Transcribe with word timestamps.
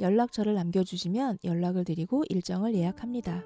연락처를 0.00 0.54
남겨주시면 0.54 1.38
연락을 1.44 1.84
드리고 1.84 2.24
일정을 2.28 2.74
예약합니다. 2.74 3.44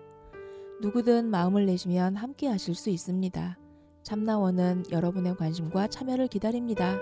누구든 0.83 1.31
마음을 1.31 1.65
내시면 1.67 2.17
함께 2.17 2.49
하실 2.49 2.75
수 2.75 2.91
있습니다. 2.91 3.59
참나원은 4.03 4.85
여러분의 4.91 5.37
관심과 5.37 5.87
참여를 5.89 6.29
기다립니다. 6.29 6.99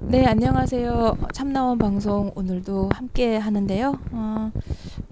네, 0.00 0.24
안녕하세요. 0.24 1.18
참나원 1.34 1.76
방송 1.78 2.32
오늘도 2.34 2.88
함께 2.92 3.36
하는데요. 3.36 4.00
어, 4.12 4.50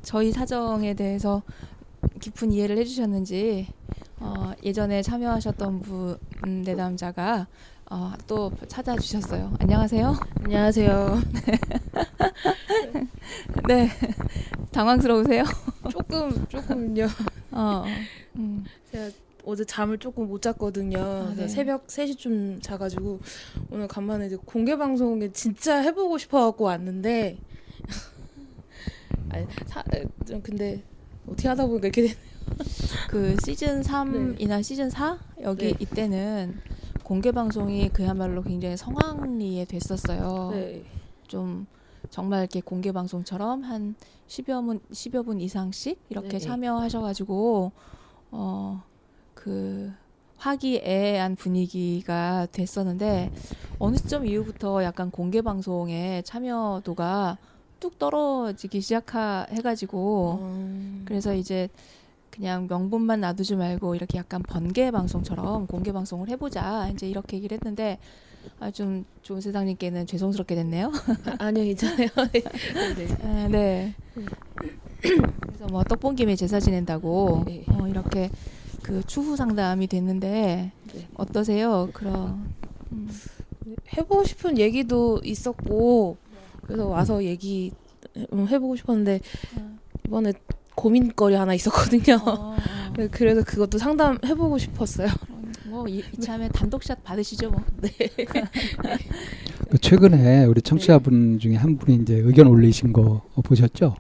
저희 0.02 0.32
사정에 0.32 0.95
대해서 0.95 1.42
깊은 2.18 2.51
이해를 2.51 2.78
해주셨는지 2.78 3.68
어, 4.18 4.52
예전에 4.62 5.02
참여하셨던 5.02 5.82
분 5.82 6.18
내담자가 6.64 7.46
어, 7.90 8.12
또 8.26 8.50
찾아주셨어요. 8.66 9.54
안녕하세요. 9.60 10.16
안녕하세요. 10.42 11.23
네, 13.68 13.88
당황스러우세요? 14.73 15.45
조금 15.90 16.46
조금요. 16.48 17.06
어, 17.52 17.84
음. 18.36 18.64
제가 18.90 19.10
어제 19.45 19.64
잠을 19.64 19.98
조금 19.98 20.26
못 20.26 20.42
잤거든요. 20.42 20.98
아, 20.98 21.34
네. 21.36 21.46
새벽 21.46 21.86
3시쯤 21.86 22.62
자가지고 22.62 23.20
오늘 23.70 23.86
간만에 23.86 24.26
이제 24.26 24.36
공개 24.45 24.76
방송에 24.76 25.30
진짜 25.30 25.76
해보고 25.76 26.18
싶어갖고 26.18 26.64
왔는데 26.64 27.38
아니 29.30 29.46
사, 29.66 29.84
좀 30.26 30.42
근데 30.42 30.82
어떻게 31.28 31.46
하다 31.48 31.66
보니까 31.66 31.86
이렇게 31.88 32.02
되네. 32.02 32.35
그 33.08 33.36
시즌 33.44 33.82
3이나 33.82 34.62
시즌 34.62 34.90
4 34.90 35.18
여기 35.42 35.72
네. 35.72 35.74
이때는 35.78 36.58
공개 37.02 37.30
방송이 37.32 37.88
그야말로 37.90 38.42
굉장히 38.42 38.76
성황리에 38.76 39.64
됐었어요. 39.66 40.50
네. 40.52 40.84
좀 41.26 41.66
정말 42.10 42.40
이렇게 42.40 42.60
공개 42.60 42.92
방송처럼 42.92 43.62
한 43.62 43.94
10여 44.28 44.64
분 44.64 44.80
10여 44.90 45.24
분 45.24 45.40
이상씩 45.40 46.00
이렇게 46.08 46.28
네네. 46.28 46.40
참여하셔 46.40 47.00
가지고 47.00 47.72
어그 48.30 49.92
화기애애한 50.36 51.36
분위기가 51.36 52.46
됐었는데 52.52 53.32
어느 53.78 53.96
시점 53.96 54.26
이후부터 54.26 54.82
약간 54.84 55.10
공개 55.10 55.42
방송에 55.42 56.22
참여도가 56.22 57.38
뚝 57.80 57.98
떨어지기 57.98 58.80
시작해 58.80 59.62
가지고 59.62 60.38
음, 60.42 61.02
그래서 61.06 61.34
이제 61.34 61.68
그냥 62.37 62.66
명분만 62.68 63.20
놔두지 63.23 63.56
말고 63.56 63.95
이렇게 63.95 64.19
약간 64.19 64.42
번개 64.42 64.91
방송처럼 64.91 65.66
공개 65.66 65.92
방송을 65.92 66.28
해보자 66.28 66.91
이제 66.92 67.09
이렇게 67.09 67.38
얘기를 67.38 67.56
했는데 67.56 67.98
아 68.60 68.70
좀 68.70 69.04
좋은 69.22 69.41
세상님께는 69.41 70.06
죄송스럽게 70.06 70.54
됐네요. 70.54 70.92
아, 71.25 71.47
아니요 71.47 71.64
괜찮아요. 71.64 72.08
네. 72.32 73.08
아, 73.22 73.48
네. 73.48 73.94
그래서 75.00 75.66
뭐 75.70 75.82
떡본 75.82 76.16
김에 76.16 76.36
제사 76.36 76.60
지낸다고 76.60 77.42
네. 77.47 77.64
어, 77.69 77.88
이렇게 77.88 78.30
그 78.82 79.03
추후 79.06 79.36
상담이 79.36 79.88
됐는데 79.88 80.72
네. 80.94 81.08
어떠세요? 81.14 81.88
그럼 81.92 82.54
음, 82.92 83.08
해보고 83.97 84.24
싶은 84.24 84.58
얘기도 84.58 85.20
있었고 85.24 86.16
그래서 86.62 86.86
와서 86.86 87.24
얘기 87.24 87.72
음, 88.32 88.47
해보고 88.48 88.76
싶었는데 88.76 89.20
이번에 90.06 90.32
고민거리 90.76 91.34
하나 91.34 91.54
있었거든요. 91.54 92.20
어, 92.25 92.31
어. 92.31 92.56
네, 92.97 93.09
그래서 93.09 93.42
그것도 93.42 93.78
상담해보고 93.78 94.59
싶었어요. 94.59 95.09
뭐 95.69 95.88
이, 95.88 96.03
이참에 96.12 96.48
단독샷 96.50 97.03
받으시죠 97.03 97.50
뭐. 97.50 97.60
그 99.69 99.78
최근에 99.78 100.44
우리 100.44 100.62
청취자분 100.62 101.41
중에 101.41 101.56
한 101.56 101.76
분이 101.76 102.03
이제 102.03 102.15
의견 102.15 102.47
올리신 102.47 102.92
거 102.92 103.22
보셨죠? 103.42 103.97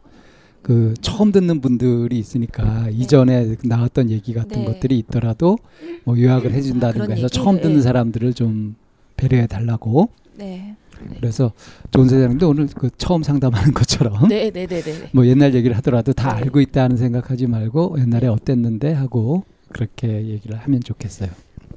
그 0.62 0.94
처음 1.00 1.32
듣는 1.32 1.60
분들이 1.60 2.18
있으니까 2.18 2.88
이전에 2.90 3.56
나왔던 3.64 4.10
얘기 4.10 4.32
같은 4.34 4.60
네. 4.60 4.64
것들이 4.64 4.98
있더라도 4.98 5.58
뭐 6.04 6.18
요약을 6.18 6.50
아, 6.50 6.54
해준다든가 6.54 7.04
그런 7.06 7.16
해서 7.16 7.24
얘기? 7.24 7.34
처음 7.34 7.60
듣는 7.60 7.76
네. 7.76 7.82
사람들을 7.82 8.34
좀 8.34 8.76
배려해 9.16 9.46
달라고. 9.46 10.10
네. 10.34 10.76
그래서 11.16 11.52
좋은 11.90 12.08
세상님도 12.08 12.48
오늘 12.48 12.66
그 12.66 12.90
처음 12.98 13.22
상담하는 13.22 13.72
것처럼 13.74 14.28
네, 14.28 14.50
네, 14.50 14.66
네, 14.66 14.82
네. 14.82 15.10
뭐 15.12 15.26
옛날 15.26 15.54
얘기를 15.54 15.76
하더라도 15.78 16.12
다 16.12 16.34
네. 16.34 16.42
알고 16.42 16.60
있다는 16.60 16.96
생각하지 16.96 17.46
말고 17.46 17.96
옛날에 17.98 18.28
어땠는데 18.28 18.92
하고 18.92 19.44
그렇게 19.72 20.26
얘기를 20.26 20.56
하면 20.56 20.80
좋겠어요. 20.80 21.30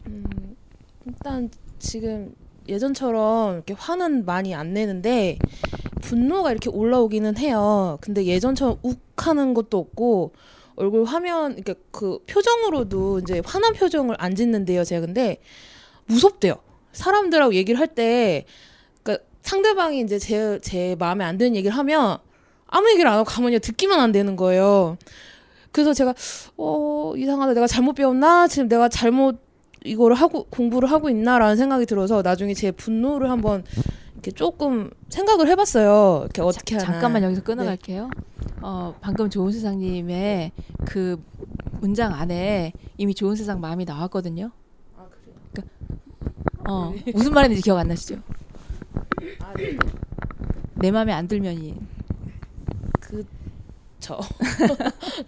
음, 0.07 0.55
일단 1.05 1.49
지금 1.79 2.33
예전처럼 2.67 3.55
이렇게 3.55 3.73
화는 3.77 4.25
많이 4.25 4.53
안 4.53 4.73
내는데 4.73 5.39
분노가 6.01 6.51
이렇게 6.51 6.69
올라오기는 6.69 7.37
해요. 7.37 7.97
근데 8.01 8.25
예전처럼 8.25 8.77
욱하는 8.81 9.53
것도 9.53 9.77
없고 9.77 10.33
얼굴 10.75 11.03
화면 11.03 11.53
이렇게 11.53 11.75
그 11.91 12.19
표정으로도 12.25 13.19
이제 13.19 13.41
화난 13.45 13.73
표정을 13.73 14.15
안 14.17 14.35
짓는데요. 14.35 14.83
제가 14.83 15.05
근데 15.05 15.41
무섭대요. 16.05 16.55
사람들하고 16.93 17.53
얘기를 17.53 17.79
할때 17.79 18.45
그러니까 18.45 18.68
상대방이 19.49 20.01
이제 20.01 20.19
제 20.19 20.59
제 20.61 20.95
마음에 20.99 21.25
안 21.25 21.37
드는 21.37 21.55
얘기를 21.55 21.75
하면 21.77 22.17
아무 22.67 22.89
얘기를 22.91 23.09
안 23.09 23.15
하고 23.17 23.23
가만히 23.25 23.59
듣기만 23.59 23.99
안 23.99 24.11
되는 24.11 24.35
거예요. 24.35 24.97
그래서 25.71 25.93
제가 25.93 26.13
어 26.57 27.13
이상하다 27.17 27.53
내가 27.53 27.65
잘못 27.67 27.93
배웠나 27.93 28.47
지금 28.47 28.67
내가 28.67 28.89
잘못 28.89 29.39
이거를 29.85 30.15
하고 30.15 30.43
공부를 30.51 30.91
하고 30.91 31.09
있나라는 31.09 31.55
생각이 31.55 31.85
들어서 31.85 32.21
나중에 32.21 32.53
제 32.53 32.71
분노를 32.71 33.31
한번 33.31 33.63
이렇게 34.13 34.31
조금 34.31 34.91
생각을 35.09 35.47
해봤어요. 35.47 36.21
이렇게 36.25 36.41
어떻게 36.41 36.75
하나. 36.75 36.85
잠깐만 36.85 37.23
여기서 37.23 37.41
끊어갈게요. 37.41 38.09
어, 38.61 38.93
방금 39.01 39.29
좋은 39.29 39.51
세상님의 39.51 40.51
그 40.85 41.23
문장 41.79 42.13
안에 42.13 42.73
이미 42.97 43.15
좋은 43.15 43.35
세상 43.35 43.61
마음이 43.61 43.85
나왔거든요. 43.85 44.51
아 44.97 45.05
그래요. 45.09 45.67
어, 46.67 46.93
무슨 47.13 47.33
말인지 47.33 47.61
기억 47.61 47.77
안 47.77 47.87
나시죠? 47.87 48.17
아 49.39 49.53
네. 49.55 49.77
내 50.75 50.91
마음에 50.91 51.11
안 51.11 51.27
들면이. 51.27 51.75
그저 52.99 54.19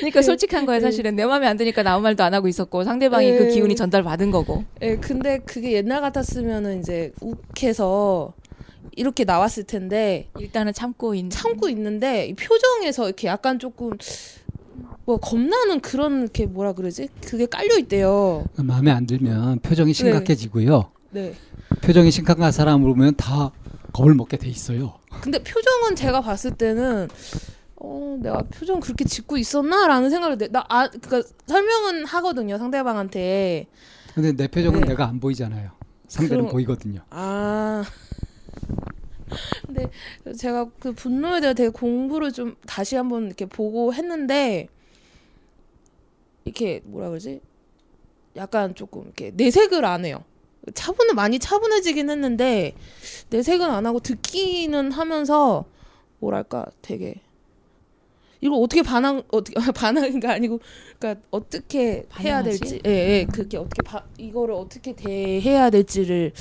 그러니까 0.00 0.22
솔직한 0.22 0.66
거예요, 0.66 0.80
네. 0.80 0.86
사실은. 0.86 1.14
내 1.14 1.24
마음에 1.24 1.46
안 1.46 1.56
드니까 1.56 1.82
아무 1.86 2.02
말도 2.02 2.24
안 2.24 2.34
하고 2.34 2.48
있었고 2.48 2.84
상대방이 2.84 3.30
그 3.32 3.42
네. 3.44 3.48
기운이 3.50 3.76
전달 3.76 4.02
받은 4.02 4.30
거고. 4.30 4.64
예, 4.80 4.96
근데 4.96 5.38
그게 5.38 5.72
옛날 5.72 6.00
같았으면은 6.00 6.80
이제 6.80 7.12
욱해서 7.20 8.34
이렇게 8.96 9.24
나왔을 9.24 9.64
텐데 9.64 10.28
일단은 10.38 10.72
참고 10.72 11.14
있는. 11.14 11.30
참고 11.30 11.68
있는데 11.68 12.26
이 12.26 12.34
표정에서 12.34 13.06
이렇게 13.06 13.28
약간 13.28 13.58
조금 13.58 13.92
뭐 15.04 15.18
겁나는 15.18 15.80
그런 15.80 16.22
이렇게 16.22 16.46
뭐라 16.46 16.72
그러지? 16.72 17.08
그게 17.24 17.46
깔려 17.46 17.78
있대요. 17.78 18.44
마음에 18.56 18.90
안 18.90 19.06
들면 19.06 19.60
표정이 19.60 19.92
심각해지고요. 19.92 20.90
네. 21.12 21.34
표정이 21.82 22.10
심각한 22.10 22.50
사람을 22.52 22.88
보면 22.88 23.14
다 23.16 23.52
겁을 23.92 24.14
먹게 24.14 24.36
돼 24.38 24.48
있어요. 24.48 24.98
근데 25.20 25.38
표정은 25.42 25.94
제가 25.94 26.20
봤을 26.22 26.52
때는 26.52 27.08
어 27.76 28.16
내가 28.20 28.42
표정 28.42 28.80
그렇게 28.80 29.04
짓고 29.04 29.36
있었나라는 29.36 30.08
생각을 30.10 30.38
내- 30.38 30.48
나 30.48 30.64
아 30.68 30.88
그니까 30.88 31.22
설명은 31.46 32.04
하거든요 32.06 32.56
상대방한테 32.56 33.66
근데 34.14 34.32
내 34.32 34.48
표정은 34.48 34.80
네. 34.82 34.88
내가 34.88 35.06
안 35.08 35.20
보이잖아요. 35.20 35.70
상대는 36.08 36.44
그럼- 36.44 36.52
보이거든요. 36.52 37.00
아 37.10 37.84
근데 39.66 39.90
제가 40.38 40.66
그 40.78 40.92
분노에 40.92 41.40
대해 41.40 41.54
되게 41.54 41.68
공부를 41.70 42.32
좀 42.32 42.56
다시 42.66 42.96
한번 42.96 43.26
이렇게 43.26 43.46
보고 43.46 43.92
했는데 43.94 44.68
이렇게 46.44 46.80
뭐라 46.84 47.08
그러지 47.08 47.40
약간 48.36 48.74
조금 48.74 49.04
이렇게 49.04 49.32
내색을 49.34 49.84
안 49.84 50.04
해요 50.04 50.24
차분해 50.74 51.12
많이 51.14 51.38
차분해지긴 51.38 52.10
했는데 52.10 52.74
내색은 53.30 53.68
안 53.68 53.86
하고 53.86 54.00
듣기는 54.00 54.92
하면서 54.92 55.64
뭐랄까 56.20 56.66
되게 56.82 57.20
이걸 58.40 58.58
어떻게 58.62 58.82
반항 58.82 59.22
어떻게 59.30 59.54
반항인가 59.72 60.32
아니고 60.32 60.60
그러니까 60.98 61.24
어떻게 61.30 62.06
해야? 62.20 62.42
될지 62.42 62.80
예, 62.86 62.90
예 62.90 63.24
그게 63.24 63.56
어떻게 63.56 63.82
바, 63.82 64.04
이거를 64.18 64.54
어떻게 64.54 64.94
대해야 64.94 65.70
될지를 65.70 66.32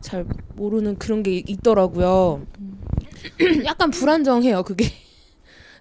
잘 0.00 0.24
모르는 0.54 0.96
그런 0.98 1.22
게 1.22 1.42
있더라고요. 1.46 2.46
약간 3.66 3.90
불안정해요 3.90 4.62
그게. 4.62 4.86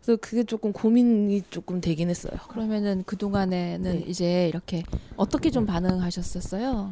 그래서 0.01 0.17
그게 0.21 0.43
조금 0.43 0.73
고민이 0.73 1.43
조금 1.51 1.81
되긴 1.81 2.09
했어요. 2.09 2.33
그러면은 2.49 3.03
그 3.05 3.15
동안에는 3.15 3.99
네. 3.99 4.05
이제 4.07 4.47
이렇게 4.47 4.83
어떻게 5.17 5.51
좀 5.51 5.67
반응하셨었어요? 5.67 6.91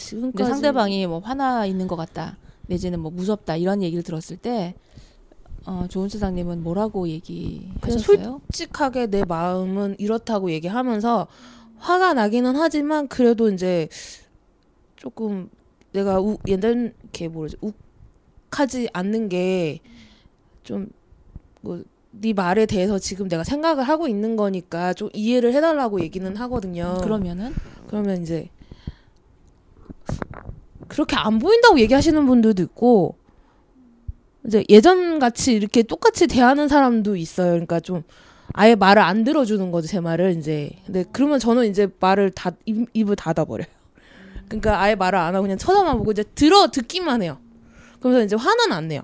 지금까지 0.00 0.50
상대방이 0.50 1.06
뭐 1.06 1.18
화나 1.20 1.66
있는 1.66 1.86
것 1.86 1.96
같다 1.96 2.36
내지는 2.66 3.00
뭐 3.00 3.10
무섭다 3.10 3.56
이런 3.56 3.82
얘기를 3.82 4.02
들었을 4.02 4.36
때 4.36 4.74
어, 5.66 5.86
조은 5.88 6.08
사장님은 6.08 6.62
뭐라고 6.62 7.06
얘기하셨어요? 7.08 8.40
솔직하게 8.48 9.08
내 9.08 9.24
마음은 9.24 9.96
이렇다고 9.98 10.50
얘기하면서 10.50 11.26
화가 11.76 12.14
나기는 12.14 12.56
하지만 12.56 13.08
그래도 13.08 13.50
이제 13.50 13.88
조금 14.96 15.50
내가 15.92 16.20
우, 16.20 16.38
옛날 16.46 16.94
이렇게 17.02 17.28
뭐지 17.28 17.56
욱하지 18.50 18.88
않는 18.92 19.28
게 19.28 19.80
좀뭐 20.62 21.82
네 22.12 22.32
말에 22.32 22.66
대해서 22.66 22.98
지금 22.98 23.28
내가 23.28 23.44
생각을 23.44 23.84
하고 23.84 24.08
있는 24.08 24.36
거니까 24.36 24.92
좀 24.94 25.10
이해를 25.12 25.52
해달라고 25.54 26.00
얘기는 26.00 26.36
하거든요. 26.36 26.98
그러면은 27.02 27.54
그러면 27.86 28.22
이제 28.22 28.48
그렇게 30.88 31.16
안 31.16 31.38
보인다고 31.38 31.78
얘기하시는 31.80 32.26
분들도 32.26 32.62
있고 32.64 33.16
이제 34.46 34.64
예전 34.68 35.18
같이 35.18 35.52
이렇게 35.52 35.82
똑같이 35.82 36.26
대하는 36.26 36.68
사람도 36.68 37.16
있어요. 37.16 37.50
그러니까 37.50 37.80
좀 37.80 38.02
아예 38.52 38.74
말을 38.74 39.02
안 39.02 39.22
들어주는 39.22 39.70
거죠 39.70 39.86
제 39.86 40.00
말을 40.00 40.36
이제. 40.36 40.70
근데 40.86 41.04
그러면 41.12 41.38
저는 41.38 41.66
이제 41.66 41.88
말을 42.00 42.30
다 42.30 42.52
입, 42.66 42.88
입을 42.92 43.16
닫아버려요. 43.16 43.68
그러니까 44.48 44.80
아예 44.80 44.94
말을 44.96 45.18
안 45.18 45.34
하고 45.34 45.42
그냥 45.42 45.58
쳐다만 45.58 45.98
보고 45.98 46.10
이제 46.10 46.24
들어 46.34 46.68
듣기만 46.70 47.22
해요. 47.22 47.38
그러면서 48.00 48.24
이제 48.24 48.36
화는 48.36 48.72
안 48.72 48.88
내요. 48.88 49.02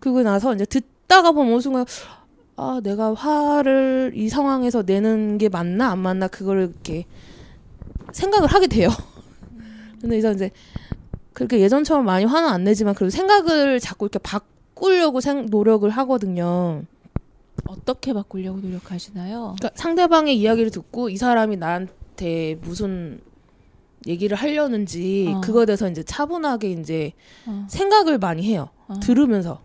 그러고 0.00 0.22
나서 0.22 0.54
이제 0.54 0.66
듣다가 0.66 1.32
보면 1.32 1.54
어느 1.54 1.60
순간 1.60 1.86
아 2.56 2.80
내가 2.82 3.14
화를 3.14 4.12
이 4.14 4.28
상황에서 4.28 4.82
내는 4.84 5.38
게 5.38 5.48
맞나 5.48 5.90
안 5.90 5.98
맞나 6.00 6.28
그거를 6.28 6.64
이렇게 6.64 7.06
생각을 8.12 8.48
하게 8.48 8.66
돼요. 8.66 8.90
근데 10.00 10.18
이제 10.18 10.30
이제 10.32 10.50
그렇게 11.32 11.60
예전처럼 11.60 12.04
많이 12.04 12.24
화는 12.24 12.48
안 12.48 12.64
내지만 12.64 12.94
그래도 12.94 13.10
생각을 13.10 13.80
자꾸 13.80 14.06
이렇게 14.06 14.18
바꾸려고 14.18 15.20
생, 15.20 15.46
노력을 15.46 15.88
하거든요. 15.88 16.82
어떻게 17.66 18.12
바꾸려고 18.12 18.58
노력하시나요? 18.60 19.54
그러니까 19.58 19.70
상대방의 19.74 20.38
이야기를 20.38 20.70
듣고 20.70 21.08
이 21.10 21.16
사람이 21.16 21.56
나한테 21.56 22.58
무슨 22.62 23.20
얘기를 24.06 24.36
하려는지 24.36 25.32
어. 25.36 25.40
그거에 25.40 25.66
대해서 25.66 25.88
이제 25.90 26.02
차분하게 26.02 26.70
이제 26.72 27.12
어, 27.46 27.66
생각을 27.68 28.18
많이 28.18 28.42
해요. 28.44 28.70
어. 28.88 28.94
들으면서. 29.00 29.60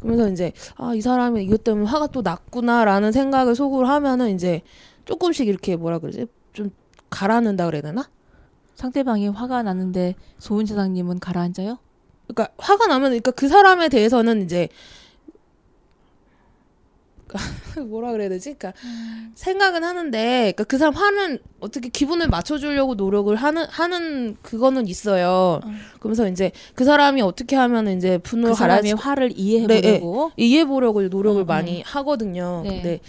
그러면서 0.00 0.30
이제 0.30 0.52
아 0.76 0.94
이 0.94 1.00
사람이 1.00 1.42
이것 1.44 1.64
때문에 1.64 1.86
화가 1.86 2.08
또 2.08 2.22
났구나라는 2.22 3.10
생각을 3.12 3.54
속으로 3.56 3.86
하면은 3.86 4.34
이제 4.34 4.62
조금씩 5.06 5.48
이렇게 5.48 5.74
뭐라 5.76 5.98
그러지 5.98 6.26
좀 6.52 6.70
가라앉는다 7.10 7.66
그래야 7.66 7.82
되나? 7.82 8.08
상대방이 8.78 9.26
화가 9.26 9.64
나는데 9.64 10.14
소은 10.38 10.64
사장님은 10.64 11.18
가라앉아요? 11.18 11.78
그러니까 12.28 12.54
화가 12.58 12.86
나면 12.86 13.10
그러니까 13.10 13.32
그 13.32 13.48
사람에 13.48 13.88
대해서는 13.88 14.44
이제 14.44 14.68
뭐라 17.88 18.12
그래야 18.12 18.28
되지? 18.28 18.54
그러니까 18.54 18.80
생각은 19.34 19.82
하는데 19.82 20.18
그러니까 20.20 20.62
그 20.62 20.78
사람 20.78 20.94
화는 20.94 21.40
어떻게 21.58 21.88
기분을 21.88 22.28
맞춰주려고 22.28 22.94
노력을 22.94 23.34
하는 23.34 23.66
하는 23.68 24.36
그거는 24.42 24.86
있어요. 24.86 25.60
어. 25.64 25.70
그러면서 25.98 26.28
이제 26.28 26.52
그 26.76 26.84
사람이 26.84 27.20
어떻게 27.20 27.56
하면 27.56 27.88
이제 27.88 28.18
분노를 28.18 28.54
그 28.54 28.58
사람의 28.58 28.92
가라앉 28.92 28.98
화를 28.98 29.28
네, 29.30 29.34
이해해 29.36 29.66
보려고 29.66 30.30
이해해 30.36 30.64
보려고 30.64 31.02
노력을 31.02 31.40
어, 31.40 31.42
어. 31.42 31.46
많이 31.46 31.82
하거든요. 31.82 32.62
네. 32.62 32.70
근데 32.70 33.00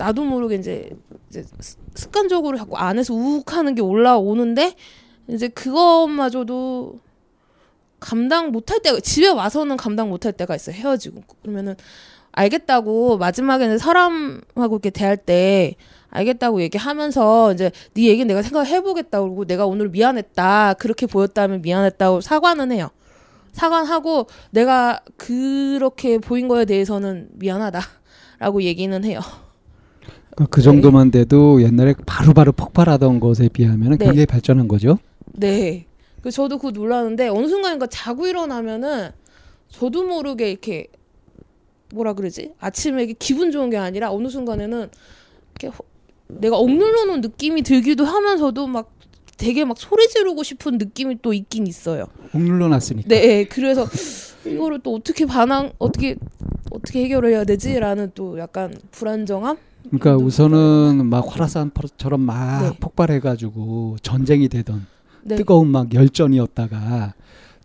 나도 0.00 0.24
모르게 0.24 0.54
이제, 0.56 0.90
이제 1.28 1.44
습- 1.60 1.78
습관적으로 1.94 2.56
자꾸 2.56 2.76
안에서 2.76 3.12
우욱하는 3.14 3.74
게 3.74 3.82
올라오는데 3.82 4.74
이제 5.28 5.48
그것마저도 5.48 6.98
감당 8.00 8.50
못할 8.50 8.80
때가 8.80 8.98
집에 9.00 9.28
와서는 9.28 9.76
감당 9.76 10.08
못할 10.08 10.32
때가 10.32 10.56
있어요. 10.56 10.74
헤어지고 10.74 11.22
그러면은 11.42 11.76
알겠다고 12.32 13.18
마지막에는 13.18 13.76
사람하고 13.76 14.76
이렇게 14.76 14.88
대할 14.90 15.16
때 15.18 15.74
알겠다고 16.08 16.62
얘기하면서 16.62 17.52
이제 17.52 17.70
네 17.94 18.04
얘기는 18.04 18.26
내가 18.26 18.42
생각해 18.42 18.80
보겠다 18.80 19.20
그러고 19.20 19.44
내가 19.44 19.66
오늘 19.66 19.90
미안했다 19.90 20.74
그렇게 20.74 21.06
보였다면 21.06 21.60
미안했다고 21.62 22.22
사과는 22.22 22.72
해요. 22.72 22.88
사과하고 23.52 24.28
내가 24.50 25.00
그렇게 25.16 26.18
보인 26.18 26.48
거에 26.48 26.64
대해서는 26.64 27.28
미안하다라고 27.34 28.62
얘기는 28.62 29.04
해요. 29.04 29.20
그- 30.44 30.46
그 30.50 30.62
정도만 30.62 31.10
돼도 31.10 31.62
옛날에 31.62 31.94
바로 32.06 32.32
바로 32.32 32.52
폭발하던 32.52 33.20
것에 33.20 33.48
비하면 33.48 33.90
네. 33.98 34.04
굉장히 34.04 34.26
발전한 34.26 34.68
거죠. 34.68 34.98
네. 35.32 35.86
그 36.22 36.30
저도 36.30 36.56
그거 36.58 36.70
놀랐는데 36.70 37.28
어느 37.28 37.46
순간인가 37.46 37.86
자고 37.86 38.26
일어나면은 38.26 39.10
저도 39.68 40.04
모르게 40.04 40.50
이렇게 40.50 40.86
뭐라 41.94 42.14
그러지? 42.14 42.52
아침에 42.58 43.02
이게 43.04 43.14
기분 43.18 43.50
좋은 43.50 43.68
게 43.70 43.76
아니라 43.76 44.12
어느 44.12 44.28
순간에는 44.28 44.88
이렇게 45.60 45.66
호- 45.76 45.84
내가 46.28 46.56
억눌러 46.56 47.06
놓은 47.06 47.20
느낌이 47.20 47.62
들기도 47.62 48.04
하면서도 48.04 48.66
막 48.66 48.92
되게 49.36 49.64
막 49.64 49.76
소리 49.78 50.06
지르고 50.08 50.42
싶은 50.42 50.78
느낌이 50.78 51.18
또 51.22 51.32
있긴 51.32 51.66
있어요. 51.66 52.06
억눌러 52.34 52.68
놨으니까. 52.68 53.08
네, 53.08 53.44
그래서 53.44 53.86
이거를 54.44 54.80
또 54.82 54.94
어떻게 54.94 55.24
반항 55.26 55.72
어떻게 55.78 56.16
어떻게 56.70 57.02
해결해야 57.04 57.44
되지라는 57.44 58.12
또 58.14 58.38
약간 58.38 58.74
불안정함. 58.92 59.56
그러니까 59.84 60.16
우선은 60.16 61.06
막 61.06 61.24
화라산처럼 61.28 62.20
막 62.20 62.62
네. 62.62 62.76
폭발해가지고 62.78 63.96
전쟁이 64.02 64.48
되던 64.48 64.86
네, 65.22 65.36
뜨거운 65.36 65.68
막 65.68 65.92
열전이었다가 65.92 67.14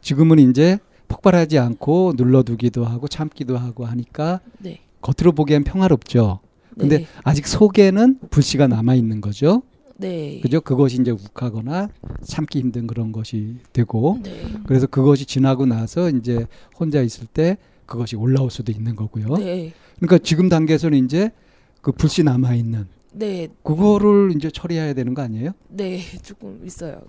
지금은 0.01 0.39
이제 0.39 0.79
폭발하지 1.07 1.59
않고 1.59 2.13
눌러두기도 2.17 2.85
하고 2.85 3.07
참기도 3.07 3.57
하고 3.57 3.85
하니까 3.85 4.41
네, 4.59 4.81
겉으로 5.01 5.33
보기엔 5.33 5.63
평화롭죠. 5.63 6.39
근데 6.77 6.99
네, 6.99 7.07
아직 7.23 7.47
속에는 7.47 8.19
불씨가 8.29 8.67
남아 8.67 8.95
있는 8.95 9.21
거죠. 9.21 9.61
네, 9.97 10.41
그죠? 10.41 10.59
그것이 10.59 10.99
이제 10.99 11.11
욱하거나 11.11 11.89
참기 12.23 12.59
힘든 12.59 12.85
그런 12.85 13.11
것이 13.11 13.55
되고 13.71 14.19
네, 14.23 14.43
그래서 14.67 14.87
그것이 14.87 15.25
지나고 15.25 15.65
나서 15.65 16.09
이제 16.09 16.45
혼자 16.77 17.01
있을 17.01 17.27
때 17.27 17.57
그것이 17.85 18.15
올라올 18.15 18.51
수도 18.51 18.71
있는 18.71 18.95
거고요. 18.95 19.37
네, 19.37 19.73
그러니까 19.99 20.17
지금 20.17 20.49
단계에서는 20.49 21.05
이제 21.05 21.31
그 21.85 21.91
불씨 21.91 22.23
남아 22.23 22.55
있는 22.55 22.87
네, 23.13 23.47
그거를 23.61 24.33
이제 24.35 24.49
처리해야 24.49 24.95
되는 24.95 25.13
거 25.13 25.21
아니에요? 25.21 25.51
네, 25.67 25.99
조금 26.23 26.59
있어요. 26.65 26.99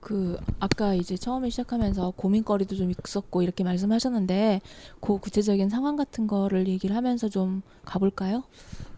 그 0.00 0.36
아까 0.58 0.92
이제 0.92 1.16
처음에 1.16 1.50
시작하면서 1.50 2.14
고민거리도 2.16 2.74
좀 2.74 2.90
있었고 2.90 3.42
이렇게 3.42 3.62
말씀하셨는데 3.62 4.60
그 5.00 5.18
구체적인 5.18 5.68
상황 5.68 5.94
같은 5.94 6.26
거를 6.26 6.66
얘기를 6.66 6.96
하면서 6.96 7.28
좀 7.28 7.62
가볼까요? 7.84 8.42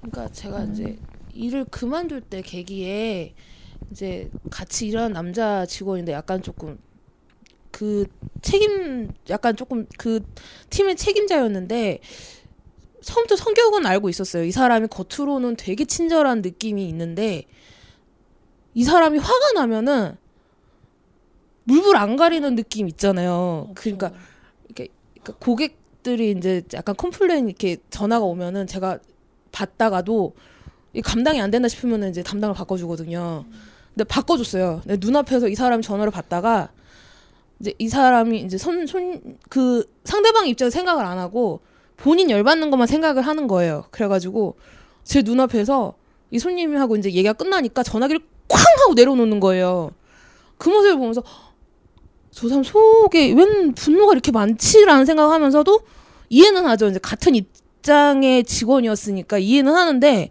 그러니까 0.01 0.33
제가 0.33 0.65
이제 0.65 0.99
일을 1.35 1.67
그만둘 1.67 2.23
때 2.23 2.41
계기에 2.41 3.35
이제 3.91 4.31
같이 4.49 4.89
일하는 4.89 5.13
남자 5.13 5.67
직원인데 5.67 6.13
약간 6.13 6.41
조금 6.41 6.79
그 7.71 8.07
책임 8.41 9.11
약간 9.29 9.55
조금 9.55 9.87
그 9.99 10.21
팀의 10.71 10.97
책임자였는데 10.97 12.01
처음부터 13.03 13.37
성격은 13.37 13.87
알고 13.87 14.09
있었어요. 14.09 14.45
이 14.45 14.51
사람이 14.53 14.89
겉으로는 14.89 15.57
되게 15.57 15.85
친절한 15.85 16.43
느낌이 16.43 16.87
있는데 16.89 17.45
이 18.75 18.85
사람이 18.85 19.19
화가 19.19 19.53
나면은 19.55 20.17
물불 21.65 21.97
안 21.97 22.17
가리는 22.17 22.55
느낌 22.57 22.89
있잖아요. 22.89 23.71
그러니까 23.75 24.13
그러니까 24.75 25.35
고객들이 25.39 26.33
이제 26.33 26.63
약간 26.75 26.95
complain 26.97 27.49
이렇게 27.49 27.77
전화가 27.91 28.25
오면은 28.25 28.67
제가 28.67 28.99
받다가도 29.53 30.35
이 30.95 31.03
감당이 31.03 31.41
안 31.41 31.51
된다 31.51 31.69
싶으면은 31.69 32.11
이제 32.11 32.23
담당을 32.23 32.55
바꿔주거든요. 32.55 33.45
근데 33.95 34.05
바꿔줬어요. 34.05 34.83
내 34.87 34.97
눈앞에서 34.99 35.49
이 35.49 35.55
사람이 35.55 35.83
전화를 35.83 36.11
받다가 36.11 36.71
이제 37.61 37.75
이 37.79 37.89
사람이 37.89 38.41
이제 38.41 38.57
손 38.59 38.87
손 38.87 39.37
그 39.49 39.85
상대방 40.05 40.47
입장에서 40.49 40.73
생각을 40.75 41.05
안 41.05 41.19
하고 41.19 41.61
본인 42.03 42.31
열받는 42.31 42.71
것만 42.71 42.87
생각을 42.87 43.23
하는 43.23 43.47
거예요. 43.47 43.85
그래가지고 43.91 44.57
제 45.05 45.23
눈앞에서 45.23 45.95
이 46.31 46.39
손님이 46.39 46.77
하고 46.77 46.97
이제 46.97 47.09
얘기가 47.09 47.33
끝나니까 47.33 47.83
전화기를 47.83 48.21
쾅 48.49 48.61
하고 48.83 48.95
내려놓는 48.95 49.41
거예요. 49.41 49.91
그 50.59 50.69
모습을 50.69 50.97
보면서 50.97 51.23
저 52.31 52.49
사람 52.49 52.63
속에 52.63 53.33
웬 53.33 53.75
분노가 53.75 54.13
이렇게 54.13 54.31
많지라는 54.31 55.05
생각하면서도 55.05 55.81
이해는 56.29 56.67
하죠. 56.67 56.89
이제 56.89 56.99
같은 57.01 57.35
입, 57.35 57.49
직장의 57.81 58.45
직원이었으니까 58.45 59.39
이해는 59.39 59.75
하는데 59.75 60.29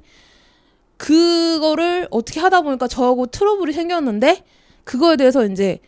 그거를 0.98 2.08
어떻게 2.12 2.40
하다 2.40 2.62
보니까 2.62 2.88
저하고 2.88 3.26
트러블이 3.28 3.74
생겼는데 3.74 4.44
그거에 4.84 5.16
대해서 5.16 5.46
이제 5.46 5.80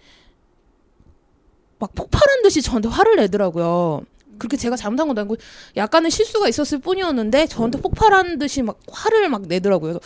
막 1.79 1.93
폭발한 1.95 2.43
듯이 2.43 2.61
저한테 2.61 2.89
화를 2.89 3.15
내더라고요. 3.17 4.03
그렇게 4.41 4.57
제가 4.57 4.75
잘못한 4.75 5.07
것도 5.07 5.21
아니고 5.21 5.37
약간의 5.77 6.09
실수가 6.09 6.47
있었을 6.47 6.79
뿐이었는데 6.79 7.45
저한테 7.45 7.79
폭발한 7.79 8.39
듯이 8.39 8.63
막 8.63 8.79
화를 8.91 9.29
막 9.29 9.43
내더라고요. 9.43 9.99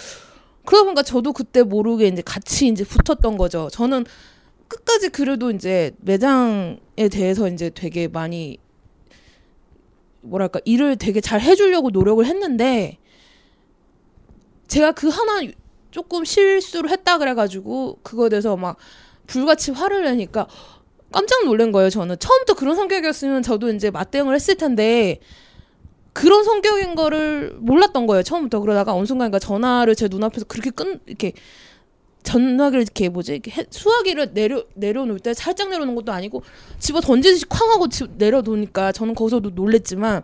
그러다 0.65 0.83
보니까 0.83 1.03
저도 1.03 1.31
그때 1.31 1.63
모르게 1.63 2.07
이제 2.07 2.21
같이 2.21 2.67
이제 2.67 2.83
붙었던 2.83 3.37
거죠. 3.37 3.69
저는 3.71 4.05
끝까지 4.67 5.09
그래도 5.09 5.51
이제 5.51 5.91
매장에 6.01 7.07
대해서 7.09 7.47
이제 7.47 7.69
되게 7.69 8.09
많이 8.09 8.57
뭐랄까 10.19 10.59
일을 10.65 10.97
되게 10.97 11.21
잘 11.21 11.39
해주려고 11.39 11.91
노력을 11.91 12.25
했는데 12.25 12.97
제가 14.67 14.91
그 14.91 15.07
하나 15.07 15.49
조금 15.91 16.25
실수를 16.25 16.89
했다 16.89 17.19
그래가지고 17.19 17.99
그거에 18.03 18.27
대해서 18.27 18.57
막 18.57 18.75
불같이 19.27 19.71
화를 19.71 20.03
내니까 20.03 20.47
깜짝 21.15 21.45
놀란 21.45 21.71
거예요. 21.71 21.89
저는 21.89 22.19
처음부터 22.19 22.55
그런 22.55 22.75
성격이었으면 22.75 23.41
저도 23.41 23.69
이제 23.69 23.89
맞대응을 23.89 24.35
했을 24.35 24.55
텐데 24.55 25.21
그런 26.11 26.43
성격인 26.43 26.95
거를 26.95 27.55
몰랐던 27.57 28.05
거예요. 28.05 28.21
처음부터 28.21 28.59
그러다가 28.59 28.93
어느 28.93 29.05
순간인가 29.05 29.39
전화를 29.39 29.95
제 29.95 30.09
눈앞에서 30.09 30.45
그렇게 30.45 30.71
끈 30.71 30.99
이렇게 31.05 31.31
전화기를 32.23 32.81
이렇게 32.81 33.07
뭐지 33.07 33.31
이렇게 33.31 33.49
해, 33.51 33.65
수화기를 33.69 34.33
내려 34.33 34.65
내려놓을 34.73 35.19
때 35.19 35.33
살짝 35.33 35.69
내려놓은 35.69 35.95
것도 35.95 36.11
아니고 36.11 36.43
집어 36.79 36.99
던지듯이 36.99 37.45
쾅 37.45 37.71
하고 37.71 37.87
집 37.87 38.17
내려놓으니까 38.17 38.91
저는 38.91 39.15
거기서도 39.15 39.51
놀랬지만 39.51 40.21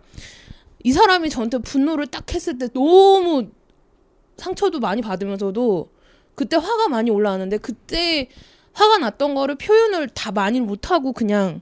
이 0.84 0.92
사람이 0.92 1.30
저한테 1.30 1.58
분노를 1.58 2.06
딱 2.08 2.30
했을 2.34 2.58
때 2.58 2.68
너무 2.68 3.48
상처도 4.36 4.78
많이 4.78 5.00
받으면서도 5.00 5.88
그때 6.34 6.56
화가 6.56 6.88
많이 6.88 7.10
올라왔는데 7.10 7.56
그때 7.58 8.28
화가 8.74 8.98
났던 8.98 9.34
거를 9.34 9.54
표현을 9.56 10.08
다 10.08 10.32
많이 10.32 10.60
못하고 10.60 11.12
그냥 11.12 11.60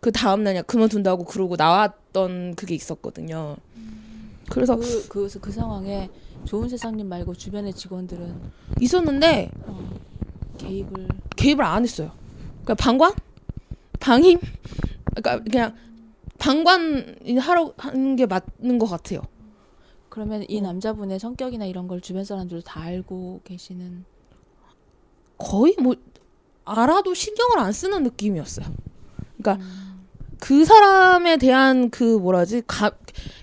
그 0.00 0.12
다음날 0.12 0.54
그냥 0.54 0.64
그만둔다고 0.66 1.24
그러고 1.24 1.56
나왔던 1.56 2.54
그게 2.56 2.74
있었거든요. 2.74 3.56
그래서 4.50 4.76
그, 4.76 5.08
그, 5.08 5.40
그 5.40 5.52
상황에 5.52 6.10
좋은 6.44 6.68
세상님 6.68 7.08
말고 7.08 7.34
주변의 7.34 7.72
직원들은 7.74 8.34
있었는데 8.80 9.50
어, 9.66 9.90
개입을 10.58 11.08
개입을 11.36 11.64
안 11.64 11.84
했어요. 11.84 12.12
그러니까 12.62 12.74
방관, 12.74 13.12
방임, 14.00 14.38
그러니까 15.14 15.42
그냥 15.42 15.74
방관 16.38 17.16
하러 17.38 17.72
하는 17.78 18.16
게 18.16 18.26
맞는 18.26 18.78
것 18.78 18.86
같아요. 18.86 19.22
그러면 20.08 20.44
이 20.48 20.58
어. 20.58 20.62
남자분의 20.62 21.18
성격이나 21.18 21.64
이런 21.64 21.88
걸 21.88 22.00
주변 22.00 22.24
사람들도 22.24 22.64
다 22.64 22.80
알고 22.82 23.40
계시는 23.44 24.04
거의 25.38 25.74
뭐 25.80 25.94
알아도 26.64 27.14
신경을 27.14 27.58
안 27.58 27.72
쓰는 27.72 28.02
느낌이었어요. 28.04 28.66
그러니까 29.38 29.64
그 30.38 30.64
사람에 30.64 31.36
대한 31.36 31.90
그 31.90 32.02
뭐라지 32.18 32.62
가 32.66 32.92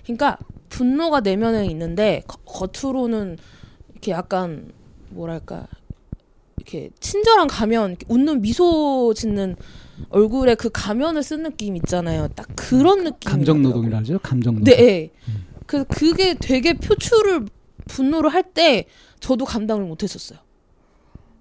그러니까 0.04 0.38
분노가 0.68 1.20
내면에 1.20 1.66
있는데 1.66 2.22
거- 2.26 2.68
겉으로는 2.68 3.38
이렇게 3.92 4.12
약간 4.12 4.72
뭐랄까 5.10 5.66
이렇게 6.56 6.90
친절한 7.00 7.46
가면 7.48 7.96
웃는 8.08 8.42
미소 8.42 9.12
짓는 9.14 9.56
얼굴에 10.10 10.54
그 10.54 10.70
가면을 10.72 11.22
쓴 11.22 11.42
느낌 11.42 11.76
있잖아요. 11.76 12.28
딱 12.28 12.46
그런 12.54 13.04
느낌. 13.04 13.30
감정 13.30 13.62
노동이라 13.62 13.98
하죠. 13.98 14.18
감정 14.20 14.54
노동. 14.56 14.64
네. 14.64 14.82
예. 14.82 15.10
그 15.66 15.84
그게 15.84 16.34
되게 16.34 16.74
표출을 16.74 17.46
분노를 17.86 18.32
할 18.32 18.42
때 18.54 18.86
저도 19.20 19.44
감당을 19.44 19.84
못 19.84 20.02
했었어요. 20.02 20.38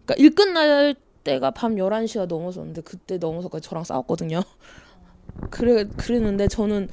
그러니까 0.05 0.15
일 0.23 0.35
끝날 0.35 0.95
때가 1.23 1.51
밤 1.51 1.75
11시가 1.75 2.25
넘어섰는데 2.27 2.81
그때 2.81 3.17
넘어서까지 3.17 3.67
저랑 3.67 3.83
싸웠거든요. 3.83 4.41
그래 5.49 5.85
그랬는데 5.85 6.47
저는 6.47 6.89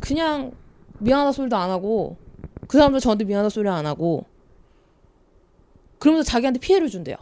그냥 0.00 0.52
미안하다 0.98 1.32
소리도 1.32 1.56
안 1.56 1.70
하고 1.70 2.16
그 2.68 2.78
사람도 2.78 3.00
저한테 3.00 3.24
미안하다 3.24 3.48
소리 3.48 3.68
안 3.68 3.86
하고 3.86 4.24
그러면서 5.98 6.28
자기한테 6.28 6.60
피해를 6.60 6.88
준대요. 6.88 7.16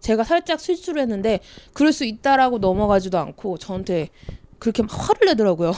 제가 0.00 0.24
살짝 0.24 0.60
실수를 0.60 1.02
했는데 1.02 1.40
그럴 1.72 1.92
수 1.92 2.04
있다라고 2.04 2.58
넘어가지도 2.58 3.18
않고 3.18 3.58
저한테 3.58 4.10
그렇게 4.58 4.82
막 4.82 4.90
화를 4.92 5.26
내더라고요. 5.26 5.72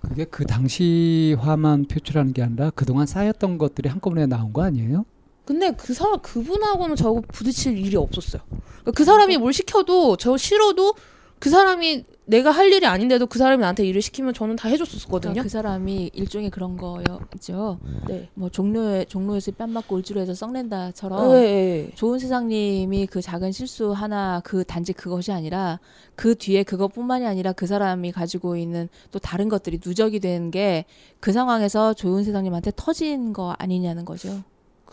그게 0.00 0.24
그 0.24 0.44
당시 0.44 1.36
화만 1.38 1.84
표출하는 1.84 2.32
게 2.32 2.42
아니라 2.42 2.70
그동안 2.70 3.06
쌓였던 3.06 3.58
것들이 3.58 3.88
한꺼번에 3.88 4.26
나온 4.26 4.52
거 4.52 4.62
아니에요? 4.62 5.04
근데 5.50 5.72
그 5.72 5.94
사람 5.94 6.20
그분하고는 6.20 6.94
저하고 6.94 7.22
부딪힐 7.22 7.76
일이 7.76 7.96
없었어요. 7.96 8.40
그러니까 8.48 8.92
그 8.94 9.04
사람이 9.04 9.36
뭘 9.36 9.52
시켜도 9.52 10.16
저 10.16 10.36
싫어도 10.36 10.94
그 11.40 11.50
사람이 11.50 12.04
내가 12.26 12.52
할 12.52 12.72
일이 12.72 12.86
아닌데도 12.86 13.26
그 13.26 13.40
사람이 13.40 13.60
나한테 13.60 13.84
일을 13.84 14.00
시키면 14.00 14.32
저는 14.32 14.54
다 14.54 14.68
해줬었거든요. 14.68 15.32
그러니까 15.32 15.42
그 15.42 15.48
사람이 15.48 16.12
일종의 16.14 16.50
그런 16.50 16.76
거였죠. 16.76 17.80
네. 18.06 18.28
뭐 18.34 18.48
종로에 18.48 19.06
종로에서 19.06 19.50
뺨 19.50 19.70
맞고 19.70 19.96
을지로에서 19.96 20.34
성낸다처럼 20.34 21.32
네, 21.32 21.40
네. 21.42 21.90
좋은 21.96 22.20
세상님이 22.20 23.08
그 23.08 23.20
작은 23.20 23.50
실수 23.50 23.90
하나 23.90 24.40
그 24.44 24.62
단지 24.62 24.92
그것이 24.92 25.32
아니라 25.32 25.80
그 26.14 26.36
뒤에 26.36 26.62
그것뿐만이 26.62 27.26
아니라 27.26 27.50
그 27.50 27.66
사람이 27.66 28.12
가지고 28.12 28.56
있는 28.56 28.88
또 29.10 29.18
다른 29.18 29.48
것들이 29.48 29.80
누적이 29.84 30.20
된 30.20 30.52
게 30.52 30.84
그 31.18 31.32
상황에서 31.32 31.92
좋은 31.94 32.22
세상님한테 32.22 32.70
터진 32.76 33.32
거 33.32 33.56
아니냐는 33.58 34.04
거죠. 34.04 34.44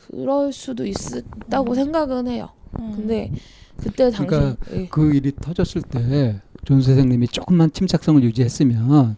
그럴 0.09 0.51
수도 0.53 0.85
있다고 0.85 1.75
생각은 1.75 2.27
해요. 2.27 2.49
음. 2.79 2.93
근데 2.95 3.31
그때 3.77 4.09
당시 4.09 4.25
그러니까 4.27 4.57
예. 4.73 4.87
그 4.89 5.13
일이 5.13 5.31
터졌을 5.39 5.81
때 5.81 6.41
좋은 6.65 6.81
세상님이 6.81 7.29
조금만 7.29 7.71
침착성을 7.71 8.21
유지했으면 8.23 9.15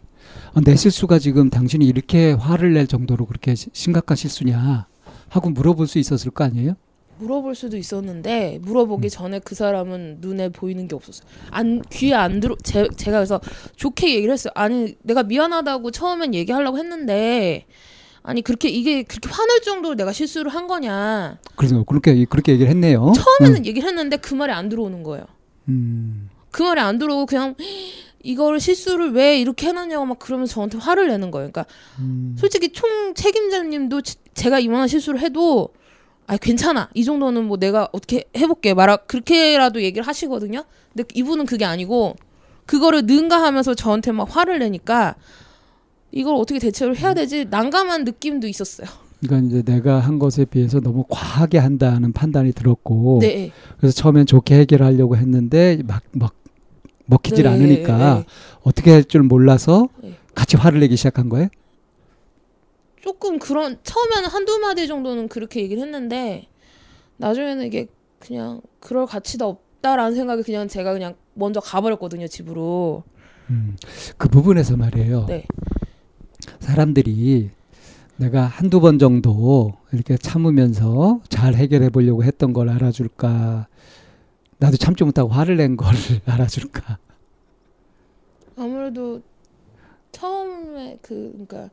아, 0.54 0.62
내 0.64 0.76
실수가 0.76 1.18
지금 1.18 1.50
당신이 1.50 1.84
이렇게 1.88 2.34
화를 2.34 2.74
낼 2.74 2.86
정도로 2.86 3.26
그렇게 3.26 3.56
시- 3.56 3.70
심각한 3.74 4.16
실수냐 4.16 4.88
하고 5.30 5.50
물어볼 5.50 5.88
수 5.88 5.98
있었을 5.98 6.30
거 6.30 6.44
아니에요? 6.44 6.76
물어볼 7.18 7.56
수도 7.56 7.76
있었는데 7.76 8.60
물어보기 8.62 9.08
음. 9.08 9.10
전에 9.10 9.40
그 9.40 9.56
사람은 9.56 10.18
눈에 10.20 10.50
보이는 10.50 10.88
게 10.88 10.96
없었어요. 10.96 11.28
안 11.50 11.82
귀에 11.92 12.14
안 12.14 12.40
들어 12.40 12.56
제, 12.64 12.88
제가 12.96 13.18
그래서 13.18 13.42
좋게 13.76 14.14
얘기를 14.16 14.32
했어요. 14.32 14.52
아니 14.56 14.96
내가 15.02 15.24
미안하다고 15.24 15.90
처음엔 15.92 16.36
얘기하려고 16.36 16.78
했는데 16.78 17.66
아니 18.22 18.42
그렇게 18.42 18.70
이게 18.70 19.04
그렇게 19.04 19.30
화낼 19.30 19.62
정도로 19.62 19.96
내가 19.96 20.12
실수를 20.12 20.54
한 20.54 20.68
거냐 20.68 21.38
그래서 21.56 21.84
그렇게 21.84 22.26
그렇게 22.26 22.52
얘기를 22.54 22.70
했네요. 22.70 23.12
처음에는 23.16 23.66
얘기를 23.66 23.88
했는데 23.88 24.18
그 24.18 24.34
말이 24.34 24.52
안 24.52 24.70
들어오는 24.70 25.04
거예요. 25.04 25.26
음, 25.70 26.30
그 26.52 26.62
말이 26.64 26.80
안 26.82 26.98
들어오고 27.00 27.26
그냥 27.26 27.56
이거를 28.22 28.60
실수를 28.60 29.12
왜 29.14 29.40
이렇게 29.40 29.68
해놨냐고 29.68 30.06
막 30.06 30.20
그러면서 30.20 30.54
저한테 30.56 30.78
화를 30.78 31.08
내는 31.08 31.32
거예요. 31.32 31.50
그러니까 31.52 31.66
음. 32.00 32.36
솔직히 32.38 32.70
총 32.74 33.14
책임자님도 33.14 34.02
지- 34.02 34.18
제가 34.34 34.60
이만한 34.60 34.88
실수를 34.88 35.22
해도 35.22 35.70
아 36.28 36.36
괜찮아 36.38 36.90
이 36.94 37.04
정도는 37.06 37.46
뭐 37.46 37.58
내가 37.58 37.88
어떻게 37.94 38.26
해볼게 38.38 38.74
말아 38.74 38.98
그렇게라도 38.98 39.82
얘기를 39.82 40.06
하시거든요. 40.06 40.64
근데 40.94 41.08
이분은 41.14 41.46
그게 41.46 41.64
아니고 41.66 42.16
그거를 42.66 43.06
능가하면서 43.06 43.74
저한테 43.76 44.12
막 44.12 44.36
화를 44.36 44.60
내니까 44.60 45.16
이걸 46.12 46.36
어떻게 46.36 46.60
대처를 46.60 46.98
해야 46.98 47.14
되지 47.14 47.46
난감한 47.50 48.04
느낌도 48.04 48.48
있었어요. 48.48 48.88
그러니까 49.20 49.48
이제 49.48 49.62
내가 49.64 50.00
한 50.00 50.18
것에 50.18 50.46
비해서 50.46 50.80
너무 50.80 51.04
과하게 51.10 51.58
한다는 51.58 52.14
판단이 52.14 52.54
들었고 52.54 53.20
네, 53.22 53.52
그래서 53.78 53.94
처음엔 53.96 54.26
좋게 54.26 54.58
해결하려고 54.60 55.18
했는데 55.18 55.82
막, 55.86 56.04
막 56.14 56.34
먹히질 57.06 57.44
네, 57.44 57.50
않으니까 57.50 58.16
네. 58.20 58.26
어떻게 58.62 58.92
할 58.92 59.04
줄 59.04 59.24
몰라서 59.24 59.90
네. 60.02 60.16
같이 60.36 60.56
화를 60.56 60.80
내기 60.80 60.96
시작한 60.96 61.28
거예요? 61.28 61.50
조금 63.02 63.40
그런 63.40 63.78
처음에는 63.84 64.30
한두 64.30 64.58
마디 64.60 64.88
정도는 64.88 65.28
그렇게 65.28 65.62
얘기를 65.62 65.82
했는데 65.84 66.48
나중에는 67.18 67.66
이게 67.66 67.88
그냥 68.20 68.62
그럴 68.80 69.06
가치도 69.06 69.48
없다라는 69.48 70.16
생각이 70.16 70.44
그냥 70.44 70.68
제가 70.68 70.94
그냥 70.94 71.16
먼저 71.34 71.60
가버렸거든요 71.60 72.28
집으로. 72.28 73.04
음, 73.50 73.76
그 74.18 74.30
부분에서 74.30 74.78
말이에요. 74.78 75.26
네. 75.28 75.46
사람들이 76.60 77.50
내가 78.18 78.44
한두 78.46 78.82
번 78.82 79.00
정도 79.00 79.74
이렇게 79.94 80.18
참으면서 80.18 81.22
잘 81.30 81.56
해결해 81.56 81.90
보려고 81.90 82.24
했던 82.24 82.52
걸 82.54 82.70
알아줄까? 82.70 83.68
나도 84.58 84.76
참지 84.78 85.04
못하고 85.04 85.30
화를 85.30 85.56
낸 85.58 85.78
거를 85.78 85.98
알아줄까? 86.26 86.98
아무래도 88.58 89.22
처음에 90.12 90.98
그 91.02 91.32
그러니까 91.32 91.70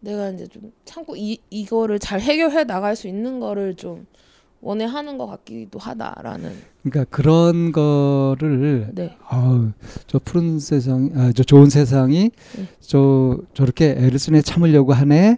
내가 0.00 0.28
이제 0.30 0.46
좀 0.46 0.70
참고 0.84 1.16
이 1.16 1.38
이거를 1.48 1.98
잘 1.98 2.20
해결해 2.20 2.64
나갈 2.64 2.94
수 2.94 3.08
있는 3.08 3.40
거를 3.40 3.74
좀 3.74 4.06
원해하는 4.66 5.16
것 5.16 5.26
같기도 5.26 5.78
하다라는. 5.78 6.52
그러니까 6.82 7.04
그런 7.16 7.70
거를 7.70 8.90
네. 8.94 9.16
아우 9.28 9.70
저 10.08 10.18
푸른 10.18 10.58
세상 10.58 11.10
아 11.14 11.32
저 11.32 11.44
좋은 11.44 11.70
세상이 11.70 12.30
네. 12.56 12.68
저 12.80 13.38
저렇게 13.54 13.90
애를 13.90 14.18
쓰네 14.18 14.42
참으려고 14.42 14.92
하네 14.92 15.36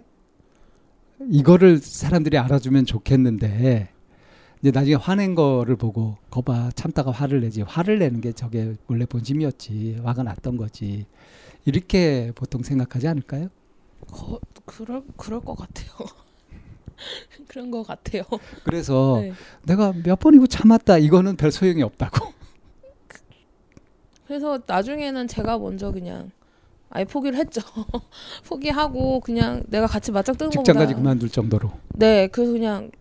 이거를 1.29 1.77
사람들이 1.77 2.37
알아주면 2.37 2.85
좋겠는데 2.85 3.89
이제 4.61 4.71
나중에 4.71 4.95
화낸 4.95 5.35
거를 5.35 5.75
보고 5.75 6.17
거봐 6.31 6.71
참다가 6.75 7.11
화를 7.11 7.41
내지 7.41 7.61
화를 7.61 7.99
내는 7.99 8.21
게 8.21 8.31
저게 8.31 8.73
원래 8.87 9.05
본심이었지 9.05 10.01
화가 10.03 10.23
났던 10.23 10.57
거지 10.57 11.05
이렇게 11.65 12.31
보통 12.35 12.63
생각하지 12.63 13.07
않을까요? 13.07 13.49
거, 14.07 14.39
그럴 14.65 15.03
그럴 15.17 15.39
것 15.41 15.55
같아요. 15.55 15.89
그런 17.47 17.71
것 17.71 17.83
같아요. 17.83 18.23
그래서 18.63 19.19
네. 19.21 19.33
내가 19.63 19.93
몇 20.03 20.19
번이고 20.19 20.47
참았다 20.47 20.97
이거는 20.97 21.35
별 21.35 21.51
소용이 21.51 21.81
없다고. 21.83 22.33
그래서 24.27 24.59
나중에는 24.65 25.27
제가 25.27 25.57
먼저 25.57 25.91
그냥 25.91 26.31
아예 26.91 27.03
포기를 27.03 27.37
했죠. 27.37 27.61
포기하고 28.45 29.19
그냥 29.21 29.63
내가 29.67 29.87
같이 29.87 30.11
맞짱 30.11 30.35
뜨는 30.35 30.51
거보다 30.51 30.63
직장까지 30.63 30.93
그만둘 30.95 31.29
정도로. 31.29 31.71
네, 31.95 32.27
그래서 32.27 32.51
그냥 32.51 32.91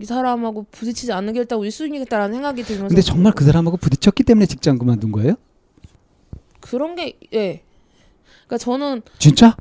이 0.00 0.04
사람하고 0.04 0.66
부딪히지 0.70 1.12
않는 1.12 1.34
게 1.34 1.40
일단 1.40 1.58
우선이겠다라는 1.58 2.34
생각이 2.34 2.62
들면서 2.62 2.88
근데 2.88 3.02
정말 3.02 3.32
그 3.32 3.44
사람하고 3.44 3.76
부딪혔기 3.76 4.22
때문에 4.24 4.46
직장 4.46 4.78
그만둔 4.78 5.12
거예요? 5.12 5.34
그런 6.60 6.96
게 6.96 7.18
예. 7.34 7.62
그러니까 8.46 8.58
저는 8.58 9.02
진짜? 9.18 9.56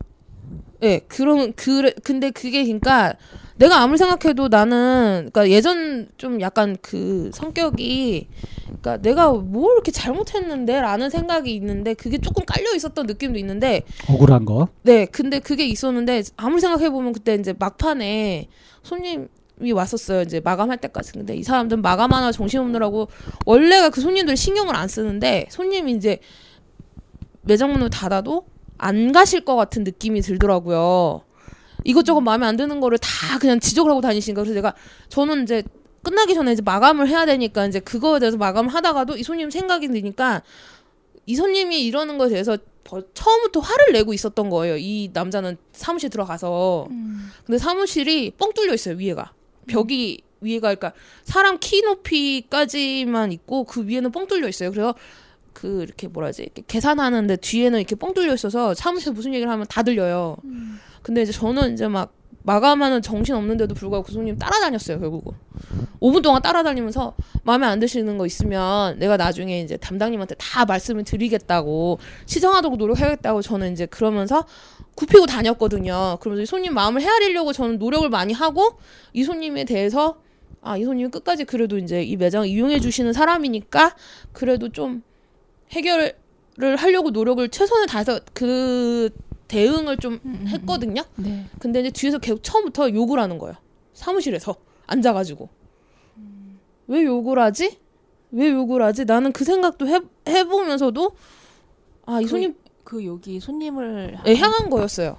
예, 0.83 0.99
그런 1.07 1.53
그래 1.53 1.93
근데 2.03 2.31
그게 2.31 2.63
그러니까 2.63 3.15
내가 3.61 3.79
아무리 3.81 3.99
생각해도 3.99 4.47
나는 4.47 5.29
그러니까 5.31 5.51
예전 5.51 6.09
좀 6.17 6.41
약간 6.41 6.77
그 6.81 7.29
성격이 7.31 8.27
그러니까 8.65 8.97
내가 8.97 9.31
뭘 9.33 9.73
이렇게 9.73 9.91
잘못했는데라는 9.91 11.11
생각이 11.11 11.53
있는데 11.53 11.93
그게 11.93 12.17
조금 12.17 12.43
깔려 12.43 12.73
있었던 12.73 13.05
느낌도 13.05 13.37
있는데 13.37 13.83
억울한 14.09 14.45
거. 14.45 14.69
네, 14.81 15.05
근데 15.05 15.37
그게 15.37 15.67
있었는데 15.67 16.23
아무리 16.37 16.59
생각해 16.59 16.89
보면 16.89 17.13
그때 17.13 17.35
이제 17.35 17.53
막판에 17.57 18.47
손님 18.81 19.27
이 19.61 19.71
왔었어요. 19.71 20.23
이제 20.23 20.39
마감할 20.39 20.77
때까지. 20.77 21.11
근데 21.11 21.35
이 21.35 21.43
사람들은 21.43 21.83
마감 21.83 22.13
하나 22.13 22.31
정신 22.31 22.61
없느라고 22.61 23.09
원래가 23.45 23.91
그 23.91 24.01
손님들 24.01 24.35
신경을 24.35 24.75
안 24.75 24.87
쓰는데 24.87 25.45
손님이 25.51 25.91
이제 25.91 26.17
매장 27.43 27.71
문을 27.71 27.91
닫아도 27.91 28.45
안 28.79 29.11
가실 29.11 29.45
것 29.45 29.55
같은 29.55 29.83
느낌이 29.83 30.21
들더라고요. 30.21 31.21
이것저것 31.83 32.21
마음에 32.21 32.45
안 32.45 32.57
드는 32.57 32.79
거를 32.79 32.97
다 32.97 33.37
그냥 33.39 33.59
지적을 33.59 33.91
하고 33.91 34.01
다니시니까 34.01 34.41
그래서 34.43 34.53
제가 34.55 34.73
저는 35.09 35.43
이제 35.43 35.63
끝나기 36.03 36.33
전에 36.33 36.53
이제 36.53 36.61
마감을 36.61 37.07
해야 37.07 37.25
되니까 37.25 37.65
이제 37.67 37.79
그거에 37.79 38.19
대해서 38.19 38.37
마감을 38.37 38.73
하다가도 38.73 39.17
이 39.17 39.23
손님 39.23 39.49
생각이 39.51 39.87
드니까 39.87 40.41
이 41.27 41.35
손님이 41.35 41.85
이러는 41.85 42.17
거에 42.17 42.29
대해서 42.29 42.57
벌- 42.83 43.05
처음부터 43.13 43.59
화를 43.59 43.93
내고 43.93 44.11
있었던 44.13 44.49
거예요. 44.49 44.77
이 44.77 45.11
남자는 45.13 45.57
사무실 45.71 46.09
들어가서. 46.09 46.87
근데 47.45 47.57
사무실이 47.59 48.31
뻥 48.39 48.53
뚫려 48.53 48.73
있어요, 48.73 48.95
위에가. 48.95 49.31
벽이 49.67 50.21
위에가 50.41 50.73
그러니까 50.73 50.93
사람 51.23 51.59
키 51.59 51.83
높이까지만 51.83 53.31
있고 53.33 53.63
그 53.65 53.87
위에는 53.87 54.11
뻥 54.11 54.25
뚫려 54.27 54.47
있어요. 54.49 54.71
그래서 54.71 54.95
그 55.53 55.83
이렇게 55.83 56.07
뭐라지? 56.07 56.49
계산하는데 56.67 57.35
뒤에는 57.37 57.77
이렇게 57.79 57.95
뻥 57.95 58.13
뚫려 58.15 58.33
있어서 58.33 58.73
사무실에서 58.73 59.11
무슨 59.11 59.33
얘기를 59.35 59.51
하면 59.51 59.67
다 59.69 59.83
들려요. 59.83 60.37
근데 61.01 61.23
이제 61.23 61.31
저는 61.31 61.73
이제 61.73 61.87
막 61.87 62.13
마감하는 62.43 63.01
정신 63.01 63.35
없는데도 63.35 63.75
불구하고 63.75 64.05
그 64.05 64.11
손님 64.11 64.37
따라다녔어요, 64.37 64.99
결국은. 64.99 65.33
5분 65.99 66.23
동안 66.23 66.41
따라다니면서 66.41 67.15
마음에 67.43 67.67
안 67.67 67.79
드시는 67.79 68.17
거 68.17 68.25
있으면 68.25 68.97
내가 68.97 69.17
나중에 69.17 69.61
이제 69.61 69.77
담당님한테 69.77 70.35
다 70.35 70.65
말씀을 70.65 71.03
드리겠다고 71.03 71.99
시정하도록 72.25 72.77
노력하겠다고 72.77 73.41
저는 73.43 73.73
이제 73.73 73.85
그러면서 73.85 74.45
굽히고 74.95 75.27
다녔거든요. 75.27 76.17
그러면서 76.19 76.41
이 76.41 76.45
손님 76.45 76.73
마음을 76.73 77.01
헤아리려고 77.01 77.53
저는 77.53 77.77
노력을 77.77 78.09
많이 78.09 78.33
하고 78.33 78.79
이 79.13 79.23
손님에 79.23 79.65
대해서 79.65 80.17
아, 80.61 80.77
이 80.77 80.83
손님이 80.83 81.09
끝까지 81.09 81.45
그래도 81.45 81.77
이제 81.77 82.03
이 82.03 82.17
매장을 82.17 82.47
이용해 82.47 82.79
주시는 82.79 83.13
사람이니까 83.13 83.95
그래도 84.31 84.69
좀 84.69 85.03
해결을 85.71 86.15
하려고 86.77 87.11
노력을 87.11 87.47
최선을 87.47 87.87
다해서 87.87 88.19
그 88.33 89.09
대응을 89.51 89.97
좀 89.97 90.19
했거든요. 90.47 91.03
네. 91.17 91.45
근데 91.59 91.81
이제 91.81 91.89
뒤에서 91.91 92.17
계속 92.19 92.41
처음부터 92.41 92.91
욕을 92.93 93.19
하는 93.19 93.37
거예요. 93.37 93.55
사무실에서 93.93 94.55
앉아가지고 94.87 95.49
왜 96.87 97.03
욕을 97.05 97.37
하지? 97.39 97.77
왜 98.31 98.49
욕을 98.51 98.81
하지? 98.81 99.03
나는 99.05 99.31
그 99.33 99.43
생각도 99.43 99.87
해 99.87 99.99
해보면서도 100.27 101.11
아이 102.05 102.23
그- 102.23 102.29
손님 102.29 102.55
그 102.83 103.05
여기 103.05 103.39
손님을 103.39 104.17
예, 104.25 104.35
향한 104.35 104.69
거였어요. 104.69 105.17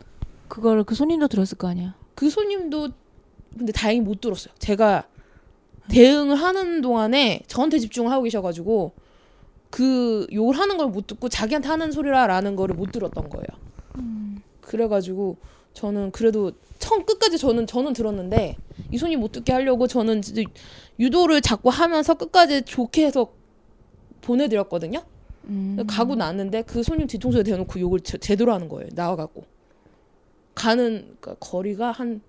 그걸 0.48 0.84
그 0.84 0.94
손님도 0.94 1.28
들었을 1.28 1.56
거 1.58 1.68
아니야. 1.68 1.94
그 2.14 2.28
손님도 2.30 2.88
근데 3.56 3.72
다행히 3.72 4.00
못 4.00 4.20
들었어요. 4.20 4.52
제가 4.58 5.06
대응을 5.88 6.36
하는 6.36 6.80
동안에 6.80 7.42
저한테 7.46 7.78
집중을 7.78 8.10
하고 8.10 8.22
계셔가지고 8.24 8.92
그 9.70 10.26
욕을 10.32 10.56
하는 10.58 10.76
걸 10.78 10.88
못 10.88 11.06
듣고 11.06 11.28
자기한테 11.28 11.68
하는 11.68 11.92
소리라라는 11.92 12.56
거를 12.56 12.74
못 12.74 12.92
들었던 12.92 13.28
거예요. 13.28 13.46
그래가지고 14.60 15.36
저는 15.74 16.10
그래도 16.10 16.52
처음 16.78 17.04
끝까지 17.04 17.38
저는 17.38 17.66
저는 17.66 17.92
들었는데 17.92 18.56
이 18.90 18.98
손님 18.98 19.20
못 19.20 19.32
듣게 19.32 19.52
하려고 19.52 19.86
저는 19.86 20.20
유도를 20.98 21.40
자꾸 21.40 21.68
하면서 21.68 22.14
끝까지 22.14 22.62
좋게 22.62 23.06
해서 23.06 23.32
보내드렸거든요. 24.20 25.02
음. 25.44 25.78
가고 25.86 26.14
나는데 26.14 26.62
그 26.62 26.82
손님 26.82 27.06
뒤통수에 27.06 27.42
대놓고 27.42 27.80
욕을 27.80 28.00
제, 28.00 28.18
제대로 28.18 28.52
하는 28.52 28.68
거예요. 28.68 28.88
나와갖고 28.94 29.44
가는 30.54 31.16
그러니까 31.20 31.34
거리가 31.40 31.90
한 31.92 32.20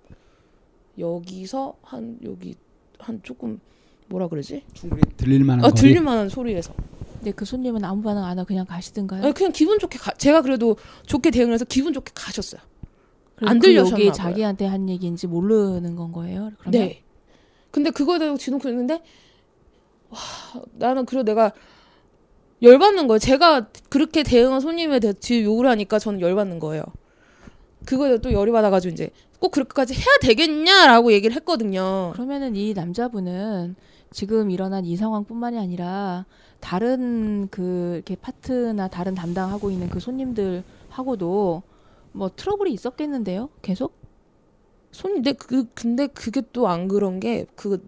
여기서 0.98 1.76
한 1.82 2.18
여기 2.24 2.54
한 2.98 3.20
조금 3.22 3.60
뭐라 4.08 4.28
그러지? 4.28 4.62
충분히 4.72 5.02
들릴 5.16 5.44
만한 5.44 5.64
아 5.64 5.68
거리. 5.68 5.80
들릴만한 5.80 6.28
소리에서 6.28 6.74
근데 7.24 7.34
그 7.34 7.46
손님은 7.46 7.82
아무 7.84 8.02
반응 8.02 8.22
안 8.22 8.38
하고 8.38 8.46
그냥 8.46 8.66
가시든가요? 8.66 9.24
아니, 9.24 9.32
그냥 9.32 9.50
기분 9.50 9.78
좋게 9.78 9.98
가, 9.98 10.12
제가 10.12 10.42
그래도 10.42 10.76
좋게 11.06 11.30
대응을 11.30 11.54
해서 11.54 11.64
기분 11.64 11.94
좋게 11.94 12.12
가셨어요. 12.14 12.60
안그 13.40 13.66
들려셨나 13.66 13.96
봐요. 13.96 14.12
자기한테 14.12 14.66
한 14.66 14.90
얘기인지 14.90 15.26
모르는 15.26 15.96
건 15.96 16.12
거예요. 16.12 16.50
그러면 16.58 16.70
네. 16.70 17.02
근데 17.70 17.90
그거에 17.90 18.18
대해서 18.18 18.36
뒤놓고 18.36 18.68
있는데 18.68 19.02
와 20.10 20.18
나는 20.74 21.06
그래도 21.06 21.24
내가 21.24 21.52
열받는 22.60 23.06
거예요. 23.06 23.18
제가 23.18 23.68
그렇게 23.88 24.22
대응한 24.22 24.60
손님에 24.60 25.00
대해 25.00 25.14
뒤에 25.14 25.44
욕을 25.44 25.66
하니까 25.66 25.98
저는 25.98 26.20
열받는 26.20 26.58
거예요. 26.58 26.84
그거에 27.86 28.18
또 28.18 28.32
열이 28.32 28.52
받아가지고 28.52 28.92
이제 28.92 29.08
꼭 29.40 29.50
그렇게까지 29.50 29.94
해야 29.94 30.18
되겠냐라고 30.20 31.12
얘기를 31.12 31.34
했거든요. 31.36 32.12
그러면은 32.12 32.54
이 32.54 32.74
남자분은 32.74 33.76
지금 34.12 34.50
일어난 34.50 34.84
이 34.84 34.94
상황뿐만이 34.96 35.58
아니라 35.58 36.26
다른 36.64 37.46
그 37.50 37.92
이렇게 37.96 38.16
파트나 38.16 38.88
다른 38.88 39.14
담당하고 39.14 39.70
있는 39.70 39.90
그 39.90 40.00
손님들하고도 40.00 41.62
뭐 42.12 42.30
트러블이 42.34 42.72
있었겠는데요? 42.72 43.50
계속 43.60 43.94
손님, 44.90 45.22
근데 45.22 45.32
그 45.34 45.66
근데 45.74 46.06
그게 46.06 46.40
또 46.54 46.66
안 46.66 46.88
그런 46.88 47.20
게그 47.20 47.86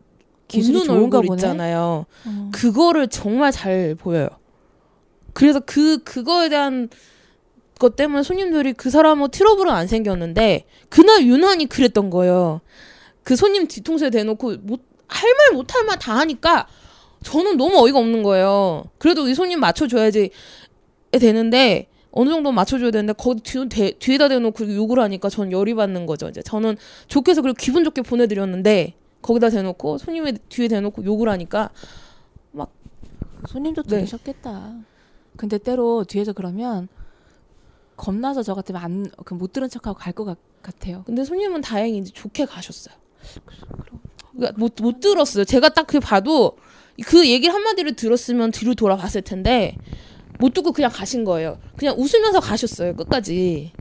기술이 0.49 0.87
얼굴 0.91 1.23
보네? 1.23 1.37
있잖아요. 1.37 2.05
어. 2.27 2.51
그거를 2.53 3.09
정말 3.09 3.51
잘 3.51 3.95
보여요. 3.95 4.29
그래서 5.33 5.61
그 5.65 6.03
그거에 6.05 6.51
대한 6.51 6.91
것 7.79 7.97
때문에 7.97 8.23
손님들이 8.23 8.75
그 8.75 8.91
사람하고 8.91 9.29
트러블은 9.29 9.73
안 9.73 9.87
생겼는데 9.87 10.67
그날 10.91 11.25
유난히 11.25 11.65
그랬던 11.67 12.11
거예요. 12.11 12.61
그 13.23 13.37
손님 13.37 13.67
뒤통수에 13.69 14.11
대놓고 14.11 14.57
못 14.63 14.83
할 15.09 15.25
말 15.39 15.55
못 15.57 15.73
할 15.73 15.85
말 15.87 15.99
다 15.99 16.19
하니까 16.19 16.67
저는 17.23 17.57
너무 17.57 17.79
어이가 17.85 17.99
없는 17.99 18.23
거예요. 18.23 18.85
그래도 18.99 19.29
이 19.29 19.35
손님 19.35 19.61
맞춰줘야지 19.61 20.31
되는데 21.13 21.89
어느 22.11 22.31
정도 22.31 22.53
맞춰줘야 22.53 22.91
되는데 22.91 23.13
거기 23.13 23.41
뒤, 23.43 23.69
대, 23.69 23.93
뒤에다 23.99 24.29
대놓고 24.29 24.75
욕을 24.75 24.99
하니까 25.01 25.29
전 25.29 25.53
열이 25.53 25.75
받는 25.75 26.07
거죠. 26.07 26.29
이제 26.29 26.43
저는 26.43 26.77
좋게 27.09 27.33
해서 27.33 27.43
그리고 27.43 27.57
기분 27.59 27.85
좋게 27.85 28.03
보내드렸는데 28.03 28.95
거기다 29.23 29.51
대놓고 29.51 29.99
손님의 29.99 30.39
뒤에 30.49 30.69
대놓고 30.69 31.05
욕을 31.05 31.29
하니까 31.29 31.71
그 32.53 32.65
손님도 33.49 33.83
네. 33.83 33.89
들으셨겠다. 33.99 34.75
근데 35.37 35.59
때로 35.59 36.05
뒤에서 36.05 36.33
그러면 36.33 36.89
겁나서 37.97 38.43
저 38.43 38.55
같으면 38.55 38.83
안그못 38.83 39.53
들은 39.53 39.69
척하고 39.69 39.99
갈 39.99 40.13
것 40.15 40.37
같아요. 40.63 41.03
근데 41.07 41.23
손님은 41.25 41.61
다행히 41.61 41.99
이제 41.99 42.11
좋게 42.13 42.47
가셨어요. 42.47 42.95
그러니까 44.33 44.59
못, 44.59 44.75
못 44.81 45.01
들었어요. 45.01 45.45
제가 45.45 45.69
딱 45.71 45.87
그 45.87 46.01
봐도 46.01 46.57
그 47.05 47.29
얘기를 47.29 47.55
한마디를 47.55 47.95
들었으면 47.95 48.51
뒤로 48.51 48.75
돌아봤을 48.75 49.23
텐데 49.23 49.77
못 50.39 50.55
듣고 50.55 50.73
그냥 50.73 50.91
가신 50.93 51.25
거예요. 51.25 51.59
그냥 51.77 51.95
웃으면서 51.99 52.41
가셨어요. 52.41 52.95
끝까지. 52.97 53.73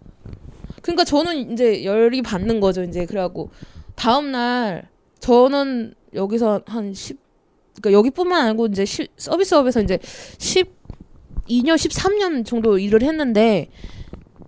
그러니까 0.82 1.04
저는 1.04 1.52
이제 1.52 1.84
열이 1.84 2.22
받는 2.22 2.60
거죠. 2.60 2.84
이제 2.84 3.06
그래갖고 3.06 3.50
다음 3.96 4.32
날 4.32 4.90
저는 5.20 5.96
여기서 6.14 6.62
한 6.66 6.94
10, 6.94 7.18
그러니까 7.82 7.98
여기뿐만 7.98 8.48
아니고 8.48 8.68
이제 8.68 8.86
시, 8.86 9.08
서비스업에서 9.18 9.82
이제 9.82 9.98
12년, 9.98 11.76
13년 11.76 12.46
정도 12.46 12.78
일을 12.78 13.02
했는데 13.02 13.70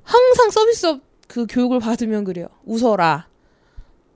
항상 0.04 0.52
서비스업 0.52 1.02
그 1.28 1.46
교육을 1.50 1.80
받으면 1.80 2.24
그래요. 2.24 2.48
웃어라. 2.66 3.28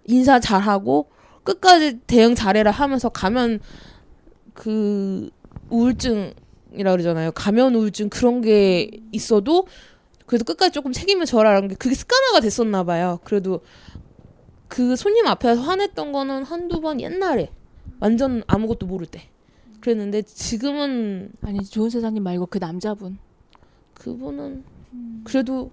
인사 0.06 0.40
잘하고 0.40 1.10
끝까지 1.44 2.00
대응 2.08 2.36
잘해라 2.36 2.72
하면서 2.72 3.10
가면 3.10 3.60
그 4.62 5.32
우울증이라 5.72 6.92
그러잖아요. 6.92 7.32
가면 7.32 7.74
우울증 7.74 8.10
그런 8.10 8.42
게 8.42 8.92
있어도 9.12 9.66
그래도 10.28 10.46
끝까지 10.46 10.72
조금 10.72 10.92
책임을 10.92 11.26
져라라는 11.26 11.70
게 11.70 11.74
그게 11.74 11.96
습관화가 11.96 12.42
됐었나 12.42 12.84
봐요. 12.84 13.20
그래도 13.24 13.62
그 14.68 14.96
손님 14.96 15.26
앞에서 15.26 15.62
화냈던 15.62 16.12
거는 16.12 16.44
한두 16.44 16.80
번 16.80 17.02
옛날에 17.02 17.50
완전 18.00 18.44
아무것도 18.46 18.86
모를 18.86 19.08
때 19.08 19.32
그랬는데 19.80 20.22
지금은 20.22 21.32
아니 21.42 21.66
좋은 21.66 21.90
세상님 21.90 22.22
말고 22.22 22.46
그 22.46 22.60
남자분. 22.60 23.18
그분은 23.96 24.64
그래도 25.24 25.72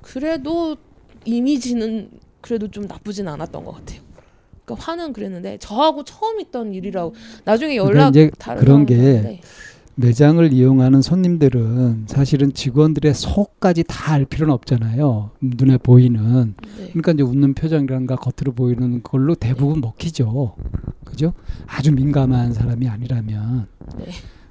그래도 0.00 0.76
이미지는 1.24 2.10
그래도 2.40 2.66
좀 2.66 2.88
나쁘진 2.88 3.28
않았던 3.28 3.64
것 3.64 3.76
같아요. 3.76 4.11
그러니까 4.64 4.84
화는 4.86 5.12
그랬는데 5.12 5.58
저하고 5.58 6.04
처음 6.04 6.40
있던 6.40 6.72
일이라고 6.74 7.14
나중에 7.44 7.74
그러니까 7.76 7.98
연락 8.00 8.10
이제 8.10 8.30
다른 8.38 8.60
그런 8.60 8.86
게 8.86 8.94
사람들한테 8.96 9.40
매장을 9.94 10.52
이용하는 10.54 11.02
손님들은 11.02 12.04
사실은 12.06 12.52
직원들의 12.54 13.12
속까지 13.12 13.84
다 13.86 14.12
알 14.14 14.24
필요는 14.24 14.52
없잖아요. 14.54 15.30
눈에 15.40 15.76
보이는. 15.78 16.54
네. 16.78 16.88
그러니까 16.88 17.12
이제 17.12 17.22
웃는 17.22 17.54
표정이란가 17.54 18.16
겉으로 18.16 18.52
보이는 18.54 19.02
걸로 19.02 19.34
대부분 19.34 19.80
먹히죠. 19.82 20.56
그죠? 21.04 21.34
아주 21.66 21.92
민감한 21.92 22.52
사람이 22.54 22.88
아니라면. 22.88 23.68
네. 23.98 24.06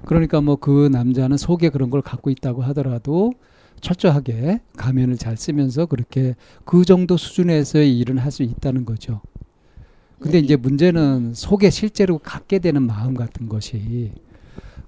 그러니까 0.05 0.41
뭐 0.41 0.55
그 0.57 0.89
남자는 0.91 1.37
속에 1.37 1.69
그런 1.69 1.89
걸 1.89 2.01
갖고 2.03 2.29
있다고 2.29 2.61
하더라도 2.63 3.33
철저하게 3.81 4.61
가면을 4.77 5.17
잘 5.17 5.37
쓰면서 5.37 5.87
그렇게 5.87 6.35
그 6.65 6.85
정도 6.85 7.17
수준에서의 7.17 7.97
일은 7.97 8.19
할 8.19 8.31
수 8.31 8.43
있다는 8.43 8.85
거죠. 8.85 9.21
근데 10.21 10.37
네. 10.37 10.39
이제 10.39 10.55
문제는 10.55 11.33
속에 11.33 11.69
실제로 11.69 12.17
갖게 12.19 12.59
되는 12.59 12.83
마음 12.83 13.13
같은 13.15 13.49
것이 13.49 14.11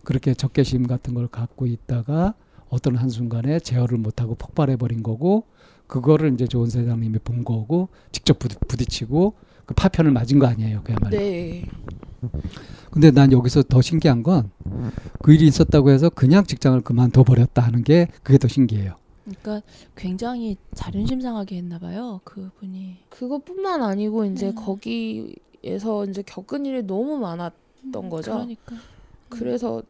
그렇게 0.03 0.33
적개심 0.33 0.85
같은 0.87 1.13
걸 1.13 1.27
갖고 1.27 1.65
있다가 1.65 2.35
어떤 2.69 2.95
한순간에 2.95 3.59
제어를 3.59 3.97
못하고 3.97 4.35
폭발해 4.35 4.75
버린 4.75 5.01
거고 5.01 5.45
그거를 5.87 6.33
이제 6.33 6.45
좋은 6.47 6.69
세상님이 6.69 7.19
본 7.19 7.43
거고 7.43 7.89
직접 8.11 8.39
부딪- 8.39 8.67
부딪 8.67 9.01
히고 9.01 9.33
그 9.65 9.73
파편을 9.73 10.11
맞은 10.11 10.39
거 10.39 10.47
아니에요 10.47 10.81
그야말로. 10.83 11.17
네. 11.17 11.65
근데 12.91 13.11
난 13.11 13.31
여기서 13.31 13.63
더 13.63 13.81
신기한 13.81 14.23
건 14.23 14.51
그 15.21 15.33
일이 15.33 15.47
있었다고 15.47 15.89
해서 15.91 16.09
그냥 16.09 16.43
직장을 16.43 16.81
그만둬 16.81 17.23
버렸다 17.23 17.61
하는 17.61 17.83
게 17.83 18.07
그게 18.23 18.37
더 18.37 18.47
신기해요. 18.49 18.95
그러니까 19.23 19.61
굉장히 19.95 20.57
자존심 20.73 21.21
상하게 21.21 21.57
했나 21.57 21.79
봐요. 21.79 22.19
그분이. 22.23 22.97
그것뿐만 23.09 23.81
아니고 23.81 24.25
이제 24.25 24.47
음. 24.47 24.55
거기에서 24.55 26.05
이제 26.09 26.21
겪은 26.25 26.65
일이 26.65 26.83
너무 26.83 27.17
많았던 27.17 28.09
거죠. 28.09 28.31
그러니까. 28.33 28.75
그래서 29.29 29.81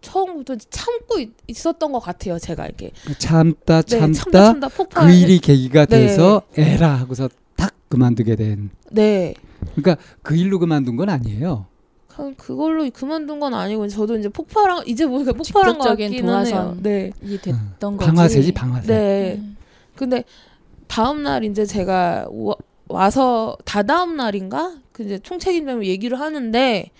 처음부터 0.00 0.56
참고 0.70 1.18
있, 1.18 1.32
있었던 1.46 1.92
것 1.92 2.00
같아요. 2.00 2.38
제가 2.38 2.66
이렇게 2.66 2.92
참다 3.18 3.82
네, 3.82 3.98
참다 3.98 4.12
참다 4.12 4.44
참다 4.44 4.68
폭발. 4.68 5.06
그 5.06 5.12
일이 5.12 5.38
계기가 5.38 5.86
네. 5.86 6.00
돼서 6.00 6.42
에라 6.56 6.94
하고서 6.96 7.28
탁 7.56 7.74
그만두게 7.88 8.36
된. 8.36 8.70
네. 8.90 9.34
그러니까 9.74 9.96
그 10.22 10.36
일로 10.36 10.58
그만둔 10.58 10.96
건 10.96 11.08
아니에요. 11.08 11.66
그- 12.18 12.34
그걸로 12.34 12.90
그만둔 12.90 13.38
건 13.38 13.54
아니고 13.54 13.86
저도 13.88 14.16
이제 14.16 14.28
폭발한 14.28 14.86
이제 14.88 15.06
보니까 15.06 15.32
폭발한 15.32 15.78
것 15.78 15.84
직접적인 15.84 16.10
같기는 16.10 16.34
해요. 16.46 16.52
도화선. 16.52 16.82
네. 16.82 17.12
이 17.22 17.38
됐던 17.38 17.96
거지. 17.96 18.06
방아쇠지 18.10 18.52
방아쇠. 18.52 18.86
네. 18.88 19.36
음. 19.38 19.56
근데 19.94 20.24
다음 20.88 21.22
날 21.22 21.44
이제 21.44 21.64
제가 21.64 22.26
와, 22.30 22.54
와서 22.88 23.56
다다음 23.64 24.16
날인가 24.16 24.76
그 24.92 25.04
이제 25.04 25.18
총책임자면 25.20 25.84
얘기를 25.84 26.18
하는데 26.18 26.90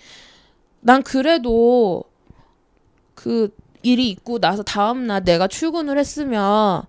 난 0.81 1.03
그래도 1.03 2.03
그 3.15 3.49
일이 3.83 4.09
있고 4.09 4.39
나서 4.39 4.63
다음 4.63 5.05
날 5.07 5.23
내가 5.25 5.47
출근을 5.47 5.97
했으면 5.97 6.83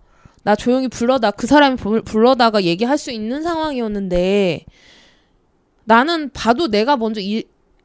나 0.45 0.55
조용히 0.57 0.87
불러다 0.89 1.33
그 1.33 1.47
사람이 1.49 1.77
불- 1.77 2.03
불러다가 2.03 2.63
얘기할 2.63 2.97
수 2.99 3.11
있는 3.11 3.43
상황이었는데 3.43 4.65
나는 5.85 6.31
봐도 6.31 6.69
내가 6.69 6.97
먼저 6.97 7.21
이, 7.21 7.43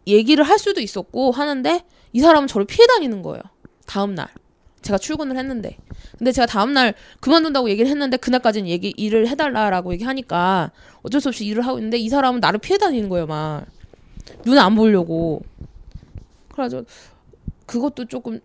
얘기를 0.07 0.43
할 0.43 0.59
수도 0.59 0.81
있었고 0.81 1.31
하는데 1.31 1.83
이 2.13 2.21
사람은 2.21 2.47
저를 2.47 2.65
피해 2.65 2.85
다니는 2.87 3.21
거예요. 3.21 3.41
다음 3.85 4.15
날. 4.15 4.27
제가 4.81 4.97
출근을 4.97 5.37
했는데. 5.37 5.77
근데 6.17 6.31
제가 6.31 6.45
다음 6.45 6.73
날 6.73 6.93
그만둔다고 7.19 7.69
얘기를 7.69 7.89
했는데 7.89 8.17
그날까지는 8.17 8.69
얘기 8.69 8.93
일을 8.95 9.27
해달라라고 9.27 9.93
얘기하니까 9.93 10.71
어쩔 11.01 11.19
수 11.19 11.29
없이 11.29 11.45
일을 11.45 11.65
하고 11.65 11.79
있는데 11.79 11.97
이 11.97 12.07
사람은 12.07 12.39
나를 12.39 12.59
피해 12.59 12.77
다니는 12.77 13.09
거예요 13.09 13.25
막. 13.25 13.65
눈에 14.45 14.59
안 14.59 14.75
보려고. 14.75 15.41
그래가지고 16.51 16.85
그것도 17.65 18.05
조금 18.05 18.39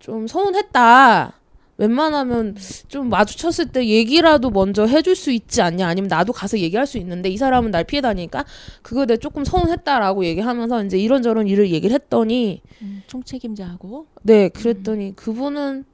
좀 0.00 0.26
서운했다 0.26 1.37
웬만하면 1.78 2.56
좀 2.88 3.08
마주쳤을 3.08 3.66
때 3.66 3.86
얘기라도 3.86 4.50
먼저 4.50 4.84
해줄 4.84 5.14
수 5.14 5.30
있지 5.30 5.62
않냐 5.62 5.86
아니면 5.86 6.08
나도 6.08 6.32
가서 6.32 6.58
얘기할 6.58 6.86
수 6.86 6.98
있는데 6.98 7.28
이 7.28 7.36
사람은 7.36 7.70
날 7.70 7.84
피해 7.84 8.02
다니니까 8.02 8.44
그거에 8.82 9.06
대해 9.06 9.16
조금 9.16 9.44
서운했다라고 9.44 10.24
얘기하면서 10.24 10.84
이제 10.84 10.98
이런저런 10.98 11.46
일을 11.46 11.70
얘기를 11.70 11.94
했더니 11.94 12.62
음, 12.82 13.02
총책임자하고 13.06 14.06
네, 14.24 14.48
그랬더니 14.48 15.14
그분은 15.14 15.84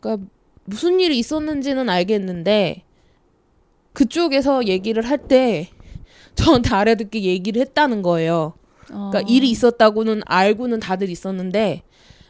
그러니까 0.00 0.26
무슨 0.64 1.00
일이 1.00 1.18
있었는지는 1.18 1.88
알겠는데 1.88 2.84
그쪽에서 3.94 4.66
얘기를 4.66 5.02
할 5.04 5.18
때 5.18 5.70
저한테 6.34 6.72
알아듣게 6.74 7.22
얘기를 7.22 7.60
했다는 7.60 8.02
거예요. 8.02 8.52
그러니까 8.86 9.18
어. 9.18 9.22
일이 9.28 9.50
있었다고는 9.50 10.22
알고는 10.24 10.78
다들 10.78 11.10
있었는데 11.10 11.82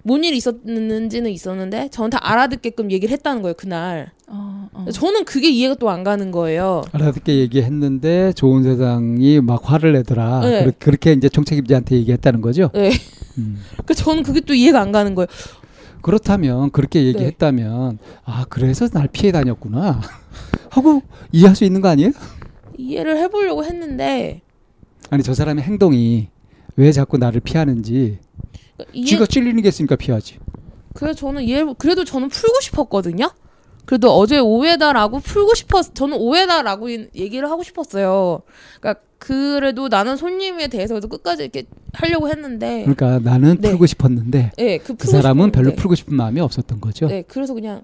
뭔 0.08 0.24
일이 0.24 0.38
있었는지는 0.38 1.30
있었는데 1.30 1.90
저한테 1.90 2.16
알아듣게끔 2.16 2.90
얘기를 2.90 3.12
했다는 3.12 3.42
거예요 3.42 3.52
그날. 3.58 4.10
어, 4.26 4.68
어. 4.72 4.86
저는 4.90 5.26
그게 5.26 5.50
이해가 5.50 5.74
또 5.74 5.90
안 5.90 6.02
가는 6.02 6.30
거예요. 6.30 6.82
알아듣게 6.92 7.36
얘기했는데 7.40 8.32
좋은 8.32 8.62
세상이 8.62 9.42
막 9.42 9.60
화를 9.70 9.92
내더라. 9.92 10.40
네. 10.40 10.60
그렇게, 10.60 10.76
그렇게 10.78 11.12
이제 11.12 11.28
총책임자한테 11.28 11.96
얘기했다는 11.96 12.40
거죠. 12.40 12.70
네. 12.72 12.90
음. 13.36 13.58
그 13.84 13.94
저는 13.94 14.22
그게 14.22 14.40
또 14.40 14.54
이해가 14.54 14.80
안 14.80 14.92
가는 14.92 15.14
거예요. 15.14 15.26
그렇다면 16.00 16.70
그렇게 16.70 17.00
네. 17.00 17.06
얘기했다면 17.08 17.98
아 18.24 18.46
그래서 18.48 18.88
날 18.88 19.08
피해 19.12 19.30
다녔구나 19.30 20.00
하고 20.70 21.02
이해할 21.32 21.54
수 21.54 21.64
있는 21.64 21.82
거 21.82 21.88
아니에요? 21.88 22.12
이해를 22.78 23.18
해보려고 23.18 23.62
했는데 23.62 24.40
아니 25.10 25.22
저 25.22 25.34
사람의 25.34 25.64
행동이 25.64 26.28
왜 26.76 26.92
자꾸 26.92 27.18
나를 27.18 27.40
피하는지 27.42 28.20
이해, 28.92 29.04
쥐가 29.06 29.26
찔리는 29.26 29.60
게 29.62 29.68
있으니까 29.68 29.96
피하지. 29.96 30.38
그래서 30.94 31.14
저는 31.18 31.42
이해를 31.42 31.74
그래도 31.78 32.04
저는 32.04 32.28
풀고 32.28 32.60
싶었거든요. 32.60 33.30
그래도 33.84 34.10
어제 34.12 34.38
오해다라고 34.38 35.20
풀고 35.20 35.54
싶었 35.54 35.94
저는 35.94 36.16
오해다라고 36.18 36.90
이- 36.90 37.08
얘기를 37.14 37.50
하고 37.50 37.62
싶었어요. 37.62 38.42
그러니까 38.80 39.02
그래도 39.18 39.88
나는 39.88 40.16
손님에 40.16 40.68
대해서도 40.68 41.08
끝까지 41.08 41.42
이렇게 41.44 41.64
하려고 41.94 42.28
했는데 42.28 42.84
그러니까 42.84 43.18
나는 43.18 43.56
네. 43.60 43.70
풀고 43.70 43.86
싶었는데 43.86 44.52
예, 44.58 44.78
그, 44.78 44.88
그 44.88 44.94
풀고 44.96 45.12
사람은 45.12 45.50
별로 45.52 45.70
싶었는데. 45.70 45.76
풀고 45.82 45.94
싶은 45.94 46.14
마음이 46.16 46.40
없었던 46.40 46.80
거죠. 46.80 47.06
네, 47.08 47.22
그래서 47.26 47.54
그냥 47.54 47.82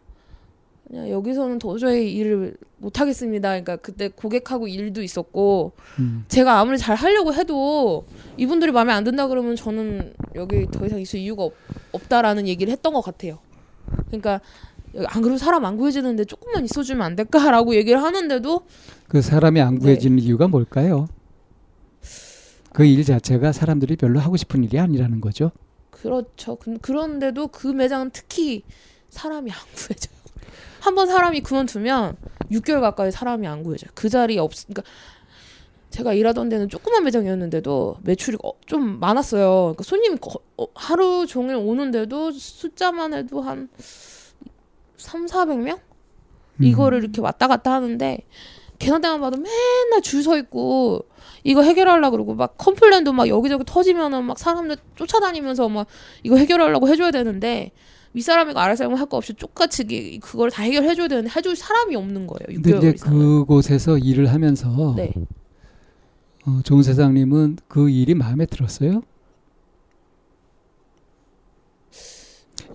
그냥 0.86 1.08
여기서는 1.10 1.58
도저히 1.58 2.12
일을 2.14 2.56
못 2.78 3.00
하겠습니다. 3.00 3.48
그러니까 3.50 3.76
그때 3.76 4.08
고객하고 4.08 4.68
일도 4.68 5.02
있었고 5.02 5.72
음. 5.98 6.24
제가 6.28 6.58
아무리 6.60 6.76
잘 6.78 6.94
하려고 6.94 7.32
해도 7.32 8.04
이분들이 8.36 8.70
마음에 8.70 8.92
안 8.92 9.02
든다 9.04 9.28
그러면 9.28 9.56
저는 9.56 10.12
여기 10.34 10.66
더 10.70 10.84
이상 10.86 11.00
있을 11.00 11.20
이유가 11.20 11.44
없, 11.44 11.54
없다라는 11.92 12.46
얘기를 12.46 12.70
했던 12.72 12.92
것 12.92 13.00
같아요. 13.00 13.38
그러니까 14.08 14.40
안 15.06 15.22
그래도 15.22 15.38
사람 15.38 15.64
안 15.64 15.76
구해지는데 15.76 16.24
조금만 16.26 16.64
있어주면 16.64 17.02
안 17.02 17.16
될까라고 17.16 17.74
얘기를 17.74 18.02
하는데도 18.02 18.60
그 19.08 19.22
사람이 19.22 19.60
안 19.60 19.74
네. 19.74 19.80
구해지는 19.80 20.18
이유가 20.18 20.48
뭘까요? 20.48 21.08
그 22.72 22.84
일 22.84 23.04
자체가 23.04 23.52
사람들이 23.52 23.96
별로 23.96 24.18
하고 24.20 24.36
싶은 24.36 24.64
일이 24.64 24.78
아니라는 24.78 25.20
거죠. 25.20 25.52
그렇죠. 25.90 26.56
근- 26.56 26.78
그런데도 26.78 27.48
그 27.48 27.68
매장은 27.68 28.10
특히 28.12 28.64
사람이 29.10 29.50
안 29.50 29.56
구해져요. 29.76 30.14
한 30.84 30.94
번 30.94 31.06
사람이 31.06 31.40
그만두면 31.40 32.16
6개월 32.52 32.80
가까이 32.80 33.10
사람이 33.10 33.46
안 33.46 33.62
구해져요. 33.62 33.90
그 33.94 34.08
자리에 34.08 34.38
없, 34.38 34.52
그러니까 34.66 34.82
제가 35.90 36.12
일하던 36.12 36.48
데는 36.48 36.68
조그만 36.68 37.04
매장이었는데도 37.04 37.96
매출이 38.02 38.36
어, 38.44 38.52
좀 38.66 38.98
많았어요. 39.00 39.74
그러니까 39.76 39.84
손님이 39.84 40.16
거- 40.20 40.40
어, 40.58 40.66
하루 40.74 41.26
종일 41.26 41.56
오는데도 41.56 42.32
숫자만 42.32 43.14
해도 43.14 43.40
한 43.40 43.68
3, 44.96 45.26
400명? 45.26 45.78
음. 46.60 46.64
이거를 46.64 46.98
이렇게 47.02 47.20
왔다 47.20 47.48
갔다 47.48 47.72
하는데 47.72 48.18
계산대만 48.78 49.20
봐도 49.20 49.36
맨날 49.38 50.02
줄 50.02 50.22
서 50.22 50.36
있고 50.36 51.04
이거 51.44 51.62
해결하려고 51.62 52.12
그러고 52.16 52.34
막 52.34 52.56
컴플레인도 52.58 53.12
막 53.12 53.28
여기저기 53.28 53.64
터지면은 53.66 54.24
막 54.24 54.38
사람들 54.38 54.76
쫓아다니면서 54.96 55.68
막 55.68 55.86
이거 56.22 56.36
해결하려고 56.36 56.88
해줘야 56.88 57.10
되는데 57.10 57.70
윗사람이고 58.14 58.58
아랫사람이고 58.58 58.98
할 58.98 59.06
거 59.08 59.16
없이 59.18 59.32
똑같이 59.34 59.84
이- 59.90 60.18
그걸 60.20 60.50
다 60.50 60.62
해결해 60.62 60.94
줘야 60.94 61.08
되는데 61.08 61.30
해줄 61.36 61.54
사람이 61.56 61.94
없는 61.96 62.26
거예요. 62.26 62.46
근데 62.46 62.70
6개월 62.72 62.78
이제 62.78 62.92
이상은. 62.94 63.18
그곳에서 63.18 63.98
일을 63.98 64.32
하면서 64.32 64.94
네. 64.96 65.12
어, 66.46 66.60
좋은 66.64 66.82
세상님은 66.82 67.58
그 67.68 67.90
일이 67.90 68.14
마음에 68.14 68.46
들었어요? 68.46 69.02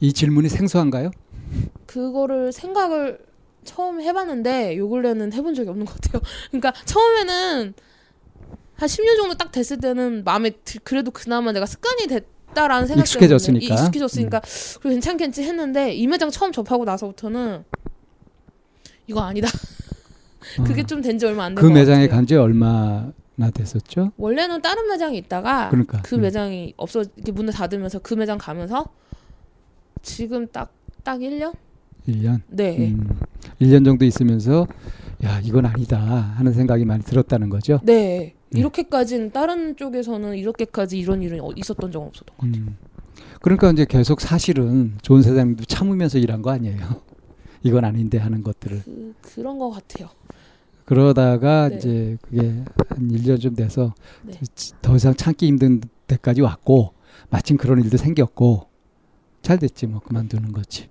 이 0.01 0.13
질문이 0.13 0.49
생소한가요? 0.49 1.11
그거를 1.85 2.51
생각을 2.51 3.19
처음 3.65 4.01
해봤는데 4.01 4.77
요 4.77 4.87
근래는 4.89 5.33
해본 5.33 5.53
적이 5.53 5.69
없는 5.69 5.85
것 5.85 5.95
같아요. 5.99 6.21
그러니까 6.51 6.71
처음에는 6.85 7.73
한 8.75 8.87
10년 8.87 9.17
정도 9.17 9.35
딱 9.35 9.51
됐을 9.51 9.77
때는 9.79 10.23
마음에 10.23 10.51
들, 10.51 10.79
그래도 10.83 11.11
그나마 11.11 11.51
내가 11.51 11.65
습관이 11.65 12.07
됐 12.07 12.25
다라는 12.53 12.87
생각 12.87 13.03
익숙해졌으니까. 13.03 13.59
때문에 13.59 13.81
익숙해졌으니까 13.81 14.41
그래 14.81 14.93
괜찮겠지 14.93 15.43
했는데 15.43 15.93
이 15.93 16.07
매장 16.07 16.29
처음 16.29 16.51
접하고 16.51 16.85
나서부터는 16.85 17.63
이거 19.07 19.21
아니다. 19.21 19.47
그게 20.65 20.81
어, 20.81 20.83
좀된 20.83 21.19
지 21.19 21.25
얼마 21.25 21.45
안된그것 21.45 21.71
매장에 21.71 22.07
같아요. 22.07 22.17
간지 22.17 22.35
얼마나 22.35 23.51
됐었죠? 23.53 24.11
원래는 24.17 24.61
다른 24.61 24.87
매장이 24.87 25.17
있다가 25.17 25.69
그러니까 25.69 26.01
그 26.01 26.15
음. 26.15 26.21
매장이 26.21 26.73
없어 26.77 27.03
이렇게 27.15 27.31
문을 27.31 27.53
닫으면서 27.53 27.99
그 27.99 28.13
매장 28.13 28.37
가면서 28.37 28.85
지금 30.01 30.47
딱 30.47 30.79
딱 31.03 31.19
1년? 31.19 31.53
1년. 32.07 32.41
네. 32.47 32.91
음, 32.91 33.09
1년 33.61 33.85
정도 33.85 34.05
있으면서 34.05 34.67
야 35.23 35.39
이건 35.43 35.65
아니다 35.65 35.97
하는 35.97 36.53
생각이 36.53 36.85
많이 36.85 37.03
들었다는 37.03 37.49
거죠. 37.49 37.79
네. 37.83 38.35
네. 38.51 38.59
이렇게까지는 38.59 39.31
다른 39.31 39.75
쪽에서는 39.75 40.35
이렇게까지 40.35 40.97
이런 40.97 41.21
일은 41.21 41.41
어- 41.41 41.51
있었던 41.55 41.91
적은 41.91 42.07
없었던 42.07 42.37
것 42.37 42.45
같아요. 42.47 42.63
음. 42.63 42.77
그러니까 43.41 43.71
이제 43.71 43.85
계속 43.85 44.21
사실은 44.21 44.97
좋은 45.01 45.21
세상님도 45.21 45.65
참으면서 45.65 46.17
일한 46.17 46.41
거 46.41 46.51
아니에요. 46.51 46.77
이건 47.63 47.85
아닌데 47.85 48.17
하는 48.17 48.43
것들을 48.43 48.81
그, 48.83 49.13
그런 49.21 49.59
것 49.59 49.69
같아요. 49.69 50.09
그러다가 50.85 51.69
네. 51.69 51.75
이제 51.75 52.17
그게 52.21 52.63
한 52.89 53.07
1년 53.09 53.39
좀 53.39 53.55
돼서 53.55 53.93
네. 54.23 54.33
더 54.81 54.95
이상 54.95 55.13
참기 55.13 55.45
힘든 55.45 55.81
데까지 56.07 56.41
왔고 56.41 56.93
마침 57.29 57.57
그런 57.57 57.83
일도 57.83 57.97
생겼고 57.97 58.67
잘 59.43 59.59
됐지 59.59 59.85
뭐 59.85 59.99
그만두는 59.99 60.51
거지. 60.51 60.89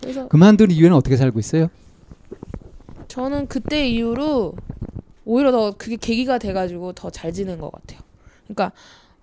그래서 0.00 0.26
그만둔 0.28 0.70
이유는 0.72 0.96
어떻게 0.96 1.16
살고 1.16 1.38
있어요? 1.38 1.68
저는 3.08 3.46
그때 3.46 3.88
이후로 3.88 4.54
오히려 5.26 5.52
더 5.52 5.72
그게 5.72 5.96
계기가 5.96 6.38
돼가지고 6.38 6.92
더 6.94 7.10
잘 7.10 7.32
지낸 7.32 7.58
것 7.58 7.70
같아요. 7.70 8.00
그러니까 8.44 8.72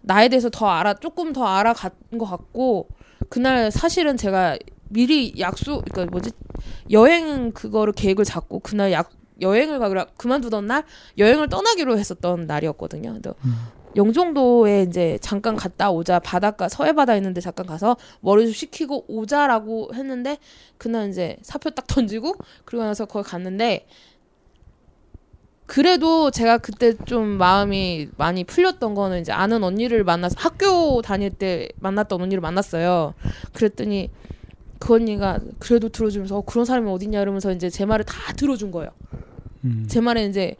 나에 0.02 0.30
대해서 0.30 0.50
더 0.50 0.68
알아 0.68 0.96
조금 0.96 1.34
더 1.34 1.46
알아간 1.46 1.92
것 2.20 2.26
같고 2.26 2.89
그날 3.30 3.72
사실은 3.72 4.18
제가 4.18 4.58
미리 4.89 5.34
약속 5.39 5.86
그러니까 5.86 6.12
뭐지 6.12 6.32
여행 6.92 7.52
그거를 7.52 7.94
계획을 7.94 8.26
잡고 8.26 8.60
그날 8.60 8.92
약 8.92 9.10
여행을 9.42 9.80
가기로 9.80 10.06
그만두던 10.18 10.68
날 10.68 10.84
여행을 11.18 11.50
떠나기로 11.50 11.98
했었던 11.98 12.46
날이었거든요. 12.46 13.13
근데 13.13 13.32
음. 13.46 13.56
영종도에 13.96 14.84
이제 14.84 15.18
잠깐 15.22 15.56
갔다 15.56 15.92
오자 15.92 16.20
바닷가 16.20 16.68
서해 16.68 16.94
바다 16.94 17.16
있는데 17.16 17.42
잠깐 17.42 17.66
가서 17.66 17.96
머리 18.22 18.46
좀 18.46 18.54
식히고 18.54 19.06
오자라고 19.08 19.92
했는데 19.94 20.38
그날 20.78 21.10
이제 21.10 21.38
사표 21.44 21.70
딱 21.70 21.86
던지고 21.88 22.34
그러고 22.66 22.86
나서 22.86 23.06
거기 23.06 23.28
갔는데 23.28 23.86
그래도 25.74 26.30
제가 26.30 26.60
그때 26.60 26.94
좀 27.06 27.26
마음이 27.30 28.10
많이 28.16 28.44
풀렸던 28.44 28.94
거는 28.94 29.22
이제 29.22 29.32
아는 29.32 29.64
언니를 29.64 30.04
만나서 30.04 30.36
학교 30.38 31.02
다닐 31.02 31.32
때 31.32 31.68
만났던 31.80 32.22
언니를 32.22 32.42
만났어요. 32.42 33.16
그랬더니 33.54 34.12
그 34.78 34.94
언니가 34.94 35.40
그래도 35.58 35.90
들어주면서 35.90 36.38
어, 36.38 36.42
그런 36.42 36.66
사람이 36.66 36.88
어딨냐 36.92 37.20
이러면서 37.20 37.52
이제 37.52 37.72
제 37.72 37.88
말을 37.88 38.06
다 38.06 38.34
들어준 38.34 38.70
거예요. 38.70 38.92
음. 39.64 39.88
제 39.90 40.00
말에 40.00 40.28
이제 40.28 40.58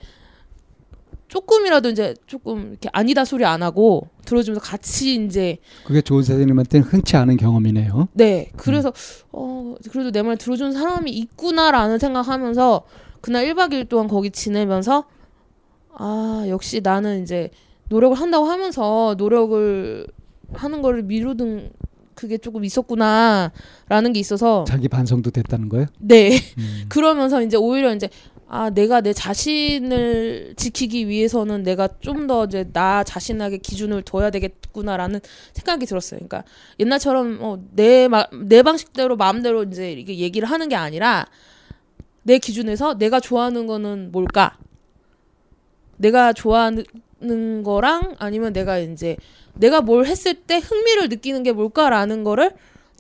조금이라도 1.28 1.90
이제 1.90 2.16
조금 2.26 2.70
이렇게 2.72 2.90
아니다 2.92 3.24
소리 3.24 3.46
안 3.46 3.62
하고 3.62 4.08
들어주면서 4.26 4.62
같이 4.62 5.24
이제 5.24 5.58
그게 5.84 6.02
좋은 6.02 6.24
선생님한테는 6.24 6.88
흔치 6.88 7.18
않은 7.18 7.38
경험이네요. 7.38 8.08
네 8.14 8.52
그래서 8.58 8.92
어 9.32 9.76
그래도 9.92 10.10
내 10.10 10.24
말 10.24 10.38
들어주는 10.38 10.72
사람이 10.72 11.12
있구나라는 11.12 12.00
생각하면서 12.00 12.84
그날 13.24 13.46
1박 13.46 13.72
2일 13.72 13.88
동안 13.88 14.10
거기 14.10 14.30
지내면서 14.30 15.06
아 15.94 16.44
역시 16.50 16.82
나는 16.84 17.24
이제 17.24 17.52
노력을 17.88 18.20
한다고 18.20 18.46
하면서 18.46 19.16
노력을 19.18 20.06
하는 20.52 20.82
거를 20.82 21.04
미루던 21.04 21.72
그게 22.16 22.38
조금 22.38 22.66
있었구나라는 22.66 24.12
게 24.14 24.20
있어서 24.20 24.66
자기 24.68 24.90
반성도 24.90 25.32
됐다는 25.32 25.70
거예요. 25.70 25.86
네 26.00 26.32
음. 26.58 26.84
그러면서 26.90 27.42
이제 27.42 27.56
오히려 27.56 27.96
이제 27.96 28.10
아 28.50 28.70
내가 28.70 29.00
내 29.00 29.14
자신을 29.14 30.56
지키기 30.58 31.08
위해서는 31.08 31.64
내가 31.64 31.88
좀 32.02 32.28
더 32.28 32.44
이제 32.44 32.70
나 32.74 33.06
자신에게 33.06 33.60
기준을 33.60 34.02
둬야 34.02 34.32
되겠구나라는 34.32 35.22
생각이 35.54 35.86
들었어요. 35.86 36.20
그러니까 36.20 36.44
옛날처럼 36.78 37.40
어내내 37.42 38.64
방식대로 38.64 39.16
마음대로 39.16 39.64
이제 39.64 39.94
이게 39.94 40.18
얘기를 40.18 40.50
하는 40.50 40.68
게 40.68 40.76
아니라 40.76 41.26
내 42.24 42.38
기준에서 42.40 42.98
내가 42.98 43.20
좋아하는 43.20 43.68
거는 43.68 44.12
뭘까? 44.12 44.58
내가 45.98 46.34
좋아하는 46.34 47.64
거랑 47.64 48.16
아니면 48.20 48.54
내가 48.54 48.78
이제 48.80 49.18
내가 49.54 49.82
뭘 49.82 50.06
했을 50.06 50.34
때 50.34 50.58
흥미를 50.58 51.10
느끼는 51.10 51.44
게 51.44 51.52
뭘까라는 51.52 52.24
거를 52.24 52.52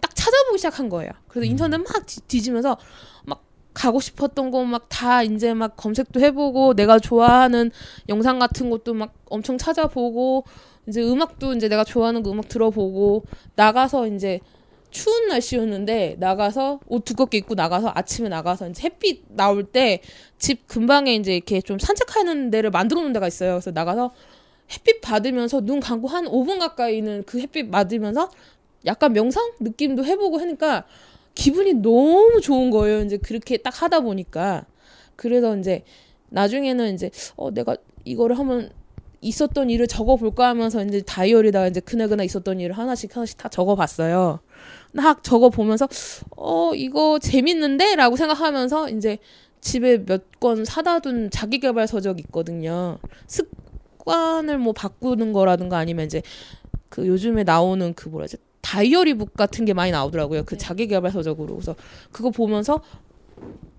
딱 0.01 0.15
찾아보기 0.15 0.57
시작한 0.57 0.89
거예요. 0.89 1.11
그래서 1.27 1.47
음. 1.47 1.51
인터넷 1.51 1.77
막 1.77 2.05
뒤- 2.05 2.21
뒤지면서 2.21 2.77
막 3.25 3.43
가고 3.73 3.99
싶었던 3.99 4.51
거 4.51 4.63
막 4.63 4.87
다 4.89 5.23
이제 5.23 5.53
막 5.53 5.75
검색도 5.75 6.19
해보고 6.19 6.75
내가 6.75 6.99
좋아하는 6.99 7.71
영상 8.09 8.37
같은 8.37 8.69
것도 8.69 8.93
막 8.93 9.13
엄청 9.29 9.57
찾아보고 9.57 10.43
이제 10.87 11.01
음악도 11.01 11.53
이제 11.53 11.67
내가 11.69 11.83
좋아하는 11.83 12.21
그 12.21 12.29
음악 12.29 12.49
들어보고 12.49 13.23
나가서 13.55 14.07
이제 14.07 14.39
추운 14.93 15.27
날씨였는데 15.27 16.15
나가서 16.19 16.79
옷 16.87 17.03
두껍게 17.03 17.39
입고 17.39 17.55
나가서 17.55 17.91
아침에 17.93 18.29
나가서 18.29 18.69
이제 18.69 18.83
햇빛 18.83 19.23
나올 19.35 19.65
때 19.65 20.01
집 20.43 20.67
근방에 20.67 21.15
이제 21.15 21.33
이렇게 21.37 21.61
좀 21.61 21.79
산책하는 21.79 22.49
데를 22.49 22.69
만들어 22.69 22.99
놓은 22.99 23.13
데가 23.13 23.29
있어요. 23.29 23.51
그래서 23.53 23.71
나가서 23.71 24.11
햇빛 24.73 24.99
받으면서 24.99 25.61
눈 25.61 25.79
감고 25.79 26.09
한 26.09 26.25
5분 26.25 26.59
가까이는 26.59 27.23
그 27.25 27.39
햇빛 27.39 27.69
맞으면서 27.69 28.29
약간 28.85 29.13
명상 29.13 29.53
느낌도 29.61 30.03
해보고 30.03 30.39
하니까 30.39 30.83
기분이 31.33 31.75
너무 31.75 32.41
좋은 32.41 32.71
거예요. 32.71 33.03
이제 33.05 33.15
그렇게 33.15 33.55
딱 33.55 33.81
하다 33.81 34.01
보니까 34.01 34.65
그래서 35.15 35.55
이제 35.55 35.85
나중에는 36.27 36.93
이제 36.93 37.09
어 37.37 37.49
내가 37.51 37.77
이거를 38.03 38.37
한번 38.37 38.69
있었던 39.21 39.69
일을 39.69 39.87
적어 39.87 40.17
볼까 40.17 40.49
하면서 40.49 40.83
이제 40.83 41.01
다이어리다가 41.01 41.67
이제 41.69 41.79
그날그날 41.79 42.25
있었던 42.25 42.59
일을 42.59 42.77
하나씩 42.77 43.15
하나씩 43.15 43.37
다 43.37 43.47
적어 43.47 43.75
봤어요. 43.77 44.41
막 44.93 45.23
적어 45.23 45.49
보면서 45.49 45.87
어 46.37 46.73
이거 46.75 47.19
재밌는데라고 47.19 48.15
생각하면서 48.15 48.89
이제 48.89 49.17
집에 49.61 50.03
몇 50.05 50.23
권 50.39 50.65
사다 50.65 50.99
둔 50.99 51.29
자기 51.31 51.59
개발 51.59 51.87
서적 51.87 52.19
있거든요. 52.21 52.97
습관을 53.27 54.57
뭐 54.57 54.73
바꾸는 54.73 55.31
거라든가 55.33 55.77
아니면 55.77 56.05
이제 56.05 56.21
그 56.89 57.07
요즘에 57.07 57.43
나오는 57.43 57.93
그 57.93 58.09
뭐라지 58.09 58.37
다이어리북 58.61 59.35
같은 59.35 59.65
게 59.65 59.73
많이 59.73 59.91
나오더라고요. 59.91 60.43
그 60.43 60.57
자기 60.57 60.87
개발 60.87 61.11
서적으로. 61.11 61.55
그래서 61.55 61.75
그거 62.11 62.29
보면서 62.29 62.81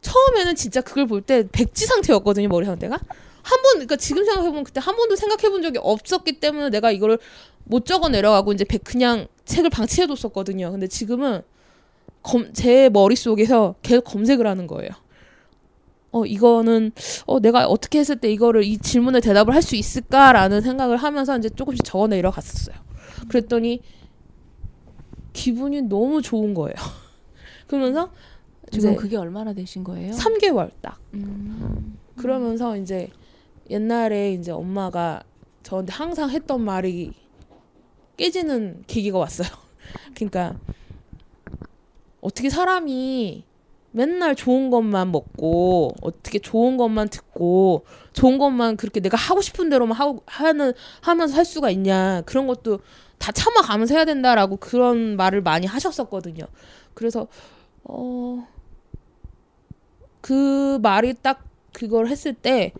처음에는 0.01 0.55
진짜 0.57 0.81
그걸 0.81 1.07
볼 1.07 1.21
때 1.23 1.47
백지 1.51 1.87
상태였거든요. 1.87 2.49
머리 2.49 2.67
상태가. 2.67 2.99
한 3.45 3.63
번, 3.63 3.73
그러니까 3.75 3.97
지금 3.97 4.25
생각해보면 4.25 4.65
그때 4.65 4.81
한 4.81 4.97
번도 4.97 5.17
생각해본 5.17 5.63
적이 5.63 5.79
없었기 5.83 6.41
때문에 6.41 6.71
내가 6.71 6.91
이거를 6.91 7.19
못 7.65 7.85
적어 7.87 8.09
내려가고 8.09 8.53
이제 8.53 8.65
백- 8.65 8.83
그냥 8.85 9.27
책을 9.45 9.69
방치해뒀었거든요. 9.71 10.71
근데 10.73 10.87
지금은 10.87 11.43
검, 12.23 12.53
제 12.55 12.89
머릿속에서 12.89 13.75
계속 13.83 14.05
검색을 14.05 14.47
하는 14.47 14.67
거예요. 14.67 14.89
어, 16.13 16.25
이거는, 16.25 16.93
어, 17.27 17.41
내가 17.41 17.67
어떻게 17.67 17.99
했을 17.99 18.17
때 18.17 18.31
이거를, 18.33 18.65
이 18.65 18.79
질문에 18.79 19.21
대답을 19.21 19.53
할 19.55 19.61
수 19.63 19.77
있을까라는 19.77 20.61
생각을 20.63 20.97
하면서 20.97 21.37
이제 21.37 21.49
조금씩 21.51 21.85
적어 21.85 22.07
내려갔었어요. 22.07 22.77
그랬더니 23.29 23.83
기분이 25.33 25.83
너무 25.83 26.23
좋은 26.23 26.55
거예요. 26.55 26.75
그러면서 27.67 28.11
지금 28.71 28.91
그게 28.97 29.17
얼마나 29.17 29.53
되신 29.53 29.85
거예요? 29.85 30.13
3개월 30.13 30.71
딱. 30.81 30.99
음. 31.15 31.99
그러면서 32.17 32.77
이제 32.77 33.09
옛날에 33.71 34.33
이제 34.33 34.53
엄마가 34.53 35.23
저한테 35.63 35.93
항상 35.93 36.31
했던 36.31 36.63
말이 36.63 37.13
깨지는 38.17 38.85
계기가 38.87 39.19
왔어요. 39.19 39.49
그러니까 40.15 40.57
어떻게 42.21 42.51
사람이 42.51 43.45
맨날 43.91 44.35
좋은 44.35 44.71
것만 44.71 45.13
먹고 45.13 45.95
어떻게 46.03 46.39
좋은 46.39 46.77
것만 46.77 47.09
듣고 47.09 47.85
좋은 48.13 48.39
것만 48.39 48.77
그렇게 48.77 49.01
내가 49.01 49.17
하고 49.17 49.41
싶은 49.41 49.71
대로만 49.71 49.97
하고 49.97 50.23
하는 50.27 50.73
하면서 51.01 51.37
할 51.37 51.45
수가 51.45 51.71
있냐 51.71 52.23
그런 52.27 52.47
것도 52.47 52.81
다 53.19 53.31
참아가면서 53.31 53.95
해야 53.95 54.05
된다라고 54.05 54.57
그런 54.57 55.17
말을 55.17 55.43
많이 55.43 55.67
하셨었거든요. 55.67 56.45
그래서 56.95 57.29
어 57.85 58.55
그 60.25 60.79
말이 60.81 61.13
딱 61.13 61.45
그걸 61.75 62.09
했을 62.09 62.33
때 62.33 62.73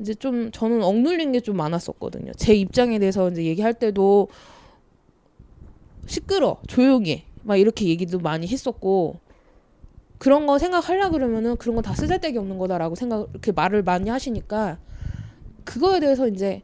이제 0.00 0.14
좀 0.14 0.50
저는 0.50 0.82
억눌린 0.82 1.32
게 1.32 1.40
좀 1.40 1.56
많았었거든요. 1.56 2.32
제 2.36 2.54
입장에 2.54 2.98
대해서 2.98 3.30
이제 3.30 3.44
얘기할 3.44 3.74
때도 3.74 4.28
시끄러 6.06 6.58
조용히 6.66 7.10
해. 7.12 7.24
막 7.42 7.56
이렇게 7.56 7.86
얘기도 7.86 8.18
많이 8.18 8.46
했었고 8.46 9.16
그런 10.18 10.46
거 10.46 10.58
생각하려 10.58 11.10
그러면은 11.10 11.56
그런 11.56 11.76
거 11.76 11.82
다 11.82 11.94
쓰잘데기 11.94 12.38
없는 12.38 12.56
거다라고 12.58 12.94
생각 12.94 13.28
이렇게 13.32 13.52
말을 13.52 13.82
많이 13.82 14.08
하시니까 14.08 14.78
그거에 15.64 16.00
대해서 16.00 16.26
이제 16.28 16.62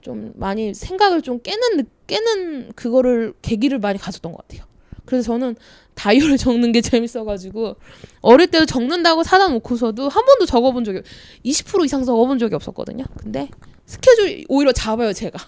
좀 0.00 0.32
많이 0.36 0.74
생각을 0.74 1.22
좀 1.22 1.40
깨는 1.42 1.76
느- 1.78 1.84
깨는 2.06 2.72
그거를 2.74 3.34
계기를 3.42 3.78
많이 3.80 3.98
가졌던 3.98 4.32
것 4.32 4.46
같아요. 4.46 4.64
그래서 5.12 5.26
저는 5.26 5.56
다이어를 5.94 6.36
적는 6.38 6.72
게 6.72 6.80
재밌어가지고 6.80 7.76
어릴 8.22 8.46
때도 8.50 8.64
적는다고 8.64 9.22
사다 9.22 9.48
놓고서도 9.48 10.08
한 10.08 10.24
번도 10.24 10.46
적어본 10.46 10.84
적이 10.84 11.02
20% 11.44 11.84
이상 11.84 12.02
적어본 12.04 12.38
적이 12.38 12.54
없었거든요. 12.54 13.04
근데 13.18 13.48
스케줄 13.84 14.44
오히려 14.48 14.72
잡아요 14.72 15.12
제가. 15.12 15.38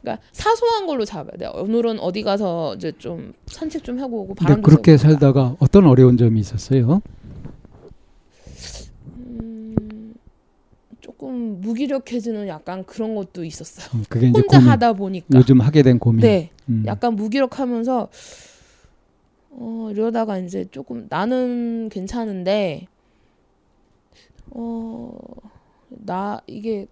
그러니까 0.00 0.24
사소한 0.32 0.86
걸로 0.86 1.04
잡아요. 1.04 1.32
내가 1.36 1.50
오늘은 1.52 1.98
어디 1.98 2.22
가서 2.22 2.74
이제 2.76 2.92
좀 2.98 3.32
산책 3.46 3.82
좀 3.82 3.98
하고 4.00 4.20
오고 4.22 4.34
바람도 4.36 4.62
그렇게. 4.62 4.96
살다가 4.96 5.56
어떤 5.58 5.86
어려운 5.86 6.16
점이 6.16 6.38
있었어요? 6.40 7.02
음, 9.16 10.14
조금 11.00 11.60
무기력해지는 11.60 12.46
약간 12.48 12.84
그런 12.84 13.14
것도 13.16 13.44
있었어요. 13.44 13.86
음, 13.94 14.04
그게 14.08 14.26
혼자 14.28 14.42
고민. 14.58 14.68
하다 14.68 14.92
보니까. 14.92 15.26
요즘 15.34 15.60
하게 15.60 15.82
된 15.82 15.98
고민. 15.98 16.20
네, 16.20 16.50
음. 16.68 16.84
약간 16.86 17.14
무기력하면서 17.16 18.08
어 19.52 19.88
이러다가 19.92 20.38
이제 20.38 20.64
조금 20.70 21.06
나는 21.08 21.88
괜찮은데 21.90 22.86
어 24.54 25.12
나 26.04 26.40
이게 26.46 26.86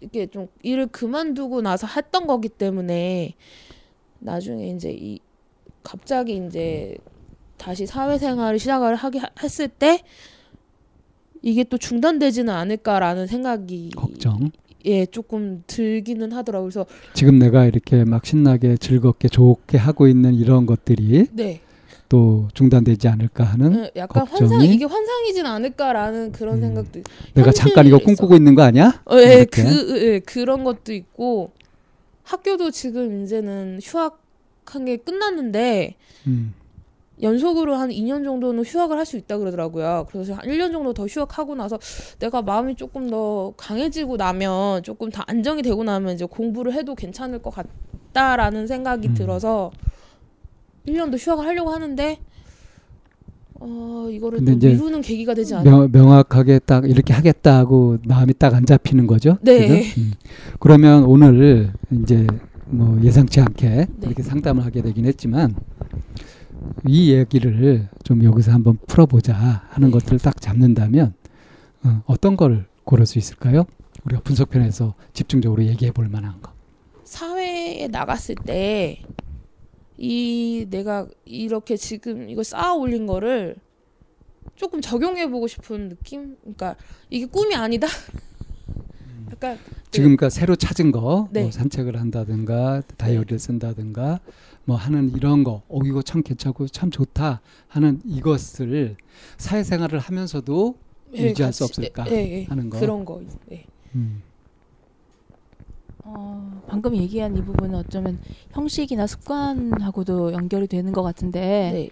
이게 0.00 0.26
좀 0.26 0.48
일을 0.62 0.88
그만두고 0.88 1.62
나서 1.62 1.86
했던 1.86 2.26
거기 2.26 2.48
때문에 2.48 3.34
나중에 4.18 4.68
이제 4.70 4.90
이 4.90 5.20
갑자기 5.82 6.36
이제 6.44 6.96
다시 7.56 7.86
사회생활을 7.86 8.58
시작을 8.58 8.94
하게 8.96 9.20
하- 9.20 9.28
했을 9.42 9.68
때 9.68 10.02
이게 11.42 11.62
또 11.64 11.78
중단되지는 11.78 12.52
않을까라는 12.52 13.26
생각이 13.26 13.90
걱정. 13.96 14.50
예 14.84 15.06
조금 15.06 15.62
들기는 15.66 16.32
하더라고요. 16.32 16.68
그래서 16.70 16.86
지금 17.14 17.38
내가 17.38 17.66
이렇게 17.66 18.04
막 18.04 18.24
신나게 18.24 18.76
즐겁게 18.76 19.28
좋게 19.28 19.78
하고 19.78 20.08
있는 20.08 20.34
이런 20.34 20.66
것들이 20.66 21.26
네 21.32 21.60
또 22.10 22.48
중단되지 22.54 23.06
않을까 23.06 23.44
하는 23.44 23.72
네, 23.82 23.90
약간 23.94 24.26
걱정이? 24.26 24.50
환상 24.50 24.68
이게 24.68 24.84
환상이진 24.84 25.46
않을까라는 25.46 26.32
그런 26.32 26.56
음. 26.56 26.60
생각도 26.60 27.02
내가 27.34 27.52
잠깐 27.52 27.86
이거. 27.86 27.98
꿈꾸고 27.98 28.34
있는 28.34 28.56
거 28.56 28.62
아니야? 28.62 29.00
어, 29.06 29.16
예, 29.16 29.34
이렇게? 29.36 29.62
그 29.62 30.06
예, 30.06 30.18
그런 30.18 30.64
것도 30.64 30.92
있고 30.92 31.52
학교도 32.24 32.72
지금 32.72 33.22
이제는 33.22 33.78
휴학한 33.80 34.86
게 34.86 34.96
끝났는데 34.96 35.94
음. 36.26 36.52
연속으로 37.22 37.74
한 37.76 37.90
2년 37.90 38.24
정도는 38.24 38.64
휴학을 38.64 38.96
할 38.98 39.04
수 39.04 39.16
있다 39.16 39.38
그러더라고요. 39.38 40.06
그래서 40.10 40.34
한 40.34 40.44
1년 40.44 40.72
정도 40.72 40.92
더 40.92 41.06
휴학하고 41.06 41.54
나서 41.54 41.78
내가 42.18 42.42
마음이 42.42 42.76
조금 42.76 43.10
더 43.10 43.52
강해지고 43.56 44.16
나면 44.16 44.82
조금 44.82 45.10
더 45.10 45.22
안정이 45.26 45.62
되고 45.62 45.82
나면 45.82 46.14
이제 46.14 46.24
공부를 46.24 46.72
해도 46.74 46.94
괜찮을 46.94 47.40
것 47.40 47.52
같다라는 48.12 48.66
생각이 48.66 49.08
음. 49.08 49.14
들어서 49.14 49.70
1년 50.86 51.10
더 51.10 51.16
휴학을 51.16 51.44
하려고 51.46 51.70
하는데 51.70 52.18
어 53.62 54.08
이거를 54.10 54.44
또 54.44 54.56
미루는 54.56 55.02
계기가 55.02 55.34
되지 55.34 55.54
않을까 55.54 55.70
명, 55.70 55.88
명확하게 55.92 56.60
딱 56.60 56.88
이렇게 56.88 57.12
하겠다 57.12 57.58
하고 57.58 57.98
마음이 58.06 58.32
딱 58.34 58.54
안 58.54 58.64
잡히는 58.64 59.06
거죠. 59.06 59.36
네. 59.42 59.82
음. 59.98 60.12
그러면 60.60 61.04
오늘 61.04 61.72
이제 61.90 62.26
뭐 62.66 62.98
예상치 63.02 63.40
않게 63.40 63.68
네. 63.68 63.86
이렇게 64.02 64.22
상담을 64.22 64.64
하게 64.64 64.80
되긴 64.82 65.04
했지만 65.06 65.54
이 66.86 67.12
얘기를 67.12 67.88
좀 68.04 68.24
여기서 68.24 68.52
한번 68.52 68.78
풀어보자 68.86 69.34
하는 69.34 69.88
네. 69.88 69.92
것들을 69.92 70.18
딱 70.18 70.40
잡는다면 70.40 71.14
어, 71.84 72.02
어떤 72.06 72.36
걸 72.36 72.66
고를 72.84 73.06
수 73.06 73.18
있을까요? 73.18 73.64
우리가 74.04 74.22
분석편에서 74.22 74.94
집중적으로 75.12 75.64
얘기해 75.64 75.92
볼 75.92 76.08
만한 76.08 76.40
거. 76.40 76.52
사회에 77.04 77.88
나갔을 77.88 78.34
때 78.34 79.02
이 80.02 80.66
내가 80.70 81.06
이렇게 81.26 81.76
지금 81.76 82.30
이거 82.30 82.42
쌓아 82.42 82.72
올린 82.72 83.06
거를 83.06 83.56
조금 84.56 84.80
적용해 84.80 85.28
보고 85.28 85.46
싶은 85.46 85.90
느낌? 85.90 86.36
그러니까 86.40 86.74
이게 87.10 87.26
꿈이 87.26 87.54
아니다. 87.54 87.86
약간 89.30 89.58
지금 89.90 90.16
그러니까 90.16 90.30
새로 90.30 90.56
찾은 90.56 90.90
거, 90.90 91.28
네. 91.30 91.42
뭐 91.42 91.50
산책을 91.50 92.00
한다든가 92.00 92.82
다이어리를 92.96 93.38
쓴다든가 93.38 94.20
뭐 94.70 94.76
하는 94.76 95.10
이런 95.16 95.42
거, 95.42 95.62
어 95.68 95.80
이거 95.84 96.00
참 96.00 96.22
괜찮고 96.22 96.68
참 96.68 96.92
좋다 96.92 97.40
하는 97.66 98.00
이것을 98.04 98.96
사회생활을 99.36 99.98
하면서도 99.98 100.76
예, 101.16 101.24
유지할 101.24 101.52
수 101.52 101.64
같이- 101.64 101.80
없을까 101.80 102.08
예, 102.12 102.38
예, 102.42 102.44
하는 102.44 102.70
거. 102.70 102.78
그런 102.78 103.04
거. 103.04 103.20
예. 103.50 103.64
음. 103.96 104.22
어, 106.04 106.62
방금 106.68 106.94
얘기한 106.94 107.36
이 107.36 107.42
부분은 107.42 107.74
어쩌면 107.80 108.20
형식이나 108.52 109.08
습관하고도 109.08 110.34
연결이 110.34 110.68
되는 110.68 110.92
것 110.92 111.02
같은데 111.02 111.40
네. 111.40 111.90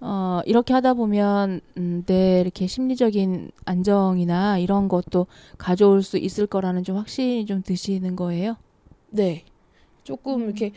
어, 0.00 0.40
이렇게 0.46 0.72
하다 0.72 0.94
보면 0.94 1.60
음, 1.76 2.04
내 2.06 2.40
이렇게 2.40 2.66
심리적인 2.66 3.50
안정이나 3.66 4.56
이런 4.58 4.88
것도 4.88 5.26
가져올 5.58 6.02
수 6.02 6.16
있을 6.16 6.46
거라는 6.46 6.84
좀 6.84 6.96
확신이 6.96 7.44
좀 7.44 7.62
드시는 7.62 8.16
거예요. 8.16 8.56
네. 9.10 9.44
조금 10.04 10.44
이렇게 10.44 10.72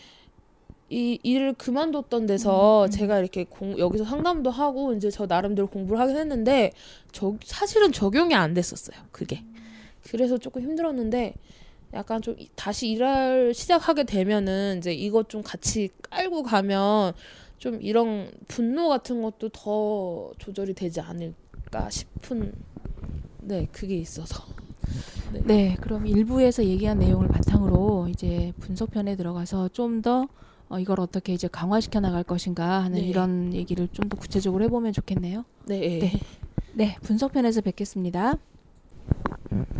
이 0.91 1.17
일을 1.23 1.54
그만뒀던 1.54 2.25
데서 2.25 2.89
제가 2.89 3.19
이렇게 3.19 3.45
공, 3.45 3.80
여기서 3.80 4.04
상담도 4.04 4.51
하고 4.51 4.93
이제 4.93 5.10
저 5.10 5.25
나름대로 5.25 5.67
공부를 5.67 5.97
하긴 6.01 6.17
했는데 6.17 6.73
저 7.13 7.34
사실은 7.45 7.93
적용이 7.93 8.36
안 8.36 8.54
됐었어요. 8.54 8.97
그게. 9.13 9.41
그래서 10.10 10.38
조금 10.38 10.62
힘들었는데 10.63 11.34
약간 11.93 12.21
좀 12.21 12.36
이- 12.38 12.49
다시 12.56 12.89
일을 12.89 13.54
시작하게 13.54 14.04
되면은 14.04 14.80
이제 14.80 14.93
이것 14.93 15.30
좀 15.30 15.41
같이 15.41 15.89
깔고 16.10 16.43
가면 16.43 17.13
좀 17.58 17.82
이런 17.82 18.30
분노 18.49 18.89
같은 18.89 19.21
것도 19.21 19.47
더 19.49 20.32
조절이 20.39 20.73
되지 20.73 20.99
않을까 20.99 21.89
싶은 21.89 22.51
네 23.39 23.65
그게 23.71 23.95
있어서 23.95 24.43
네, 25.45 25.77
그럼 25.80 26.06
일부에서 26.06 26.65
얘기한 26.65 26.99
내용을 26.99 27.30
바탕으로 27.30 28.08
이제 28.10 28.51
분석편에 28.60 29.15
들어가서 29.15 29.69
좀 29.69 30.01
더 30.01 30.27
어, 30.71 30.79
이걸 30.79 31.01
어떻게 31.01 31.34
이제 31.34 31.49
강화시켜 31.49 31.99
나갈 31.99 32.23
것인가 32.23 32.81
하는 32.84 32.97
네. 32.99 33.05
이런 33.05 33.53
얘기를 33.53 33.89
좀 33.91 34.07
더 34.07 34.17
구체적으로 34.17 34.63
해보면 34.65 34.93
좋겠네요. 34.93 35.43
네, 35.65 35.99
네. 35.99 36.12
네, 36.73 36.95
분석편에서 37.01 37.60
뵙겠습니다. 37.62 38.36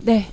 네. 0.04 0.28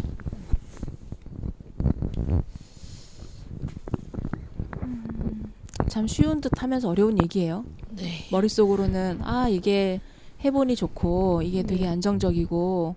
음, 4.82 5.52
참 5.88 6.06
쉬운 6.06 6.40
듯 6.40 6.60
하면서 6.62 6.88
어려운 6.88 7.22
얘기예요. 7.22 7.64
네. 7.96 8.26
머릿속으로는 8.32 9.20
아, 9.22 9.48
이게 9.48 10.00
해보니 10.44 10.76
좋고 10.76 11.42
이게 11.42 11.62
되게 11.62 11.82
네. 11.84 11.88
안정적이고 11.88 12.96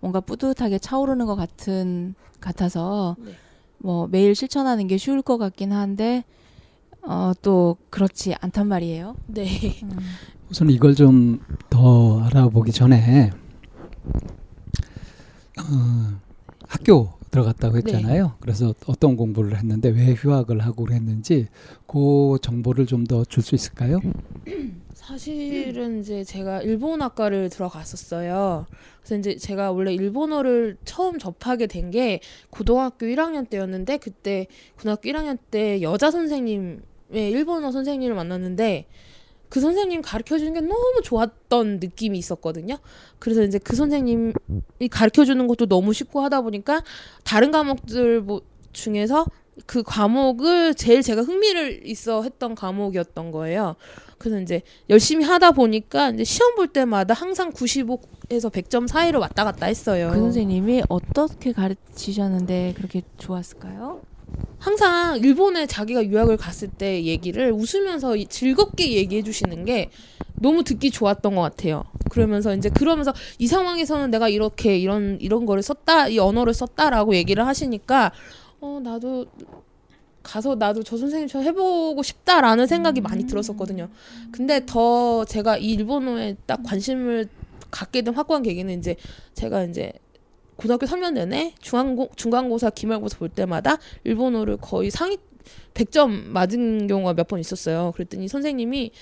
뭔가 0.00 0.20
뿌듯하게 0.20 0.78
차오르는 0.78 1.26
것 1.26 1.36
같은 1.36 2.14
같아서 2.40 3.16
네. 3.18 3.32
뭐 3.78 4.06
매일 4.08 4.34
실천하는 4.34 4.86
게 4.86 4.96
쉬울 4.96 5.22
것 5.22 5.38
같긴 5.38 5.72
한데 5.72 6.24
어, 7.04 7.32
또 7.42 7.76
그렇지 7.90 8.34
않단 8.40 8.66
말이에요. 8.68 9.16
네. 9.26 9.46
음. 9.82 9.98
우선 10.50 10.70
이걸 10.70 10.94
좀 10.94 11.40
더 11.70 12.20
알아보기 12.24 12.70
전에 12.70 13.30
어, 15.58 16.18
학교 16.68 17.10
들어갔다고 17.30 17.78
했잖아요. 17.78 18.34
그래서 18.40 18.74
어떤 18.86 19.16
공부를 19.16 19.56
했는데 19.56 19.88
왜 19.88 20.12
휴학을 20.12 20.60
하고 20.60 20.84
그랬는지 20.84 21.48
그 21.86 22.36
정보를 22.42 22.84
좀 22.86 23.04
더 23.04 23.24
줄 23.24 23.42
수 23.42 23.54
있을까요? 23.54 24.00
사실은 24.92 26.00
이제 26.00 26.24
제가 26.24 26.60
일본어과를 26.62 27.48
들어갔었어요. 27.48 28.66
그래서 29.00 29.16
이제 29.16 29.36
제가 29.36 29.72
원래 29.72 29.94
일본어를 29.94 30.76
처음 30.84 31.18
접하게 31.18 31.66
된 31.66 31.90
게 31.90 32.20
고등학교 32.50 33.06
1학년 33.06 33.48
때였는데 33.48 33.96
그때 33.98 34.46
고등학교 34.76 35.08
1학년 35.08 35.38
때 35.50 35.80
여자 35.82 36.10
선생님 36.10 36.82
의 37.12 37.30
일본어 37.30 37.70
선생님을 37.70 38.14
만났는데 38.14 38.86
그 39.48 39.60
선생님 39.60 40.00
가르쳐 40.00 40.38
주는 40.38 40.54
게 40.54 40.60
너무 40.60 41.02
좋았던 41.02 41.78
느낌이 41.78 42.18
있었거든요. 42.18 42.78
그래서 43.18 43.42
이제 43.42 43.58
그 43.58 43.76
선생님이 43.76 44.32
가르쳐 44.90 45.26
주는 45.26 45.46
것도 45.46 45.66
너무 45.66 45.92
쉽고 45.92 46.22
하다 46.22 46.40
보니까 46.40 46.82
다른 47.22 47.50
과목들 47.50 48.22
뭐 48.22 48.40
중에서 48.72 49.26
그 49.66 49.82
과목을 49.82 50.74
제일 50.74 51.02
제가 51.02 51.20
흥미를 51.20 51.86
있어 51.86 52.22
했던 52.22 52.54
과목이었던 52.54 53.30
거예요. 53.30 53.76
그래서 54.16 54.40
이제 54.40 54.62
열심히 54.88 55.24
하다 55.26 55.50
보니까 55.50 56.10
이제 56.10 56.24
시험 56.24 56.54
볼 56.54 56.68
때마다 56.68 57.12
항상 57.12 57.50
95에서 57.52 58.50
100점 58.50 58.88
사이로 58.88 59.20
왔다 59.20 59.44
갔다 59.44 59.66
했어요. 59.66 60.10
그 60.14 60.18
선생님이 60.18 60.84
어떻게 60.88 61.52
가르치셨는데 61.52 62.72
그렇게 62.76 63.02
좋았을까요? 63.18 64.00
항상 64.58 65.18
일본에 65.18 65.66
자기가 65.66 66.06
유학을 66.06 66.36
갔을 66.36 66.68
때 66.68 67.02
얘기를 67.04 67.50
웃으면서 67.52 68.16
이- 68.16 68.26
즐겁게 68.26 68.92
얘기해 68.92 69.22
주시는 69.22 69.64
게 69.64 69.90
너무 70.34 70.62
듣기 70.64 70.90
좋았던 70.90 71.34
것 71.34 71.40
같아요. 71.42 71.84
그러면서 72.10 72.54
이제 72.54 72.68
그러면서 72.68 73.12
이 73.38 73.46
상황에서는 73.46 74.10
내가 74.10 74.28
이렇게 74.28 74.76
이런 74.78 75.18
이런 75.20 75.46
거를 75.46 75.62
썼다 75.62 76.08
이 76.08 76.18
언어를 76.18 76.54
썼다라고 76.54 77.14
얘기를 77.14 77.46
하시니까 77.46 78.12
어 78.60 78.80
나도 78.82 79.26
가서 80.22 80.54
나도 80.54 80.84
저 80.84 80.96
선생님처럼 80.96 81.44
해보고 81.48 82.02
싶다라는 82.02 82.66
생각이 82.68 83.00
많이 83.00 83.26
들었었거든요. 83.26 83.88
근데 84.30 84.64
더 84.66 85.24
제가 85.24 85.56
이 85.56 85.72
일본어에 85.72 86.36
딱 86.46 86.62
관심을 86.62 87.28
갖게 87.72 88.02
된 88.02 88.14
확고한 88.14 88.42
계기는 88.44 88.78
이제 88.78 88.94
제가 89.34 89.64
이제 89.64 89.92
고등학교 90.62 90.86
3년 90.86 91.14
내내 91.14 91.54
중간고, 91.60 92.10
중간고사 92.14 92.70
기말고사 92.70 93.18
볼 93.18 93.28
때마다 93.28 93.78
일본어를 94.04 94.58
거의 94.58 94.90
상위 94.92 95.18
100점 95.74 96.26
맞은 96.26 96.86
경우가 96.86 97.14
몇 97.14 97.26
번 97.26 97.40
있었어요. 97.40 97.90
그랬더니 97.96 98.28
선생님이 98.28 98.92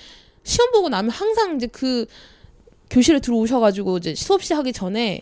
시험 0.43 0.71
보고 0.71 0.89
나면 0.89 1.11
항상 1.11 1.55
이제 1.55 1.67
그 1.67 2.07
교실에 2.89 3.19
들어오셔가지고 3.19 3.97
이제 3.97 4.15
수업 4.15 4.41
시작하기 4.41 4.73
전에 4.73 5.21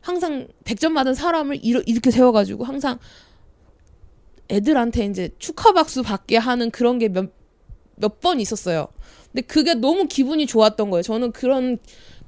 항상 0.00 0.46
100점 0.64 0.92
맞은 0.92 1.14
사람을 1.14 1.58
이렇게 1.64 2.10
세워가지고 2.12 2.62
항상 2.64 2.98
애들한테 4.48 5.06
이제 5.06 5.30
축하 5.38 5.72
박수 5.72 6.02
받게 6.02 6.36
하는 6.36 6.70
그런 6.70 7.00
게 7.00 7.08
몇 7.08 7.30
몇 7.96 8.20
번 8.20 8.40
있었어요. 8.40 8.88
근데 9.32 9.42
그게 9.46 9.74
너무 9.74 10.06
기분이 10.06 10.46
좋았던 10.46 10.90
거예요. 10.90 11.02
저는 11.02 11.32
그런 11.32 11.78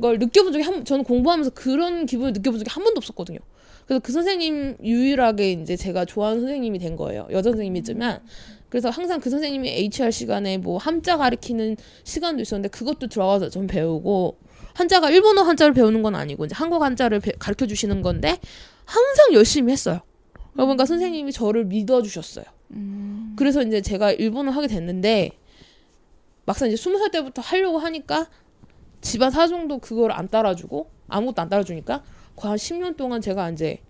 걸 0.01 0.19
느껴본 0.19 0.53
적이 0.53 0.65
한 0.65 0.85
저는 0.85 1.05
공부하면서 1.05 1.51
그런 1.51 2.07
기분을 2.07 2.33
느껴본 2.33 2.59
적이 2.59 2.71
한 2.71 2.85
번도 2.85 2.99
없었거든요. 2.99 3.39
그래서 3.87 4.01
그 4.01 4.13
선생님 4.13 4.79
유일하게 4.83 5.53
이제 5.53 5.77
제가 5.77 6.05
좋아하는 6.05 6.41
선생님이 6.41 6.79
된 6.79 6.97
거예요. 6.97 7.29
여자 7.31 7.51
선생님이지만 7.51 8.21
그래서 8.69 8.91
항상 8.91 9.21
그 9.21 9.31
선생님이 9.31 9.69
HR 9.71 10.11
시간에 10.11 10.59
뭐 10.59 10.77
한자 10.77 11.17
가르치는 11.17 11.77
시간도 12.03 12.43
있었는데 12.43 12.69
그것도 12.71 13.07
들어가서 13.07 13.49
좀 13.51 13.69
배우고 13.69 14.39
한자가 14.75 15.11
일본어 15.11 15.43
한자를 15.43 15.73
배우는 15.73 16.03
건 16.03 16.17
아니고 16.17 16.45
이제 16.47 16.55
한국 16.57 16.83
한자를 16.83 17.21
가르쳐 17.39 17.67
주시는 17.67 18.03
건데 18.03 18.39
항상 18.85 19.33
열심히 19.33 19.73
했어요. 19.73 20.01
그러니까 20.55 20.85
선생님이 20.85 21.33
저를 21.33 21.65
믿어 21.67 22.03
주셨어요. 22.03 22.45
음. 22.73 23.35
그래서 23.37 23.63
이제 23.63 23.81
제가 23.81 24.13
일본어 24.13 24.51
하게 24.51 24.67
됐는데 24.67 25.31
막상 26.47 26.69
이제 26.69 26.77
스무 26.77 26.99
살 26.99 27.11
때부터 27.11 27.43
하려고 27.43 27.79
하니까 27.79 28.29
집안 29.03 29.31
사정도 29.31 29.79
그걸 29.79 30.13
안 30.13 30.29
따라주고 30.29 30.91
아무것도 31.09 31.43
안 31.43 31.49
따라주니까 31.49 32.03
거의 32.35 32.51
한 32.51 32.57
10년 32.57 32.97
동안 32.97 33.21
제가 33.21 33.51
이제 33.51 33.81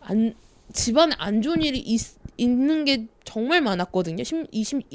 안 0.00 0.34
집안에 0.72 1.14
안 1.18 1.42
좋은 1.42 1.62
일이 1.62 1.78
있, 1.78 2.00
있는 2.36 2.84
게 2.84 3.06
정말 3.24 3.60
많았거든요. 3.60 4.22
10, 4.24 4.48
20, 4.50 4.88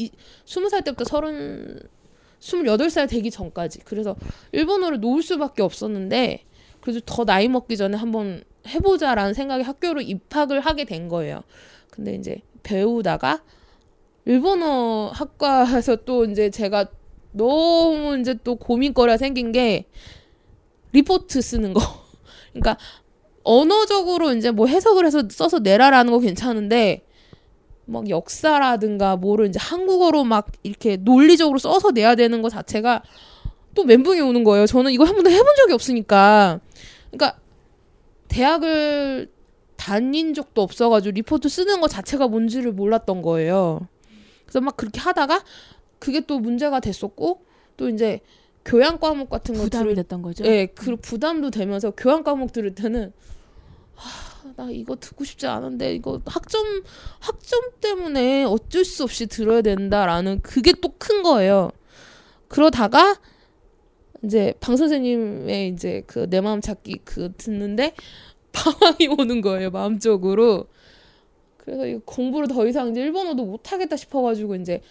20살 0.45 0.83
때부터 0.83 1.05
30, 1.05 2.65
28살 2.65 3.09
되기 3.09 3.29
전까지. 3.29 3.79
그래서 3.79 4.15
일본어를 4.51 4.99
놓을 4.99 5.21
수밖에 5.21 5.61
없었는데 5.61 6.43
그래도 6.81 6.99
더 7.05 7.25
나이 7.25 7.47
먹기 7.47 7.77
전에 7.77 7.97
한번 7.97 8.43
해보자라는 8.67 9.33
생각에 9.33 9.63
학교로 9.63 10.01
입학을 10.01 10.59
하게 10.61 10.85
된 10.85 11.07
거예요. 11.07 11.43
근데 11.91 12.15
이제 12.15 12.41
배우다가 12.63 13.43
일본어 14.25 15.11
학과에서 15.13 15.97
또 15.97 16.25
이제 16.25 16.49
제가 16.49 16.87
너무 17.31 18.17
이제 18.19 18.35
또 18.43 18.55
고민거리가 18.55 19.17
생긴 19.17 19.51
게 19.51 19.85
리포트 20.93 21.41
쓰는 21.41 21.73
거. 21.73 21.81
그러니까 22.53 22.77
언어적으로 23.43 24.33
이제 24.33 24.51
뭐 24.51 24.65
해석을 24.65 25.05
해서 25.05 25.23
써서 25.29 25.59
내라라는 25.59 26.11
거 26.11 26.19
괜찮은데 26.19 27.05
막 27.85 28.09
역사라든가 28.09 29.15
뭐를 29.17 29.47
이제 29.47 29.59
한국어로 29.61 30.23
막 30.23 30.47
이렇게 30.63 30.97
논리적으로 30.97 31.59
써서 31.59 31.91
내야 31.91 32.15
되는 32.15 32.41
거 32.41 32.49
자체가 32.49 33.03
또 33.75 33.83
멘붕이 33.83 34.21
오는 34.21 34.43
거예요. 34.43 34.65
저는 34.65 34.91
이거 34.91 35.03
한 35.03 35.13
번도 35.13 35.29
해본 35.29 35.55
적이 35.57 35.73
없으니까. 35.73 36.59
그러니까 37.11 37.39
대학을 38.29 39.29
다닌 39.75 40.33
적도 40.33 40.61
없어가지고 40.63 41.13
리포트 41.13 41.49
쓰는 41.49 41.81
거 41.81 41.87
자체가 41.87 42.27
뭔지를 42.27 42.71
몰랐던 42.71 43.21
거예요. 43.21 43.87
그래서 44.45 44.61
막 44.61 44.77
그렇게 44.77 44.99
하다가 44.99 45.43
그게 45.99 46.21
또 46.21 46.39
문제가 46.39 46.79
됐었고 46.79 47.45
또 47.77 47.89
이제 47.89 48.19
교양 48.63 48.99
과목 48.99 49.29
같은 49.29 49.55
거 49.55 49.63
부담이 49.63 49.83
들을 49.83 49.95
됐던 49.95 50.21
거죠. 50.21 50.45
예, 50.45 50.65
그 50.67 50.95
부담도 50.95 51.51
되면서 51.51 51.91
교양 51.91 52.23
과목 52.23 52.51
들을 52.53 52.73
때는 52.73 53.11
아, 53.95 54.53
나 54.55 54.69
이거 54.71 54.95
듣고 54.95 55.23
싶지 55.23 55.47
않은데 55.47 55.93
이거 55.95 56.21
학점 56.25 56.83
학점 57.19 57.61
때문에 57.81 58.43
어쩔 58.45 58.83
수 58.85 59.03
없이 59.03 59.27
들어야 59.27 59.61
된다라는 59.61 60.41
그게 60.41 60.71
또 60.73 60.93
큰 60.97 61.23
거예요. 61.23 61.71
그러다가 62.47 63.19
이제 64.23 64.53
방 64.59 64.75
선생님의 64.77 65.69
이제 65.69 66.03
그 66.07 66.27
내 66.29 66.41
마음 66.41 66.61
찾기 66.61 67.01
그 67.05 67.31
듣는데 67.37 67.93
방황이 68.51 69.07
오는 69.19 69.41
거예요 69.41 69.69
마음적으로. 69.71 70.67
그래서 71.65 71.87
이 71.87 71.99
공부를 72.05 72.47
더 72.47 72.65
이상 72.67 72.89
이제 72.91 73.01
일본어도 73.01 73.43
못 73.43 73.71
하겠다 73.71 73.95
싶어가지고 73.97 74.55
이제 74.55 74.81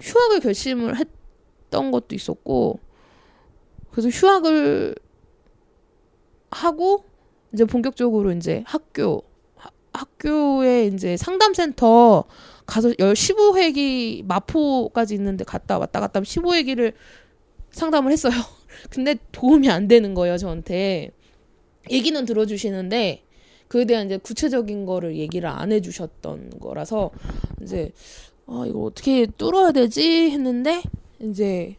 휴학을 0.00 0.40
결심을 0.40 0.96
했던 0.98 1.90
것도 1.92 2.14
있었고 2.14 2.80
그래서 3.92 4.08
휴학을 4.08 4.94
하고 6.50 7.04
이제 7.52 7.64
본격적으로 7.64 8.32
이제 8.32 8.62
학교 8.66 9.22
하- 9.54 9.70
학교에 9.92 10.86
이제 10.86 11.16
상담센터 11.16 12.24
가서 12.66 12.92
열 12.98 13.14
15회기 13.14 14.24
마포까지 14.26 15.14
있는데 15.14 15.44
갔다 15.44 15.78
왔다 15.78 16.00
갔다 16.00 16.18
하면 16.18 16.24
15회기를 16.24 16.92
상담을 17.70 18.10
했어요. 18.10 18.32
근데 18.90 19.16
도움이 19.32 19.70
안 19.70 19.86
되는 19.86 20.12
거예요, 20.14 20.36
저한테. 20.38 21.10
얘기는 21.90 22.24
들어주시는데 22.24 23.22
그에 23.68 23.84
대한 23.84 24.06
이제 24.06 24.16
구체적인 24.18 24.86
거를 24.86 25.16
얘기를 25.16 25.48
안 25.48 25.72
해주셨던 25.72 26.50
거라서 26.60 27.10
이제 27.62 27.92
아 28.46 28.64
이거 28.66 28.80
어떻게 28.82 29.26
뚫어야 29.26 29.72
되지 29.72 30.30
했는데 30.30 30.82
이제 31.20 31.76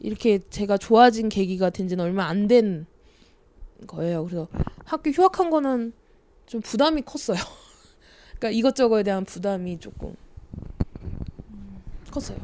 이렇게 0.00 0.38
제가 0.50 0.76
좋아진 0.78 1.28
계기가 1.28 1.70
된 1.70 1.88
지는 1.88 2.04
얼마 2.04 2.24
안 2.26 2.46
된 2.46 2.86
거예요. 3.86 4.24
그래서 4.24 4.48
학교 4.84 5.10
휴학한 5.10 5.50
거는 5.50 5.92
좀 6.46 6.60
부담이 6.60 7.02
컸어요. 7.02 7.38
그러니까 8.38 8.50
이것저것에 8.50 9.02
대한 9.02 9.24
부담이 9.24 9.78
조금 9.80 10.14
컸어요. 12.10 12.38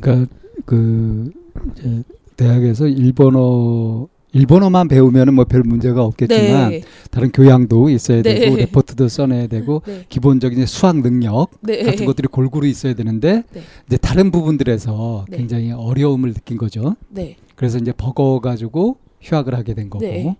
그러니까 0.00 0.32
그 0.66 1.32
이제 1.72 2.02
대학에서 2.36 2.86
일본어 2.86 4.08
일본어만 4.32 4.88
배우면은 4.88 5.34
뭐 5.34 5.44
별 5.44 5.62
문제가 5.62 6.04
없겠지만 6.04 6.70
네, 6.70 6.82
다른 7.10 7.32
교양도 7.32 7.90
있어야 7.90 8.22
네. 8.22 8.34
되고 8.38 8.56
레포트도 8.56 9.08
써내야 9.08 9.48
되고 9.48 9.82
네, 9.86 10.04
기본적인 10.08 10.64
수학 10.66 10.98
능력 10.98 11.48
네, 11.62 11.82
같은 11.82 12.06
것들이 12.06 12.28
골고루 12.28 12.66
있어야 12.68 12.94
되는데 12.94 13.42
네. 13.52 13.62
이제 13.88 13.96
다른 13.96 14.30
부분들에서 14.30 15.24
네. 15.28 15.38
굉장히 15.38 15.72
어려움을 15.72 16.32
느낀 16.34 16.56
거죠. 16.56 16.94
네, 17.08 17.36
그래서 17.56 17.78
이제 17.78 17.92
버거워 17.92 18.40
가지고 18.40 18.98
휴학을 19.20 19.54
하게 19.56 19.74
된 19.74 19.90
거고. 19.90 20.04
네. 20.04 20.36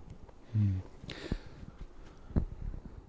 음. 0.55 0.81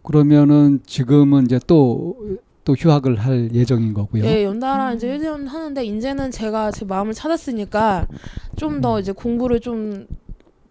그러면은 0.02 0.80
지금은 0.84 1.44
이제 1.44 1.60
또또 1.66 2.74
휴학을 2.76 3.16
할 3.16 3.50
예정인 3.54 3.94
거고요. 3.94 4.24
네, 4.24 4.44
연달아 4.44 4.94
이제 4.94 5.06
1년 5.16 5.46
하는데 5.46 5.84
이제는 5.84 6.30
제가 6.32 6.72
제 6.72 6.84
마음을 6.84 7.14
찾았으니까 7.14 8.08
좀 8.56 8.80
더 8.80 8.98
이제 8.98 9.12
공부를 9.12 9.60
좀 9.60 10.06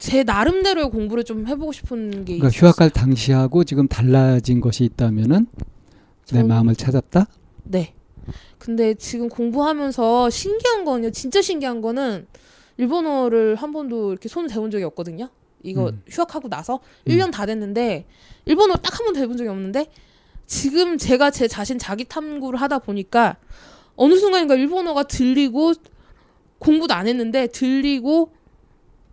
제 0.02 0.24
나름대로의 0.24 0.90
공부를 0.90 1.24
좀 1.24 1.46
해보고 1.48 1.72
싶은 1.72 2.26
게 2.26 2.38
그러니까 2.38 2.48
있었어요. 2.48 2.70
휴학할 2.72 2.90
당시하고 2.90 3.64
지금 3.64 3.88
달라진 3.88 4.60
것이 4.60 4.84
있다면은 4.84 5.46
내 6.32 6.40
저는- 6.42 6.48
마음을 6.48 6.76
찾았다. 6.76 7.28
네. 7.66 7.94
근데 8.58 8.96
지금 8.96 9.30
공부하면서 9.30 10.32
신기한 10.32 10.86
거는요. 10.86 11.12
진짜 11.12 11.40
신기한 11.44 11.82
거는 11.82 12.26
일본어를 12.78 13.54
한 13.56 13.72
번도 13.72 14.10
이렇게 14.12 14.28
손을 14.28 14.50
대본 14.50 14.72
적이 14.72 14.86
없거든요. 14.86 15.30
이거 15.62 15.90
음. 15.90 16.02
휴학하고 16.10 16.50
나서 16.50 16.80
음. 17.08 17.12
1년 17.12 17.32
다 17.32 17.46
됐는데 17.46 18.08
일본어 18.46 18.78
딱 18.78 18.98
한 19.00 19.06
번도 19.06 19.20
해본 19.20 19.38
적이 19.38 19.50
없는데 19.52 19.86
지금 20.48 20.98
제가 20.98 21.30
제 21.30 21.48
자신 21.48 21.78
자기 21.78 22.06
탐구를 22.06 22.60
하다 22.60 22.80
보니까 22.80 23.38
어느 23.96 24.16
순간인가 24.16 24.56
일본어가 24.56 25.04
들리고 25.04 25.74
공부도 26.58 26.96
안 26.96 27.08
했는데 27.08 27.46
들리고 27.46 28.32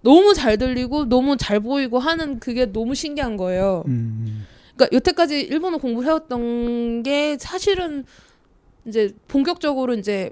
너무 0.03 0.34
잘 0.34 0.59
들리고 0.59 1.07
너무 1.07 1.36
잘 1.36 1.61
보이고 1.61 1.99
하는 1.99 2.38
그게 2.38 2.66
너무 2.66 2.94
신기한 2.94 3.36
거예요. 3.36 3.84
음. 3.86 4.46
그러니까 4.76 4.96
여태까지 4.96 5.40
일본어 5.40 5.78
공부를 5.78 6.09
해왔던 6.09 7.03
게 7.03 7.36
사실은 7.38 8.05
이제 8.86 9.12
본격적으로 9.26 9.94
이제 9.94 10.30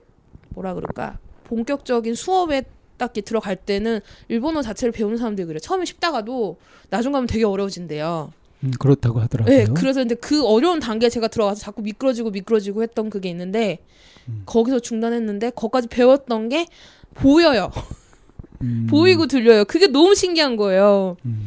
뭐라 0.50 0.74
그럴까 0.74 1.18
본격적인 1.44 2.14
수업에 2.14 2.62
딱 2.96 3.06
이렇게 3.06 3.20
들어갈 3.20 3.56
때는 3.56 4.00
일본어 4.28 4.62
자체를 4.62 4.92
배우는 4.92 5.18
사람들이 5.18 5.46
그래 5.46 5.58
처음에 5.58 5.84
쉽다가도 5.84 6.56
나중 6.88 7.12
가면 7.12 7.26
되게 7.26 7.44
어려워진대요. 7.44 8.32
음, 8.64 8.70
그렇다고 8.78 9.20
하더라고요. 9.20 9.54
네, 9.54 9.66
그래서 9.74 10.00
이제 10.00 10.14
그 10.14 10.46
어려운 10.46 10.80
단계에 10.80 11.10
제가 11.10 11.28
들어가서 11.28 11.60
자꾸 11.60 11.82
미끄러지고 11.82 12.30
미끄러지고 12.30 12.82
했던 12.82 13.10
그게 13.10 13.28
있는데 13.28 13.80
음. 14.28 14.42
거기서 14.46 14.80
중단했는데 14.80 15.50
거기까지 15.50 15.88
배웠던 15.88 16.48
게 16.48 16.66
보여요. 17.14 17.70
음. 18.62 18.86
보이고 18.88 19.26
들려요. 19.26 19.64
그게 19.64 19.86
너무 19.86 20.14
신기한 20.14 20.56
거예요. 20.56 21.16
음. 21.24 21.44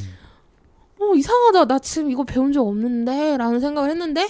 어 1.00 1.16
이상하다. 1.16 1.66
나 1.66 1.80
지금 1.80 2.12
이거 2.12 2.24
배운 2.24 2.52
적 2.52 2.68
없는데 2.68 3.38
라는 3.38 3.60
생각을 3.60 3.90
했는데 3.90 4.28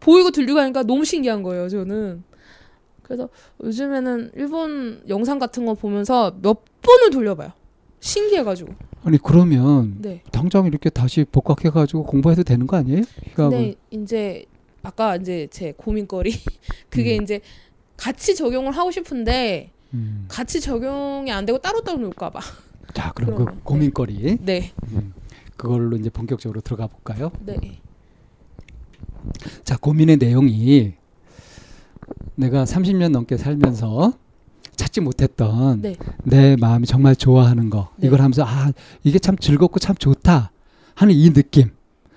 보이고 0.00 0.30
들리고 0.30 0.58
하니까 0.58 0.82
너무 0.82 1.04
신기한 1.04 1.42
거예요. 1.42 1.68
저는. 1.68 2.24
그래서 3.02 3.28
요즘에는 3.62 4.30
일본 4.36 5.02
영상 5.08 5.38
같은 5.38 5.66
거 5.66 5.74
보면서 5.74 6.36
몇 6.40 6.58
번을 6.80 7.10
돌려봐요. 7.10 7.52
신기해가지고. 8.00 8.72
아니 9.02 9.18
그러면 9.18 9.96
네. 9.98 10.22
당장 10.30 10.66
이렇게 10.66 10.90
다시 10.90 11.24
복학해가지고 11.24 12.04
공부해도 12.04 12.44
되는 12.44 12.66
거 12.66 12.76
아니에요? 12.76 13.02
그러니까 13.32 13.48
근데 13.48 13.74
이제 13.90 14.44
아까 14.82 15.16
이제 15.16 15.48
제 15.50 15.72
고민거리 15.76 16.32
그게 16.88 17.18
음. 17.18 17.22
이제 17.22 17.40
같이 17.96 18.34
적용을 18.34 18.72
하고 18.72 18.90
싶은데 18.90 19.70
음. 19.94 20.26
같이 20.28 20.60
적용이 20.60 21.30
안 21.32 21.46
되고 21.46 21.58
따로따로 21.58 21.98
놀까 21.98 22.30
봐. 22.30 22.40
자 22.94 23.12
그럼 23.12 23.34
그러면, 23.34 23.54
그 23.56 23.62
고민거리 23.62 24.38
네, 24.40 24.72
음. 24.92 25.12
그걸로 25.56 25.96
이제 25.96 26.10
본격적으로 26.10 26.60
들어가 26.60 26.86
볼까요? 26.86 27.30
네, 27.40 27.80
자 29.64 29.76
고민의 29.76 30.16
내용이 30.16 30.94
내가 32.34 32.64
30년 32.64 33.10
넘게 33.10 33.36
살면서 33.36 34.14
찾지 34.76 35.02
못했던 35.02 35.82
네. 35.82 35.94
내 36.24 36.56
마음이 36.56 36.86
정말 36.86 37.14
좋아하는 37.14 37.70
거 37.70 37.90
네. 37.96 38.06
이걸 38.06 38.20
하면서 38.20 38.44
아 38.44 38.72
이게 39.04 39.18
참 39.18 39.36
즐겁고 39.36 39.78
참 39.78 39.94
좋다 39.94 40.50
하는 40.94 41.14
이 41.14 41.32
느낌 41.32 41.70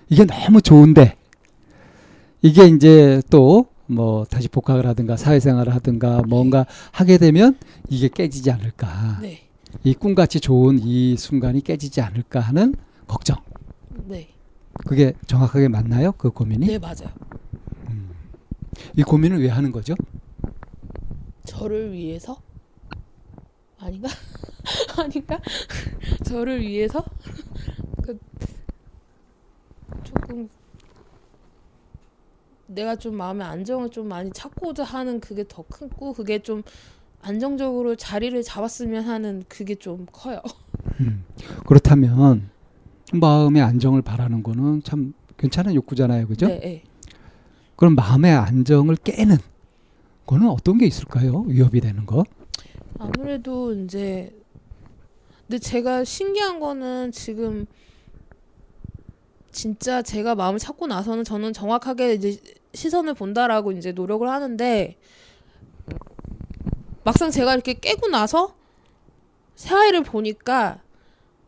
이게 0.09 0.25
너무 0.25 0.61
좋은데 0.61 1.17
이게 2.41 2.65
이제 2.65 3.21
또 3.29 3.67
뭐 3.93 4.25
다시 4.25 4.47
복학을 4.47 4.85
하든가 4.87 5.17
사회생활을 5.17 5.73
하든가 5.75 6.23
뭔가 6.27 6.65
하게 6.91 7.17
되면 7.17 7.57
이게 7.89 8.07
깨지지 8.07 8.51
않을까. 8.51 9.19
네, 9.21 9.47
이 9.83 9.93
꿈같이 9.93 10.39
좋은 10.39 10.79
이 10.81 11.15
순간이 11.17 11.61
깨지지 11.61 12.01
않을까 12.01 12.39
하는 12.39 12.75
걱정. 13.07 13.37
네, 14.07 14.29
그게 14.85 15.13
정확하게 15.27 15.67
맞나요? 15.67 16.11
그 16.13 16.31
고민이? 16.31 16.67
네 16.67 16.79
맞아요. 16.79 17.09
이 18.95 19.03
고민을 19.03 19.41
왜 19.41 19.49
하는 19.49 19.71
거죠? 19.71 19.95
저를 21.45 21.91
위해서? 21.91 22.37
아닌가? 23.79 24.09
아닌가? 24.97 25.39
저를 26.25 26.61
위해서? 26.61 27.03
그 28.03 28.17
조금 30.03 30.49
내가 32.73 32.95
좀 32.95 33.15
마음의 33.15 33.45
안정을 33.45 33.89
좀 33.89 34.07
많이 34.07 34.31
찾고자 34.31 34.83
하는 34.83 35.19
그게 35.19 35.45
더 35.47 35.63
크고 35.63 36.13
그게 36.13 36.39
좀 36.39 36.63
안정적으로 37.21 37.95
자리를 37.95 38.41
잡았으면 38.43 39.03
하는 39.05 39.43
그게 39.47 39.75
좀 39.75 40.05
커요. 40.11 40.41
음. 40.99 41.23
그렇다면 41.65 42.49
마음의 43.13 43.61
안정을 43.61 44.01
바라는 44.01 44.43
거는 44.43 44.83
참 44.83 45.13
괜찮은 45.37 45.75
욕구잖아요 45.75 46.27
그죠 46.27 46.47
네, 46.47 46.59
네. 46.59 46.83
그럼 47.75 47.95
마음의 47.95 48.31
안정을 48.31 48.95
깨는 48.97 49.37
거는 50.25 50.47
어떤 50.49 50.77
게 50.77 50.85
있을까요? 50.85 51.41
위협이 51.47 51.81
되는 51.81 52.05
거? 52.05 52.23
아무래도 52.97 53.73
이제 53.73 54.33
근데 55.47 55.59
제가 55.59 56.03
신기한 56.03 56.59
거는 56.59 57.11
지금 57.11 57.65
진짜 59.57 60.01
제가 60.01 60.35
마음을 60.35 60.59
찾고 60.59 60.87
나서는 60.87 61.23
저는 61.23 61.53
정확하게 61.53 62.15
이제 62.15 62.37
시선을 62.73 63.13
본다라고 63.13 63.71
이제 63.71 63.91
노력을 63.93 64.27
하는데 64.27 64.97
막상 67.03 67.31
제가 67.31 67.53
이렇게 67.53 67.73
깨고 67.75 68.07
나서 68.09 68.55
새아이를 69.55 70.03
보니까 70.03 70.79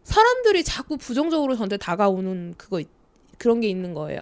사람들이 0.04 0.64
자꾸 0.64 0.98
부정적으로 0.98 1.56
저한테 1.56 1.78
다가오는 1.78 2.54
그거 2.58 2.80
있- 2.80 2.88
그런 3.38 3.60
게 3.60 3.68
있는 3.68 3.94
거예요. 3.94 4.22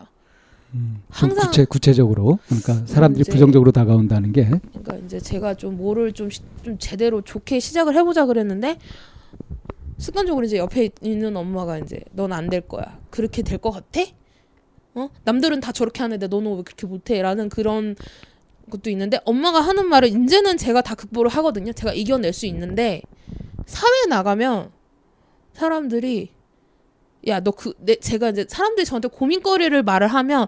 음, 0.73 1.03
좀 1.13 1.29
항상- 1.29 1.47
구체, 1.47 1.65
구체 1.65 1.93
적으로 1.93 2.39
그러니까 2.47 2.85
사람들이 2.87 3.21
이제- 3.21 3.31
부정적으로 3.31 3.71
다가온다는 3.71 4.31
게 4.31 4.45
그러니까 4.71 4.95
이제 5.05 5.19
제가 5.19 5.53
좀 5.55 5.77
뭐를 5.77 6.13
좀, 6.13 6.29
시- 6.29 6.41
좀 6.63 6.77
제대로 6.79 7.21
좋게 7.21 7.59
시작을 7.59 7.93
해보자 7.95 8.25
그랬는데 8.25 8.79
습관적으로 10.03 10.45
이제 10.45 10.57
옆에 10.57 10.89
있는 11.01 11.35
엄마가 11.37 11.77
이제 11.79 12.01
넌 12.11 12.31
안 12.33 12.49
될 12.49 12.61
거야 12.61 12.99
그렇게 13.09 13.41
될 13.41 13.57
것 13.57 13.71
같아? 13.71 14.01
어 14.95 15.09
남들은 15.23 15.61
다 15.61 15.71
저렇게 15.71 16.01
하는데 16.01 16.27
너는 16.27 16.57
왜 16.57 16.63
그렇게 16.63 16.85
못해?라는 16.85 17.47
그런 17.49 17.95
것도 18.69 18.89
있는데 18.89 19.19
엄마가 19.25 19.61
하는 19.61 19.87
말은 19.87 20.23
이제는 20.25 20.57
제가 20.57 20.81
다 20.81 20.93
극복을 20.95 21.29
하거든요. 21.29 21.71
제가 21.73 21.93
이겨낼 21.93 22.33
수 22.33 22.45
있는데 22.47 23.01
사회에 23.65 24.05
나가면 24.09 24.71
사람들이 25.53 26.31
야 27.27 27.39
너 27.39 27.51
그 27.51 27.73
내 27.79 27.95
제가 27.95 28.29
이제 28.29 28.45
사람들이 28.47 28.85
저한테 28.85 29.07
고민거리를 29.07 29.81
말을 29.83 30.07
하면 30.07 30.47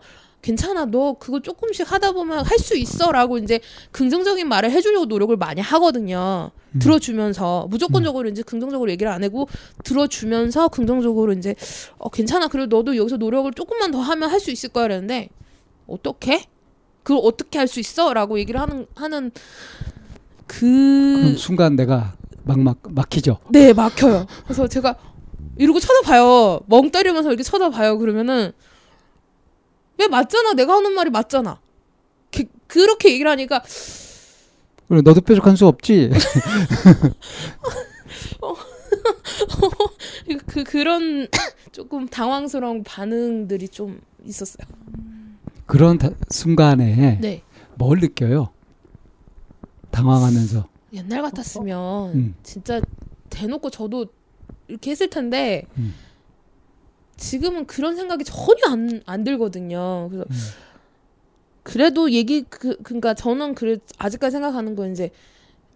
괜찮아 0.50 0.86
너 0.86 1.14
그거 1.18 1.40
조금씩 1.40 1.92
하다 1.92 2.12
보면 2.12 2.46
할 2.46 2.60
수 2.60 2.78
있어라고 2.78 3.38
이제 3.40 3.60
긍정적인 3.92 4.48
말을 4.48 4.70
해주려고 4.72 5.06
노력을 5.06 5.36
많이 5.38 5.60
하거든요. 5.60 6.52
음. 6.74 6.80
들어주면서 6.80 7.68
무조건적으로 7.70 8.30
이제 8.30 8.44
긍정적으로 8.44 8.90
얘기를 8.92 9.12
안 9.12 9.24
하고 9.24 9.48
들어주면서 9.84 10.68
긍정적으로 10.70 11.34
이제 11.34 11.56
어 11.98 12.10
괜찮아 12.10 12.48
그래도 12.48 12.78
너도 12.78 12.96
여기서 12.96 13.18
노력을 13.18 13.52
조금만 13.54 13.90
더 13.92 14.00
하면 14.00 14.30
할 14.30 14.40
수 14.40 14.52
있을 14.52 14.70
거야 14.70 14.84
그랬는데 14.86 15.30
어떻게 15.88 16.46
그걸 17.04 17.22
어떻게 17.26 17.58
할 17.58 17.68
수 17.68 17.80
있어라고 17.80 18.38
얘기를 18.40 18.60
하는 18.62 18.86
하는 18.96 19.32
그 20.48 21.36
순간 21.38 21.76
내가 21.76 22.14
막막 22.44 22.78
막히죠. 22.90 23.40
네, 23.50 23.74
막혀요. 23.74 24.28
그래서 24.44 24.68
제가 24.68 24.96
이러고 25.58 25.80
쳐다봐요. 25.80 26.62
멍 26.68 26.92
때리면서 26.92 27.30
이렇게 27.30 27.44
쳐다봐요. 27.44 27.98
그러면은 27.98 28.52
왜 29.98 30.08
맞잖아. 30.08 30.54
내가 30.54 30.76
하는 30.76 30.94
말이 30.94 31.10
맞잖아. 31.10 31.60
그, 32.32 32.44
그렇게 32.68 33.14
얘기를 33.14 33.30
하니까 33.32 33.64
그래 34.88 35.02
너도 35.02 35.22
뾰족한 35.22 35.56
수 35.56 35.66
없지. 35.68 36.12
그 40.48 40.64
그런 40.64 41.28
조금 41.72 42.08
당황스러운 42.08 42.84
반응들이 42.84 43.70
좀 43.70 44.00
있었어요. 44.24 44.66
그런 45.66 45.98
다- 45.98 46.10
순간에 46.30 47.18
네. 47.22 47.42
뭘 47.76 48.00
느껴요? 48.00 48.50
당황하면서. 49.92 50.68
옛날 50.94 51.22
같았으면 51.24 52.14
음. 52.14 52.36
진짜 52.44 52.80
대놓고 53.30 53.70
저도 53.70 54.08
이렇게 54.68 54.92
했을 54.92 55.10
텐데 55.10 55.66
음. 55.78 55.94
지금은 57.26 57.66
그런 57.66 57.96
생각이 57.96 58.24
전혀 58.24 58.62
안, 58.68 59.02
안 59.08 59.24
들거든요. 59.24 60.10
그래서 60.12 60.26
음. 60.30 60.36
그래도 61.64 62.12
얘기 62.12 62.44
그 62.44 62.78
그러니까 62.84 63.16
저는 63.16 63.56
그래 63.56 63.78
아직까지 63.98 64.34
생각하는 64.34 64.76
건 64.76 64.92
이제 64.92 65.10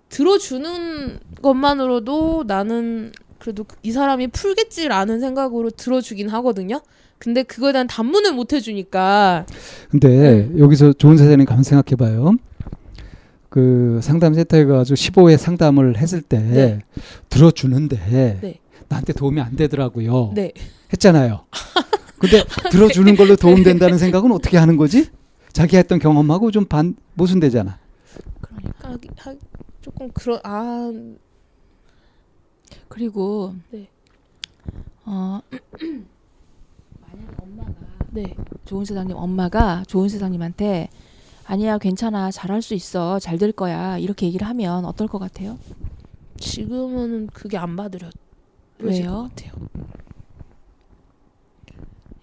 들어주는 0.10 1.20
것만으로도 1.42 2.44
나는 2.46 3.12
그래도 3.40 3.66
이 3.82 3.92
사람이 3.92 4.28
풀겠지라는 4.28 5.20
생각으로 5.20 5.72
들어주긴 5.72 6.30
하거든요. 6.30 6.82
근데 7.18 7.42
그거에 7.42 7.72
대한 7.72 7.88
단문을 7.88 8.34
못 8.34 8.54
해주니까 8.54 9.48
근데 9.90 10.08
네. 10.08 10.60
여기서 10.60 10.94
좋은 10.94 11.18
사장님 11.18 11.48
가만 11.48 11.64
생각해 11.64 11.96
봐요. 11.96 12.36
그 13.50 14.00
상담 14.04 14.36
센터에 14.36 14.66
가서 14.66 14.94
15회 14.94 15.36
상담을 15.36 15.98
했을 15.98 16.22
때 16.22 16.40
네. 16.40 16.80
들어주는데 17.30 17.98
네. 18.42 18.60
나한테 18.90 19.14
도움이 19.14 19.40
안 19.40 19.56
되더라고요. 19.56 20.32
네 20.36 20.52
했잖아요. 20.92 21.46
근데 22.18 22.44
들어주는 22.72 23.16
걸로 23.16 23.36
도움 23.36 23.64
된다는 23.64 23.98
생각은 23.98 24.32
어떻게 24.32 24.58
하는 24.58 24.76
거지? 24.78 25.10
자기 25.54 25.78
했던 25.78 26.00
경험하고 26.00 26.52
좀 26.52 26.66
반 26.68 26.96
모순되잖아. 27.14 27.80
아, 28.84 28.98
하, 29.18 29.36
조금 29.82 30.10
그런 30.12 30.40
아 30.44 30.92
그리고 32.88 33.54
네. 33.72 33.88
어 35.06 35.40
만약 37.02 37.42
엄마가 37.42 37.72
네. 38.12 38.36
좋은 38.66 38.86
세상님 38.86 39.16
엄마가 39.16 39.84
좋은 39.88 40.10
세상님한테 40.10 40.90
아니야 41.46 41.78
괜찮아 41.78 42.32
잘할 42.32 42.62
수 42.62 42.74
있어 42.74 43.20
잘 43.20 43.38
될 43.38 43.52
거야 43.52 43.98
이렇게 43.98 44.26
얘기를 44.28 44.48
하면 44.48 44.86
어떨 44.86 45.08
것 45.08 45.20
같아요? 45.20 45.58
지금은 46.38 47.28
그게 47.28 47.58
안 47.58 47.76
받으려 47.76 48.10
왜요? 48.80 49.12
것 49.12 49.30
같아요. 49.30 49.52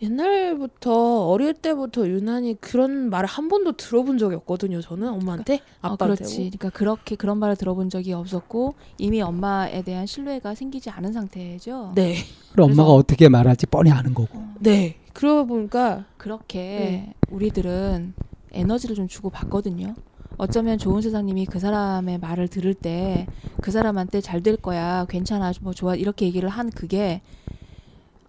옛날부터 0.03 1.27
어릴 1.29 1.55
때부터 1.55 2.07
유난히 2.07 2.55
그런 2.61 3.09
말을 3.09 3.27
한 3.27 3.49
번도 3.49 3.73
들어본 3.79 4.19
적이 4.19 4.37
없거든요. 4.37 4.83
저는 4.83 5.09
엄마한테 5.09 5.55
어, 5.81 5.93
아빠한테. 5.93 6.17
그렇지. 6.17 6.37
그러니까 6.37 6.71
그렇게 6.71 7.17
그런 7.17 7.39
말을 7.39 7.57
들어본 7.57 7.89
적이 7.89 8.13
없었고 8.13 8.75
이미 8.99 9.23
엄마에 9.23 9.83
대한 9.83 10.07
신뢰가 10.07 10.55
생기지 10.55 10.91
않은 10.91 11.13
상태죠. 11.13 11.93
네, 11.95 12.17
그럼 12.53 12.73
엄마가 12.73 12.91
어떻게 12.91 13.29
말할지 13.29 13.67
뻔히 13.67 13.91
아는 13.91 14.13
거고. 14.13 14.39
네. 14.61 14.97
그러고 15.15 15.47
보니까 15.47 16.05
그렇게 16.19 16.59
네. 16.59 17.15
우리들은 17.31 18.13
에너지를 18.53 18.95
좀 18.95 19.09
주고 19.09 19.31
받거든요. 19.31 19.95
어쩌면 20.39 20.79
좋은 20.79 21.01
세상님이 21.03 21.47
그 21.47 21.59
사람의 21.59 22.19
말을 22.19 22.49
들을 22.49 22.75
때 22.75 23.27
그 23.63 23.71
사람한테 23.71 24.21
잘 24.21 24.43
될 24.43 24.57
거야, 24.57 25.07
괜찮아, 25.09 25.53
뭐 25.63 25.73
좋아 25.73 25.95
이렇게 25.97 26.27
얘기를 26.27 26.49
한 26.49 26.71
그게 26.71 27.21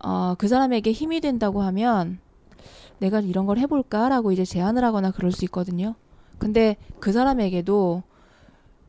어, 0.03 0.35
그 0.37 0.47
사람에게 0.47 0.91
힘이 0.91 1.21
된다고 1.21 1.61
하면 1.63 2.19
내가 2.99 3.19
이런 3.19 3.45
걸 3.45 3.57
해볼까라고 3.59 4.31
이제 4.31 4.45
제안을 4.45 4.83
하거나 4.83 5.11
그럴 5.11 5.31
수 5.31 5.45
있거든요. 5.45 5.95
근데 6.39 6.77
그 6.99 7.11
사람에게도 7.11 8.03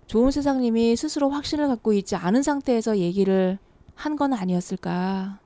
좋은 0.07 0.31
세상님이 0.31 0.97
스스로 0.97 1.29
확신을 1.31 1.69
갖고 1.69 1.93
있지 1.93 2.17
않은 2.17 2.43
상태에서 2.43 2.99
얘기를 2.99 3.59
한 3.95 4.17
건 4.17 4.33
아니었을까. 4.33 5.39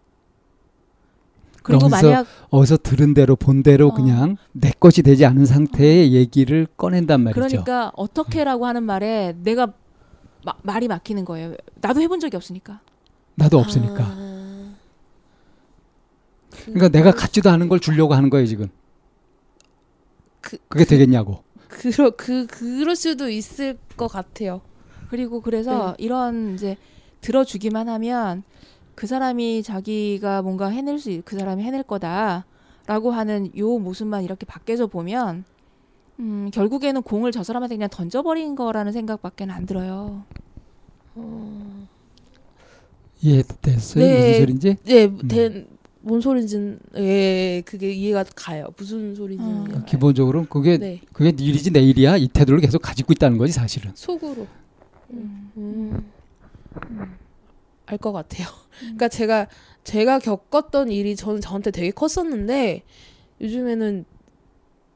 그리고 1.62 1.86
어디서 1.86 2.06
만약 2.10 2.26
어디서 2.50 2.76
들은 2.78 3.14
대로 3.14 3.36
본 3.36 3.62
대로 3.62 3.88
어. 3.88 3.94
그냥 3.94 4.36
내 4.52 4.70
것이 4.78 5.02
되지 5.02 5.24
않은 5.26 5.46
상태의 5.46 6.12
얘기를 6.12 6.66
꺼낸단 6.76 7.20
말이죠. 7.22 7.40
그러니까 7.40 7.92
어떻게라고 7.96 8.66
하는 8.66 8.82
말에 8.82 9.34
내가 9.42 9.72
마- 10.44 10.54
말이 10.62 10.88
막히는 10.88 11.24
거예요. 11.24 11.54
나도 11.80 12.00
해본 12.00 12.20
적이 12.20 12.36
없으니까. 12.36 12.80
나도 13.36 13.58
없으니까. 13.58 14.04
아, 14.04 14.74
그러니까 16.64 16.88
내가 16.88 17.12
갖지도 17.12 17.50
않은 17.50 17.68
걸 17.68 17.80
주려고 17.80 18.14
하는 18.14 18.30
거예요 18.30 18.46
지금. 18.46 18.68
그- 20.40 20.58
그게 20.68 20.84
되겠냐고. 20.84 21.42
그러 21.68 22.10
그 22.10 22.46
그럴 22.46 22.94
수도 22.96 23.28
있을 23.30 23.78
것 23.96 24.08
같아요. 24.08 24.60
그리고 25.08 25.40
그래서 25.40 25.94
이런 25.98 26.54
이제 26.54 26.76
들어주기만 27.20 27.88
하면 27.88 28.42
그 28.94 29.06
사람이 29.06 29.62
자기가 29.62 30.42
뭔가 30.42 30.68
해낼 30.68 30.98
수, 30.98 31.10
있- 31.10 31.24
그 31.24 31.38
사람이 31.38 31.62
해낼 31.62 31.82
거다라고 31.82 33.10
하는 33.12 33.50
요 33.56 33.78
모습만 33.78 34.22
이렇게 34.24 34.44
밖에서 34.46 34.86
보면 34.86 35.44
음, 36.20 36.50
결국에는 36.52 37.02
공을 37.02 37.32
저 37.32 37.42
사람한테 37.42 37.76
그냥 37.76 37.88
던져버린 37.90 38.54
거라는 38.54 38.92
생각밖에 38.92 39.44
안 39.48 39.66
들어요. 39.66 40.24
어, 41.14 41.86
이해됐어요? 43.20 44.04
네. 44.04 44.16
무슨 44.28 44.40
소린지? 44.40 44.76
네, 44.84 45.04
음. 45.06 45.28
된, 45.28 45.66
뭔 46.04 46.20
소린지는 46.20 46.80
예, 46.96 47.62
그게 47.64 47.92
이해가 47.92 48.24
가요. 48.34 48.66
무슨 48.76 48.98
음. 48.98 49.14
이해가 49.14 49.44
그러니까 49.44 49.72
가요. 49.74 49.84
기본적으로 49.86 50.44
그게 50.46 50.76
네, 50.76 51.00
그게 51.12 51.32
네 51.32 51.44
일이지 51.44 51.70
내 51.70 51.80
일이야 51.80 52.16
이 52.16 52.28
태도를 52.28 52.60
계속 52.60 52.80
가지고 52.82 53.12
있다는 53.12 53.38
거지 53.38 53.52
사실은. 53.52 53.92
속으로 53.94 54.46
음. 55.10 55.50
음, 55.56 56.10
알것 57.86 58.12
같아요. 58.12 58.48
그러니까 58.80 59.08
제가 59.08 59.46
제가 59.84 60.18
겪었던 60.18 60.90
일이 60.90 61.16
저는 61.16 61.40
저한테 61.40 61.70
되게 61.70 61.90
컸었는데 61.90 62.82
요즘에는 63.40 64.04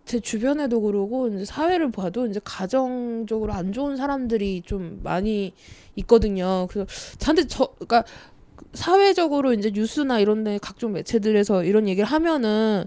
제 0.04 0.20
주변에도 0.20 0.80
그러고 0.80 1.26
이제 1.28 1.44
사회를 1.44 1.90
봐도 1.90 2.26
이제 2.26 2.40
가정적으로 2.44 3.52
안 3.52 3.72
좋은 3.72 3.96
사람들이 3.96 4.62
좀 4.64 5.00
많이 5.02 5.52
있거든요. 5.96 6.68
그래서 6.70 6.88
저한테 7.18 7.48
저 7.48 7.66
그러니까 7.74 8.04
사회적으로 8.72 9.52
이제 9.52 9.72
뉴스나 9.74 10.20
이런 10.20 10.44
데 10.44 10.58
각종 10.62 10.92
매체들에서 10.92 11.64
이런 11.64 11.88
얘기를 11.88 12.08
하면은 12.08 12.84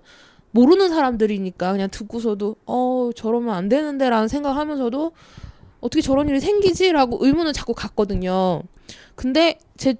모르는 0.51 0.89
사람들이니까 0.89 1.73
그냥 1.73 1.89
듣고서도 1.91 2.55
어 2.65 3.09
저러면 3.15 3.53
안 3.53 3.67
되는데라는 3.69 4.29
생각하면서도 4.29 5.11
어떻게 5.81 6.01
저런 6.01 6.29
일이 6.29 6.39
생기지라고 6.39 7.23
의문을 7.25 7.53
자꾸 7.53 7.73
갖거든요. 7.73 8.63
근데 9.15 9.59
제 9.77 9.95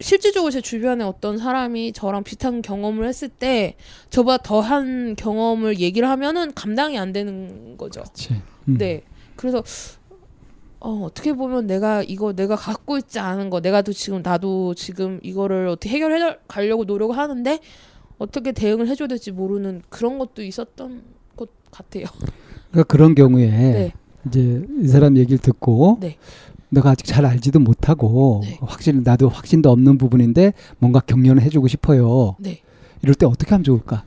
실질적으로 0.00 0.50
제 0.50 0.60
주변에 0.60 1.04
어떤 1.04 1.38
사람이 1.38 1.92
저랑 1.92 2.22
비슷한 2.22 2.60
경험을 2.60 3.06
했을 3.08 3.28
때 3.28 3.76
저보다 4.10 4.38
더한 4.38 5.16
경험을 5.16 5.78
얘기를 5.80 6.08
하면은 6.08 6.52
감당이 6.54 6.98
안 6.98 7.12
되는 7.12 7.76
거죠. 7.76 8.02
음. 8.68 8.76
네. 8.78 9.02
그래서 9.36 9.62
어, 10.80 11.02
어떻게 11.04 11.32
보면 11.32 11.66
내가 11.66 12.02
이거 12.02 12.32
내가 12.34 12.56
갖고 12.56 12.98
있지 12.98 13.18
않은 13.18 13.48
거 13.48 13.60
내가 13.60 13.82
또 13.82 13.92
지금 13.92 14.20
나도 14.22 14.74
지금 14.74 15.18
이거를 15.22 15.68
어떻게 15.68 15.88
해결해 15.90 16.36
가려고 16.46 16.84
노력을 16.84 17.16
하는데 17.16 17.58
어떻게 18.18 18.52
대응을 18.52 18.88
해줘야 18.88 19.08
될지 19.08 19.30
모르는 19.30 19.82
그런 19.88 20.18
것도 20.18 20.42
있었던 20.42 21.02
것 21.36 21.48
같아요. 21.70 22.04
그러니까 22.70 22.84
그런 22.84 23.14
경우에 23.14 23.46
네. 23.46 23.92
이제 24.26 24.64
이 24.82 24.88
사람 24.88 25.16
얘기를 25.16 25.38
듣고 25.38 25.98
네. 26.00 26.16
내가 26.68 26.90
아직 26.90 27.04
잘 27.06 27.24
알지도 27.24 27.60
못하고 27.60 28.40
네. 28.44 28.58
확실히 28.60 29.00
나도 29.02 29.28
확신도 29.28 29.70
없는 29.70 29.98
부분인데 29.98 30.52
뭔가 30.78 31.00
격려는 31.00 31.42
해주고 31.42 31.68
싶어요. 31.68 32.36
네. 32.38 32.62
이럴 33.02 33.14
때 33.14 33.26
어떻게 33.26 33.50
하면 33.50 33.64
좋을까? 33.64 34.04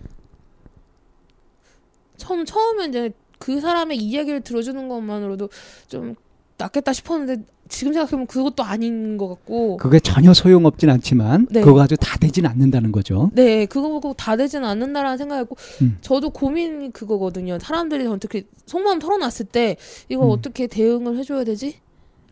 처음 2.18 2.46
처음에 2.46 2.88
이제 2.88 3.12
그 3.38 3.62
사람의 3.62 3.98
이야기를 3.98 4.42
들어주는 4.42 4.90
것만으로도 4.90 5.50
좀 5.88 6.16
낫겠다 6.58 6.92
싶었는데 6.92 7.44
지금 7.70 7.94
생각해보면 7.94 8.28
그것도 8.28 8.64
아닌 8.64 9.18
것 9.18 9.30
같고 9.30 9.78
그게 9.78 10.00
전혀 10.00 10.34
소용없진 10.34 10.90
않지만 10.90 11.48
네. 11.50 11.62
그거 11.62 11.76
가지고 11.76 11.98
다 12.04 12.18
되진 12.18 12.46
않는다는 12.46 12.92
거죠. 12.92 13.32
네 13.34 13.66
그거 13.66 13.88
보고 13.90 14.14
다 14.14 14.36
되지는 14.36 14.68
않는다라는 14.68 15.18
생각했고 15.18 15.56
음. 15.84 15.98
저도 16.02 16.32
고민이 16.32 16.92
그거거든요 16.92 17.60
사람들이 17.60 18.04
저한테 18.04 18.28
그 18.28 18.42
속마음 18.66 19.00
털어놨을 19.00 19.46
때 19.52 19.78
이거 20.10 20.26
음. 20.26 20.32
어떻게 20.32 20.68
대응을 20.68 21.18
해줘야 21.18 21.44
되지? 21.44 21.80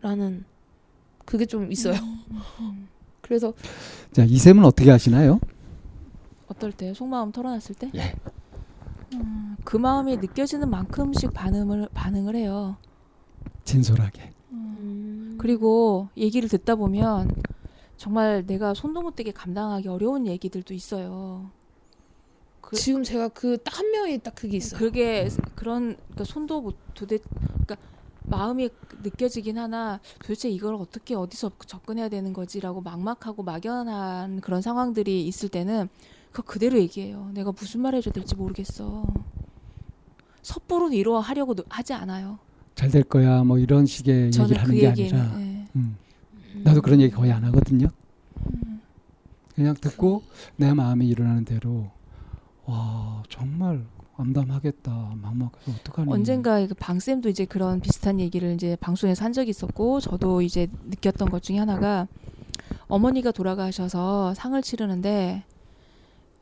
라는 0.00 0.44
그게 1.24 1.44
좀 1.46 1.70
있어요 1.72 1.94
그래서 3.20 3.52
자 4.12 4.24
이샘은 4.24 4.64
어떻게 4.64 4.90
하시나요? 4.90 5.40
어떨 6.46 6.72
때 6.72 6.94
속마음 6.94 7.30
털어놨을 7.32 7.74
때? 7.78 7.90
예. 7.94 8.14
음, 9.14 9.56
그 9.64 9.76
마음이 9.76 10.16
느껴지는 10.16 10.70
만큼씩 10.70 11.32
반응을 11.34 11.88
반응을 11.92 12.36
해요. 12.36 12.76
진솔하게. 13.64 14.32
음, 14.52 15.36
그리고 15.38 16.08
얘기를 16.16 16.48
듣다 16.48 16.74
보면 16.74 17.30
정말 17.98 18.46
내가 18.46 18.72
손도 18.72 19.02
못 19.02 19.14
대게 19.14 19.30
감당하기 19.30 19.88
어려운 19.88 20.26
얘기들도 20.26 20.72
있어요. 20.72 21.50
그, 22.62 22.76
지금 22.76 23.02
제가 23.02 23.28
그 23.28 23.58
딱 23.58 23.78
한 23.78 23.90
명이 23.90 24.18
딱 24.20 24.34
그게 24.34 24.56
있어요 24.56 24.78
그게 24.78 25.28
그런 25.54 25.96
그러니까 25.96 26.24
손도 26.24 26.60
못 26.62 26.76
도대 26.94 27.18
그러니까 27.18 27.76
마음이 28.28 28.68
느껴지긴 29.02 29.58
하나 29.58 30.00
도대체 30.20 30.48
이걸 30.50 30.74
어떻게 30.74 31.14
어디서 31.14 31.52
접근해야 31.66 32.08
되는 32.08 32.32
거지라고 32.32 32.80
막막하고 32.82 33.42
막연한 33.42 34.40
그런 34.40 34.60
상황들이 34.62 35.26
있을 35.26 35.48
때는 35.48 35.88
그거 36.30 36.42
그대로 36.52 36.78
얘기해요. 36.78 37.30
내가 37.34 37.52
무슨 37.52 37.80
말 37.80 37.94
해줘야 37.94 38.12
될지 38.12 38.34
모르겠어. 38.36 39.06
섣부로 40.42 40.86
위로하려고 40.88 41.54
노- 41.54 41.64
하지 41.68 41.92
않아요. 41.94 42.38
잘 42.74 42.90
될 42.90 43.02
거야 43.02 43.42
뭐 43.44 43.58
이런 43.58 43.86
식의 43.86 44.26
얘기를 44.26 44.56
하는 44.56 44.64
그 44.74 44.80
게 44.80 44.86
얘기는 44.88 45.18
아니라 45.20 45.40
예. 45.40 45.66
음. 45.74 45.96
나도 46.62 46.80
그런 46.80 47.00
얘기 47.00 47.12
거의 47.14 47.32
안 47.32 47.42
하거든요. 47.44 47.88
음. 48.54 48.80
그냥 49.54 49.74
듣고 49.80 50.22
내 50.56 50.72
마음이 50.72 51.08
일어나는 51.08 51.44
대로 51.44 51.90
와 52.66 53.22
정말 53.28 53.84
암담하겠다 54.18 55.12
막막해서 55.22 55.70
어떡하니 55.80 56.12
언젠가 56.12 56.66
그 56.66 56.74
방쌤도 56.74 57.28
이제 57.28 57.44
그런 57.44 57.80
비슷한 57.80 58.18
얘기를 58.18 58.52
이제 58.52 58.76
방송에서 58.80 59.24
한 59.24 59.32
적이 59.32 59.50
있었고 59.50 60.00
저도 60.00 60.42
이제 60.42 60.66
느꼈던 60.86 61.30
것 61.30 61.40
중에 61.42 61.58
하나가 61.58 62.08
어머니가 62.88 63.30
돌아가셔서 63.30 64.34
상을 64.34 64.60
치르는데 64.60 65.44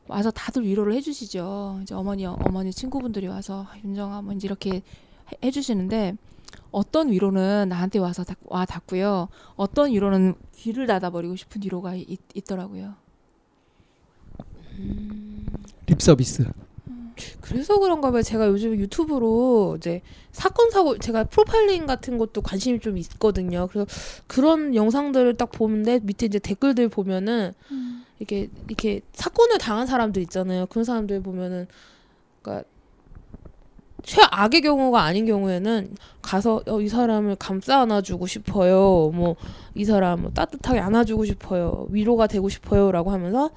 와서 0.07 0.31
다들 0.31 0.63
위로를 0.65 0.93
해주시죠. 0.93 1.79
이제 1.83 1.93
어머니 1.93 2.25
어머니 2.25 2.71
친구분들이 2.71 3.27
와서 3.27 3.67
아, 3.69 3.77
윤정아 3.83 4.21
뭐 4.23 4.33
이제 4.33 4.47
이렇게 4.47 4.77
해- 4.77 4.81
해주시는데 5.43 6.15
어떤 6.71 7.11
위로는 7.11 7.67
나한테 7.69 7.99
와서 7.99 8.23
닿- 8.23 8.37
와 8.45 8.65
닿고요. 8.65 9.27
어떤 9.55 9.91
위로는 9.91 10.33
귀를 10.55 10.87
닫아버리고 10.87 11.35
싶은 11.35 11.61
위로가 11.63 11.93
있, 11.95 12.19
있더라고요. 12.33 12.95
립 15.87 16.01
서비스 16.01 16.45
그래서 17.41 17.79
그런가 17.79 18.11
봐요. 18.11 18.21
제가 18.21 18.47
요즘 18.47 18.75
유튜브로 18.77 19.75
이제 19.77 20.01
사건 20.31 20.69
사고 20.71 20.97
제가 20.97 21.25
프로파일링 21.25 21.85
같은 21.85 22.17
것도 22.17 22.41
관심이 22.41 22.79
좀 22.79 22.97
있거든요. 22.97 23.67
그래서 23.71 23.87
그런 24.27 24.75
영상들을 24.75 25.35
딱 25.37 25.51
보는데 25.51 25.99
밑에 26.03 26.25
이제 26.27 26.39
댓글들 26.39 26.89
보면은 26.89 27.53
이렇게 28.19 28.49
이렇게 28.67 29.01
사건을 29.13 29.57
당한 29.57 29.87
사람들 29.87 30.21
있잖아요. 30.23 30.65
그런 30.67 30.83
사람들 30.83 31.21
보면은 31.21 31.67
그러니까 32.41 32.67
최악의 34.03 34.61
경우가 34.61 35.01
아닌 35.01 35.25
경우에는 35.25 35.95
가서 36.21 36.61
어, 36.67 36.79
이 36.79 36.87
사람을 36.87 37.35
감싸 37.37 37.81
안아주고 37.81 38.27
싶어요. 38.27 39.11
뭐 39.13 39.35
이 39.77 39.85
사람 39.85 40.23
뭐 40.23 40.31
따뜻하게 40.31 40.79
안아주고 40.79 41.25
싶어요. 41.25 41.85
위로가 41.91 42.25
되고 42.25 42.49
싶어요라고 42.49 43.11
하면서 43.11 43.51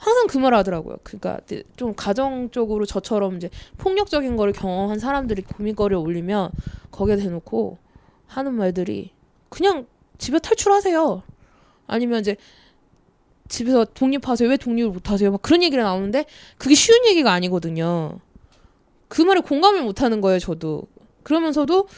항상 0.00 0.26
그말 0.28 0.54
하더라고요. 0.54 0.96
그러니까 1.02 1.40
좀 1.76 1.94
가정적으로 1.94 2.86
저처럼 2.86 3.36
이제 3.36 3.50
폭력적인 3.76 4.34
거를 4.34 4.54
경험한 4.54 4.98
사람들이 4.98 5.42
고민거리를 5.42 5.96
올리면 5.96 6.50
거기에 6.90 7.16
대놓고 7.16 7.76
하는 8.26 8.54
말들이 8.54 9.12
그냥 9.50 9.86
집에 10.16 10.38
탈출하세요. 10.38 11.22
아니면 11.86 12.20
이제 12.20 12.36
집에서 13.48 13.84
독립하세요. 13.84 14.48
왜 14.48 14.56
독립을 14.56 14.90
못하세요? 14.90 15.30
막 15.32 15.42
그런 15.42 15.62
얘기가 15.62 15.82
나오는데 15.82 16.24
그게 16.56 16.74
쉬운 16.74 17.04
얘기가 17.06 17.30
아니거든요. 17.32 18.20
그 19.08 19.20
말에 19.20 19.40
공감을 19.40 19.82
못하는 19.82 20.22
거예요. 20.22 20.38
저도 20.38 20.84
그러면서도 21.24 21.88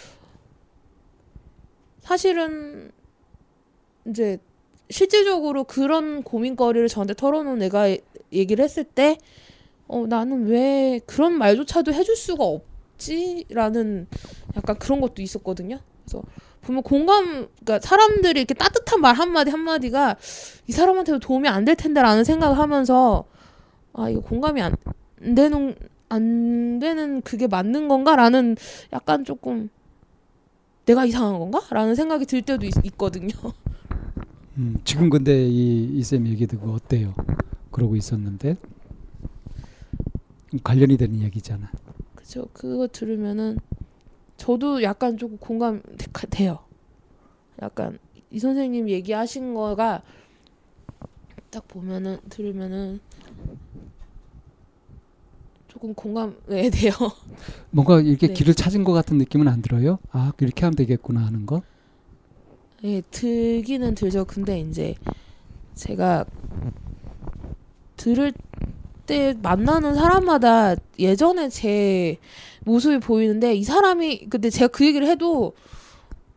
사실은 2.01 2.91
이제 4.09 4.39
실질적으로 4.93 5.65
그런 5.65 6.23
고민거리를 6.23 6.87
저한테 6.89 7.15
털어놓은 7.15 7.63
애가 7.65 7.97
얘기를 8.33 8.65
했을 8.65 8.85
때, 8.85 9.19
어, 9.89 10.07
나는 10.09 10.47
왜 10.47 11.01
그런 11.07 11.33
말조차도 11.35 11.93
해줄 11.95 12.17
수가 12.17 12.45
없지 12.45 13.47
라는 13.51 14.07
약간 14.57 14.79
그런 14.79 15.01
것도 15.01 15.23
있었거든요. 15.23 15.79
그래서 16.05 16.23
보면 16.63 16.83
공감, 16.85 17.49
그러니까 17.65 17.81
사람들이 17.81 18.41
이렇게 18.41 18.55
따뜻한 18.55 19.01
말 19.01 19.17
한마디 19.17 19.51
한마디가 19.51 20.17
이 20.69 20.73
사람한테도 20.73 21.19
도움이 21.21 21.49
안 21.49 21.65
될 21.65 21.77
텐데라는 21.77 22.25
생각을 22.25 22.59
하면서, 22.59 23.25
아, 23.95 24.09
이거 24.11 24.21
공감이 24.21 24.63
안 24.63 24.75
되는, 25.37 25.75
안 26.09 26.79
되는 26.81 27.23
그게 27.23 27.47
맞는 27.49 27.89
건가라는 27.89 28.57
약간 28.93 29.25
조금 29.25 29.71
내가 30.87 31.05
이상한 31.05 31.39
건가? 31.39 31.61
라는 31.71 31.95
생각이 31.95 32.27
들 32.27 32.43
때도 32.43 32.67
있, 32.67 32.73
있거든요. 32.85 33.29
음, 34.59 34.77
지금 34.85 35.09
근데 35.09 35.47
이 35.49 35.85
이쌤 35.99 36.27
얘기 36.27 36.47
듣고 36.47 36.73
어때요? 36.73 37.15
그러고 37.71 37.97
있었는데 37.97 38.57
관련이 40.63 40.97
되는 40.99 41.21
얘기잖아. 41.23 41.71
그죠. 42.15 42.47
그거 42.53 42.87
들으면은 42.87 43.59
저도 44.37 44.83
약간 44.83 45.17
조금 45.17 45.39
공감 45.39 45.83
돼요. 46.31 46.59
약간 47.63 47.99
이 48.31 48.39
선생님 48.39 48.89
얘기하신 48.91 49.55
거가 49.55 50.03
딱 51.51 51.67
보면은 51.69 52.19
들으면은 52.29 53.01
조금 55.69 55.95
공감이 55.95 56.35
돼요. 56.73 56.93
뭔가 57.71 58.01
이렇게 58.01 58.29
네. 58.29 58.35
길을 58.35 58.55
찾은 58.55 58.85
것 58.85 58.93
같은 58.93 59.17
느낌은 59.17 59.49
안 59.49 59.63
들어요? 59.63 59.99
아 60.11 60.33
이렇게 60.39 60.65
하면 60.67 60.77
되겠구나 60.77 61.25
하는 61.25 61.47
거. 61.47 61.63
예, 62.85 63.01
들기는 63.01 63.95
들죠. 63.95 64.25
근데 64.25 64.59
이제 64.59 64.95
제가 65.75 66.25
들을 67.97 68.33
때 69.07 69.35
만나는 69.41 69.95
사람마다 69.95 70.75
예전에 70.99 71.49
제 71.49 72.19
모습이 72.65 72.99
보이는데 72.99 73.55
이 73.55 73.63
사람이 73.63 74.29
근데 74.31 74.51
제가 74.51 74.69
그 74.69 74.85
얘기를 74.85 75.07
해도 75.07 75.53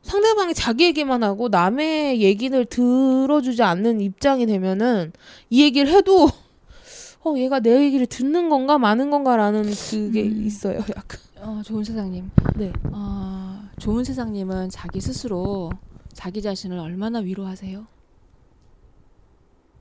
상대방이 0.03 0.53
자기 0.53 0.85
얘기만 0.85 1.23
하고 1.23 1.49
남의 1.49 2.21
얘기를 2.21 2.65
들어주지 2.65 3.63
않는 3.63 4.01
입장이 4.01 4.45
되면은 4.45 5.13
이 5.49 5.63
얘기를 5.63 5.91
해도 5.91 6.29
어 7.25 7.33
얘가 7.37 7.59
내 7.59 7.83
얘기를 7.85 8.05
듣는 8.05 8.49
건가 8.49 8.77
마는 8.77 9.09
건가라는 9.09 9.63
그게 9.89 10.23
음. 10.23 10.43
있어요. 10.45 10.77
약간 10.95 11.19
어, 11.41 11.61
좋은 11.63 11.83
세상님. 11.83 12.29
네. 12.55 12.71
어, 12.91 13.63
좋은 13.79 14.03
세상님은 14.03 14.69
자기 14.69 15.01
스스로 15.01 15.71
자기 16.15 16.41
자신을 16.41 16.79
얼마나 16.79 17.19
위로하세요? 17.19 17.85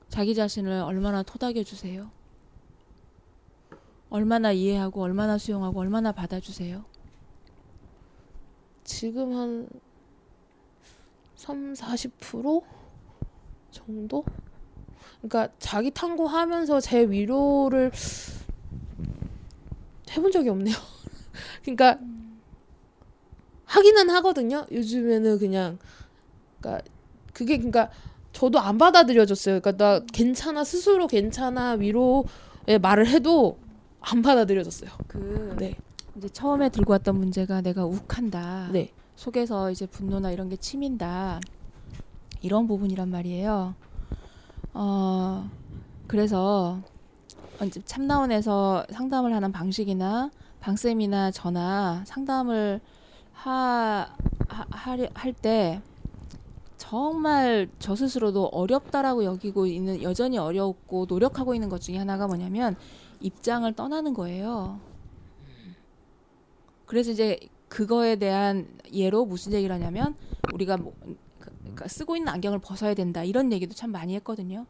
자기 0.09 0.35
자신을 0.35 0.81
얼마나 0.81 1.23
토닥여 1.23 1.63
주세요? 1.63 2.11
얼마나 4.09 4.51
이해하고 4.51 5.01
얼마나 5.01 5.37
수용하고 5.37 5.79
얼마나 5.79 6.11
받아주세요? 6.11 6.83
지금 8.83 9.33
한 9.33 9.69
3, 11.37 11.73
40% 11.73 12.63
정도? 13.71 14.25
그러니까 15.21 15.53
자기 15.57 15.89
탐구하면서 15.89 16.81
제 16.81 17.09
위로를 17.09 17.91
해본 20.11 20.31
적이 20.31 20.49
없네요. 20.49 20.75
그러니까 21.63 21.99
하기는 23.65 24.09
하거든요. 24.09 24.65
요즘에는 24.71 25.39
그냥 25.39 25.79
그러니까 26.65 26.83
그게 27.33 27.57
그러니까 27.57 27.89
저도 28.33 28.59
안 28.59 28.77
받아들여졌어요. 28.77 29.61
그러니까 29.61 29.83
나 29.83 30.05
괜찮아 30.11 30.63
스스로 30.63 31.07
괜찮아 31.07 31.71
위로의 31.73 32.79
말을 32.81 33.07
해도 33.07 33.57
안 34.01 34.21
받아들여졌어요. 34.21 34.89
그 35.07 35.55
네, 35.59 35.75
이제 36.15 36.27
처음에 36.29 36.69
들고 36.69 36.91
왔던 36.93 37.17
문제가 37.17 37.61
내가 37.61 37.85
욱한다. 37.85 38.69
네, 38.71 38.91
속에서 39.15 39.71
이제 39.71 39.85
분노나 39.85 40.31
이런 40.31 40.49
게 40.49 40.57
치민다. 40.57 41.39
이런 42.41 42.67
부분이란 42.67 43.09
말이에요. 43.09 43.73
어, 44.73 45.49
그래서 46.07 46.79
참나원에서 47.85 48.85
상담을 48.91 49.33
하는 49.33 49.51
방식이나 49.51 50.29
방쌤이나 50.59 51.31
저나 51.31 52.03
상담을 52.05 52.81
하, 53.33 54.09
할때 55.13 55.81
정말 56.77 57.69
저 57.79 57.95
스스로도 57.95 58.47
어렵다라고 58.47 59.23
여기고 59.23 59.65
있는 59.65 60.01
여전히 60.01 60.37
어렵고 60.37 61.05
노력하고 61.07 61.53
있는 61.53 61.69
것 61.69 61.81
중에 61.81 61.97
하나가 61.97 62.27
뭐냐면 62.27 62.75
입장을 63.21 63.71
떠나는 63.73 64.13
거예요. 64.13 64.79
그래서 66.85 67.11
이제 67.11 67.39
그거에 67.69 68.15
대한 68.17 68.67
예로 68.93 69.25
무슨 69.25 69.53
얘기를 69.53 69.73
하냐면 69.73 70.15
우리가 70.53 70.77
뭐, 70.77 70.93
그- 71.39 71.51
그러니까 71.61 71.87
쓰고 71.87 72.15
있는 72.15 72.31
안경을 72.31 72.59
벗어야 72.59 72.93
된다 72.93 73.23
이런 73.23 73.51
얘기도 73.51 73.73
참 73.73 73.91
많이 73.91 74.13
했거든요. 74.15 74.65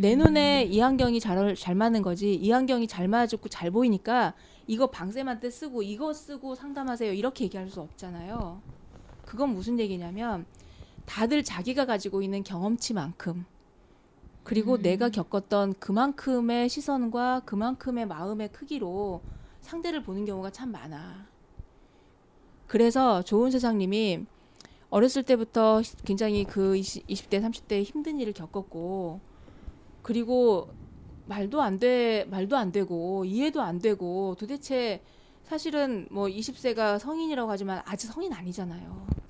내 0.00 0.16
눈에 0.16 0.64
이 0.64 0.80
안경이 0.80 1.20
잘, 1.20 1.54
잘 1.54 1.74
맞는 1.74 2.00
거지 2.00 2.34
이 2.34 2.50
안경이 2.50 2.86
잘 2.86 3.08
맞고 3.08 3.48
잘 3.50 3.70
보이니까 3.70 4.32
이거 4.66 4.86
방쌤한테 4.86 5.50
쓰고 5.50 5.82
이거 5.82 6.14
쓰고 6.14 6.54
상담하세요 6.54 7.12
이렇게 7.12 7.44
얘기할 7.44 7.68
수 7.68 7.80
없잖아요. 7.82 8.62
그건 9.26 9.50
무슨 9.50 9.78
얘기냐면 9.78 10.46
다들 11.10 11.42
자기가 11.42 11.86
가지고 11.86 12.22
있는 12.22 12.44
경험치만큼 12.44 13.44
그리고 14.44 14.78
내가 14.78 15.08
겪었던 15.08 15.74
그만큼의 15.80 16.68
시선과 16.68 17.40
그만큼의 17.46 18.06
마음의 18.06 18.52
크기로 18.52 19.20
상대를 19.60 20.04
보는 20.04 20.24
경우가 20.24 20.50
참 20.50 20.70
많아. 20.70 21.26
그래서 22.68 23.22
좋은 23.22 23.50
세상님이 23.50 24.24
어렸을 24.88 25.24
때부터 25.24 25.82
굉장히 26.04 26.44
그 26.44 26.76
20, 26.76 27.08
20대, 27.08 27.42
30대 27.42 27.82
힘든 27.82 28.20
일을 28.20 28.32
겪었고, 28.32 29.20
그리고 30.02 30.68
말도 31.26 31.60
안 31.60 31.80
돼, 31.80 32.24
말도 32.30 32.56
안 32.56 32.70
되고, 32.70 33.24
이해도 33.24 33.60
안 33.60 33.80
되고, 33.80 34.36
도대체 34.38 35.02
사실은 35.42 36.06
뭐 36.10 36.26
20세가 36.26 37.00
성인이라고 37.00 37.50
하지만 37.50 37.82
아직 37.84 38.06
성인 38.06 38.32
아니잖아요. 38.32 39.20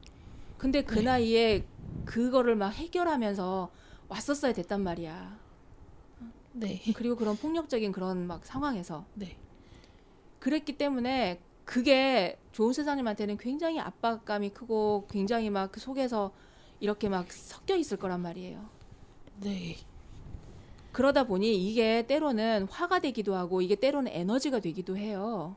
근데 0.60 0.82
그 0.82 0.96
네. 0.96 1.02
나이에 1.04 1.66
그거를 2.04 2.54
막 2.54 2.68
해결하면서 2.68 3.70
왔었어야 4.08 4.52
됐단 4.52 4.82
말이야. 4.82 5.40
네, 6.52 6.82
그리고 6.94 7.16
그런 7.16 7.34
폭력적인 7.38 7.92
그런 7.92 8.26
막 8.26 8.44
상황에서 8.44 9.06
네. 9.14 9.38
그랬기 10.38 10.76
때문에 10.76 11.40
그게 11.64 12.38
좋은 12.52 12.74
세상님한테는 12.74 13.38
굉장히 13.38 13.80
압박감이 13.80 14.50
크고 14.50 15.06
굉장히 15.10 15.48
막 15.48 15.72
그 15.72 15.80
속에서 15.80 16.34
이렇게 16.78 17.08
막 17.08 17.32
섞여 17.32 17.74
있을 17.74 17.96
거란 17.96 18.20
말이에요. 18.20 18.68
네. 19.40 19.78
그러다 20.92 21.24
보니 21.24 21.56
이게 21.56 22.06
때로는 22.06 22.66
화가 22.70 22.98
되기도 23.00 23.34
하고 23.34 23.62
이게 23.62 23.76
때로는 23.76 24.12
에너지가 24.12 24.60
되기도 24.60 24.98
해요. 24.98 25.56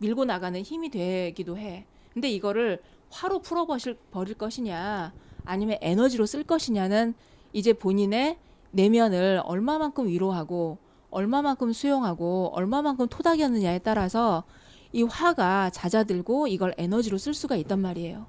밀고 0.00 0.24
나가는 0.24 0.60
힘이 0.62 0.88
되기도 0.90 1.58
해. 1.58 1.86
근데 2.14 2.30
이거를 2.30 2.82
화로 3.12 3.40
풀어버릴 3.40 3.96
버릴 4.10 4.34
것이냐 4.34 5.12
아니면 5.44 5.76
에너지로 5.80 6.26
쓸 6.26 6.42
것이냐는 6.44 7.14
이제 7.52 7.72
본인의 7.72 8.38
내면을 8.70 9.42
얼마만큼 9.44 10.08
위로하고 10.08 10.78
얼마만큼 11.10 11.72
수용하고 11.74 12.52
얼마만큼 12.54 13.08
토닥였느냐에 13.08 13.80
따라서 13.80 14.44
이 14.92 15.02
화가 15.02 15.70
잦아들고 15.70 16.46
이걸 16.48 16.74
에너지로 16.78 17.18
쓸 17.18 17.34
수가 17.34 17.56
있단 17.56 17.80
말이에요. 17.80 18.26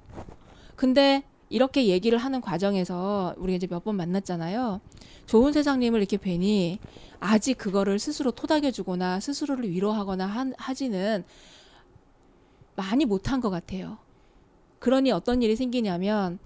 근데 0.76 1.24
이렇게 1.50 1.86
얘기를 1.88 2.18
하는 2.18 2.42
과정에서 2.42 3.36
우리가 3.38 3.56
이제 3.58 3.68
몇 3.68 3.84
번 3.84 3.96
만났잖아요. 3.96 4.82
좋은 5.28 5.54
세상님을 5.54 6.00
이렇게 6.00 6.18
뵈니 6.18 6.80
아직 7.20 7.58
그거를 7.58 8.00
스스로 8.00 8.32
토닥여주거나 8.32 9.20
스스로를 9.22 9.70
위로하거나 9.70 10.26
한, 10.26 10.54
하지는 10.58 11.24
많이 12.76 13.06
못한 13.06 13.40
것 13.40 13.50
같아요. 13.50 13.98
그러니 14.84 15.14
어떤 15.14 15.42
일이 15.42 15.56
생기냐면 15.56 16.40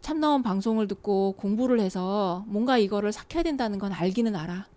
참나원 0.00 0.42
방송을 0.42 0.88
듣고 0.88 1.32
공부를 1.32 1.80
해서 1.80 2.46
뭔가 2.46 2.78
이거를 2.78 3.12
삭혀야 3.12 3.42
된다는 3.42 3.78
건 3.78 3.92
알기는 3.92 4.34
알아. 4.34 4.68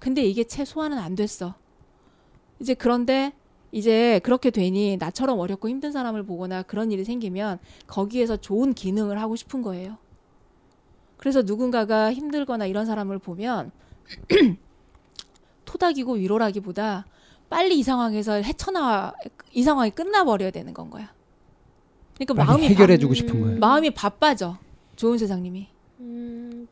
근데 0.00 0.24
이게 0.24 0.42
최소한은 0.42 0.98
안 0.98 1.14
됐어. 1.14 1.54
이제 2.58 2.74
그런데 2.74 3.32
이제 3.70 4.20
그렇게 4.24 4.50
되니 4.50 4.96
나처럼 4.96 5.38
어렵고 5.38 5.68
힘든 5.68 5.92
사람을 5.92 6.24
보거나 6.24 6.64
그런 6.64 6.90
일이 6.90 7.04
생기면 7.04 7.60
거기에서 7.86 8.36
좋은 8.36 8.74
기능을 8.74 9.20
하고 9.20 9.36
싶은 9.36 9.62
거예요. 9.62 9.96
그래서 11.18 11.42
누군가가 11.42 12.12
힘들거나 12.12 12.66
이런 12.66 12.86
사람을 12.86 13.20
보면 13.20 13.70
토닥이고 15.64 16.14
위로라기보다 16.14 17.06
빨리 17.48 17.78
이 17.78 17.84
상황에서 17.84 18.32
헤쳐나와 18.32 19.14
이 19.52 19.62
상황이 19.62 19.92
끝나버려야 19.92 20.50
되는 20.50 20.74
건 20.74 20.90
거야. 20.90 21.14
그러니까 22.18 22.34
빨리 22.34 22.46
마음이 22.46 22.68
해결해주고 22.68 23.10
바- 23.10 23.14
싶은 23.14 23.40
거예요. 23.40 23.58
마음이 23.58 23.90
바빠져. 23.90 24.58
좋은 24.96 25.18
세상님이. 25.18 25.68
음, 26.00 26.66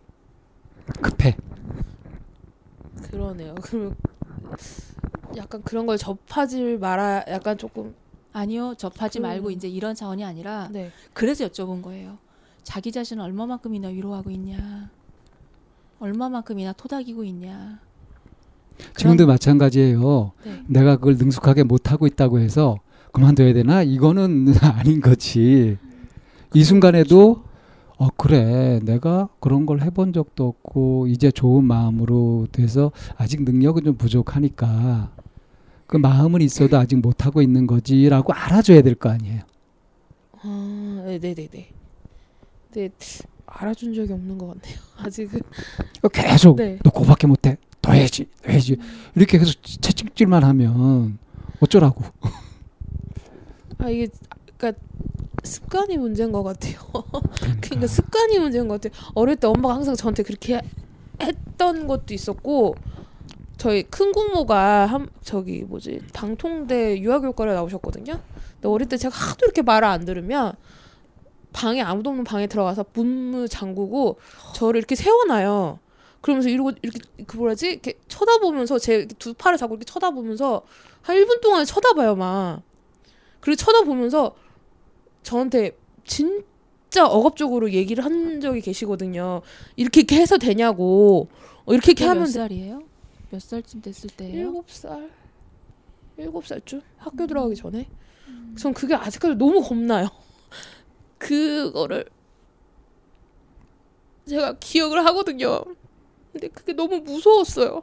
급해. 1.03 1.36
그러네요. 3.11 3.55
그러면 3.62 3.95
약간 5.36 5.62
그런 5.62 5.86
걸 5.86 5.99
접하지 5.99 6.76
말아 6.78 7.24
약간 7.28 7.59
조금 7.59 7.95
아니요, 8.32 8.74
접하지 8.76 9.18
그- 9.18 9.22
말고 9.22 9.51
이제 9.51 9.68
이런 9.68 9.95
차원이 9.95 10.24
아니라 10.24 10.68
네. 10.72 10.90
그래서 11.12 11.47
여쭤본 11.47 11.82
거예요. 11.82 12.18
자기 12.62 12.90
자신을 12.92 13.22
얼마만큼이나 13.22 13.88
위로하고 13.88 14.30
있냐, 14.30 14.88
얼마만큼이나 16.01 16.72
토닥이고 16.72 17.22
있냐. 17.24 17.78
지금도 18.97 19.26
마찬가지예요. 19.26 20.32
네. 20.45 20.62
내가 20.66 20.97
그걸 20.97 21.16
능숙하게 21.16 21.62
못 21.64 21.92
하고 21.92 22.07
있다고 22.07 22.38
해서 22.40 22.78
그만둬야 23.14 23.52
되나? 23.52 23.82
이거는 23.82 24.52
아닌 24.60 25.00
거지. 25.00 25.78
이 26.52 26.64
순간에도 26.64 27.44
어 27.96 28.08
그래 28.16 28.80
내가 28.82 29.28
그런 29.40 29.66
걸 29.66 29.80
해본 29.82 30.12
적도 30.12 30.48
없고 30.48 31.06
이제 31.06 31.30
좋은 31.30 31.64
마음으로 31.64 32.48
돼서 32.50 32.90
아직 33.16 33.42
능력은 33.44 33.84
좀 33.84 33.96
부족하니까 33.96 35.10
그 35.86 35.96
마음은 35.96 36.42
있어도 36.42 36.76
아직 36.76 36.96
못 36.96 37.24
하고 37.24 37.40
있는 37.40 37.66
거지라고 37.68 38.32
알아줘야 38.32 38.82
될 38.82 38.96
거 38.96 39.10
아니에요. 39.10 39.42
아, 40.42 41.02
네, 41.06 41.18
네, 41.20 41.34
네, 41.34 41.48
네. 41.50 41.70
네, 42.72 42.88
알아준 43.46 43.94
적이 43.94 44.12
없는 44.14 44.36
것 44.38 44.48
같네요. 44.48 44.76
아직은. 44.98 45.40
계속 46.12 46.56
네. 46.56 46.78
너 46.82 46.90
그거밖에 46.90 47.28
못해 47.28 47.56
더 47.80 47.92
해야지 47.92 48.26
더 48.42 48.50
해야지 48.50 48.76
이렇게 49.14 49.38
계속 49.38 49.54
채찍질만 49.62 50.42
하면 50.42 51.18
어쩌라고 51.60 52.02
아 53.79 53.89
이게 53.89 54.09
그러니까 54.57 54.81
습관이 55.43 55.99
문제인 55.99 56.33
것 56.33 56.43
같아요. 56.43 56.79
그러니까. 57.37 57.61
그러니까 57.61 57.87
습관이 57.87 58.39
문제인 58.39 58.68
것 58.68 58.81
같아요. 58.81 59.01
어릴 59.14 59.37
때 59.37 59.47
엄마가 59.47 59.75
항상 59.75 59.95
저한테 59.95 60.22
그렇게 60.22 60.61
했던 61.20 61.87
것도 61.87 62.14
있었고 62.14 62.75
저희 63.57 63.83
큰姑모가 63.85 64.87
한 64.87 65.09
저기 65.22 65.62
뭐지 65.64 66.01
방통대 66.12 67.01
유아교육과를 67.01 67.55
나오셨거든요. 67.55 68.20
근데 68.55 68.68
어릴 68.68 68.89
때 68.89 68.97
제가 68.97 69.14
하도 69.14 69.47
이렇게 69.47 69.62
말을 69.62 69.87
안 69.87 70.05
들으면 70.05 70.53
방에 71.53 71.81
아무도 71.83 72.11
없는 72.11 72.25
방에 72.25 72.47
들어가서 72.47 72.87
문을 72.95 73.49
잠그고 73.49 74.18
저를 74.55 74.79
이렇게 74.79 74.95
세워놔요. 74.97 75.79
그러면서 76.20 76.49
이러고 76.49 76.72
이렇게 76.83 77.01
그 77.27 77.37
뭐라지 77.37 77.68
이렇게 77.68 77.95
쳐다보면서 78.09 78.79
제 78.79 79.07
두 79.18 79.35
팔을 79.35 79.59
잡고 79.59 79.75
이렇게 79.75 79.85
쳐다보면서 79.85 80.62
한 81.03 81.16
1분 81.16 81.41
동안 81.43 81.64
쳐다봐요 81.64 82.16
막. 82.16 82.62
그리고 83.45 83.57
쳐다보면서 83.57 84.34
저한테 85.22 85.76
진짜 86.03 87.07
억압적으로 87.07 87.72
얘기를 87.72 88.03
한 88.03 88.40
적이 88.40 88.62
계시거든요. 88.62 89.42
이렇게 89.76 90.01
이렇게 90.01 90.16
해서 90.16 90.38
되냐고. 90.38 91.28
어, 91.66 91.74
이렇게 91.74 91.92
이렇게 91.92 92.07
하면 92.07 92.22
몇 92.22 92.26
돼. 92.26 92.32
살이에요? 92.32 92.82
몇 93.30 93.42
살쯤 93.42 93.82
됐을 93.82 94.09
때예요? 94.09 94.47
일곱 94.47 94.70
살 94.70 95.11
일곱 96.16 96.47
살쯤 96.47 96.80
학교 96.97 97.26
들어가기 97.26 97.55
전에 97.57 97.86
전 98.57 98.72
그게 98.72 98.95
아직까지 98.95 99.34
너무 99.34 99.61
겁나요. 99.61 100.09
그거를 101.18 102.07
제가 104.26 104.55
기억을 104.59 105.05
하거든요. 105.05 105.62
근데 106.32 106.49
그게 106.49 106.72
너무 106.72 107.01
무서웠어요. 107.01 107.82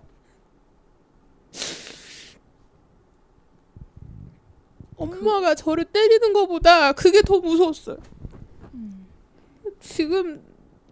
엄마가 5.02 5.56
저를 5.56 5.86
때리는 5.86 6.34
것보다 6.34 6.92
그게 6.94 7.22
더 7.22 7.40
무서웠어요. 7.40 7.98
지금 9.80 10.42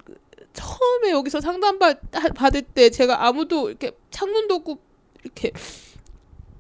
그 0.03 0.15
처음에 0.53 1.11
여기서 1.11 1.41
상담 1.41 1.77
받, 1.79 1.99
하- 2.13 2.29
받을 2.29 2.61
때 2.63 2.89
제가 2.89 3.25
아무도 3.25 3.69
이렇게 3.69 3.91
창문도 4.09 4.55
없고 4.55 4.79
이렇게 5.23 5.51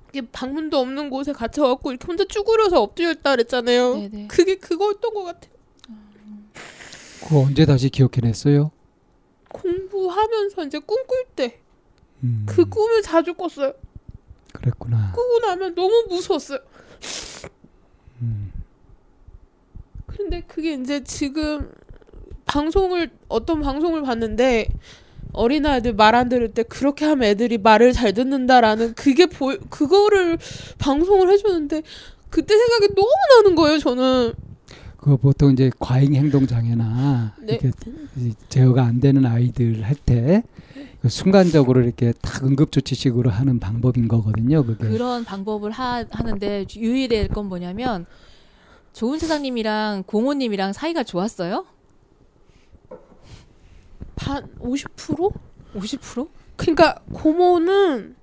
이게 0.09 0.21
방문도 0.31 0.77
없는 0.79 1.09
곳에 1.09 1.33
갇혀갖고 1.33 1.91
이렇게 1.91 2.05
혼자 2.07 2.25
쭈그려서 2.25 2.81
엎드려 2.81 3.11
있다 3.11 3.31
그랬잖아요. 3.31 3.95
네네. 3.95 4.27
그게 4.27 4.55
그거였던 4.55 5.13
것 5.13 5.23
같아요. 5.23 5.51
그거 7.23 7.39
언제 7.41 7.65
다시 7.65 7.89
기억해냈어요? 7.89 8.71
공부하면서 9.49 10.65
이제 10.65 10.79
꿈꿀 10.79 11.25
때그 11.35 11.55
음, 12.23 12.45
꿈을 12.69 13.01
자주 13.01 13.33
꿨어요. 13.33 13.73
그랬구나. 14.53 15.11
꾸고 15.13 15.39
나면 15.39 15.75
너무 15.75 16.05
무서웠어요. 16.09 16.59
음. 18.21 18.51
근데 20.07 20.41
그게 20.41 20.73
이제 20.73 21.03
지금 21.03 21.71
방송을 22.45 23.09
어떤 23.27 23.61
방송을 23.61 24.01
봤는데 24.01 24.67
어린아이들 25.31 25.93
말 25.93 26.15
안 26.15 26.27
들을 26.29 26.49
때 26.51 26.63
그렇게 26.63 27.05
하면 27.05 27.29
애들이 27.29 27.57
말을 27.59 27.93
잘 27.93 28.13
듣는다라는 28.13 28.95
그게 28.95 29.27
보 29.27 29.55
그거를 29.69 30.37
방송을 30.79 31.29
해주는데 31.31 31.83
그때 32.29 32.55
생각이 32.57 32.95
너무 32.95 33.09
나는 33.35 33.55
거예요 33.55 33.77
저는 33.79 34.33
그거 34.97 35.15
보통 35.17 35.51
이제 35.53 35.71
과잉 35.79 36.15
행동 36.15 36.45
장애나 36.47 37.35
네. 37.41 37.53
이렇게 37.61 37.71
이 38.17 38.33
제어가 38.49 38.83
안 38.83 38.99
되는 38.99 39.25
아이들 39.25 39.83
할 39.83 39.95
때 39.95 40.43
순간적으로 41.07 41.81
이렇게 41.81 42.11
딱 42.21 42.43
응급조치식으로 42.43 43.29
하는 43.29 43.59
방법인 43.59 44.07
거거든요. 44.07 44.65
그게. 44.65 44.89
그런 44.89 45.23
방법을 45.23 45.71
하, 45.71 46.03
하는데 46.09 46.65
유의될 46.75 47.29
건 47.29 47.45
뭐냐면 47.45 48.05
좋은 48.91 49.17
세상님이랑 49.17 50.03
공호님이랑 50.05 50.73
사이가 50.73 51.03
좋았어요? 51.03 51.65
반 54.15 54.45
50%? 54.59 55.33
50%? 55.73 56.29
그러니까 56.57 56.99
고모는 57.13 58.17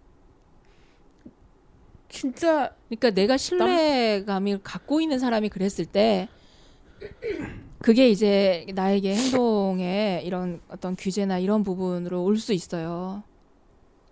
진짜 2.10 2.74
그러니까 2.88 3.10
내가 3.10 3.36
신뢰감을 3.36 4.60
갖고 4.62 5.00
있는 5.00 5.18
사람이 5.18 5.48
그랬을 5.48 5.86
때 5.86 6.28
그게 7.82 8.08
이제 8.08 8.66
나에게 8.74 9.14
행동에 9.14 10.22
이런 10.24 10.60
어떤 10.68 10.96
규제나 10.96 11.38
이런 11.38 11.62
부분으로 11.62 12.22
올 12.24 12.36
수 12.38 12.52
있어요. 12.52 13.22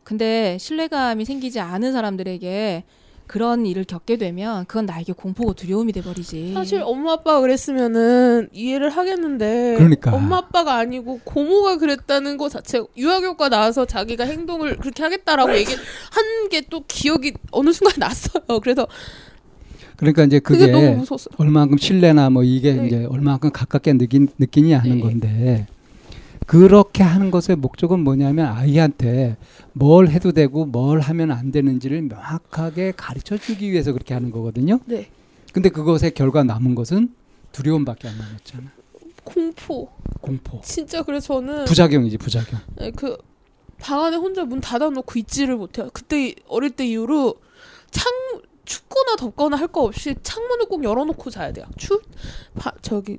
근데 0.05 0.59
신뢰감이 0.59 1.25
생기지 1.25 1.61
않은 1.61 1.93
사람들에게 1.93 2.85
그런 3.27 3.65
일을 3.65 3.85
겪게 3.85 4.19
되면 4.19 4.67
그건 4.67 4.85
나에게 4.85 5.15
공포고 5.15 5.55
두려움이 5.55 5.93
돼 5.93 6.03
버리지. 6.03 6.53
사실 6.53 6.83
엄마 6.83 7.13
아빠가 7.13 7.41
그랬으면은 7.41 8.51
이해를 8.53 8.91
하겠는데 8.91 9.77
그러니까. 9.79 10.15
엄마 10.15 10.37
아빠가 10.37 10.75
아니고 10.77 11.21
고모가 11.25 11.79
그랬다는 11.79 12.37
거 12.37 12.51
자체 12.51 12.83
유아교과 12.99 13.49
나와서 13.49 13.87
자기가 13.87 14.25
행동을 14.25 14.77
그렇게 14.77 15.03
하겠다라고 15.03 15.57
얘기 15.57 15.73
한 15.73 16.49
게 16.51 16.61
또 16.69 16.85
기억이 16.87 17.33
어느 17.51 17.73
순간 17.73 17.95
났어요. 17.99 18.61
그래서 18.63 18.87
그러니까 19.97 20.25
이제 20.25 20.39
그게 20.39 20.71
그게. 20.71 20.99
얼마만큼 21.39 21.79
신뢰나 21.79 22.31
뭐 22.31 22.43
이게 22.43 22.75
네. 22.75 22.87
이제 22.87 23.05
얼마만큼 23.05 23.51
가깝게 23.53 23.95
느낀 23.95 24.29
느끼냐 24.39 24.79
하는 24.79 24.97
네. 24.97 25.03
건데 25.03 25.67
그렇게 26.47 27.03
하는 27.03 27.31
것의 27.31 27.57
목적은 27.57 28.01
뭐냐면 28.01 28.47
아이한테 28.47 29.37
뭘 29.73 30.09
해도 30.09 30.33
되고 30.33 30.67
뭘 30.67 31.01
하면 31.01 31.31
안 31.31 31.53
되는지를 31.53 32.03
명확하게 32.03 32.93
가르쳐 32.97 33.39
주기 33.39 33.71
위해서 33.73 33.93
그렇게 33.93 34.15
하는 34.15 34.31
거거든요. 34.31 34.81
네. 34.87 35.09
근데 35.53 35.69
그것의 35.69 36.13
결과 36.15 36.43
남은 36.45 36.75
것은 36.75 37.15
두려움밖에 37.53 38.09
안 38.09 38.19
남았잖아. 38.19 38.73
공포. 39.23 39.89
공포. 40.21 40.61
진짜 40.63 41.03
그래서 41.03 41.35
저는 41.35 41.65
부작용이지 41.65 42.19
부작용. 42.19 42.61
네, 42.77 42.91
그방 42.91 44.05
안에 44.05 44.17
혼자 44.17 44.45
문 44.45 44.61
닫아놓고 44.61 45.19
있지를 45.19 45.57
못해요. 45.57 45.89
그때 45.93 46.35
어릴 46.49 46.71
때 46.71 46.87
이후로 46.87 47.37
창 47.91 48.13
춥거나 48.65 49.17
덥거나 49.17 49.57
할 49.57 49.69
거 49.69 49.83
없이 49.83 50.15
창문을 50.23 50.67
꼭 50.67 50.85
열어놓고 50.85 51.31
자야 51.31 51.53
돼요. 51.53 51.67
추 51.77 52.01
바, 52.55 52.73
저기 52.83 53.19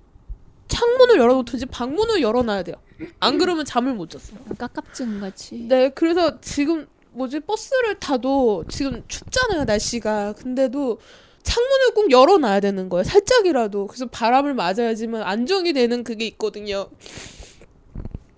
창문을 0.68 1.18
열어놓든지 1.18 1.68
방문을 1.68 2.22
열어놔야 2.22 2.64
돼요. 2.64 2.76
안 3.20 3.38
그러면 3.38 3.66
잠을 3.66 3.93
못 3.93 4.10
잤어요. 4.10 4.39
깝깝증 4.58 5.20
같이. 5.20 5.66
네, 5.68 5.89
그래서 5.89 6.39
지금 6.41 6.88
뭐지 7.12 7.41
버스를 7.41 8.00
타도 8.00 8.66
지금 8.70 9.04
춥잖아요 9.08 9.66
날씨가. 9.66 10.34
근데도 10.34 11.00
창문을 11.43 11.93
꼭 11.93 12.10
열어놔야 12.12 12.60
되는 12.62 12.89
거예요. 12.89 13.04
살짝이라도. 13.04 13.88
그래서 13.88 14.08
바람을 14.08 14.54
맞아야지만 14.56 15.22
안정이 15.22 15.74
되는 15.74 16.04
그게 16.04 16.26
있거든요. 16.28 16.89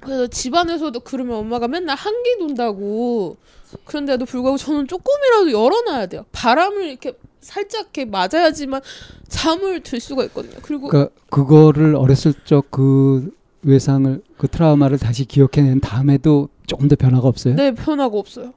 그래서 0.07 0.25
집안에서도 0.27 0.97
그러면 1.01 1.35
엄마가 1.35 1.67
맨날 1.67 1.97
한기 1.97 2.37
돈다고 2.39 3.35
그런데도 3.83 4.23
불구하고 4.23 4.57
저는 4.57 4.87
조금이라도 4.87 5.51
열어놔야 5.51 6.05
돼요. 6.05 6.25
바람을 6.31 6.85
이렇게 6.85 7.11
살짝 7.41 7.81
이렇게 7.81 8.05
맞아야지만 8.05 8.81
잠을 9.27 9.81
들 9.81 9.99
수가 9.99 10.23
있거든요. 10.25 10.55
그리고 10.61 10.87
그러니까 10.87 11.13
그거를 11.29 11.97
어렸을 11.97 12.33
적 12.45 12.67
그 12.71 13.35
외상을 13.63 14.21
그 14.37 14.47
트라우마를 14.47 14.97
다시 14.97 15.25
기억해낸 15.25 15.81
다음에도 15.81 16.47
조금 16.67 16.87
더 16.87 16.95
변화가 16.95 17.27
없어요. 17.27 17.55
네, 17.55 17.73
변화가 17.73 18.17
없어요. 18.17 18.53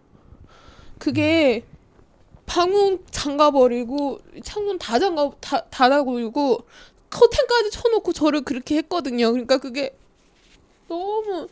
그게 0.99 1.65
방문 2.47 3.01
잠가버리고 3.11 4.21
창문 4.45 4.79
다 4.79 5.01
잠가 5.01 5.33
다 5.41 5.65
닫아버리고 5.65 6.65
커튼까지 7.11 7.71
쳐놓고 7.73 8.13
저를 8.13 8.43
그렇게 8.43 8.77
했거든요. 8.77 9.33
그러니까 9.33 9.59
그게 9.59 9.97
너무 10.91 11.47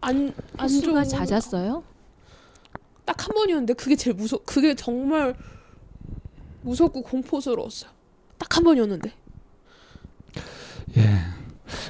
안 0.00 0.32
안 0.56 0.68
좋은 0.68 0.96
횟수가 0.98 1.04
잦았어요? 1.04 1.84
딱 3.04 3.28
한 3.28 3.34
번이었는데 3.34 3.74
그게 3.74 3.94
제일 3.96 4.16
무서 4.16 4.38
그게 4.38 4.74
정말 4.74 5.34
무섭고 6.62 7.02
공포스러웠어요. 7.02 7.90
딱 8.38 8.56
한 8.56 8.64
번이었는데. 8.64 9.12
예. 10.96 11.18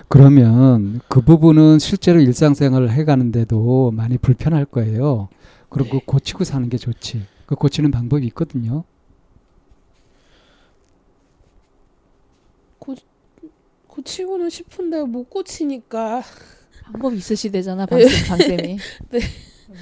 그러면 0.08 1.00
그 1.08 1.20
부분은 1.20 1.78
실제로 1.78 2.20
일상생활을 2.20 2.90
해가는데도 2.90 3.92
많이 3.92 4.18
불편할 4.18 4.64
거예요. 4.64 5.28
그럼 5.68 5.88
그 5.90 6.00
고치고 6.04 6.42
사는 6.44 6.68
게 6.68 6.76
좋지. 6.76 7.24
그 7.46 7.54
고치는 7.54 7.90
방법이 7.90 8.26
있거든요. 8.28 8.84
고치고는 13.94 14.50
싶은데 14.50 15.02
못 15.02 15.30
고치니까 15.30 16.22
방법이 16.92 17.16
있으시대잖아 17.16 17.86
네. 17.86 18.04
방쌤 18.06 18.26
방쌤이. 18.28 18.78
네. 19.10 19.20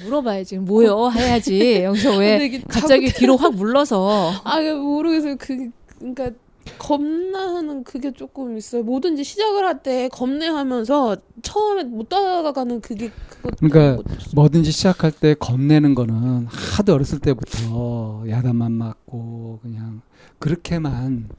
물어봐야지 0.05 0.57
뭐요 0.59 1.09
해야지 1.11 1.81
여기서 1.83 2.17
왜 2.17 2.61
갑자기 2.67 3.11
뒤로 3.11 3.35
확 3.37 3.53
물러서 3.55 4.31
아 4.45 4.59
모르겠어요. 4.61 5.35
그 5.37 5.69
그러니까 5.99 6.31
겁나는 6.79 7.83
그게 7.83 8.11
조금 8.11 8.57
있어요. 8.57 8.83
뭐든지 8.83 9.23
시작을 9.23 9.65
할 9.65 9.83
때 9.83 10.07
겁내하면서 10.09 11.17
처음에 11.41 11.83
못 11.83 12.07
따라가는 12.09 12.79
그게 12.81 13.11
그러니까. 13.59 14.01
뭐든지 14.33 14.71
시작할 14.71 15.11
때 15.11 15.33
겁내는 15.33 15.93
거는 15.95 16.47
하도 16.47 16.93
어렸을 16.93 17.19
때부터 17.19 18.23
야단만 18.29 18.71
맞고 18.71 19.59
그냥 19.61 20.01
그렇게만 20.43 21.29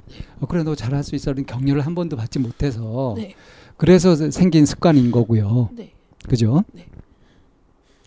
어, 0.41 0.47
그래 0.47 0.63
너 0.63 0.75
잘할 0.75 1.05
수 1.05 1.15
있어 1.15 1.31
이런 1.33 1.45
격려를 1.45 1.83
한 1.85 1.95
번도 1.95 2.17
받지 2.17 2.39
못해서 2.39 3.13
네. 3.19 3.35
그래서 3.77 4.31
생긴 4.31 4.65
습관인 4.65 5.11
거고요. 5.11 5.69
네. 5.75 5.93
그죠? 6.27 6.65
네. 6.73 6.87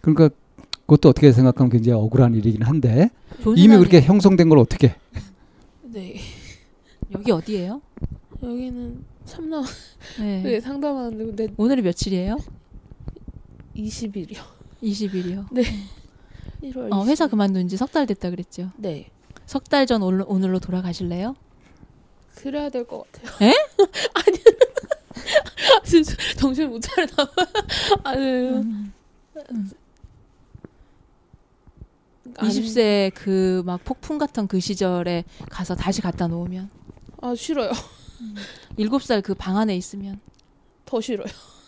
그러니까 0.02 0.30
그것도 0.88 1.10
어떻게 1.10 1.32
생각하면 1.32 1.70
굉장히 1.70 2.02
억울한 2.02 2.34
일이긴 2.34 2.64
한데 2.64 3.12
이미 3.56 3.78
그렇게 3.78 4.02
형성된 4.02 4.50
걸 4.50 4.58
어떻게 4.58 4.96
네. 5.84 6.16
여기 7.14 7.32
어디예요? 7.32 7.80
여기는 8.42 9.04
참나 9.26 9.62
네. 10.20 10.42
네, 10.50 10.60
상담하는데 10.60 11.26
근데 11.26 11.48
오늘이 11.58 11.84
며칠이에요? 11.84 12.38
20일이요. 13.76 14.40
20일이요. 14.82 15.46
1월 16.64 16.92
어, 16.92 17.06
회사 17.06 17.28
20일. 17.28 17.30
그만둔 17.30 17.68
지 17.68 17.78
석 17.78 17.92
달 17.92 18.08
됐다 18.08 18.32
그랬죠. 18.32 18.72
네. 18.78 19.12
석 19.48 19.64
달 19.70 19.86
전 19.88 20.04
오늘로 20.04 20.60
돌아가실래요? 20.60 21.36
그래야 22.36 22.70
될 22.70 22.86
것 22.86 23.12
같아요. 23.12 23.50
에? 23.50 23.54
아니. 24.14 24.38
진짜 25.84 26.16
정신 26.38 26.70
못 26.70 26.80
차리나 26.82 27.16
봐. 27.16 27.48
아니. 28.04 28.22
음. 28.22 28.94
아니. 32.38 32.50
20세 32.50 33.12
그 33.16 33.64
막 33.66 33.84
폭풍 33.84 34.18
같은 34.18 34.48
그 34.48 34.60
시절에 34.60 35.24
가서 35.50 35.76
다시 35.76 36.02
갖다 36.02 36.28
놓으면 36.28 36.70
아 37.22 37.34
싫어요. 37.36 37.72
7살 38.78 39.24
그 39.24 39.34
방 39.34 39.58
안에 39.58 39.76
있으면 39.76 40.20
더 40.86 41.00
싫어요. 41.02 41.28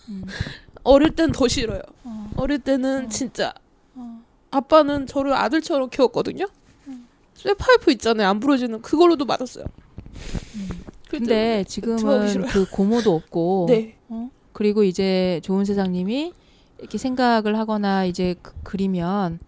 음. 0.10 0.26
어릴 0.84 1.16
땐 1.16 1.32
더 1.32 1.48
싫어요. 1.48 1.82
어. 2.04 2.32
어릴 2.38 2.60
때는 2.60 3.06
어. 3.06 3.10
진짜 3.10 3.54
어. 3.96 4.22
아빠는 4.52 5.08
저를 5.08 5.34
아들처럼 5.34 5.90
키웠거든요. 5.90 6.46
쇠파이프 7.44 7.92
있잖아요. 7.94 8.28
안 8.28 8.40
부러지는 8.40 8.82
그걸로도 8.82 9.26
맞았어요. 9.26 9.66
그때 11.10 11.18
근데 11.18 11.64
저하기 11.64 12.30
지금은. 12.30 12.48
그 12.48 12.70
고모도 12.70 13.16
없고 13.16 13.66
네. 13.72 13.96
어? 14.10 14.30
그리고 14.52 14.84
이제 14.84 15.40
좋은 15.44 15.66
세상님이 15.66 16.34
이렇게 16.80 16.98
생각을 16.98 17.58
하거나 17.58 18.06
이제 18.06 18.36
그, 18.42 18.54
그리면 18.64 19.40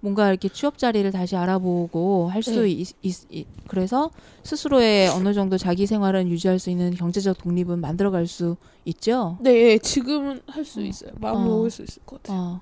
뭔가 0.00 0.30
이렇게 0.30 0.48
취업 0.48 0.78
자리를 0.78 1.10
다시 1.12 1.36
알아보고 1.36 2.28
할수 2.28 2.62
네. 2.62 3.44
그래서 3.68 4.10
스스로의 4.44 5.08
어느 5.08 5.34
정도 5.34 5.58
자기 5.58 5.86
생활은 5.86 6.28
유지할 6.28 6.58
수 6.58 6.70
있는 6.70 6.94
경제적 6.94 7.36
독립은 7.38 7.80
만들어갈 7.80 8.26
수 8.26 8.56
있죠. 8.86 9.36
네, 9.40 9.76
지금은 9.78 10.40
할수 10.46 10.80
어. 10.80 10.84
있어요. 10.84 11.10
마음 11.20 11.36
어. 11.38 11.44
먹을 11.44 11.70
수 11.70 11.82
있을 11.82 12.02
것 12.06 12.22
같아요. 12.22 12.40
어. 12.40 12.60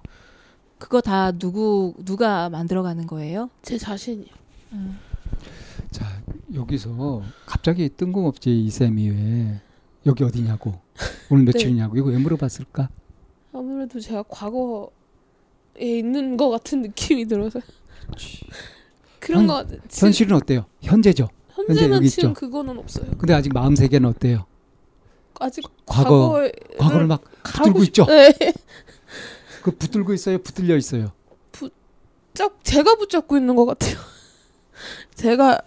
그거 0.78 1.00
다 1.00 1.30
누구 1.32 1.94
누가 2.04 2.48
만들어가는 2.48 3.06
거예요? 3.06 3.50
제 3.62 3.78
자신이요. 3.78 4.38
음. 4.72 4.98
자 5.90 6.06
여기서 6.54 7.22
갑자기 7.46 7.88
뜬금없이 7.88 8.50
이쌤이 8.50 9.10
왜 9.10 9.60
여기 10.06 10.24
어디냐고 10.24 10.80
오늘 11.30 11.44
네. 11.44 11.52
며칠이냐고 11.52 11.96
이거 11.96 12.08
왜 12.10 12.18
물어봤을까? 12.18 12.88
아무래도 13.52 13.98
제가 14.00 14.24
과거에 14.28 14.88
있는 15.78 16.36
것 16.36 16.50
같은 16.50 16.82
느낌이 16.82 17.26
들어서 17.26 17.60
그런 19.20 19.48
현- 19.48 19.66
거 19.66 19.76
현실은 19.90 20.36
어때요? 20.36 20.66
현재죠. 20.82 21.28
현재 21.50 21.72
현재는 21.72 21.96
여기 21.96 22.08
지금 22.10 22.30
있죠. 22.30 22.40
그거는 22.40 22.78
없어요. 22.78 23.10
근데 23.18 23.34
아직 23.34 23.52
마음 23.52 23.74
세계는 23.74 24.08
어때요? 24.08 24.46
아직 25.40 25.64
과거 25.86 26.48
과거를 26.78 27.06
막 27.06 27.22
붙들고 27.42 27.80
싶- 27.84 27.88
있죠. 27.90 28.06
네. 28.06 28.32
그 29.62 29.70
붙들고 29.72 30.12
있어요. 30.14 30.38
붙들려 30.38 30.76
있어요. 30.76 31.12
짝 32.34 32.58
제가 32.62 32.94
붙잡고 32.96 33.36
있는 33.36 33.56
것 33.56 33.64
같아요. 33.66 33.96
제가 35.18 35.60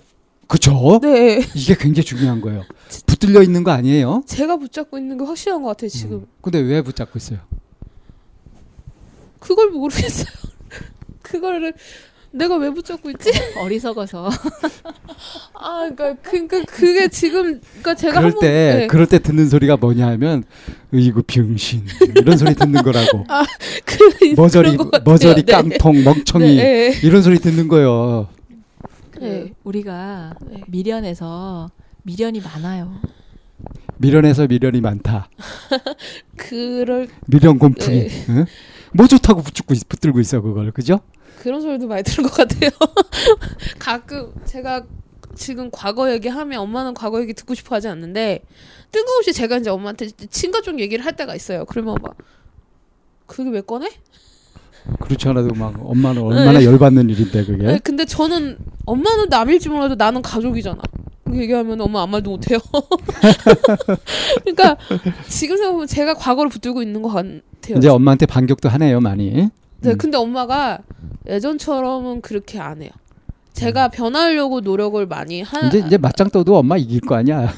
그죠? 0.48 1.00
네 1.02 1.42
이게 1.54 1.76
굉장히 1.76 2.06
중요한 2.06 2.40
거예요. 2.42 2.64
붙들려 3.06 3.44
있는 3.44 3.64
거 3.64 3.72
아니에요? 3.72 4.24
제가 4.26 4.58
붙잡고 4.58 4.98
있는 4.98 5.18
게 5.18 5.26
확실한 5.26 5.62
것 5.62 5.70
같아요 5.70 5.90
지금. 5.90 6.18
음. 6.18 6.26
근데 6.42 6.60
왜 6.60 6.82
붙잡고 6.82 7.18
있어요? 7.20 7.40
그걸 9.40 9.72
모르겠어요. 9.72 10.28
그거를 11.22 11.74
내가 12.32 12.56
왜 12.56 12.70
붙잡고 12.70 13.10
있지? 13.12 13.30
어리석어서 13.58 14.30
아, 15.54 15.90
그러니까 15.94 16.16
그러니까 16.22 16.64
그게 16.64 17.10
지금 17.10 17.60
그러니까 17.60 17.96
제가 17.96 18.20
그럴 18.20 18.34
때 18.40 18.48
네. 18.78 18.88
그럴 18.88 19.06
때 19.06 19.20
듣는 19.20 19.50
소리가 19.50 19.76
뭐냐 19.76 20.08
하면 20.08 20.46
이거 20.94 21.22
병신 21.28 21.86
이런 22.16 22.38
소리 22.38 22.56
듣는 22.56 22.84
거라고. 22.84 23.26
그 23.84 24.34
머저리. 24.38 24.78
머저리 25.04 25.44
네. 25.44 25.52
깡통 25.52 26.04
멍청이 26.06 26.56
네, 26.56 26.92
네. 26.92 27.00
이런 27.04 27.22
소리 27.22 27.38
듣는 27.40 27.68
거예요. 27.68 28.30
그 29.22 29.26
네. 29.26 29.54
우리가 29.64 30.34
네. 30.42 30.64
미련에서 30.68 31.70
미련이 32.02 32.42
많아요. 32.42 33.00
미련에서 33.98 34.48
미련이 34.48 34.82
많다. 34.82 35.30
그럴 36.36 37.08
미련 37.28 37.60
곰팡이. 37.60 38.08
네. 38.08 38.26
응? 38.30 38.46
뭐 38.94 39.06
좋다고 39.06 39.44
붙잡고 39.44 39.76
있- 39.76 39.88
붙들고 39.88 40.20
있어 40.22 40.42
그걸 40.42 40.72
그죠? 40.72 41.02
그런 41.40 41.62
소리도 41.62 41.88
많이 41.88 42.02
들은 42.02 42.24
것 42.24 42.34
같아요. 42.34 42.72
가끔 43.78 44.34
제가 44.46 44.86
지금 45.36 45.70
과거 45.72 46.12
얘기하면 46.12 46.60
엄마는 46.60 46.96
과거 46.96 47.22
얘기 47.22 47.34
듣고 47.36 47.54
싶어 47.54 47.76
하지 47.76 47.88
않는데 47.90 48.42
뜬금없이 48.92 49.34
제가 49.34 49.58
이제 49.58 49.70
엄마한테 49.70 50.08
친가 50.32 50.62
쪽 50.62 50.80
얘기를 50.80 51.06
할 51.06 51.16
때가 51.16 51.36
있어요. 51.36 51.66
그러면 51.66 51.96
막 52.02 52.18
그게 53.28 53.52
왜 53.52 53.62
꺼내? 53.62 53.88
그렇지 55.00 55.28
않아도 55.30 55.54
막 55.54 55.74
엄마는 55.84 56.22
얼마나 56.22 56.64
열받는 56.64 57.10
일인데 57.10 57.46
그게. 57.46 57.64
네, 57.66 57.80
근데 57.80 58.06
저는 58.06 58.58
엄마는 58.86 59.30
남일지 59.30 59.70
몰라도 59.70 59.96
나는 59.96 60.22
가족이잖아. 60.22 60.82
얘기하면 61.34 61.80
엄마 61.82 62.02
아무 62.02 62.14
말도 62.14 62.32
못해요. 62.32 62.60
그러니까 64.44 64.78
지금 65.30 65.56
생각해보면 65.58 65.88
제가 65.88 66.14
과거를 66.16 66.50
붙들고 66.50 66.82
있는 66.82 67.02
것 67.02 67.10
같아요. 67.10 67.78
이제 67.78 67.88
엄마한테 67.88 68.26
반격도 68.26 68.70
하네요 68.70 69.00
많이. 69.00 69.50
네, 69.80 69.92
음. 69.92 69.98
근데 69.98 70.18
엄마가 70.18 70.80
예전처럼은 71.28 72.22
그렇게 72.22 72.60
안 72.60 72.82
해요. 72.82 72.92
제가 73.54 73.90
변하려고 73.90 74.62
노력을 74.62 75.06
많이 75.06 75.42
하. 75.42 75.60
음. 75.60 75.68
이제 75.68 75.84
이제 75.86 75.98
맞짱 75.98 76.30
떠도 76.30 76.58
엄마 76.58 76.78
이길 76.78 77.02
거 77.02 77.16
아니야. 77.16 77.54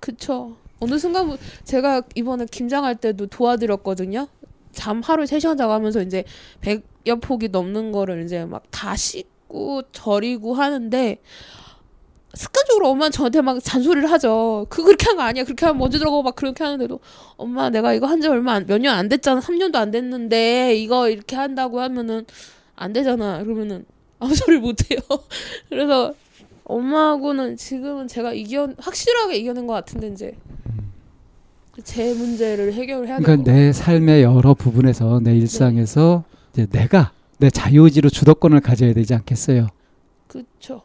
그쵸. 0.00 0.56
어느 0.80 0.98
순간 0.98 1.36
제가 1.64 2.02
이번에 2.14 2.46
김장할 2.50 2.96
때도 2.96 3.26
도와드렸거든요. 3.26 4.28
잠 4.72 5.00
하루 5.02 5.26
세 5.26 5.38
시간 5.40 5.56
자고 5.56 5.72
하면서 5.72 6.00
이제 6.02 6.24
백여 6.60 7.16
폭이 7.20 7.48
넘는 7.48 7.92
거를 7.92 8.24
이제 8.24 8.44
막 8.44 8.62
다 8.70 8.94
씻고 8.96 9.82
절이고 9.92 10.54
하는데 10.54 11.18
습관적으로 12.34 12.88
엄마는 12.90 13.10
저한테 13.10 13.40
막 13.40 13.58
잔소리를 13.62 14.08
하죠. 14.12 14.66
그 14.68 14.84
그렇게 14.84 15.06
한 15.06 15.16
거 15.16 15.22
아니야. 15.22 15.44
그렇게 15.44 15.64
하면 15.66 15.78
먼지 15.78 15.98
들어가고 15.98 16.22
막 16.22 16.36
그렇게 16.36 16.62
하는데도 16.62 17.00
엄마 17.36 17.70
내가 17.70 17.94
이거 17.94 18.06
한 18.06 18.20
지 18.20 18.28
얼마 18.28 18.60
몇 18.60 18.78
년 18.80 18.96
안 18.96 19.08
됐잖아. 19.08 19.40
3년도 19.40 19.76
안 19.76 19.90
됐는데 19.90 20.76
이거 20.76 21.08
이렇게 21.08 21.34
한다고 21.36 21.80
하면은 21.80 22.26
안 22.76 22.92
되잖아. 22.92 23.42
그러면은 23.42 23.86
아무 24.20 24.34
소리 24.34 24.58
못 24.58 24.90
해요. 24.90 24.98
그래서 25.70 26.12
엄마하고는 26.64 27.56
지금은 27.56 28.06
제가 28.08 28.34
이겨 28.34 28.68
확실하게 28.78 29.36
이겨낸 29.38 29.66
것 29.66 29.72
같은데 29.72 30.08
이제 30.08 30.36
제 31.84 32.14
문제를 32.14 32.72
해결을 32.72 33.08
해야 33.08 33.18
그러니까. 33.18 33.50
내 33.50 33.72
삶의 33.72 34.22
여러 34.22 34.54
부분에서 34.54 35.20
내 35.22 35.36
일상에서 35.36 36.24
이제 36.52 36.66
내가 36.66 37.12
내 37.38 37.50
자유의지로 37.50 38.10
주도권을 38.10 38.60
가져야 38.60 38.92
되지 38.94 39.14
않겠어요. 39.14 39.68
그쵸. 40.26 40.82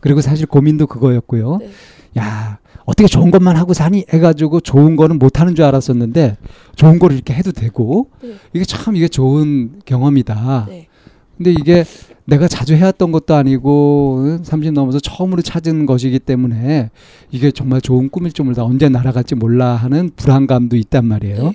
그리고 0.00 0.20
사실 0.20 0.46
고민도 0.46 0.86
그거였고요. 0.86 1.58
네. 1.58 1.70
야 2.18 2.58
어떻게 2.84 3.06
좋은 3.06 3.30
것만 3.30 3.56
하고 3.56 3.72
사니 3.72 4.04
해가지고 4.12 4.60
좋은 4.60 4.96
거는 4.96 5.18
못 5.18 5.40
하는 5.40 5.54
줄 5.54 5.64
알았었는데 5.64 6.36
좋은 6.76 6.98
거를 6.98 7.16
이렇게 7.16 7.32
해도 7.32 7.52
되고 7.52 8.10
네. 8.22 8.34
이게 8.52 8.64
참 8.64 8.96
이게 8.96 9.08
좋은 9.08 9.80
경험이다. 9.84 10.66
네. 10.68 10.88
근데 11.36 11.52
이게 11.52 11.84
내가 12.26 12.48
자주 12.48 12.74
해왔던 12.74 13.12
것도 13.12 13.34
아니고 13.34 14.38
30 14.42 14.72
넘어서 14.72 14.98
처음으로 14.98 15.42
찾은 15.42 15.84
것이기 15.86 16.18
때문에 16.20 16.90
이게 17.30 17.50
정말 17.50 17.80
좋은 17.82 18.08
꿈일 18.08 18.32
줄 18.32 18.46
몰라 18.46 18.64
언제 18.64 18.88
날아갈지 18.88 19.34
몰라 19.34 19.74
하는 19.74 20.10
불안감도 20.16 20.76
있단 20.76 21.04
말이에요. 21.04 21.42
네. 21.42 21.54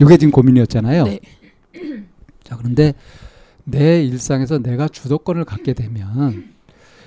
이게 0.00 0.16
지금 0.18 0.30
고민이었잖아요. 0.32 1.04
네. 1.04 1.20
자 2.44 2.56
그런데 2.56 2.92
내 3.64 4.04
일상에서 4.04 4.58
내가 4.58 4.88
주도권을 4.88 5.44
갖게 5.44 5.72
되면 5.72 6.50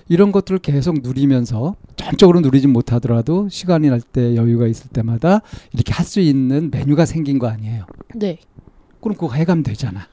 이런 0.08 0.32
것들을 0.32 0.60
계속 0.60 1.02
누리면서 1.02 1.76
전적으로 1.96 2.40
누리진 2.42 2.72
못하더라도 2.72 3.50
시간이 3.50 3.90
날 3.90 4.00
때 4.02 4.36
여유가 4.36 4.66
있을 4.68 4.90
때마다 4.90 5.42
이렇게 5.74 5.94
할 5.94 6.06
수 6.06 6.20
있는 6.20 6.70
메뉴가 6.72 7.06
생긴 7.06 7.38
거 7.40 7.48
아니에요. 7.48 7.86
네. 8.16 8.38
그럼 9.02 9.16
그거 9.16 9.34
해가면 9.34 9.64
되잖아. 9.64 10.08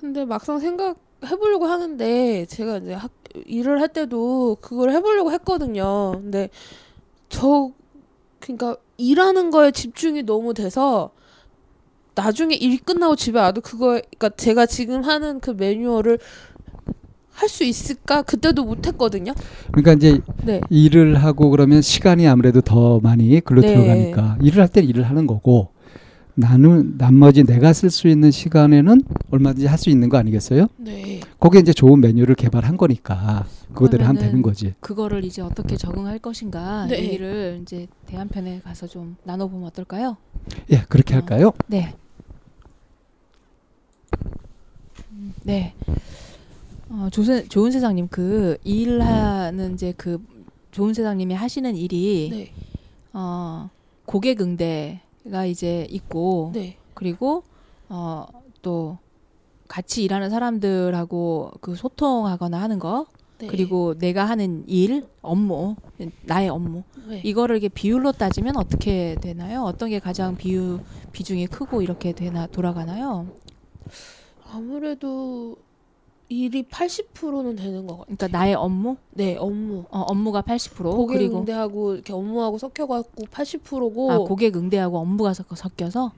근데 0.00 0.24
막상 0.24 0.58
생각해보려고 0.60 1.66
하는데 1.66 2.46
제가 2.46 2.78
이제 2.78 2.92
학, 2.94 3.10
일을 3.46 3.80
할 3.80 3.88
때도 3.88 4.58
그걸 4.60 4.90
해보려고 4.90 5.32
했거든요. 5.32 6.12
근데 6.12 6.50
저 7.28 7.72
그러니까 8.38 8.76
일하는 8.96 9.50
거에 9.50 9.72
집중이 9.72 10.22
너무 10.22 10.54
돼서 10.54 11.10
나중에 12.14 12.54
일 12.54 12.78
끝나고 12.78 13.16
집에 13.16 13.38
와도 13.38 13.60
그거 13.60 14.00
그러니까 14.18 14.30
제가 14.30 14.66
지금 14.66 15.02
하는 15.02 15.40
그 15.40 15.50
매뉴얼을 15.50 16.18
할 17.32 17.48
수 17.48 17.62
있을까 17.62 18.22
그때도 18.22 18.64
못했거든요. 18.64 19.32
그러니까 19.70 19.92
이제 19.92 20.20
네. 20.44 20.60
일을 20.70 21.14
하고 21.22 21.50
그러면 21.50 21.82
시간이 21.82 22.26
아무래도 22.26 22.60
더 22.60 22.98
많이 22.98 23.40
글로 23.40 23.60
네. 23.60 23.72
들어가니까 23.72 24.38
일을 24.42 24.60
할 24.60 24.68
때는 24.68 24.88
일을 24.88 25.04
하는 25.04 25.28
거고 25.28 25.68
나는 26.48 26.96
나머지 26.98 27.42
내가 27.42 27.72
쓸 27.72 27.90
수 27.90 28.06
있는 28.06 28.30
시간에는 28.30 29.02
얼마든지 29.32 29.66
할 29.66 29.76
수 29.78 29.90
있는 29.90 30.08
거 30.08 30.18
아니겠어요? 30.18 30.68
네. 30.76 31.20
거기에 31.40 31.60
이제 31.60 31.72
좋은 31.72 32.00
메뉴를 32.00 32.34
개발한 32.36 32.76
거니까 32.76 33.44
그거대로 33.72 34.04
하면 34.04 34.22
되는 34.22 34.40
거지. 34.42 34.74
그거를 34.80 35.24
이제 35.24 35.42
어떻게 35.42 35.76
적응할 35.76 36.18
것인가 36.20 36.86
네. 36.86 36.98
얘기를 37.04 37.58
이제 37.62 37.86
대한편에 38.06 38.60
가서 38.64 38.86
좀 38.86 39.16
나눠보면 39.24 39.66
어떨까요? 39.68 40.16
예, 40.72 40.82
그렇게 40.88 41.14
어. 41.14 41.18
할까요? 41.18 41.52
네. 41.66 41.92
음, 45.12 45.32
네. 45.42 45.74
어, 46.88 47.08
조세, 47.12 47.44
좋은 47.48 47.70
세상님 47.72 48.08
그 48.08 48.58
일하는 48.64 49.74
이제 49.74 49.92
그 49.96 50.20
좋은 50.70 50.94
세상님이 50.94 51.34
하시는 51.34 51.74
일이 51.76 52.28
네. 52.32 52.52
어, 53.12 53.70
고객 54.06 54.40
응대 54.40 55.00
가 55.30 55.44
이제 55.44 55.86
있고 55.90 56.52
네. 56.54 56.78
그리고 56.94 57.44
어, 57.88 58.26
또 58.62 58.98
같이 59.68 60.02
일하는 60.02 60.30
사람들하고 60.30 61.52
그 61.60 61.74
소통하거나 61.74 62.60
하는 62.60 62.78
거 62.78 63.06
네. 63.38 63.46
그리고 63.46 63.94
내가 63.96 64.24
하는 64.24 64.64
일 64.66 65.06
업무 65.22 65.76
나의 66.22 66.48
업무 66.48 66.82
네. 67.08 67.20
이거를 67.24 67.56
이렇게 67.56 67.68
비율로 67.68 68.12
따지면 68.12 68.56
어떻게 68.56 69.16
되나요? 69.20 69.62
어떤 69.62 69.90
게 69.90 69.98
가장 69.98 70.36
비유 70.36 70.80
비중이 71.12 71.46
크고 71.46 71.82
이렇게 71.82 72.12
되나 72.12 72.46
돌아가나요? 72.46 73.28
아무래도 74.50 75.56
일이 76.28 76.62
80%는 76.64 77.56
되는 77.56 77.86
것 77.86 77.98
같아요. 77.98 78.16
그러니까 78.16 78.38
나의 78.38 78.54
업무 78.54 78.96
네, 79.12 79.36
업무. 79.36 79.84
어, 79.90 80.00
업무가 80.00 80.42
80% 80.42 80.94
고객 80.96 81.18
그리고 81.18 81.38
응대하고 81.38 81.94
이렇게 81.94 82.12
업무하고 82.12 82.58
섞여갖고 82.58 83.24
80%고 83.26 84.12
아 84.12 84.18
고객 84.18 84.56
응대하고 84.56 84.98
업무가 84.98 85.32
섞- 85.32 85.46
섞여서 85.56 86.12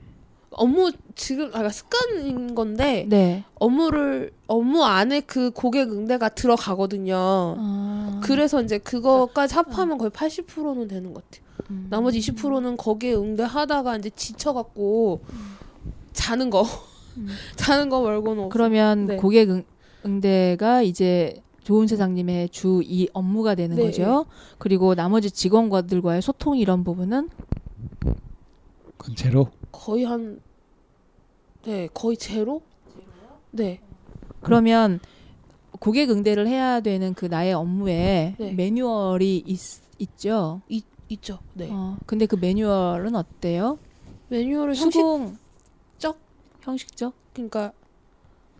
업무 0.52 0.90
지금 1.14 1.46
아 1.46 1.62
그러니까 1.62 1.70
습관인 1.70 2.56
건데 2.56 3.06
네. 3.08 3.44
업무를 3.54 4.32
업무 4.48 4.82
안에 4.84 5.20
그 5.20 5.50
고객 5.52 5.92
응대가 5.92 6.28
들어가거든요. 6.28 7.14
아, 7.16 8.20
그래서 8.24 8.60
이제 8.60 8.78
그거까지 8.78 9.54
합하면 9.54 9.96
거의 9.96 10.10
80%는 10.10 10.88
되는 10.88 11.14
것 11.14 11.22
같아요. 11.30 11.44
음. 11.70 11.86
나머지 11.88 12.18
20%는 12.18 12.76
거기에 12.76 13.14
응대하다가 13.14 13.96
이제 13.98 14.10
지쳐갖고 14.10 15.20
자는 16.12 16.50
거 16.50 16.64
음. 17.16 17.28
자는 17.54 17.88
거 17.88 18.00
말고는 18.02 18.44
없어. 18.46 18.52
그러면 18.52 19.06
네. 19.06 19.16
고객 19.16 19.50
응, 19.50 19.62
응대가 20.04 20.82
이제 20.82 21.42
좋은 21.62 21.86
세상님의 21.86 22.48
주 22.50 22.82
이 22.82 23.08
업무가 23.12 23.54
되는 23.54 23.76
네. 23.76 23.82
거죠. 23.84 24.26
그리고 24.58 24.94
나머지 24.94 25.30
직원들과의 25.30 26.22
소통 26.22 26.56
이런 26.56 26.84
부분은 26.84 27.28
그건 28.96 29.14
제로. 29.16 29.48
거의 29.72 30.04
한 30.04 30.40
네, 31.64 31.88
거의 31.92 32.16
제로? 32.16 32.62
네. 33.50 33.80
그러면 34.40 35.00
고객 35.78 36.10
응대를 36.10 36.46
해야 36.46 36.80
되는 36.80 37.14
그 37.14 37.26
나의 37.26 37.52
업무에 37.52 38.34
네. 38.38 38.52
매뉴얼이 38.52 39.44
있, 39.46 39.60
있죠. 39.98 40.62
있, 40.68 40.84
있죠. 41.08 41.38
네. 41.54 41.68
어, 41.70 41.96
근데 42.06 42.26
그 42.26 42.36
매뉴얼은 42.36 43.14
어때요? 43.14 43.78
매뉴얼을 44.28 44.74
형식 44.74 45.00
수긍적? 45.00 46.18
형식적? 46.62 47.14
그러니까 47.32 47.72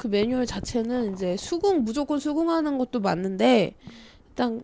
그 0.00 0.06
매뉴얼 0.06 0.46
자체는 0.46 1.12
이제 1.12 1.36
수긍 1.36 1.80
무조건 1.80 2.18
수긍하는 2.18 2.78
것도 2.78 3.00
맞는데 3.00 3.74
일단 4.30 4.62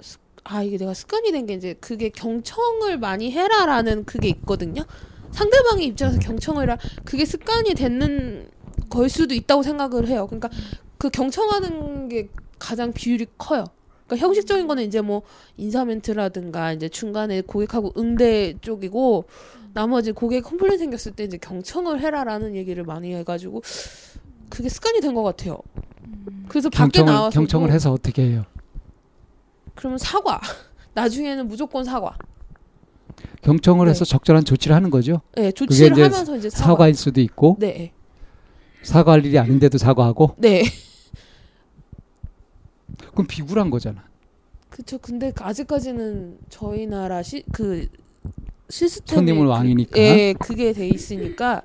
스- 0.00 0.18
아 0.44 0.62
이게 0.62 0.78
내가 0.78 0.94
습관이 0.94 1.32
된 1.32 1.44
게 1.46 1.54
이제 1.54 1.74
그게 1.80 2.08
경청을 2.08 2.98
많이 2.98 3.32
해라라는 3.32 4.04
그게 4.04 4.28
있거든요. 4.28 4.84
상대방의 5.32 5.86
입장에서 5.86 6.20
경청을 6.20 6.62
해라 6.62 6.78
그게 7.04 7.24
습관이 7.24 7.74
되는 7.74 8.48
걸 8.90 9.08
수도 9.08 9.34
있다고 9.34 9.64
생각을 9.64 10.06
해요. 10.06 10.28
그러니까 10.28 10.50
그 10.96 11.10
경청하는 11.10 12.08
게 12.08 12.28
가장 12.60 12.92
비율이 12.92 13.26
커요. 13.38 13.64
그러니까 14.06 14.24
형식적인 14.24 14.68
거는 14.68 14.84
이제 14.84 15.00
뭐 15.00 15.22
인사 15.56 15.84
멘트라든가 15.84 16.72
이제 16.74 16.88
중간에 16.88 17.40
고객하고 17.40 17.92
응대 17.96 18.54
쪽이고 18.60 19.24
나머지 19.72 20.12
고객 20.12 20.42
complain 20.42 20.78
생겼을 20.78 21.12
때 21.12 21.24
이제 21.24 21.38
경청을 21.38 22.00
해라라는 22.00 22.56
얘기를 22.56 22.82
많이 22.84 23.14
해가지고 23.14 23.62
그게 24.48 24.68
습관이 24.68 25.00
된 25.00 25.14
것 25.14 25.22
같아요. 25.22 25.58
그래서 26.48 26.68
밖에 26.70 26.98
경청을 26.98 27.12
나와서 27.12 27.34
경청을 27.38 27.72
해서 27.72 27.92
어떻게 27.92 28.22
해요? 28.22 28.44
그러면 29.74 29.98
사과. 29.98 30.40
나중에는 30.94 31.46
무조건 31.46 31.84
사과. 31.84 32.16
경청을 33.42 33.86
네. 33.86 33.90
해서 33.90 34.04
적절한 34.04 34.44
조치를 34.44 34.74
하는 34.74 34.90
거죠. 34.90 35.20
네, 35.36 35.52
조치를 35.52 35.92
이제 35.92 36.02
하면서 36.02 36.36
이제 36.36 36.50
사과. 36.50 36.64
사과일 36.66 36.94
수도 36.94 37.20
있고 37.20 37.56
네, 37.58 37.92
사과할 38.82 39.24
일이 39.24 39.38
아닌데도 39.38 39.78
사과하고 39.78 40.34
네. 40.38 40.64
그럼 43.12 43.26
비굴한 43.26 43.70
거잖아. 43.70 44.04
그쵸. 44.68 44.98
근데 44.98 45.32
아직까지는 45.38 46.38
저희 46.48 46.86
나라 46.86 47.22
시 47.22 47.42
그 47.52 47.86
시스템이 48.70 49.16
손님은 49.16 49.42
그- 49.44 49.50
왕이니까. 49.50 49.98
예, 50.00 50.34
그게 50.38 50.72
돼 50.72 50.88
있으니까. 50.88 51.62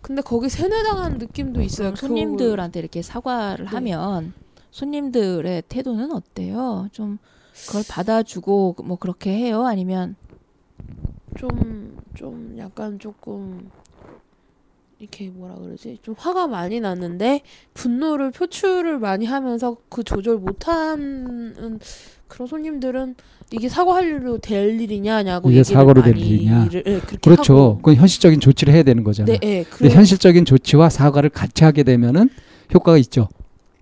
근데 0.00 0.22
거기 0.22 0.48
세뇌당한 0.48 1.18
느낌도 1.18 1.60
있어요. 1.60 1.88
그럼 1.88 1.96
손님들한테 1.96 2.80
이렇게 2.80 3.02
사과를 3.02 3.64
네. 3.66 3.70
하면 3.72 4.32
손님들의 4.70 5.64
태도는 5.68 6.12
어때요? 6.12 6.88
좀 6.92 7.18
그걸 7.66 7.82
받아주고 7.88 8.76
뭐 8.84 8.96
그렇게 8.96 9.30
해요? 9.32 9.66
아니면 9.66 10.14
좀좀 11.36 12.54
약간 12.58 12.98
조금 12.98 13.70
이렇게 14.98 15.28
뭐라 15.30 15.54
그러지 15.56 15.98
좀 16.02 16.14
화가 16.18 16.46
많이 16.48 16.80
났는데 16.80 17.42
분노를 17.74 18.30
표출을 18.30 18.98
많이 18.98 19.26
하면서 19.26 19.76
그 19.88 20.02
조절 20.02 20.38
못하는 20.38 21.78
그런 22.28 22.46
손님들은 22.46 23.16
이게 23.50 23.68
사과할 23.68 24.04
일로 24.06 24.38
될 24.38 24.80
일이냐냐고 24.80 25.50
이게 25.50 25.62
사과로 25.64 26.02
될 26.02 26.16
일이냐. 26.16 26.68
를- 26.68 26.82
예, 26.86 26.98
그렇게 27.00 27.16
그렇죠. 27.16 27.76
그건 27.78 27.94
현실적인 27.96 28.38
조치를 28.40 28.72
해야 28.74 28.82
되는 28.82 29.02
거잖아. 29.02 29.26
네, 29.32 29.38
예. 29.42 29.62
근데 29.64 29.70
그래, 29.70 29.90
현실적인 29.90 30.44
조치와 30.44 30.90
사과를 30.90 31.30
같이 31.30 31.64
하게 31.64 31.82
되면은 31.82 32.28
효과가 32.74 32.98
있죠. 32.98 33.28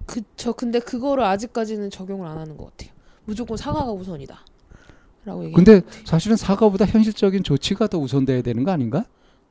그쵸. 0.06 0.52
근데 0.52 0.78
그거를 0.78 1.24
아직까지는 1.24 1.90
적용을 1.90 2.26
안 2.28 2.38
하는 2.38 2.56
것 2.56 2.70
같아요. 2.70 2.94
무조건 3.24 3.56
사과가 3.56 3.90
우선이다. 3.92 4.38
라고 5.24 5.42
얘기. 5.44 5.52
근데 5.52 5.82
사실은 6.04 6.36
사과보다 6.36 6.86
현실적인 6.86 7.42
조치가 7.42 7.88
더 7.88 7.98
우선돼야 7.98 8.42
되는 8.42 8.62
거 8.62 8.70
아닌가? 8.70 9.04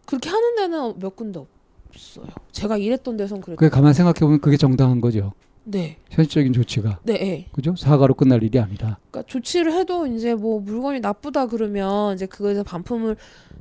그렇게 0.06 0.30
하는 0.30 0.56
데는 0.56 0.94
몇 1.00 1.18
군데 1.18 1.42
없어요. 1.90 2.28
제가 2.54 2.78
일했던 2.78 3.18
데선 3.18 3.42
그랬. 3.42 3.58
그게 3.58 3.70
가만 3.70 3.92
생각해 3.92 4.20
보면 4.22 4.40
그게 4.40 4.56
정당한 4.56 5.02
거죠. 5.02 5.34
네, 5.66 5.98
현실적인 6.12 6.54
조치가 6.54 7.00
네, 7.04 7.14
예. 7.14 7.50
그죠? 7.52 7.76
사과로 7.76 8.14
끝날 8.14 8.44
일이 8.44 8.60
아니라. 8.60 8.98
그러니까 9.10 9.24
조치를 9.24 9.74
해도 9.74 10.06
이제 10.06 10.36
뭐 10.36 10.60
물건이 10.60 11.00
나쁘다 11.00 11.48
그러면 11.48 12.14
이제 12.16 12.26
그거에서 12.28 12.64
반품을 12.64 13.18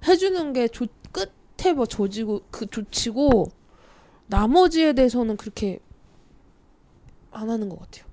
해주는 0.07 0.53
게 0.53 0.69
조, 0.69 0.87
끝에 1.11 1.73
뭐 1.73 1.87
조지고 1.87 2.43
그 2.51 2.67
조치고 2.67 3.47
나머지에 4.27 4.93
대해서는 4.93 5.37
그렇게 5.37 5.81
안 7.31 7.49
하는 7.49 7.69
것 7.69 7.81
같아요. 7.81 8.05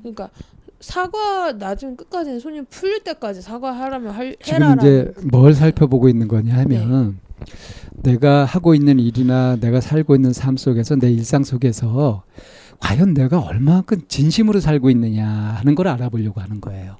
그러니까 0.00 0.30
사과 0.80 1.52
나중 1.52 1.96
끝까지는 1.96 2.40
손님 2.40 2.66
풀릴 2.68 3.02
때까지 3.02 3.40
사과하라면 3.40 4.12
할 4.12 4.36
지금 4.42 4.56
해라라는 4.56 4.82
이제 4.82 5.26
뭘 5.30 5.54
살펴보고 5.54 6.08
있는 6.08 6.28
거냐 6.28 6.54
하면 6.58 7.10
네. 7.10 7.25
내가 7.92 8.44
하고 8.44 8.74
있는 8.74 8.98
일이나 8.98 9.56
내가 9.56 9.80
살고 9.80 10.14
있는 10.14 10.32
삶 10.32 10.56
속에서 10.56 10.96
내 10.96 11.10
일상 11.10 11.44
속에서 11.44 12.24
과연 12.80 13.14
내가 13.14 13.40
얼마만큼 13.40 14.02
진심으로 14.08 14.60
살고 14.60 14.90
있느냐 14.90 15.26
하는 15.26 15.74
걸 15.74 15.88
알아보려고 15.88 16.40
하는 16.40 16.60
거예요. 16.60 16.96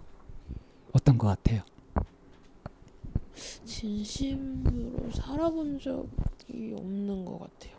어떤 0.92 1.18
것 1.18 1.26
같아요? 1.28 1.62
진심으로 3.64 5.10
살아본 5.12 5.78
적이 5.78 6.74
없는 6.78 7.24
것 7.24 7.38
같아요. 7.40 7.76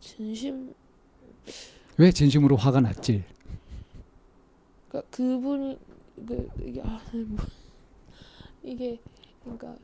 진심 0.00 0.74
왜 1.98 2.10
진심으로 2.10 2.56
화가 2.56 2.80
났지? 2.80 3.22
그러니까 4.88 5.10
그분이 5.10 5.78
그 6.26 6.48
이게 6.64 6.80
아, 6.82 7.00
뭐, 7.12 7.38
이게 8.62 8.98
그러니까 9.42 9.76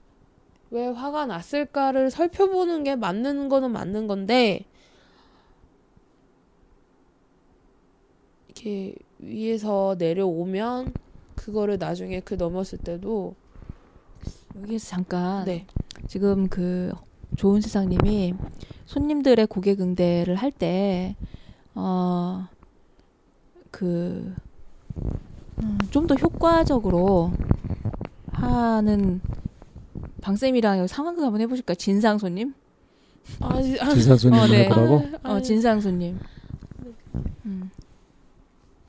왜 0.70 0.86
화가 0.88 1.26
났을까를 1.26 2.10
살펴보는 2.10 2.84
게 2.84 2.96
맞는 2.96 3.48
거는 3.48 3.70
맞는 3.70 4.06
건데 4.06 4.64
이렇게 8.46 8.94
위에서 9.18 9.96
내려오면 9.98 10.92
그거를 11.34 11.78
나중에 11.78 12.20
그 12.20 12.34
넘었을 12.34 12.78
때도 12.78 13.34
여기에서 14.56 14.88
잠깐 14.88 15.44
네. 15.44 15.66
지금 16.06 16.48
그 16.48 16.92
좋은 17.36 17.60
세상님이 17.60 18.34
손님들의 18.86 19.46
고객 19.46 19.80
응대를 19.80 20.34
할 20.34 20.50
때 20.50 21.16
어, 21.80 22.48
그, 23.70 24.34
음, 25.62 25.78
좀더 25.90 26.16
효과적으로 26.16 27.30
하는 28.32 29.20
방쌤이랑 30.20 30.86
상황극 30.86 31.24
한번 31.24 31.40
해보실까요? 31.42 31.74
진상 31.76 32.18
손님? 32.18 32.54
아, 33.40 33.58
아, 33.80 33.94
지사 33.94 34.16
손님 34.16 34.40
어, 34.40 34.46
네. 34.46 34.68
뭐라고? 34.68 35.06
아, 35.22 35.32
어, 35.34 35.42
진상 35.42 35.80
손님. 35.80 36.18
음. 37.44 37.70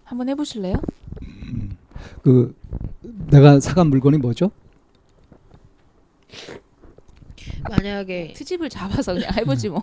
한번 0.03 0.30
해보실래요? 0.30 0.76
그 2.23 2.56
내가 3.30 3.60
사간 3.60 3.88
물건이 3.88 4.18
뭐죠? 4.18 4.52
만약에 7.68 8.34
트집을 8.36 8.69
잡아서 8.69 9.14
그냥 9.14 9.31
해보지 9.36 9.69
뭐. 9.69 9.81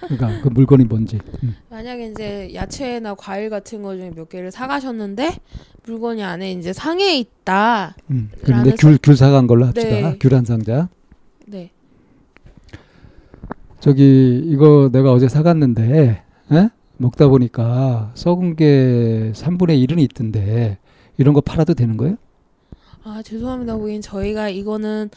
그러니까 0.00 0.42
그 0.42 0.48
물건이 0.48 0.84
뭔지. 0.84 1.18
음. 1.42 1.56
만약에 1.70 2.08
이제 2.08 2.50
야채나 2.54 3.14
과일 3.14 3.50
같은 3.50 3.82
거 3.82 3.96
중에 3.96 4.10
몇 4.10 4.28
개를 4.28 4.50
사가셨는데 4.50 5.36
물건이 5.84 6.22
안에 6.22 6.52
이제 6.52 6.72
상해 6.72 7.16
있다. 7.18 7.96
음. 8.10 8.30
그런데 8.42 8.72
귤, 8.78 8.98
귤 9.02 9.16
사간 9.16 9.46
걸로 9.46 9.66
합시다. 9.66 9.88
네. 9.88 10.18
귤한 10.18 10.44
상자. 10.44 10.88
네. 11.46 11.70
저기 13.80 14.42
이거 14.44 14.90
내가 14.92 15.12
어제 15.12 15.28
사갔는데 15.28 16.22
에? 16.52 16.68
먹다 16.96 17.28
보니까 17.28 18.10
썩은 18.14 18.56
게 18.56 19.32
3분의 19.34 19.86
1은 19.86 20.00
있던데 20.00 20.78
이런 21.16 21.32
거 21.32 21.40
팔아도 21.40 21.74
되는 21.74 21.96
거예요? 21.96 22.16
아 23.04 23.22
죄송합니다 23.24 23.76
고객님 23.76 24.02
저희가 24.02 24.48
이거는 24.48 25.10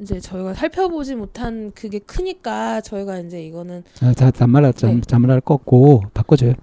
이제 0.00 0.20
저희가 0.20 0.52
살펴보지 0.54 1.14
못한 1.14 1.72
그게 1.72 1.98
크니까 1.98 2.80
저희가 2.82 3.18
이제 3.20 3.42
이거는 3.42 3.82
아, 4.02 4.12
자, 4.12 4.30
잔말 4.30 4.70
잔, 4.74 4.96
네. 4.96 5.00
잔말 5.00 5.40
꺾고 5.40 6.02
바꿔줘요. 6.12 6.54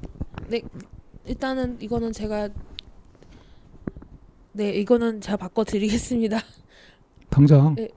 일단은 1.25 1.81
이거는 1.81 2.11
제가 2.11 2.49
네 4.51 4.69
이거는 4.71 5.21
제가 5.21 5.37
바꿔드리겠습니다. 5.37 6.37
당장. 7.29 7.75
네. 7.75 7.89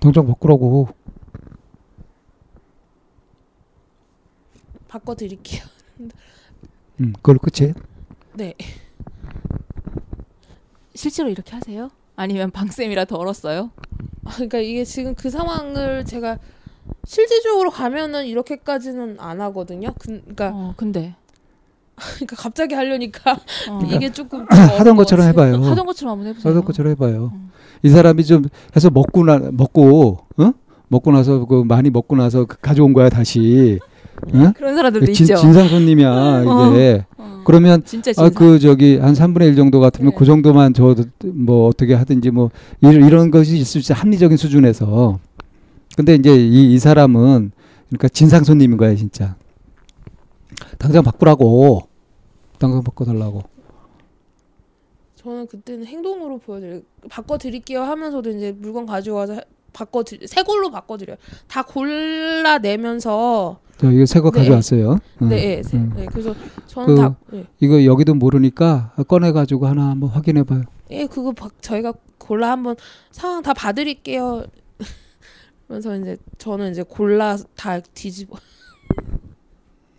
당장 0.00 0.26
바꾸라고. 0.26 0.88
바꿔드릴게요. 4.88 5.64
음, 7.00 7.12
그걸로 7.14 7.38
끝이에요? 7.38 7.74
네. 8.34 8.54
실제로 10.94 11.28
이렇게 11.28 11.52
하세요? 11.52 11.90
아니면 12.16 12.50
방쌤이라 12.50 13.06
덜었어요? 13.06 13.70
아, 14.24 14.30
그러니까 14.34 14.58
이게 14.58 14.84
지금 14.84 15.14
그 15.14 15.30
상황을 15.30 16.04
제가 16.04 16.38
실질적으로 17.06 17.70
가면은 17.70 18.26
이렇게까지는 18.26 19.16
안 19.18 19.40
하거든요. 19.40 19.92
그, 19.98 20.20
그러니까, 20.20 20.50
어, 20.54 20.74
근데. 20.76 21.14
그러니까 22.16 22.36
갑자기 22.36 22.74
하려니까 22.74 23.32
어. 23.70 23.80
이게 23.86 24.10
조금 24.10 24.44
하던 24.48 24.96
것처럼 24.96 25.28
해봐요. 25.28 25.62
하던 25.62 25.86
것처럼 25.86 26.12
한번 26.12 26.28
해보세요. 26.28 26.50
하던 26.50 26.64
것처럼 26.64 26.90
해봐요. 26.92 27.30
음. 27.34 27.52
이 27.84 27.88
사람이 27.88 28.24
좀 28.24 28.44
해서 28.74 28.90
먹고 28.90 29.24
나 29.24 29.38
먹고 29.52 30.18
어? 30.38 30.52
먹고 30.88 31.12
나서 31.12 31.44
그 31.44 31.62
많이 31.64 31.90
먹고 31.90 32.16
나서 32.16 32.46
그 32.46 32.56
가져온 32.60 32.92
거야 32.94 33.08
다시. 33.08 33.78
응? 34.34 34.52
그런 34.54 34.74
사람들도 34.74 35.12
진, 35.12 35.24
있죠. 35.24 35.36
진상 35.36 35.68
손님이야 35.68 36.42
이게. 36.42 37.04
어. 37.18 37.42
그러면 37.44 37.84
진짜 37.84 38.12
진상. 38.12 38.24
아그 38.26 38.58
저기 38.58 38.96
한 38.96 39.12
3분의 39.14 39.48
1 39.48 39.56
정도 39.56 39.80
같으면 39.80 40.12
네. 40.12 40.16
그 40.18 40.24
정도만 40.24 40.72
저 40.74 40.94
뭐 41.24 41.66
어떻게 41.68 41.94
하든지 41.94 42.30
뭐 42.30 42.50
이런, 42.80 43.06
이런 43.06 43.30
것이 43.30 43.56
있을 43.56 43.64
수 43.82 43.92
있어 43.92 43.94
합리적인 43.94 44.36
수준에서. 44.36 45.18
근데 45.96 46.14
이제 46.14 46.34
이, 46.34 46.72
이 46.74 46.78
사람은 46.78 47.52
그러니까 47.88 48.08
진상 48.08 48.44
손님인 48.44 48.76
거야 48.78 48.94
진짜. 48.94 49.36
당장 50.78 51.02
바꾸라고. 51.04 51.88
당장 52.58 52.82
바꿔달라고. 52.82 53.42
저는 55.16 55.46
그때는 55.46 55.86
행동으로 55.86 56.38
보여드려 56.38 56.80
바꿔 57.08 57.38
드릴게요 57.38 57.82
하면서도 57.82 58.30
이제 58.30 58.54
물건 58.58 58.84
가져와서 58.86 59.40
바꿔드 59.78 60.26
새 60.26 60.42
걸로 60.42 60.70
바꿔드려요. 60.70 61.18
다 61.48 61.62
골라내면서 61.62 63.60
저 63.76 63.90
이거 63.90 64.06
새거 64.06 64.30
네. 64.30 64.38
가져왔어요. 64.38 64.98
응. 65.22 65.28
네, 65.28 65.56
네, 65.56 65.62
새- 65.62 65.76
음. 65.76 65.92
네, 65.96 66.06
그래서 66.06 66.34
저는 66.66 66.94
그- 66.94 67.00
다 67.00 67.16
네. 67.30 67.44
이거 67.60 67.84
여기도 67.84 68.14
모르니까 68.14 68.94
꺼내 69.08 69.32
가지고 69.32 69.66
하나 69.66 69.90
한번 69.90 70.08
확인해 70.10 70.44
봐요. 70.44 70.62
예, 70.90 71.06
그거 71.06 71.32
바, 71.32 71.48
저희가 71.60 71.92
골라 72.18 72.52
한번 72.52 72.76
상황 73.10 73.42
다 73.42 73.52
봐드릴게요. 73.52 74.44
그래서 75.68 75.96
이제 75.96 76.16
저는 76.38 76.70
이제 76.70 76.82
골라 76.82 77.36
다 77.56 77.80
뒤집어. 77.80 78.38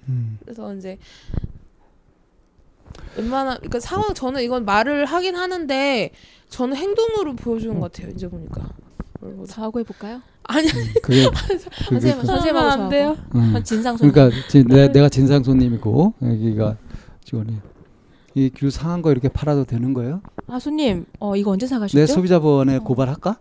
음. 0.07 0.37
그래서 0.43 0.73
이제 0.75 0.97
웬만한 3.17 3.57
그러니까 3.57 3.79
상황 3.79 4.13
저는 4.13 4.41
이건 4.41 4.63
말을 4.65 5.05
하긴 5.05 5.35
하는데 5.35 6.11
저는 6.49 6.75
행동으로 6.77 7.35
보여주는 7.35 7.77
것 7.79 7.91
같아요. 7.91 8.11
이제 8.13 8.27
보니까. 8.27 8.69
뭘보다. 9.19 9.51
사고 9.53 9.79
해볼까요? 9.79 10.21
아니 10.43 10.67
그게 10.67 11.25
그게 11.87 11.99
선생님, 11.99 12.25
선생님하고 12.25 12.69
안 12.83 12.89
돼요. 12.89 13.17
음. 13.35 13.61
진상 13.63 13.97
손님. 13.97 14.13
그러니까 14.13 14.47
지, 14.49 14.63
내, 14.63 14.91
내가 14.91 15.09
진상 15.09 15.43
손님이고 15.43 16.13
여기가 16.21 16.77
직원이 17.23 17.57
이귤 18.35 18.69
상한 18.71 19.01
거 19.01 19.11
이렇게 19.11 19.27
팔아도 19.29 19.65
되는 19.65 19.93
거예요? 19.93 20.21
아 20.47 20.59
손님, 20.59 21.05
어 21.19 21.35
이거 21.35 21.51
언제 21.51 21.65
사가셨죠? 21.67 21.97
내 21.97 22.05
소비자본에 22.05 22.79
고발할까? 22.79 23.39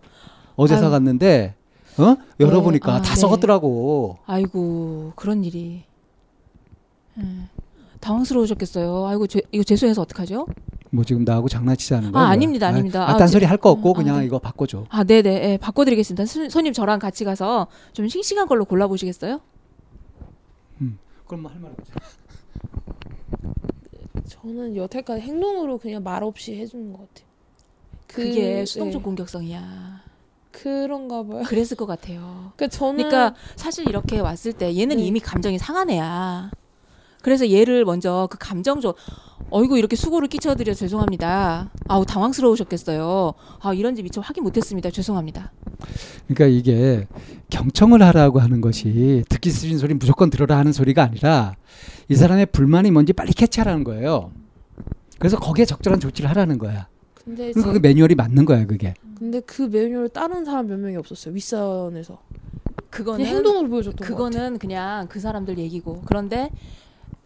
어제 0.55 0.75
아유. 0.75 0.81
사갔는데 0.81 1.55
어 1.97 2.15
열어보니까 2.39 2.95
아, 2.95 3.01
다 3.01 3.13
네. 3.13 3.19
썩었더라고. 3.19 4.17
아이고 4.25 5.11
그런 5.15 5.43
일이. 5.43 5.83
음, 7.17 7.47
당황스러우셨겠어요. 8.01 9.05
아이고 9.07 9.27
제, 9.27 9.41
이거 9.51 9.63
죄송해서 9.63 10.01
어떡하죠? 10.01 10.47
뭐 10.95 11.03
지금 11.03 11.23
나하고 11.25 11.47
장난치자는 11.49 12.11
거야? 12.13 12.23
아? 12.23 12.27
아닙니다, 12.29 12.67
아닙니다. 12.67 13.03
아, 13.07 13.11
아, 13.11 13.17
딴소리 13.17 13.41
지- 13.41 13.45
할거 13.45 13.69
없고 13.69 13.91
아, 13.91 13.93
그냥 13.93 14.19
네. 14.19 14.25
이거 14.25 14.39
바꿔줘. 14.39 14.85
아, 14.89 15.03
네네. 15.03 15.51
예, 15.51 15.57
바꿔드리겠습니다. 15.57 16.25
손, 16.25 16.49
손님 16.49 16.73
저랑 16.73 16.99
같이 16.99 17.23
가서 17.25 17.67
좀 17.93 18.07
싱싱한 18.07 18.47
걸로 18.47 18.65
골라보시겠어요? 18.65 19.41
그럼 21.27 21.41
뭐 21.41 21.51
할 21.51 21.59
말 21.59 21.71
없죠. 21.71 21.93
저는 24.27 24.75
여태까지 24.75 25.21
행동으로 25.21 25.77
그냥 25.79 26.03
말 26.03 26.23
없이 26.23 26.55
해주는 26.55 26.91
것 26.93 26.99
같아요. 26.99 27.25
그, 28.07 28.21
그게 28.23 28.63
수동적 28.65 29.01
네. 29.01 29.03
공격성이야. 29.03 30.01
그런가 30.51 31.23
봐요. 31.23 31.41
그랬을 31.47 31.75
것 31.77 31.85
같아요. 31.87 32.51
그러니까 32.55 32.67
저는 32.69 32.95
그러니까 33.09 33.35
사실 33.55 33.89
이렇게 33.89 34.19
왔을 34.19 34.53
때 34.53 34.75
얘는 34.77 34.97
네. 34.97 35.03
이미 35.03 35.19
감정이 35.19 35.57
상한 35.57 35.89
애야. 35.89 36.51
그래서 37.25 37.49
얘를 37.49 37.85
먼저 37.85 38.27
그 38.29 38.37
감정적 38.39 38.95
어이구 39.49 39.79
이렇게 39.79 39.95
수고를 39.95 40.27
끼쳐드려 40.27 40.75
죄송합니다. 40.75 41.71
아우 41.87 42.05
당황스러우셨겠어요. 42.05 43.33
아 43.61 43.73
이런지 43.73 44.03
미처 44.03 44.21
확인 44.21 44.43
못했습니다. 44.43 44.91
죄송합니다. 44.91 45.51
그러니까 46.27 46.45
이게 46.45 47.07
경청을 47.49 48.03
하라고 48.03 48.37
하는 48.37 48.61
것이 48.61 49.23
듣기 49.27 49.49
싫은 49.49 49.79
소리 49.79 49.95
무조건 49.95 50.29
들어라 50.29 50.55
하는 50.59 50.71
소리가 50.71 51.01
아니라 51.01 51.55
이 52.09 52.15
사람의 52.15 52.45
불만이 52.51 52.91
뭔지 52.91 53.11
빨리 53.11 53.33
캐치하라는 53.33 53.83
거예요. 53.85 54.29
그래서 55.17 55.39
거기에 55.39 55.65
적절한 55.65 55.99
조치를 55.99 56.29
하라는 56.29 56.59
거야. 56.59 56.87
근데 57.15 57.53
그 57.53 57.79
매뉴얼이 57.81 58.13
맞는 58.13 58.45
거야, 58.45 58.67
그게. 58.67 58.93
근데 59.17 59.39
그 59.39 59.63
매뉴얼을 59.63 60.09
따르는 60.09 60.45
사람 60.45 60.67
몇 60.67 60.77
명이 60.77 60.95
없었어요. 60.97 61.33
윗선에서 61.33 62.19
그거는 62.91 63.25
행동으로 63.25 63.67
보여줬던. 63.67 64.07
그거는 64.07 64.59
그냥 64.59 65.07
그 65.07 65.19
사람들 65.19 65.57
얘기고 65.57 66.03
그런데 66.05 66.51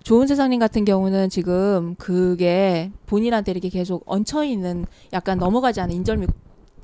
좋은 0.03 0.27
세상님 0.27 0.59
같은 0.59 0.85
경우는 0.85 1.29
지금 1.29 1.95
그게 1.95 2.91
본인한테 3.05 3.51
이렇게 3.51 3.69
계속 3.69 4.03
얹혀 4.05 4.43
있는 4.43 4.85
약간 5.13 5.37
넘어가지 5.37 5.81
않은 5.81 5.93
인절미 5.95 6.27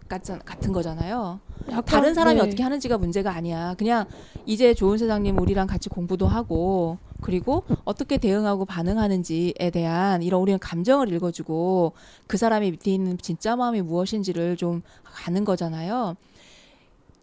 같은 0.08 0.40
같은 0.40 0.72
거잖아요. 0.72 1.40
약간, 1.70 1.86
다른 1.86 2.14
사람이 2.14 2.40
네. 2.40 2.46
어떻게 2.46 2.62
하는지가 2.62 2.98
문제가 2.98 3.32
아니야. 3.32 3.74
그냥 3.78 4.06
이제 4.46 4.74
좋은 4.74 4.98
세상님 4.98 5.40
우리랑 5.40 5.66
같이 5.66 5.90
공부도 5.90 6.28
하고 6.28 7.00
그리고 7.22 7.64
어떻게 7.86 8.18
대응하고 8.18 8.66
반응하는지에 8.66 9.72
대한 9.74 10.22
이런 10.22 10.42
우리는 10.42 10.60
감정을 10.60 11.12
읽어주고 11.12 11.94
그 12.28 12.38
사람이 12.38 12.70
밑에 12.72 12.94
있는 12.94 13.18
진짜 13.18 13.56
마음이 13.56 13.82
무엇인지를 13.82 14.58
좀 14.58 14.84
가는 15.04 15.44
거잖아요. 15.44 16.16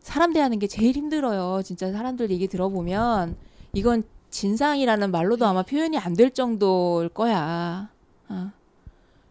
사람 0.00 0.32
대하는 0.32 0.58
게 0.58 0.66
제일 0.66 0.96
힘들어요. 0.96 1.62
진짜 1.62 1.92
사람들 1.92 2.30
얘기 2.30 2.48
들어보면 2.48 3.36
이건 3.74 4.02
진상이라는 4.32 5.10
말로도 5.12 5.46
아마 5.46 5.62
표현이 5.62 5.98
안 5.98 6.14
될 6.16 6.30
정도일 6.32 7.08
거야. 7.10 7.88
어. 8.28 8.50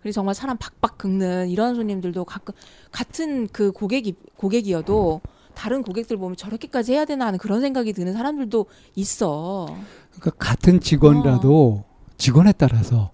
그리고 0.02 0.14
정말 0.14 0.34
사람 0.34 0.58
박박 0.58 0.98
긁는 0.98 1.50
이런 1.50 1.76
손님들도 1.76 2.24
가끔 2.26 2.54
같은 2.92 3.48
그 3.48 3.72
고객이 3.72 4.16
고객이어도 4.38 5.22
다른 5.54 5.84
고객들 5.84 6.18
보면 6.18 6.38
저렇게까지 6.38 6.94
해야 6.94 7.06
되나 7.06 7.28
하는 7.28 7.38
그런 7.38 7.62
생각이 7.62 7.94
드는 7.94 8.14
사람들도 8.14 8.66
있어. 8.96 9.76
그러니까 10.16 10.32
같은 10.44 10.80
직원이라도 10.80 11.84
직원에 12.18 12.52
따라서 12.54 13.12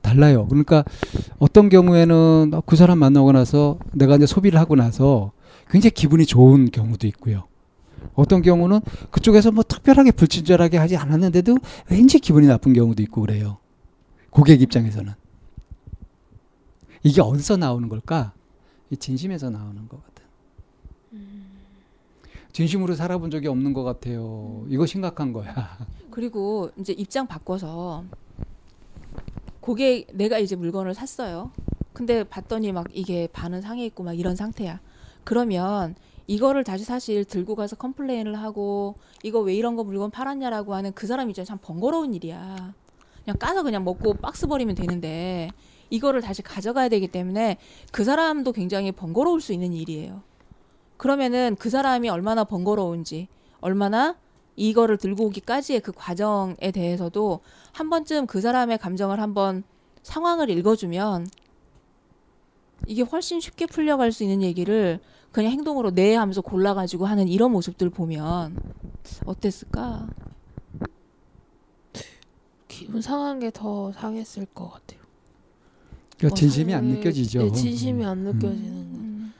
달라요. 0.00 0.46
그러니까 0.48 0.84
어떤 1.38 1.68
경우에는 1.68 2.52
그 2.64 2.76
사람 2.76 2.98
만나고 2.98 3.32
나서 3.32 3.78
내가 3.92 4.16
이제 4.16 4.24
소비를 4.26 4.58
하고 4.58 4.76
나서 4.76 5.32
굉장히 5.68 5.90
기분이 5.92 6.24
좋은 6.24 6.70
경우도 6.70 7.06
있고요. 7.08 7.44
어떤 8.14 8.42
경우는 8.42 8.80
그쪽에서 9.10 9.50
뭐 9.50 9.62
특별하게 9.62 10.10
불친절하게 10.12 10.78
하지 10.78 10.96
않았는데도 10.96 11.56
왠지 11.90 12.18
기분이 12.18 12.46
나쁜 12.46 12.72
경우도 12.72 13.02
있고 13.04 13.22
그래요. 13.22 13.58
고객 14.30 14.60
입장에서는. 14.62 15.12
이게 17.02 17.20
어디서 17.20 17.56
나오는 17.56 17.88
걸까? 17.88 18.32
이 18.90 18.96
진심에서 18.96 19.50
나오는 19.50 19.88
거거든. 19.88 20.20
진심으로 22.52 22.94
살아본 22.94 23.30
적이 23.30 23.48
없는 23.48 23.72
것 23.72 23.84
같아요. 23.84 24.64
이거 24.68 24.84
심각한 24.84 25.32
거야. 25.32 25.78
그리고 26.10 26.70
이제 26.78 26.92
입장 26.92 27.26
바꿔서 27.26 28.04
고객 29.60 30.08
내가 30.12 30.38
이제 30.38 30.56
물건을 30.56 30.94
샀어요. 30.94 31.52
근데 31.92 32.24
봤더니 32.24 32.72
막 32.72 32.86
이게 32.92 33.28
반은 33.28 33.60
상해 33.60 33.86
있고 33.86 34.02
막 34.02 34.18
이런 34.18 34.34
상태야. 34.34 34.80
그러면 35.22 35.94
이거를 36.30 36.62
다시 36.62 36.84
사실 36.84 37.24
들고 37.24 37.56
가서 37.56 37.74
컴플레인을 37.74 38.36
하고 38.36 38.94
이거 39.24 39.40
왜 39.40 39.52
이런 39.52 39.74
거 39.74 39.82
물건 39.82 40.12
팔았냐라고 40.12 40.76
하는 40.76 40.92
그 40.92 41.08
사람 41.08 41.28
입장에 41.28 41.44
참 41.44 41.58
번거로운 41.60 42.14
일이야. 42.14 42.72
그냥 43.24 43.36
까서 43.36 43.64
그냥 43.64 43.82
먹고 43.82 44.14
박스 44.14 44.46
버리면 44.46 44.76
되는데 44.76 45.50
이거를 45.90 46.20
다시 46.20 46.42
가져가야 46.42 46.88
되기 46.88 47.08
때문에 47.08 47.56
그 47.90 48.04
사람도 48.04 48.52
굉장히 48.52 48.92
번거로울 48.92 49.40
수 49.40 49.52
있는 49.52 49.72
일이에요. 49.72 50.22
그러면은 50.98 51.56
그 51.58 51.68
사람이 51.68 52.08
얼마나 52.08 52.44
번거로운지, 52.44 53.26
얼마나 53.60 54.14
이거를 54.54 54.98
들고 54.98 55.24
오기까지의 55.24 55.80
그 55.80 55.90
과정에 55.90 56.70
대해서도 56.72 57.40
한 57.72 57.90
번쯤 57.90 58.28
그 58.28 58.40
사람의 58.40 58.78
감정을 58.78 59.18
한번 59.18 59.64
상황을 60.04 60.48
읽어주면 60.48 61.26
이게 62.86 63.02
훨씬 63.02 63.40
쉽게 63.40 63.66
풀려갈 63.66 64.12
수 64.12 64.22
있는 64.22 64.42
얘기를 64.42 65.00
그냥 65.32 65.52
행동으로 65.52 65.92
네 65.92 66.14
하면서 66.16 66.40
골라가지고 66.40 67.06
하는 67.06 67.28
이런 67.28 67.52
모습들 67.52 67.90
보면 67.90 68.56
어땠을까? 69.26 70.08
기분 72.68 73.02
상한 73.02 73.38
게 73.40 73.50
더 73.50 73.92
상했을 73.92 74.46
것 74.46 74.70
같아요. 74.70 75.00
그러니까 76.16 76.34
어, 76.34 76.36
진심이 76.36 76.74
안 76.74 76.88
네, 76.88 76.94
느껴지죠. 76.94 77.42
네, 77.42 77.52
진심이 77.52 78.04
안 78.04 78.18
음. 78.26 78.32
느껴지는 78.32 78.92
거. 78.92 78.98
음, 78.98 79.32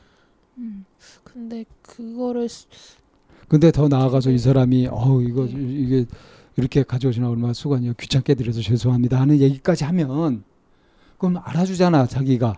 음. 0.59 0.85
근데 1.25 1.65
그거를 1.83 2.49
스- 2.49 2.67
근데 3.49 3.71
더 3.73 3.89
나아가서 3.89 4.31
이 4.31 4.39
사람이 4.39 4.89
어우 4.89 5.23
이거 5.23 5.45
이게 5.47 6.07
이렇게 6.57 6.83
가져오시나 6.83 7.29
얼마나 7.29 7.53
수고하냐 7.53 7.95
귀찮게 7.99 8.35
드려서 8.35 8.61
죄송합니다 8.61 9.21
하는 9.21 9.39
얘기까지 9.39 9.85
하면 9.85 10.45
그럼 11.19 11.39
알아주잖아 11.43 12.07
자기가 12.07 12.55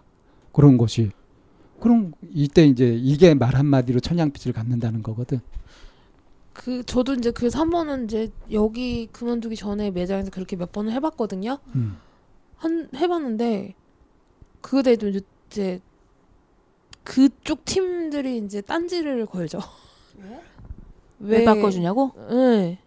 그런 0.53 0.77
것이 0.77 1.11
그럼 1.83 2.13
이때 2.33 2.65
이제 2.65 2.95
이게 2.97 3.35
말 3.35 3.57
한마디로 3.57 3.99
천냥빛을 3.99 4.53
갚는다는 4.53 5.03
거거든 5.03 5.41
그 6.53 6.85
저도 6.85 7.15
이제 7.15 7.33
그 7.33 7.49
3번은 7.49 8.05
이제 8.05 8.31
여기 8.53 9.09
그만두기 9.11 9.57
전에 9.57 9.91
매장에서 9.91 10.31
그렇게 10.31 10.55
몇 10.55 10.71
번을 10.71 10.93
해봤거든요. 10.93 11.59
음. 11.75 11.97
한 12.57 12.89
해봤는데 12.95 13.75
그거 14.61 14.83
대도 14.83 15.09
이제, 15.09 15.81
그쪽 17.03 17.65
팀들이 17.65 18.39
이제 18.39 18.61
딴지를 18.61 19.27
걸죠. 19.27 19.59
왜 21.19 21.45
바꿔주냐고? 21.45 22.13
네. 22.31 22.79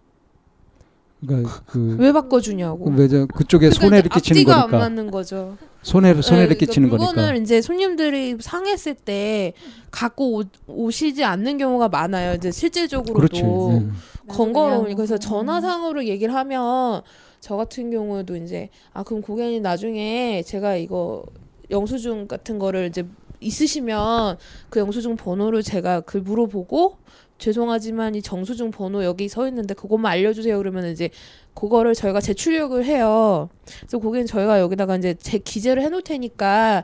그러니까 1.26 1.64
그 1.66 1.98
왜 2.00 2.14
바꿔주냐고. 2.14 2.92
왜저 2.92 3.26
그쪽에 3.26 3.68
그러니까 3.70 3.84
손해를 3.86 4.10
끼치는 4.10 4.42
앞뒤가 4.42 4.56
안 4.56 4.62
거니까 4.62 4.78
맞는 4.78 5.12
거죠. 5.12 5.58
손해를 5.86 6.24
손해를 6.24 6.50
네, 6.50 6.66
끼치는 6.66 6.90
그러니까 6.90 7.06
거니까 7.06 7.22
물건을 7.22 7.42
이제 7.44 7.62
손님들이 7.62 8.38
상했을 8.40 8.96
때 8.96 9.54
갖고 9.92 10.42
오, 10.66 10.90
시지 10.90 11.24
않는 11.24 11.60
경우가 11.60 11.90
많아요. 11.90 12.34
이제 12.34 12.52
실질적으로도 12.52 13.82
네. 13.84 13.88
번거로우니까 14.28 14.96
그래서 14.96 15.14
음. 15.16 15.20
전화상으로 15.20 16.06
얘기를 16.06 16.34
하면 16.34 17.04
저 17.40 17.56
같은 17.56 17.92
경우에도 17.92 18.36
이제 18.36 18.70
아 18.94 19.04
그럼 19.04 19.22
고객님 19.22 19.62
나중에 19.62 20.42
제가 20.44 20.76
이거 20.76 21.24
영수증 21.70 22.28
같은 22.28 22.58
거를 22.58 22.88
이제 22.88 23.06
있으시면 23.40 24.38
그 24.70 24.80
영수증 24.80 25.16
번호를 25.18 25.62
제가 25.62 26.02
그 26.02 26.18
물어보고 26.18 26.98
죄송하지만 27.38 28.16
이 28.16 28.22
정수증 28.22 28.72
번호 28.72 29.04
여기 29.04 29.28
서 29.28 29.48
있는데 29.48 29.74
그것만 29.74 30.12
알려주세요 30.14 30.58
그러면 30.58 30.86
이제 30.88 31.10
그거를 31.54 31.94
저희가 31.94 32.20
제출력을 32.20 32.84
해요. 32.84 33.50
그래서 33.80 33.98
고객님 33.98 34.28
저희가 34.28 34.60
여기다가 34.60 34.98
이제 34.98 35.14
제 35.14 35.38
기재를 35.38 35.84
해놓을 35.84 36.02
테니까 36.02 36.84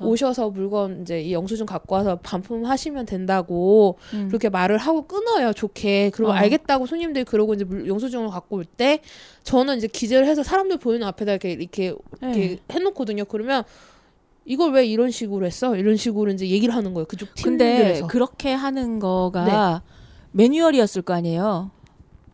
오셔서 0.00 0.50
물건 0.50 1.02
이제 1.02 1.20
이 1.22 1.32
영수증 1.32 1.66
갖고 1.66 1.96
와서 1.96 2.16
반품하시면 2.22 3.06
된다고 3.06 3.98
음. 4.14 4.28
그렇게 4.28 4.48
말을 4.48 4.78
하고 4.78 5.02
끊어요 5.08 5.52
좋게 5.52 6.10
그리고 6.14 6.30
어. 6.30 6.34
알겠다고 6.34 6.86
손님들이 6.86 7.24
그러고 7.24 7.54
이제 7.54 7.64
물- 7.64 7.88
영수증을 7.88 8.28
갖고 8.28 8.56
올 8.56 8.64
때 8.64 9.00
저는 9.42 9.76
이제 9.78 9.88
기재를 9.88 10.26
해서 10.26 10.42
사람들 10.44 10.78
보이는 10.78 11.04
앞에다 11.06 11.32
이렇게 11.32 11.50
이렇게, 11.52 11.94
네. 12.20 12.28
이렇게 12.30 12.58
해놓거든요 12.70 13.24
그러면 13.24 13.64
이걸 14.44 14.72
왜 14.72 14.86
이런 14.86 15.10
식으로 15.10 15.44
했어 15.46 15.76
이런 15.76 15.96
식으로 15.96 16.30
이제 16.30 16.48
얘기를 16.48 16.74
하는 16.74 16.94
거예요 16.94 17.06
그쪽 17.06 17.28
근데 17.42 17.72
팀들에서 17.76 18.06
그렇게 18.06 18.52
하는 18.52 18.98
거가 19.00 19.82
매뉴얼이었을 20.32 21.02
거 21.02 21.14
아니에요. 21.14 21.70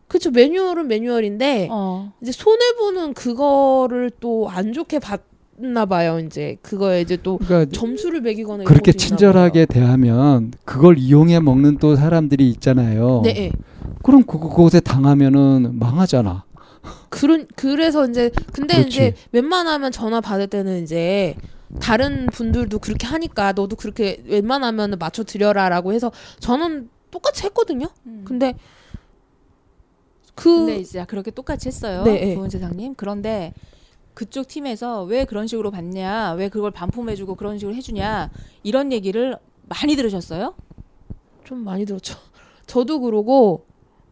그쵸 0.07 0.31
매뉴얼은 0.31 0.87
매뉴얼인데 0.87 1.67
어. 1.71 2.11
이제 2.21 2.31
손해 2.31 2.73
보는 2.79 3.13
그거를 3.13 4.09
또 4.19 4.47
안 4.49 4.73
좋게 4.73 4.99
봤나 4.99 5.85
봐요 5.85 6.19
이제 6.19 6.57
그거에 6.63 7.01
이제 7.01 7.15
또 7.21 7.37
그러니까 7.37 7.69
점수를 7.77 8.21
매기거나 8.21 8.63
그렇게 8.63 8.91
친절하게 8.91 9.65
대하면 9.67 10.51
그걸 10.65 10.97
이용해 10.97 11.39
먹는 11.41 11.77
또 11.77 11.95
사람들이 11.95 12.49
있잖아요. 12.51 13.21
네, 13.23 13.33
네. 13.33 13.51
그럼 14.01 14.23
그, 14.23 14.39
그곳에 14.39 14.79
당하면은 14.79 15.77
망하잖아. 15.77 16.43
그런 17.09 17.45
그래서 17.55 18.07
이제 18.07 18.31
근데 18.53 18.75
그렇지. 18.75 18.89
이제 18.89 19.13
웬만하면 19.31 19.91
전화 19.91 20.21
받을 20.21 20.47
때는 20.47 20.81
이제 20.83 21.35
다른 21.79 22.25
분들도 22.31 22.79
그렇게 22.79 23.05
하니까 23.05 23.51
너도 23.51 23.75
그렇게 23.75 24.23
웬만하면 24.25 24.95
맞춰 24.97 25.23
드려라라고 25.23 25.93
해서 25.93 26.11
저는 26.39 26.89
똑같이 27.11 27.43
했거든요. 27.45 27.87
근데 28.25 28.55
그 30.35 30.65
근데 30.65 30.77
이제 30.77 31.03
그렇게 31.05 31.31
똑같이 31.31 31.67
했어요. 31.67 32.03
네, 32.03 32.29
예. 32.29 32.35
좋은 32.35 32.49
세상님. 32.49 32.95
그런데 32.95 33.53
그쪽 34.13 34.47
팀에서 34.47 35.03
왜 35.03 35.25
그런 35.25 35.47
식으로 35.47 35.71
받냐, 35.71 36.33
왜 36.33 36.49
그걸 36.49 36.71
반품해주고 36.71 37.35
그런 37.35 37.57
식으로 37.57 37.75
해주냐 37.75 38.31
이런 38.63 38.91
얘기를 38.91 39.37
많이 39.67 39.95
들으셨어요? 39.95 40.55
좀 41.43 41.59
많이 41.59 41.85
들었죠. 41.85 42.17
저도 42.67 43.01
그러고 43.01 43.65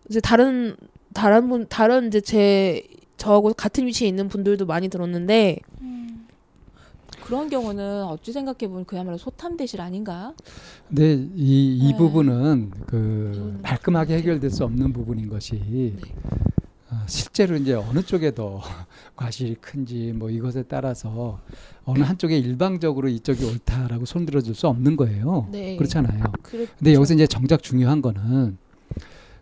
이제 0.09 0.19
다른 0.19 0.75
다른 1.13 1.49
분 1.49 1.67
다른 1.67 2.07
이제 2.07 2.21
제 2.21 2.83
저하고 3.17 3.53
같은 3.53 3.87
위치에 3.87 4.07
있는 4.07 4.27
분들도 4.27 4.65
많이 4.65 4.89
들었는데 4.89 5.59
그런 7.27 7.49
경우는 7.49 8.03
어찌 8.05 8.31
생각해 8.31 8.69
보면 8.69 8.85
그야말로 8.85 9.17
소탐대실 9.17 9.81
아닌가? 9.81 10.33
근데 10.87 11.13
이, 11.35 11.77
이 11.77 11.91
네. 11.91 11.97
부분은 11.97 12.71
그 12.85 13.59
말끔하게 13.61 14.17
해결될 14.19 14.49
수 14.49 14.63
없는 14.63 14.93
부분인 14.93 15.27
것이 15.27 15.97
어, 16.89 17.01
실제로 17.05 17.57
이제 17.57 17.73
어느 17.73 18.01
쪽에 18.01 18.33
더 18.33 18.61
과실이 19.17 19.55
큰지 19.55 20.13
뭐 20.15 20.29
이것에 20.29 20.63
따라서 20.63 21.41
어느 21.83 21.99
한쪽에 22.01 22.37
일방적으로 22.39 23.09
이쪽이 23.09 23.43
옳다라고 23.43 24.05
손들어 24.05 24.39
줄 24.39 24.55
수 24.55 24.69
없는 24.69 24.95
거예요. 24.95 25.49
네. 25.51 25.75
그렇잖아요. 25.75 26.23
그렇 26.43 26.65
근데 26.79 26.93
여기서 26.93 27.13
이제 27.15 27.27
정작 27.27 27.61
중요한 27.61 28.01
거는 28.01 28.57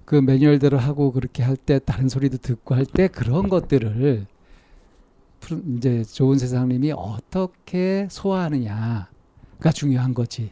그 0.05 0.15
매뉴얼대로 0.15 0.79
하고 0.79 1.11
그렇게 1.11 1.43
할 1.43 1.55
때 1.55 1.77
다른 1.79 2.09
소리도 2.09 2.37
듣고 2.39 2.73
할 2.73 2.85
때 2.87 3.07
그런 3.07 3.47
것들을 3.47 4.25
이제 5.77 6.03
좋은 6.03 6.37
세상님이 6.37 6.91
어떻게 6.91 8.07
소화하느냐가 8.09 9.71
중요한 9.73 10.13
거지. 10.13 10.51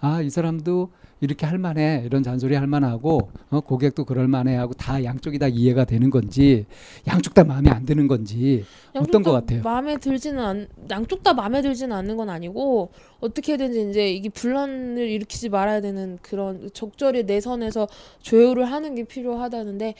아, 0.00 0.20
이 0.20 0.30
사람도 0.30 0.90
이렇게 1.20 1.46
할 1.46 1.58
만해. 1.58 2.02
이런 2.04 2.22
잔소리 2.22 2.54
할 2.54 2.66
만하고 2.66 3.30
어, 3.48 3.60
고객도 3.60 4.04
그럴 4.04 4.28
만해 4.28 4.54
하고 4.56 4.74
다 4.74 5.02
양쪽이 5.02 5.38
다 5.38 5.48
이해가 5.48 5.84
되는 5.84 6.10
건지 6.10 6.66
양쪽 7.06 7.32
다 7.32 7.42
마음에 7.44 7.70
안 7.70 7.86
드는 7.86 8.06
건지 8.06 8.64
어떤 8.94 9.22
것다 9.22 9.40
같아요? 9.40 9.62
마음에 9.62 9.96
들지는 9.96 10.42
않, 10.42 10.68
양쪽 10.90 11.22
다 11.22 11.32
마음에 11.32 11.62
들지는 11.62 11.96
않는 11.96 12.16
건 12.18 12.28
아니고 12.28 12.90
어떻게든지 13.20 13.90
이제 13.90 14.12
이게 14.12 14.28
분란을 14.28 15.08
일으키지 15.08 15.48
말아야 15.48 15.80
되는 15.80 16.18
그런 16.20 16.68
적절히 16.74 17.24
내 17.24 17.40
선에서 17.40 17.88
조율을 18.20 18.70
하는 18.70 18.94
게 18.94 19.04
필요하다는데 19.04 19.94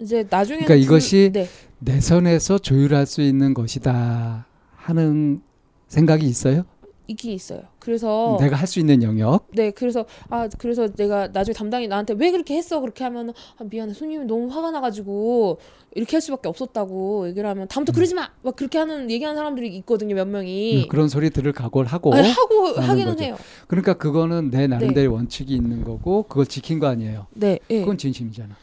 이제 0.00 0.26
나중에 0.28 0.64
그러니까 0.64 0.74
이것이 0.74 1.30
네. 1.32 1.46
내 1.78 2.00
선에서 2.00 2.58
조율할 2.58 3.06
수 3.06 3.20
있는 3.22 3.54
것이다 3.54 4.46
하는 4.76 5.42
생각이 5.88 6.26
있어요? 6.26 6.64
있긴 7.06 7.32
있어요. 7.32 7.60
그래서 7.80 8.38
내가 8.40 8.56
할 8.56 8.66
수 8.66 8.80
있는 8.80 9.02
영역. 9.02 9.46
네, 9.52 9.70
그래서 9.70 10.06
아 10.30 10.48
그래서 10.56 10.88
내가 10.88 11.28
나중에 11.28 11.52
담당이 11.52 11.86
나한테 11.86 12.14
왜 12.16 12.30
그렇게 12.30 12.56
했어 12.56 12.80
그렇게 12.80 13.04
하면 13.04 13.28
아, 13.58 13.64
미안해 13.68 13.92
손님이 13.92 14.24
너무 14.24 14.48
화가 14.50 14.70
나가지고 14.70 15.58
이렇게 15.94 16.16
할 16.16 16.22
수밖에 16.22 16.48
없었다고 16.48 17.28
얘기를 17.28 17.46
하면 17.50 17.68
다음부터 17.68 17.94
그러지 17.94 18.14
마 18.14 18.30
막 18.42 18.56
그렇게 18.56 18.78
하는 18.78 19.10
얘기하는 19.10 19.36
사람들이 19.36 19.76
있거든요 19.78 20.14
몇 20.14 20.26
명이 20.26 20.84
음, 20.84 20.88
그런 20.88 21.08
소리 21.08 21.28
들을 21.28 21.52
각오를 21.52 21.86
하고 21.92 22.14
아니, 22.14 22.26
하고 22.30 22.68
하기는 22.68 23.12
거죠. 23.12 23.24
해요. 23.24 23.36
그러니까 23.68 23.92
그거는 23.94 24.50
내 24.50 24.66
나름대로 24.66 25.12
원칙이 25.12 25.54
있는 25.54 25.84
거고 25.84 26.22
그걸 26.22 26.46
지킨 26.46 26.78
거 26.78 26.86
아니에요. 26.86 27.26
네, 27.34 27.58
예. 27.68 27.80
그건 27.80 27.98
진심이잖아. 27.98 28.56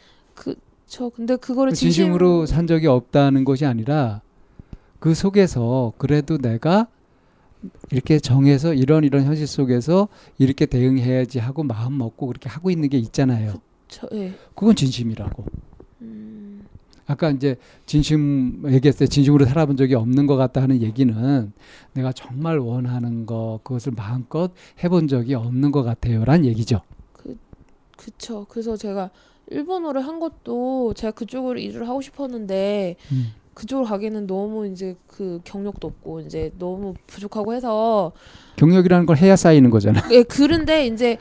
저 0.92 1.08
근데 1.08 1.36
그거를 1.36 1.72
진심 1.72 1.90
진심 1.90 2.14
으로 2.14 2.44
산 2.44 2.66
적이 2.66 2.88
없다는 2.88 3.46
것이 3.46 3.64
아니라 3.64 4.20
그 4.98 5.14
속에서 5.14 5.94
그래도 5.96 6.36
내가 6.36 6.86
이렇게 7.90 8.18
정해서 8.18 8.74
이런 8.74 9.02
이런 9.02 9.24
현실 9.24 9.46
속에서 9.46 10.08
이렇게 10.36 10.66
대응해야지 10.66 11.38
하고 11.38 11.62
마음 11.62 11.96
먹고 11.96 12.26
그렇게 12.26 12.50
하고 12.50 12.70
있는 12.70 12.90
게 12.90 12.98
있잖아요. 12.98 13.54
저, 13.88 14.06
예. 14.12 14.34
그건 14.54 14.76
진심이라고. 14.76 15.46
음, 16.02 16.66
아까 17.06 17.30
이제 17.30 17.56
진심 17.86 18.62
얘기했을 18.66 19.06
때 19.06 19.06
진심으로 19.06 19.46
살아본 19.46 19.78
적이 19.78 19.94
없는 19.94 20.26
것 20.26 20.36
같다 20.36 20.60
하는 20.60 20.82
얘기는 20.82 21.52
내가 21.94 22.12
정말 22.12 22.58
원하는 22.58 23.24
거 23.24 23.60
그것을 23.62 23.92
마음껏 23.96 24.52
해본 24.84 25.08
적이 25.08 25.36
없는 25.36 25.72
것 25.72 25.84
같아요란 25.84 26.44
얘기죠. 26.44 26.82
그쵸. 27.96 28.44
그래서 28.50 28.76
제가 28.76 29.10
일본어를 29.48 30.06
한 30.06 30.20
것도 30.20 30.94
제가 30.94 31.12
그쪽으로 31.12 31.58
일을 31.58 31.88
하고 31.88 32.00
싶었는데 32.00 32.96
음. 33.12 33.34
그쪽으로 33.54 33.86
가기에는 33.86 34.26
너무 34.26 34.66
이제 34.66 34.96
그 35.06 35.40
경력도 35.44 35.86
없고 35.86 36.20
이제 36.20 36.52
너무 36.58 36.94
부족하고 37.06 37.52
해서 37.54 38.12
경력이라는 38.56 39.06
걸 39.06 39.16
해야 39.16 39.36
쌓이는 39.36 39.70
거잖아. 39.70 40.00
예, 40.10 40.22
그런데 40.22 40.86
이제 40.86 41.18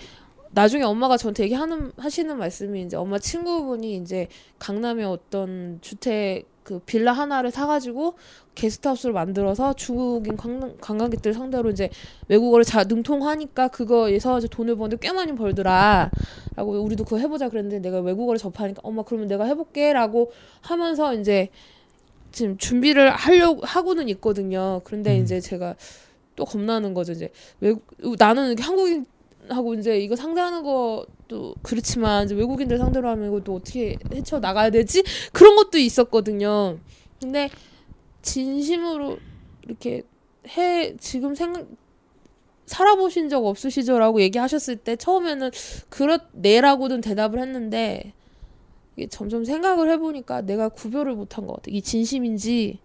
나중에 0.51 0.83
엄마가 0.83 1.17
저한테 1.17 1.43
얘기하는 1.43 1.91
하시는 1.97 2.37
말씀이 2.37 2.81
이제 2.83 2.97
엄마 2.97 3.19
친구분이 3.19 3.95
이제 3.97 4.27
강남에 4.59 5.03
어떤 5.03 5.79
주택 5.81 6.50
그 6.63 6.79
빌라 6.85 7.11
하나를 7.11 7.51
사가지고 7.51 8.13
게스트하우스를 8.53 9.13
만들어서 9.13 9.73
중국인 9.73 10.37
관광, 10.37 10.75
관광객들 10.79 11.33
상대로 11.33 11.69
이제 11.69 11.89
외국어를 12.27 12.63
잘 12.65 12.85
능통하니까 12.87 13.69
그거에서 13.69 14.37
이제 14.37 14.47
돈을 14.47 14.75
버는데 14.75 14.97
꽤 15.01 15.11
많이 15.11 15.33
벌더라. 15.33 16.11
라고 16.55 16.79
우리도 16.81 17.05
그거 17.05 17.17
해보자 17.17 17.49
그랬는데 17.49 17.79
내가 17.79 17.99
외국어를 18.01 18.37
접하니까 18.37 18.81
엄마 18.83 19.03
그러면 19.03 19.27
내가 19.27 19.45
해볼게 19.45 19.93
라고 19.93 20.31
하면서 20.61 21.13
이제 21.15 21.49
지금 22.31 22.57
준비를 22.57 23.09
하려고 23.11 23.61
하고는 23.65 24.09
있거든요. 24.09 24.81
그런데 24.83 25.17
음. 25.17 25.23
이제 25.23 25.39
제가 25.39 25.75
또 26.35 26.45
겁나는 26.45 26.93
거죠. 26.93 27.13
이제 27.13 27.31
외국 27.59 27.83
나는 28.17 28.57
한국인 28.59 29.05
하고 29.49 29.73
이제 29.73 29.99
이거 29.99 30.15
상대하는 30.15 30.63
것 30.63 31.05
도 31.31 31.55
그렇지만 31.61 32.29
외국인들 32.29 32.77
상대로 32.77 33.07
하면 33.07 33.29
이것도 33.29 33.55
어떻게 33.55 33.97
헤쳐 34.13 34.39
나가야 34.39 34.69
되지? 34.69 35.01
그런 35.31 35.55
것도 35.55 35.77
있었거든요. 35.77 36.77
근데 37.21 37.49
진심으로 38.21 39.17
이렇게 39.63 40.03
해 40.49 40.97
지금 40.97 41.33
생각 41.33 41.65
살아보신 42.65 43.29
적 43.29 43.45
없으시죠라고 43.45 44.21
얘기하셨을 44.21 44.75
때 44.75 44.97
처음에는 44.97 45.51
그렇네라고는 45.87 46.99
대답을 46.99 47.39
했는데 47.39 48.11
이게 48.97 49.07
점점 49.07 49.45
생각을 49.45 49.89
해보니까 49.91 50.41
내가 50.41 50.67
구별을 50.67 51.15
못한 51.15 51.47
것 51.47 51.53
같아. 51.53 51.65
이 51.69 51.81
진심인지 51.81 52.79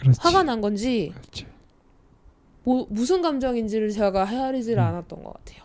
그렇지. 0.00 0.18
화가 0.20 0.42
난 0.42 0.60
건지 0.60 1.12
그렇지. 1.14 1.46
뭐, 2.64 2.88
무슨 2.90 3.22
감정인지를 3.22 3.90
제가 3.90 4.24
헤아리지를 4.24 4.82
음. 4.82 4.84
않았던 4.84 5.22
것 5.22 5.32
같아요. 5.32 5.62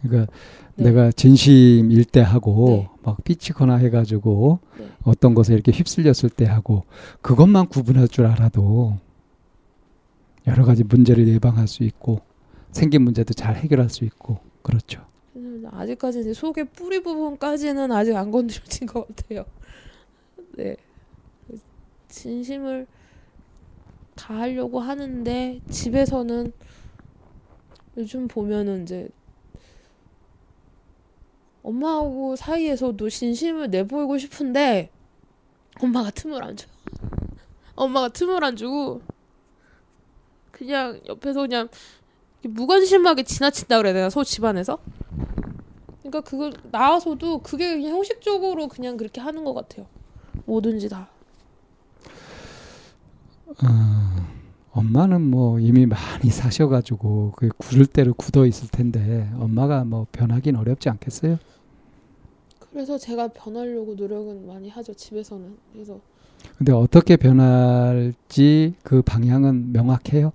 그러니까 0.00 0.32
네. 0.78 0.84
내가 0.84 1.10
진심일 1.10 2.04
때 2.04 2.20
하고 2.20 2.68
네. 2.68 2.88
막 3.02 3.22
삐치거나 3.24 3.76
해가지고 3.76 4.60
네. 4.78 4.88
어떤 5.02 5.34
것에 5.34 5.52
이렇게 5.52 5.72
휩쓸렸을 5.72 6.30
때 6.30 6.44
하고 6.46 6.84
그것만 7.20 7.66
구분할 7.66 8.06
줄 8.06 8.26
알아도 8.26 8.96
여러 10.46 10.64
가지 10.64 10.84
문제를 10.84 11.26
예방할 11.26 11.66
수 11.66 11.82
있고 11.82 12.20
생긴 12.70 13.02
문제도 13.02 13.34
잘 13.34 13.56
해결할 13.56 13.90
수 13.90 14.04
있고 14.04 14.38
그렇죠. 14.62 15.04
그래서 15.34 15.68
아직까지 15.72 16.20
이제 16.20 16.32
속의 16.32 16.66
뿌리 16.66 17.02
부분까지는 17.02 17.90
아직 17.90 18.14
안 18.16 18.30
건드려진 18.30 18.86
것 18.86 19.06
같아요. 19.08 19.44
네. 20.56 20.76
진심을 22.08 22.86
다 24.14 24.38
하려고 24.38 24.80
하는데 24.80 25.60
집에서는 25.68 26.52
요즘 27.96 28.28
보면은 28.28 28.84
이제 28.84 29.08
엄마하고 31.68 32.34
사이에서도 32.36 33.10
진심을 33.10 33.68
내보이고 33.68 34.16
싶은데 34.16 34.90
엄마가 35.82 36.10
틈을 36.10 36.42
안 36.42 36.56
줘요. 36.56 36.70
엄마가 37.74 38.08
틈을 38.08 38.42
안 38.42 38.56
주고 38.56 39.02
그냥 40.50 41.00
옆에서 41.06 41.42
그냥 41.42 41.68
무관심하게 42.42 43.22
지나친다 43.24 43.76
그래야 43.78 43.92
되나 43.92 44.10
소 44.10 44.24
집안에서 44.24 44.78
그러니까 46.02 46.22
그걸 46.22 46.52
나와서도 46.72 47.40
그게 47.40 47.76
그냥 47.76 47.96
형식적으로 47.96 48.66
그냥 48.68 48.96
그렇게 48.96 49.20
하는 49.20 49.44
것 49.44 49.54
같아요 49.54 49.86
뭐든지 50.46 50.88
다 50.88 51.08
어, 53.46 53.66
엄마는 54.72 55.20
뭐 55.20 55.60
이미 55.60 55.86
많이 55.86 56.30
사셔가지고 56.30 57.34
그 57.36 57.48
굳을 57.56 57.86
대로 57.86 58.14
굳어 58.14 58.46
있을 58.46 58.68
텐데 58.68 59.30
엄마가 59.38 59.84
뭐 59.84 60.06
변하긴 60.10 60.56
어렵지 60.56 60.88
않겠어요? 60.88 61.38
그래서 62.72 62.98
제가 62.98 63.28
변하려고 63.28 63.94
노력은 63.94 64.46
많이 64.46 64.68
하죠 64.68 64.92
집에서는 64.94 65.56
그래서 65.72 66.00
근데 66.56 66.72
어떻게 66.72 67.16
변할지 67.16 68.74
그 68.82 69.02
방향은 69.02 69.72
명확해요? 69.72 70.32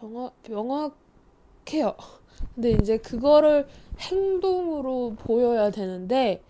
명확 0.00 0.34
명확해요 0.48 1.96
근데 2.54 2.72
이제 2.72 2.98
그거를 2.98 3.66
행동으로 3.98 5.14
보여야 5.18 5.70
되는데 5.70 6.42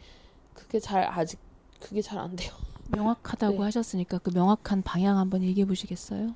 그게 0.54 0.78
잘 0.78 1.04
아직 1.04 1.38
그게 1.80 2.00
잘 2.00 2.18
안 2.18 2.36
돼요 2.36 2.50
명확하다고 2.88 3.58
네. 3.58 3.62
하셨으니까 3.64 4.18
그 4.18 4.30
명확한 4.30 4.82
방향 4.82 5.18
한번 5.18 5.42
얘기해 5.42 5.66
보시겠어요? 5.66 6.34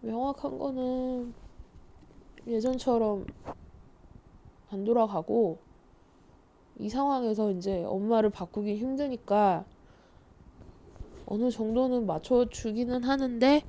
명확한 0.00 0.58
거는 0.58 1.32
예전처럼 2.46 3.26
안 4.70 4.84
돌아가고 4.84 5.58
이 6.80 6.88
상황에서 6.88 7.52
이제 7.52 7.84
엄마를 7.84 8.30
바꾸기 8.30 8.76
힘드니까 8.76 9.66
어느 11.26 11.50
정도는 11.50 12.06
맞춰주기는 12.06 13.04
하는데 13.04 13.62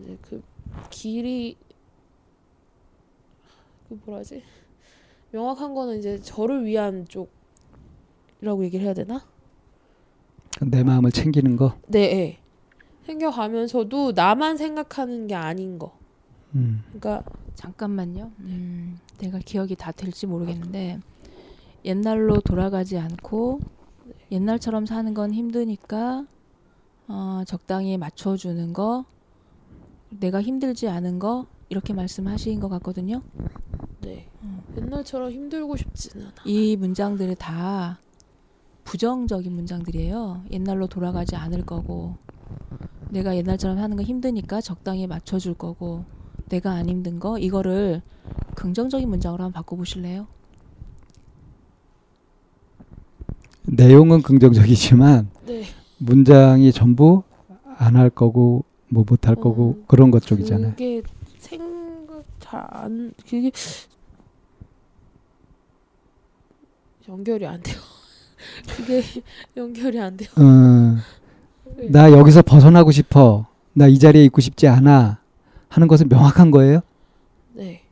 이제 0.00 0.18
그 0.22 0.42
길이 0.88 1.58
그 3.88 4.00
뭐라지 4.06 4.42
명확한 5.32 5.74
거는 5.74 5.98
이제 5.98 6.18
저를 6.20 6.64
위한 6.64 7.06
쪽이라고 7.06 8.64
얘기를 8.64 8.86
해야 8.86 8.94
되나? 8.94 9.22
내 10.62 10.82
마음을 10.82 11.10
챙기는 11.10 11.56
거. 11.56 11.76
네, 11.88 12.00
예. 12.00 12.38
생겨가면서도 13.04 14.12
나만 14.12 14.56
생각하는 14.56 15.26
게 15.26 15.34
아닌 15.34 15.78
거. 15.78 15.98
음. 16.54 16.82
그러니까 16.86 17.22
잠깐만요. 17.54 18.32
음, 18.40 18.98
내가 19.18 19.38
기억이 19.38 19.76
다 19.76 19.92
될지 19.92 20.26
모르겠는데 20.26 21.00
옛날로 21.84 22.40
돌아가지 22.40 22.98
않고 22.98 23.60
옛날처럼 24.30 24.86
사는 24.86 25.12
건 25.14 25.32
힘드니까 25.32 26.26
어, 27.06 27.42
적당히 27.46 27.98
맞춰주는 27.98 28.72
거, 28.72 29.04
내가 30.10 30.40
힘들지 30.40 30.88
않은 30.88 31.18
거 31.18 31.46
이렇게 31.68 31.92
말씀하신 31.92 32.60
것 32.60 32.68
같거든요. 32.68 33.22
네. 34.00 34.28
옛날처럼 34.76 35.30
힘들고 35.30 35.76
싶지는 35.76 36.26
않아. 36.26 36.34
이 36.46 36.76
문장들이 36.76 37.34
다 37.36 37.98
부정적인 38.84 39.52
문장들이에요. 39.52 40.44
옛날로 40.50 40.86
돌아가지 40.86 41.36
않을 41.36 41.64
거고, 41.64 42.16
내가 43.10 43.36
옛날처럼 43.36 43.78
하는 43.78 43.96
거 43.96 44.02
힘드니까 44.02 44.60
적당히 44.60 45.06
맞춰줄 45.06 45.54
거고, 45.54 46.04
내가 46.54 46.70
안 46.74 46.88
힘든 46.88 47.18
거 47.18 47.36
이거를 47.36 48.00
긍정적인 48.54 49.08
문장으로 49.08 49.42
한번 49.42 49.60
바꿔보실래요? 49.60 50.28
내용은 53.62 54.22
긍정적이지만 54.22 55.28
네. 55.46 55.64
문장이 55.98 56.70
전부 56.72 57.24
안 57.76 57.96
할 57.96 58.08
거고 58.08 58.64
뭐 58.88 59.04
못할 59.08 59.34
거고 59.34 59.78
어, 59.80 59.84
그런 59.88 60.12
것 60.12 60.22
쪽이잖아요. 60.22 60.70
그게 60.72 61.02
생각 61.38 62.22
잘 62.38 62.64
안 62.70 63.12
그게 63.28 63.50
연결이 67.08 67.46
안 67.46 67.60
돼요. 67.62 67.76
그게 68.76 69.02
연결이 69.56 69.98
안 70.00 70.16
돼요. 70.16 70.28
어, 70.36 70.96
나 71.90 72.12
여기서 72.12 72.42
벗어나고 72.42 72.92
싶어. 72.92 73.48
나 73.72 73.88
이 73.88 73.98
자리에 73.98 74.24
있고 74.26 74.40
싶지 74.40 74.68
않아. 74.68 75.18
하는 75.74 75.88
것은 75.88 76.08
명확한 76.08 76.52
거예요. 76.52 76.80
네. 77.52 77.82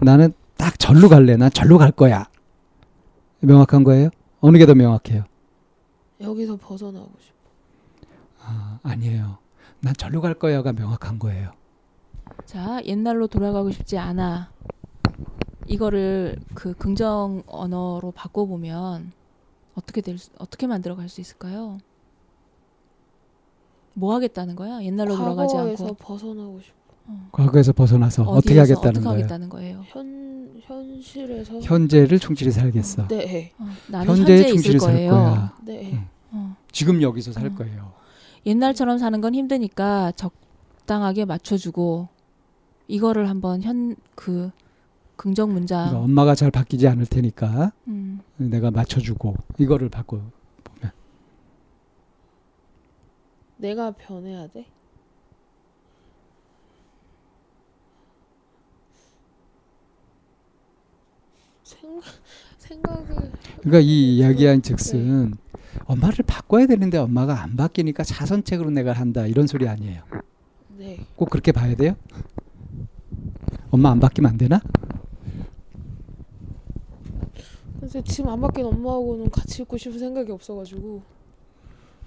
나는 0.00 0.32
딱 0.56 0.78
절로 0.78 1.08
갈래. 1.08 1.36
난 1.36 1.50
절로 1.50 1.78
갈 1.78 1.90
거야. 1.90 2.26
명확한 3.40 3.82
거예요? 3.82 4.10
어느 4.40 4.56
게 4.58 4.66
더 4.66 4.74
명확해요? 4.76 5.24
여기서 6.20 6.56
벗어나고 6.56 7.10
싶어. 7.18 7.36
아, 8.40 8.78
아니에요. 8.84 9.38
난 9.80 9.94
절로 9.94 10.20
갈 10.20 10.34
거야가 10.34 10.72
명확한 10.72 11.18
거예요. 11.18 11.50
자, 12.44 12.80
옛날로 12.84 13.26
돌아가고 13.26 13.72
싶지 13.72 13.98
않아. 13.98 14.52
이거를 15.66 16.36
그 16.54 16.72
긍정 16.74 17.42
언어로 17.48 18.12
바꿔 18.12 18.46
보면 18.46 19.10
어떻게 19.74 20.00
될 20.00 20.18
수- 20.18 20.30
어떻게 20.38 20.68
만들어 20.68 20.94
갈 20.94 21.08
수 21.08 21.20
있을까요? 21.20 21.78
뭐 23.94 24.14
하겠다는 24.14 24.54
거야? 24.54 24.82
옛날로 24.84 25.16
돌아가지 25.16 25.54
과거에서 25.56 25.84
않고 25.84 25.94
벗어나고 25.96 26.60
싶어. 26.60 26.75
과거에서 27.32 27.72
벗어나서 27.72 28.22
어떻게 28.24 28.58
하겠다는 28.58 28.88
어떻게 28.88 29.00
거예요? 29.04 29.10
하겠다는 29.18 29.48
거예요? 29.48 29.82
현 29.86 30.60
현실에서 30.62 31.60
현재를 31.60 32.18
충실히 32.18 32.50
살겠어. 32.50 33.06
네. 33.08 33.52
어, 33.58 33.66
나는 33.88 34.06
현재에 34.16 34.46
충실히 34.46 34.78
살 34.78 34.92
거예요. 34.94 35.10
거야. 35.12 35.54
네. 35.64 35.92
음. 35.92 36.06
어. 36.32 36.56
지금 36.72 37.02
여기서 37.02 37.32
살 37.32 37.46
어. 37.46 37.54
거예요. 37.54 37.92
옛날처럼 38.46 38.98
사는 38.98 39.20
건 39.20 39.34
힘드니까 39.34 40.12
적당하게 40.12 41.24
맞춰주고 41.24 42.08
이거를 42.88 43.28
한번 43.28 43.62
현 43.62 43.96
그 44.14 44.50
긍정 45.16 45.52
문장 45.52 45.86
그러니까 45.88 46.04
엄마가 46.04 46.34
잘 46.34 46.50
바뀌지 46.50 46.86
않을 46.88 47.06
테니까 47.06 47.72
음, 47.88 48.20
내가 48.36 48.70
맞춰주고 48.70 49.34
이거를 49.58 49.88
바꿔 49.88 50.18
보면 50.64 50.92
내가 53.56 53.92
변해야 53.92 54.46
돼. 54.48 54.66
생각 61.66 62.04
생각을 62.58 63.32
그러니까 63.58 63.80
이 63.80 64.16
이야기한 64.16 64.62
즉슨 64.62 65.34
엄마를 65.86 66.18
바꿔야 66.24 66.66
되는데 66.66 66.96
엄마가 66.96 67.42
안 67.42 67.56
바뀌니까 67.56 68.04
자선책으로 68.04 68.70
내가 68.70 68.92
한다 68.92 69.26
이런 69.26 69.48
소리 69.48 69.68
아니에요. 69.68 70.02
네. 70.78 71.00
꼭 71.16 71.28
그렇게 71.28 71.50
봐야 71.50 71.74
돼요? 71.74 71.96
엄마 73.70 73.90
안 73.90 73.98
바뀌면 73.98 74.30
안 74.30 74.38
되나? 74.38 74.60
근데 77.80 78.02
지금 78.04 78.30
안 78.30 78.40
바뀐 78.40 78.64
엄마하고는 78.64 79.30
같이 79.30 79.62
있고 79.62 79.76
싶은 79.76 79.98
생각이 79.98 80.30
없어가지고 80.30 81.02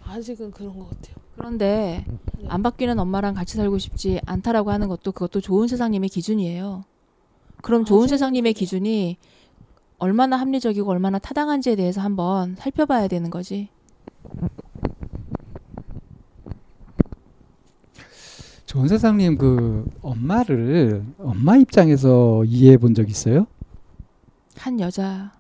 아직은 0.05 0.51
그런 0.51 0.79
것 0.79 0.89
같아요. 0.89 1.15
그런데 1.35 2.05
네. 2.07 2.45
안 2.47 2.63
바뀌는 2.63 2.97
엄마랑 2.97 3.33
같이 3.33 3.57
살고 3.57 3.77
싶지 3.77 4.21
않다라고 4.25 4.71
하는 4.71 4.87
것도 4.87 5.11
그것도 5.11 5.41
좋은 5.41 5.67
세상님의 5.67 6.09
기준이에요. 6.09 6.85
그럼 7.61 7.85
좋은 7.85 8.07
아직은 8.07 8.07
세상님의. 8.07 8.53
기준이 8.53 9.17
얼마나 9.99 10.37
합리적이고 10.37 10.89
얼마나 10.89 11.19
타당한지에 11.19 11.75
대해서 11.75 12.01
한번 12.01 12.55
살펴봐야 12.55 13.07
되는 13.07 13.29
거지. 13.29 13.69
좋은 18.65 18.87
세상님 18.87 19.37
그 19.37 19.89
엄마를 20.01 21.03
엄마 21.17 21.57
입장에서 21.57 22.43
이해해 22.45 22.77
본 22.77 22.93
적 22.93 23.09
있어요? 23.09 23.47
한 24.57 24.79
여자 24.79 25.31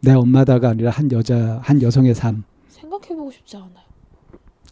내 0.00 0.12
엄마다가 0.12 0.70
아니라 0.70 0.90
한 0.90 1.10
여자 1.12 1.58
한 1.62 1.80
여성의 1.82 2.14
삶. 2.14 2.44
생각해 2.68 3.08
보고 3.16 3.30
싶지 3.30 3.56
않아요. 3.56 3.84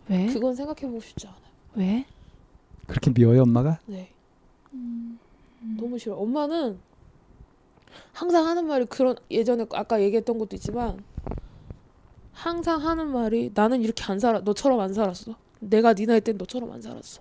왜? 0.09 0.27
그건 0.27 0.55
생각해 0.55 0.83
보고 0.83 1.01
싶지 1.01 1.27
않아요. 1.27 1.41
왜? 1.75 2.05
그렇게 2.87 3.11
미워요 3.11 3.43
엄마가? 3.43 3.79
네. 3.87 4.11
음. 4.75 5.19
너무 5.79 5.99
싫어. 5.99 6.15
엄마는 6.17 6.79
항상 8.13 8.47
하는 8.47 8.67
말이 8.67 8.85
그런 8.87 9.17
예전에 9.31 9.67
아까 9.73 10.01
얘기했던 10.01 10.39
것도 10.39 10.57
있지만 10.57 11.03
항상 12.33 12.81
하는 12.85 13.09
말이 13.09 13.51
나는 13.55 13.83
이렇게 13.83 14.05
안 14.05 14.19
살아. 14.19 14.41
너처럼 14.41 14.81
안 14.81 14.93
살았어. 14.93 15.35
내가 15.61 15.95
네 15.95 16.07
나이 16.07 16.21
땐 16.21 16.37
너처럼 16.37 16.73
안 16.73 16.81
살았어. 16.83 17.21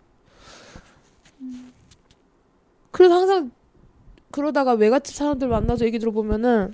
그래서 2.91 3.15
항상 3.15 3.52
그러다가 4.31 4.73
외갓집 4.73 5.15
사람들 5.15 5.48
만나서 5.48 5.85
얘기 5.85 5.99
들어보면은 5.99 6.73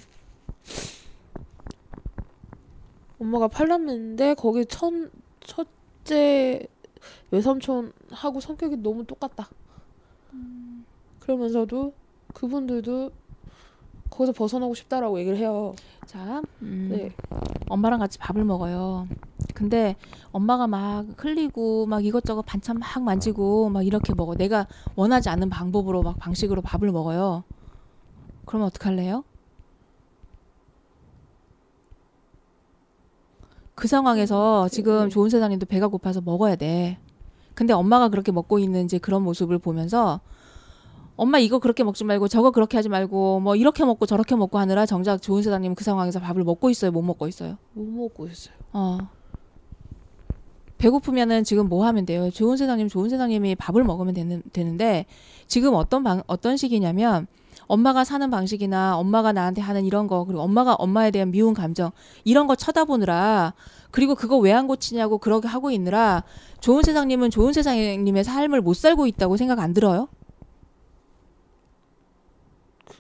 엄마가 3.20 3.48
팔남매인데 3.48 4.36
거기 4.36 4.66
첫 4.66 4.94
첫째 5.40 6.68
외삼촌하고 7.32 8.40
성격이 8.40 8.78
너무 8.78 9.06
똑같다. 9.06 9.50
그러면서도 11.20 11.94
그분들도 12.34 13.12
거기서 14.10 14.34
벗어나고 14.34 14.74
싶다라고 14.74 15.20
얘기를 15.20 15.38
해요. 15.38 15.76
자, 16.06 16.42
음, 16.62 16.90
네. 16.92 17.12
엄마랑 17.70 18.00
같이 18.00 18.18
밥을 18.18 18.44
먹어요. 18.44 19.08
근데 19.54 19.96
엄마가 20.32 20.68
막 20.68 21.06
흘리고 21.18 21.86
막 21.86 22.06
이것저것 22.06 22.44
반찬 22.44 22.80
막 22.80 23.04
만지고 23.04 23.70
막 23.70 23.86
이렇게 23.86 24.14
먹어. 24.14 24.36
내가 24.36 24.68
원하지 24.96 25.30
않는 25.30 25.50
방법으로 25.50 26.04
막 26.04 26.18
방식으로 26.18 26.62
밥을 26.62 26.92
먹어요. 26.92 27.44
그러면 28.46 28.68
어떡할래요? 28.68 29.24
그 33.76 33.88
상황에서 33.88 34.68
지금 34.70 35.04
네. 35.04 35.10
좋은 35.10 35.30
세상님도 35.30 35.68
배가 35.68 35.88
고파서 35.88 36.22
먹어야 36.22 36.56
돼. 36.56 36.98
근데 37.54 37.74
엄마가 37.74 38.10
그렇게 38.10 38.32
먹고 38.32 38.60
있는 38.60 38.86
이제 38.86 38.98
그런 38.98 39.24
모습을 39.24 39.60
보면서 39.60 40.20
엄마 41.18 41.40
이거 41.40 41.60
그렇게 41.60 41.84
먹지 41.84 42.04
말고 42.04 42.28
저거 42.28 42.52
그렇게 42.52 42.78
하지 42.78 42.90
말고 42.90 43.40
뭐 43.42 43.56
이렇게 43.56 43.84
먹고 43.84 44.06
저렇게 44.06 44.36
먹고 44.36 44.60
하느라 44.60 44.86
정작 44.86 45.22
좋은 45.22 45.42
세상님은 45.42 45.76
그 45.76 45.84
상황에서 45.84 46.20
밥을 46.20 46.44
먹고 46.44 46.70
있어요, 46.70 46.92
못 46.92 47.02
먹고 47.02 47.28
있어요. 47.28 47.58
못 47.74 47.84
먹고 47.84 48.28
있어요. 48.28 48.56
어. 48.72 48.98
배고프면은 50.78 51.44
지금 51.44 51.70
뭐 51.70 51.86
하면 51.88 52.06
돼요? 52.06 52.30
좋은 52.30 52.56
세상님, 52.56 52.88
좋은 52.88 53.10
세상님이 53.10 53.56
밥을 53.56 53.84
먹으면 53.84 54.14
되는, 54.14 54.44
되는데 54.54 55.08
지금 55.48 55.74
어떤 55.74 56.04
방, 56.04 56.22
어떤 56.28 56.56
시기냐면 56.56 57.26
엄마가 57.66 58.04
사는 58.04 58.30
방식이나 58.30 58.96
엄마가 58.98 59.34
나한테 59.34 59.62
하는 59.62 59.86
이런 59.86 60.06
거 60.08 60.24
그리고 60.24 60.42
엄마가 60.44 60.76
엄마에 60.76 61.10
대한 61.10 61.32
미운 61.32 61.56
감정 61.56 61.92
이런 62.24 62.46
거 62.46 62.56
쳐다보느라 62.56 63.56
그리고 63.90 64.14
그거 64.14 64.38
왜 64.38 64.52
안 64.54 64.68
고치냐고 64.68 65.18
그렇게 65.18 65.48
하고 65.48 65.72
있느라 65.72 66.24
좋은 66.62 66.84
세상님은 66.84 67.32
좋은 67.32 67.54
세상님의 67.54 68.24
삶을 68.24 68.62
못 68.62 68.76
살고 68.76 69.08
있다고 69.08 69.36
생각 69.36 69.60
안 69.60 69.74
들어요? 69.74 70.08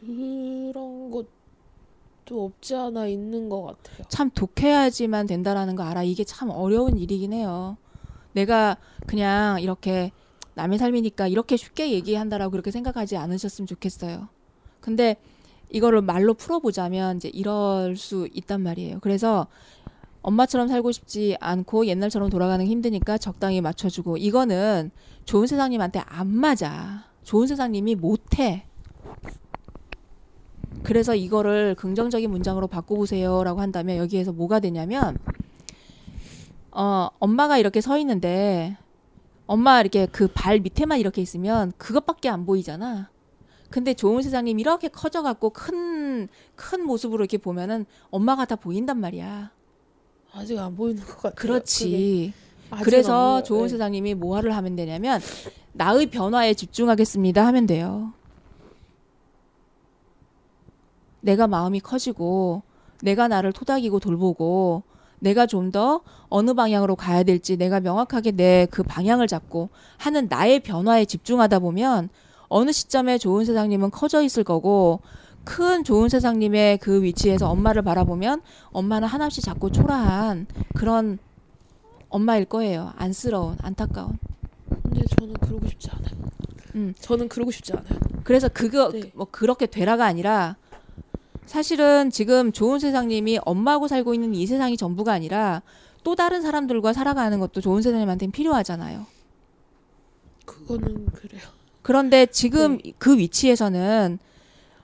그런 0.07 1.11
것도 1.11 2.45
없지 2.45 2.75
않아 2.75 3.07
있는 3.07 3.49
것 3.49 3.61
같아요. 3.63 4.07
참 4.07 4.29
독해야지만 4.29 5.27
된다라는 5.27 5.75
거 5.75 5.83
알아. 5.83 6.03
이게 6.03 6.23
참 6.23 6.49
어려운 6.49 6.97
일이긴 6.97 7.33
해요. 7.33 7.75
내가 8.31 8.77
그냥 9.05 9.61
이렇게 9.61 10.11
남의 10.53 10.79
삶이니까 10.79 11.27
이렇게 11.27 11.57
쉽게 11.57 11.91
얘기한다라고 11.91 12.51
그렇게 12.51 12.71
생각하지 12.71 13.17
않으셨으면 13.17 13.67
좋겠어요. 13.67 14.29
근데 14.79 15.17
이거를 15.69 16.01
말로 16.01 16.33
풀어보자면 16.33 17.17
이제 17.17 17.27
이럴 17.27 17.97
수 17.97 18.29
있단 18.33 18.61
말이에요. 18.61 18.99
그래서 19.01 19.47
엄마처럼 20.21 20.69
살고 20.69 20.93
싶지 20.93 21.35
않고 21.41 21.87
옛날처럼 21.87 22.29
돌아가는 22.29 22.63
게 22.63 22.71
힘드니까 22.71 23.17
적당히 23.17 23.59
맞춰주고 23.59 24.17
이거는 24.17 24.91
좋은 25.25 25.47
세상님한테 25.47 25.99
안 26.05 26.27
맞아. 26.27 27.05
좋은 27.23 27.47
세상님이 27.47 27.95
못해. 27.95 28.66
그래서 30.87 31.15
이거를 31.15 31.75
긍정적인 31.75 32.31
문장으로 32.31 32.67
바꿔보세요라고 32.67 33.59
한다면 33.59 33.97
여기에서 33.97 34.31
뭐가 34.31 34.61
되냐면 34.61 35.17
어 36.71 37.09
엄마가 37.19 37.57
이렇게 37.57 37.81
서 37.81 37.97
있는데 37.97 38.77
엄마 39.47 39.81
이렇게 39.81 40.05
그 40.05 40.29
발 40.33 40.61
밑에만 40.61 40.97
이렇게 40.97 41.21
있으면 41.21 41.73
그것밖에 41.77 42.29
안 42.29 42.45
보이잖아. 42.45 43.09
근데 43.69 43.93
좋은 43.93 44.21
세상님 44.21 44.59
이렇게 44.61 44.87
커져갖고 44.87 45.49
큰 45.49 46.29
큰 46.55 46.85
모습으로 46.85 47.21
이렇게 47.23 47.37
보면은 47.37 47.85
엄마가 48.09 48.45
다 48.45 48.55
보인단 48.55 48.99
말이야. 49.01 49.51
아직 50.33 50.57
안 50.57 50.73
보이는 50.77 51.03
것 51.03 51.17
같아요. 51.17 51.35
그렇지. 51.35 52.33
그래서. 52.81 53.43
좋은 53.43 53.63
네. 53.63 53.67
세상님이 53.69 54.13
뭐를 54.15 54.55
하면 54.55 54.75
되냐면 54.77 55.19
나의 55.73 56.05
변화에 56.07 56.53
집중하겠습니다 56.53 57.45
하면 57.47 57.65
돼요. 57.65 58.13
내가 61.27 61.45
마음이 61.47 61.81
커지고 61.81 62.63
내가 63.01 63.27
나를 63.27 63.51
토닥이고 63.51 63.99
돌보고 63.99 64.83
내가 65.19 65.45
좀 65.45 65.71
더 65.71 66.01
어느 66.29 66.53
방향으로 66.53 66.95
가야 66.95 67.23
될지 67.23 67.57
내가 67.57 67.81
명확하게 67.81 68.31
내 68.31 68.67
그 68.71 68.81
방향을 68.83 69.27
잡고 69.27 69.69
하는 69.97 70.27
나의 70.29 70.61
변화에 70.61 71.03
집중하다 71.05 71.59
보면 71.59 72.07
어느 72.47 72.71
시점에 72.71 73.17
좋은 73.17 73.43
세상님은 73.43 73.91
커져 73.91 74.21
있을 74.23 74.43
거고 74.45 75.01
큰 75.43 75.83
좋은 75.83 76.07
세상님의 76.07 76.77
그 76.77 77.03
위치에서 77.03 77.49
엄마를 77.49 77.81
바라보면 77.81 78.41
엄마는 78.71 79.07
한없이 79.07 79.41
작고 79.41 79.71
초라한 79.71 80.47
그런 80.75 81.19
엄마일 82.09 82.45
거예요. 82.45 82.93
안쓰러운, 82.95 83.57
안타까운. 83.61 84.17
근데 84.83 85.01
저는 85.19 85.33
그러고 85.33 85.67
싶지 85.67 85.89
않아요. 85.91 86.15
음. 86.75 86.93
저는 86.99 87.27
그러고 87.27 87.51
싶지 87.51 87.73
않아요. 87.73 87.99
그래서 88.23 88.47
그거 88.47 88.91
네. 88.91 89.11
뭐 89.13 89.27
그렇게 89.29 89.65
되라가 89.65 90.05
아니라 90.05 90.55
사실은 91.47 92.11
지금 92.11 92.51
좋은 92.51 92.77
세상님이 92.77 93.39
엄마하고 93.45 93.87
살고 93.87 94.13
있는 94.13 94.35
이 94.35 94.45
세상이 94.45 94.77
전부가 94.77 95.13
아니라 95.13 95.63
또 96.03 96.13
다른 96.13 96.41
사람들과 96.41 96.93
살아가는 96.93 97.39
것도 97.39 97.61
좋은 97.61 97.81
세상님한테는 97.81 98.31
필요하잖아요. 98.31 99.05
그거는 100.45 101.07
그래요. 101.07 101.41
그런데 101.81 102.25
지금 102.25 102.77
그 102.97 103.17
위치에서는 103.17 104.19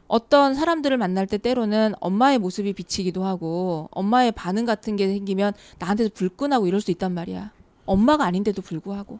어떤 0.07 0.53
사람들을 0.55 0.97
만날 0.97 1.27
때 1.27 1.37
때로는 1.37 1.95
엄마의 1.99 2.39
모습이 2.39 2.73
비치기도 2.73 3.25
하고 3.25 3.89
엄마의 3.91 4.31
반응 4.31 4.65
같은 4.65 4.95
게 4.95 5.07
생기면 5.07 5.53
나한테도 5.79 6.11
불끈하고 6.13 6.67
이럴 6.67 6.79
수 6.79 6.91
있단 6.91 7.13
말이야. 7.13 7.51
엄마가 7.85 8.23
아닌데도 8.23 8.61
불구하고. 8.61 9.19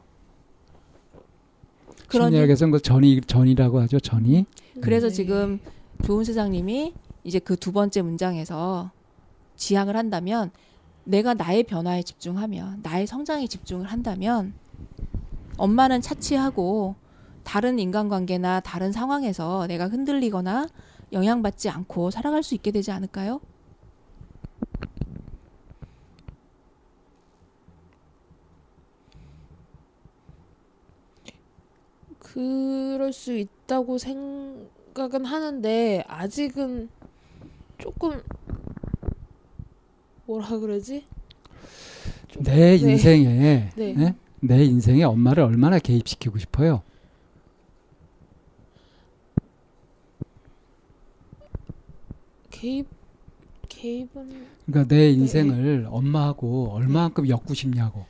심리학에서는 2.10 2.72
그 2.72 2.80
전이 2.80 3.22
전이라고 3.22 3.82
하죠. 3.82 4.00
전이. 4.00 4.46
그래서 4.82 5.10
네. 5.10 5.14
지금 5.14 5.60
좋은 6.06 6.24
세상님이 6.24 6.94
이제 7.24 7.40
그 7.40 7.56
두 7.56 7.72
번째 7.72 8.02
문장에서 8.02 8.92
지향을 9.56 9.96
한다면 9.96 10.52
내가 11.06 11.34
나의 11.34 11.64
변화에 11.64 12.04
집중하면 12.04 12.80
나의 12.84 13.08
성장에 13.08 13.48
집중을 13.48 13.86
한다면 13.88 14.54
엄마는 15.58 16.02
차치하고 16.02 16.96
다른 17.44 17.80
인간관계나 17.80 18.62
다른 18.62 18.92
상황에서 18.92 19.68
내가 19.68 19.88
흔들리거나 19.88 20.68
영향받지 21.12 21.70
않고 21.70 22.12
살아갈 22.12 22.42
수 22.44 22.56
있게 22.56 22.72
되지 22.72 22.92
않을까요? 22.92 23.42
그럴 32.20 33.14
수 33.14 33.34
있다고 33.34 33.98
생각은 33.98 35.26
하는데 35.26 36.04
아직은 36.08 36.90
조금 37.78 38.22
뭐라 40.26 40.60
그러지? 40.60 41.06
내 42.40 42.78
네. 42.78 42.92
인생에 42.92 43.72
네. 43.76 43.96
예? 43.98 44.16
내 44.40 44.64
인생에 44.64 45.04
엄마를 45.04 45.44
얼마나 45.44 45.80
개입시키고 45.80 46.38
싶어요. 46.40 46.82
개입 52.50 52.88
개입은 53.68 54.48
그러니까 54.66 54.96
내 54.96 55.10
인생을 55.12 55.88
엄마하고 55.90 56.72
얼마만큼 56.72 57.28
엮고 57.28 57.54
싶냐고. 57.54 58.06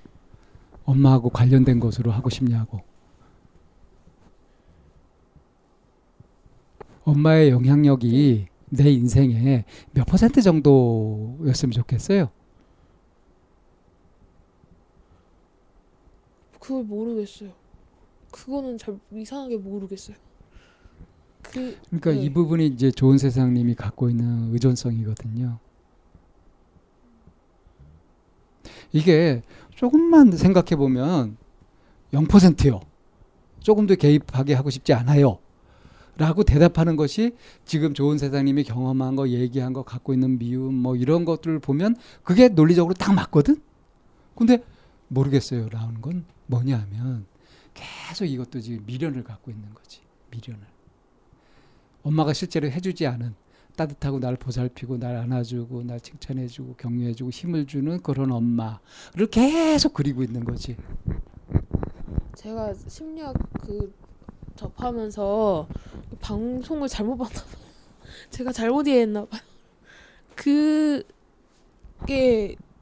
엄마하고 0.85 1.30
관련된 1.30 1.80
것으로 1.80 2.11
하고 2.11 2.30
싶냐고. 2.30 2.81
엄마의 7.03 7.49
영향력이 7.49 8.48
내 8.76 8.90
인생에 8.90 9.66
몇 9.91 10.06
퍼센트 10.06 10.41
정도였으면 10.41 11.72
좋겠어요. 11.72 12.30
그걸 16.60 16.84
모르겠어요. 16.84 17.52
그거는 18.32 18.78
잘 18.78 18.98
이상하게 19.12 19.58
모르겠어요. 19.58 20.16
그 21.44 21.78
그러니까 21.90 22.12
네. 22.12 22.22
이 22.22 22.30
부분이 22.32 22.66
이제 22.68 22.90
좋은 22.90 23.18
세상님이 23.18 23.76
갖고 23.76 24.10
있는 24.10 24.52
의존성이거든요. 24.54 25.60
이게 28.91 29.44
조금만 29.76 30.32
생각해 30.32 30.76
보면 30.78 31.38
0%요. 32.14 32.80
조금 33.60 33.86
더 33.86 33.95
개입하게 33.95 34.54
하고 34.54 34.70
싶지 34.70 34.94
않아요. 34.94 35.40
라고 36.18 36.44
대답하는 36.44 36.95
것이 36.95 37.35
지금 37.65 37.94
좋은 37.94 38.18
세상님이 38.18 38.64
경험한 38.64 39.15
거, 39.15 39.30
얘기한 39.30 39.73
거, 39.73 39.84
갖고 39.84 40.14
있는 40.14 40.38
미움, 40.38 40.76
뭐 40.76 40.95
이런 40.95 41.26
것들을 41.26 41.60
보면 41.60 41.95
그게 42.23 42.49
논리적으로 42.49 42.94
딱 42.94 43.14
맞거든? 43.14 43.60
근데 44.35 44.64
모르겠어요. 45.07 45.69
라는 45.69 46.02
건 46.02 46.26
뭐냐 46.48 46.77
하면 46.80 47.26
계속 47.73 48.26
이것도 48.26 48.60
지금 48.61 48.84
미련을 48.85 49.23
갖고 49.23 49.52
있는 49.52 49.73
거지. 49.73 50.02
미련을. 50.31 50.65
엄마가 52.03 52.34
실제로 52.34 52.69
해주지 52.69 53.07
않은 53.07 53.34
따뜻하고 53.76 54.19
날 54.19 54.35
보살피고 54.35 54.98
날 54.98 55.15
안아주고 55.18 55.84
날 55.84 55.99
칭찬해주고 55.99 56.76
격려해주고 56.76 57.31
힘을 57.31 57.65
주는 57.65 57.99
그런 58.02 58.31
엄마를 58.31 59.27
계속 59.31 59.94
그리고 59.94 60.22
있는 60.22 60.44
거지. 60.44 60.77
제가 62.35 62.73
심리학 62.73 63.35
그 63.61 63.94
접하면서 64.55 65.67
방송을 66.21 66.88
잘못 66.88 67.17
봤나 67.17 67.34
봐요. 67.34 67.63
제가 68.30 68.51
잘못 68.51 68.88
이해했나 68.88 69.25
봐요. 69.25 69.41
그게 70.35 71.05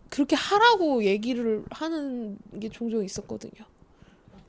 그렇게 0.10 0.36
하라고 0.36 1.04
얘기를 1.04 1.64
하는 1.70 2.38
게 2.60 2.70
종종 2.70 3.04
있었거든요. 3.04 3.66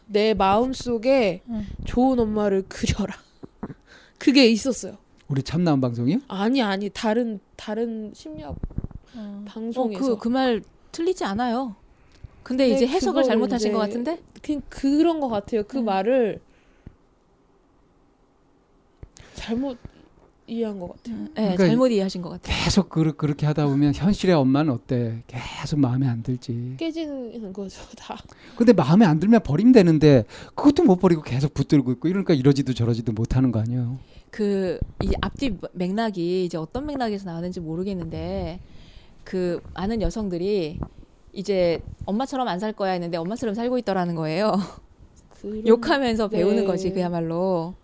내 0.06 0.34
마음 0.34 0.72
속에 0.72 1.42
음. 1.48 1.66
좋은 1.84 2.18
엄마를 2.18 2.62
그려라. 2.68 3.14
그게 4.18 4.46
있었어요. 4.46 4.98
우리 5.28 5.42
참나온 5.42 5.80
방송이요? 5.80 6.18
아니 6.28 6.60
아니 6.62 6.90
다른 6.90 7.40
다른 7.56 8.12
심리학 8.14 8.56
방송에서 9.46 10.16
그그말 10.16 10.62
틀리지 10.90 11.24
않아요. 11.24 11.76
근데 12.42 12.68
근데 12.68 12.76
이제 12.76 12.86
해석을 12.86 13.22
잘못하신 13.22 13.68
이제 13.68 13.72
것 13.72 13.78
같은데? 13.78 14.20
그 14.42 14.60
그런 14.68 15.20
것 15.20 15.28
같아요. 15.28 15.62
그 15.62 15.78
음. 15.78 15.84
말을 15.86 16.40
잘못 19.34 19.78
이해한 20.46 20.78
것 20.78 20.88
같아요. 20.88 21.16
네, 21.24 21.30
그러니까 21.34 21.66
잘못 21.66 21.88
이해하신 21.88 22.20
것 22.22 22.30
같아요. 22.30 22.56
계속 22.64 22.88
그, 22.88 23.14
그렇게 23.16 23.46
하다 23.46 23.66
보면 23.66 23.94
현실의 23.94 24.34
엄마는 24.34 24.72
어때? 24.72 25.22
계속 25.26 25.78
마음에 25.78 26.06
안 26.06 26.22
들지. 26.22 26.74
깨지는 26.78 27.52
거죠 27.52 27.80
다. 27.96 28.18
근데 28.56 28.72
마음에 28.72 29.06
안 29.06 29.18
들면 29.20 29.42
버리면 29.44 29.72
되는데 29.72 30.24
그것도 30.54 30.82
못 30.84 30.96
버리고 30.96 31.22
계속 31.22 31.54
붙들고 31.54 31.92
있고 31.92 32.08
이러니까 32.08 32.34
이러지도 32.34 32.74
저러지도 32.74 33.12
못하는 33.12 33.52
거 33.52 33.60
아니에요. 33.60 33.98
그 34.30 34.78
이 35.02 35.10
앞뒤 35.20 35.56
맥락이 35.72 36.44
이제 36.44 36.56
어떤 36.58 36.86
맥락에서 36.86 37.26
나오는지 37.30 37.60
모르겠는데 37.60 38.60
그 39.24 39.60
많은 39.74 40.00
여성들이 40.02 40.78
이제 41.32 41.80
엄마처럼 42.04 42.48
안 42.48 42.58
살 42.58 42.72
거야 42.72 42.92
했는데 42.92 43.16
엄마처럼 43.16 43.54
살고 43.54 43.78
있더라는 43.78 44.14
거예요. 44.16 44.52
그런- 45.40 45.66
욕하면서 45.66 46.28
배우는 46.28 46.56
네. 46.56 46.64
거지 46.64 46.90
그야말로. 46.92 47.74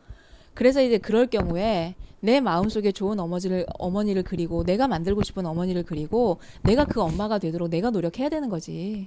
그래서 0.59 0.83
이제 0.83 0.99
그럴 0.99 1.29
경우에 1.29 1.95
내 2.19 2.41
마음속에 2.41 2.91
좋은 2.91 3.21
어머니를 3.21 3.65
어머니를 3.79 4.25
그리고 4.25 4.65
내가 4.65 4.89
만들고 4.89 5.23
싶은 5.23 5.47
어머니를 5.47 5.85
그리고 5.85 6.41
내가 6.65 6.85
그 6.85 7.01
엄마가 7.01 7.39
되도록 7.39 7.71
내가 7.71 7.91
노력해야 7.91 8.29
되는 8.29 8.49
거지. 8.49 9.07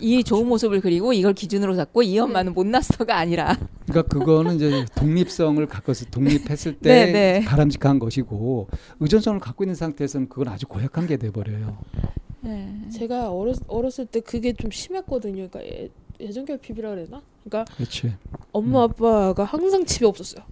이 0.00 0.22
좋은 0.22 0.46
모습을 0.46 0.80
그리고 0.80 1.12
이걸 1.12 1.34
기준으로 1.34 1.74
잡고 1.74 2.04
이 2.04 2.16
엄마는 2.20 2.54
못났어가 2.54 3.18
아니라 3.18 3.58
그러니까 3.88 4.02
그거는 4.02 4.56
이제 4.56 4.84
독립성을 4.94 5.66
갖고서 5.66 6.04
독립했을 6.04 6.78
때 6.78 7.06
네, 7.06 7.12
네. 7.12 7.44
바람직한 7.44 7.98
것이고 7.98 8.68
의존성을 9.00 9.40
갖고 9.40 9.64
있는 9.64 9.74
상태에서는 9.74 10.28
그건 10.28 10.52
아주 10.52 10.68
고약한 10.68 11.08
게 11.08 11.16
돼버려요. 11.16 11.78
네. 12.42 12.72
제가 12.92 13.32
어렸, 13.32 13.56
어렸을 13.66 14.06
때 14.06 14.20
그게 14.20 14.52
좀 14.52 14.70
심했거든요. 14.70 15.48
그러니까 15.48 15.90
예, 16.20 16.24
예전 16.26 16.44
결핍이라 16.44 16.90
그래나? 16.90 17.22
그러니까 17.44 17.72
그렇지. 17.76 18.12
엄마 18.52 18.84
아빠가 18.84 19.44
항상 19.44 19.84
집에 19.84 20.06
없었어요. 20.06 20.44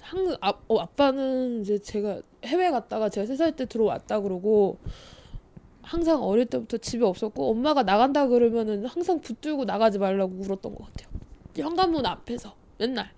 항상 0.00 0.36
아, 0.40 0.54
어, 0.68 0.78
아빠는 0.78 1.60
이제 1.62 1.78
제가 1.78 2.22
해외 2.44 2.70
갔다가 2.70 3.08
제가 3.08 3.26
세 3.26 3.36
살 3.36 3.52
때 3.56 3.66
들어왔다 3.66 4.20
그러고 4.20 4.78
항상 5.82 6.22
어릴 6.22 6.46
때부터 6.46 6.78
집에 6.78 7.04
없었고 7.04 7.50
엄마가 7.50 7.82
나간다 7.82 8.26
그러면은 8.28 8.84
항상 8.86 9.20
붙들고 9.20 9.64
나가지 9.64 9.98
말라고 9.98 10.34
울었던 10.38 10.74
것 10.74 10.86
같아요. 10.86 11.08
현관문 11.56 12.06
앞에서 12.06 12.54
맨날 12.78 13.10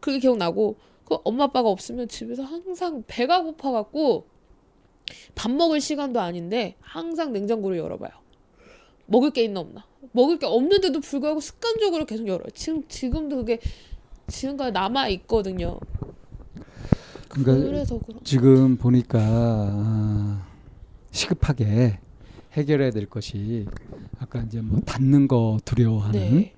그게 0.00 0.18
기억나고 0.18 0.76
그 1.04 1.18
엄마 1.24 1.44
아빠가 1.44 1.68
없으면 1.68 2.08
집에서 2.08 2.42
항상 2.44 3.02
배가 3.06 3.42
고파갖고 3.42 4.26
밥 5.34 5.50
먹을 5.50 5.80
시간도 5.80 6.20
아닌데 6.20 6.76
항상 6.80 7.32
냉장고를 7.32 7.76
열어봐요. 7.78 8.10
먹을 9.06 9.30
게 9.30 9.42
있나 9.44 9.60
없나. 9.60 9.84
먹을 10.12 10.38
게 10.38 10.46
없는데도 10.46 11.00
불구하고 11.00 11.40
습관적으로 11.40 12.04
계속 12.04 12.26
열어요. 12.26 12.48
지금 12.54 12.86
지금도 12.88 13.36
그게 13.36 13.60
지금까지 14.28 14.72
남아 14.72 15.08
있거든요. 15.08 15.78
그러니까 17.28 17.66
그래서 17.66 17.98
그런. 17.98 18.20
지금 18.24 18.76
보니까 18.76 19.18
아, 19.20 20.46
시급하게 21.10 21.98
해결해야 22.52 22.90
될 22.90 23.06
것이 23.06 23.66
아까 24.18 24.40
이제 24.42 24.60
뭐 24.60 24.80
닿는 24.80 25.26
거 25.26 25.58
두려워하는 25.64 26.20
네. 26.20 26.52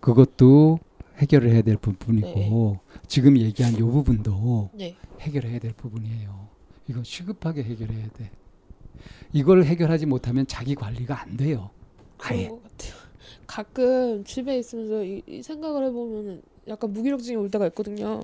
그것도 0.00 0.78
해결을 1.18 1.50
해야 1.50 1.62
될 1.62 1.76
부분이고 1.76 2.78
지금 3.06 3.38
얘기한 3.38 3.74
이 3.74 3.78
부분도 3.78 4.70
네. 4.74 4.96
해결해야 5.20 5.58
될 5.58 5.72
부분이에요. 5.72 6.48
이건 6.88 7.04
시급하게 7.04 7.62
해결해야 7.62 8.08
돼. 8.08 8.30
이걸 9.32 9.64
해결하지 9.64 10.06
못하면 10.06 10.46
자기 10.46 10.74
관리가 10.74 11.22
안 11.22 11.36
돼요. 11.36 11.70
아예. 12.18 12.50
가끔 13.52 14.24
집에 14.24 14.58
있으면서 14.58 15.04
이, 15.04 15.22
이 15.26 15.42
생각을 15.42 15.84
해보면은 15.84 16.40
약간 16.68 16.90
무기력증이 16.90 17.36
올 17.36 17.50
때가 17.50 17.66
있거든요. 17.66 18.22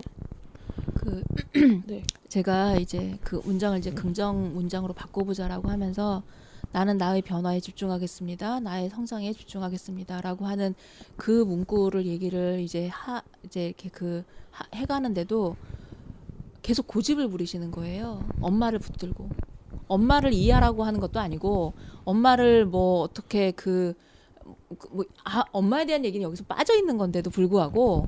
그 0.95 1.23
네. 1.87 2.03
제가 2.29 2.77
이제 2.77 3.19
그 3.23 3.37
문장을 3.45 3.79
이제 3.79 3.91
긍정 3.91 4.55
문장으로 4.55 4.95
바꿔보자라고 4.95 5.69
하면서 5.69 6.23
나는 6.73 6.97
나의 6.97 7.21
변화에 7.21 7.61
집중하겠습니다. 7.61 8.61
나의 8.61 8.89
성장에 8.89 9.35
집중하겠습니다라고 9.35 10.47
하는 10.47 10.75
그 11.17 11.45
문구를 11.45 12.07
얘기를 12.07 12.61
이제 12.61 12.89
하 12.89 13.21
이제 13.45 13.67
이렇게 13.67 13.91
그 13.91 14.25
하, 14.51 14.65
해가는데도 14.75 15.57
계속 16.63 16.87
고집을 16.87 17.29
부리시는 17.29 17.71
거예요. 17.71 18.27
엄마를 18.41 18.79
붙들고 18.79 19.29
엄마를 19.89 20.33
이해하라고 20.33 20.85
하는 20.85 21.01
것도 21.01 21.21
아니고 21.21 21.75
엄마를 22.07 22.65
뭐 22.65 23.03
어떻게 23.03 23.51
그 23.51 23.93
뭐, 24.91 25.05
아, 25.25 25.45
엄마에 25.53 25.87
대한 25.87 26.05
얘기는 26.05 26.23
여기서 26.25 26.45
빠져 26.45 26.77
있는 26.77 26.99
건데도 26.99 27.31
불구하고 27.31 28.07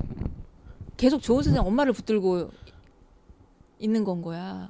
계속 0.97 1.21
좋은 1.21 1.43
선생 1.43 1.65
엄마를 1.65 1.93
붙들고 1.93 2.49
있는 3.79 4.03
건 4.03 4.21
거야. 4.21 4.69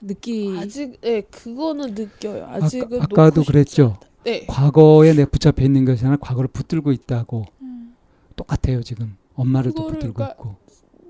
느끼 0.00 0.56
아직 0.58 0.98
예 1.04 1.20
그거는 1.22 1.94
느껴요. 1.94 2.46
아직은 2.46 3.02
아까, 3.02 3.30
싶지 3.30 3.46
그랬죠. 3.46 3.98
네. 4.24 4.46
과거에 4.46 5.12
내 5.12 5.24
붙잡혀 5.24 5.64
있는 5.64 5.84
것이 5.84 6.04
아니라 6.04 6.18
과거를 6.20 6.48
붙들고 6.48 6.92
있다고 6.92 7.46
음. 7.62 7.96
똑같아요 8.36 8.82
지금 8.82 9.16
엄마를 9.34 9.72
또 9.72 9.86
붙들고 9.86 10.14
그러니까 10.14 10.34
있고 10.34 10.56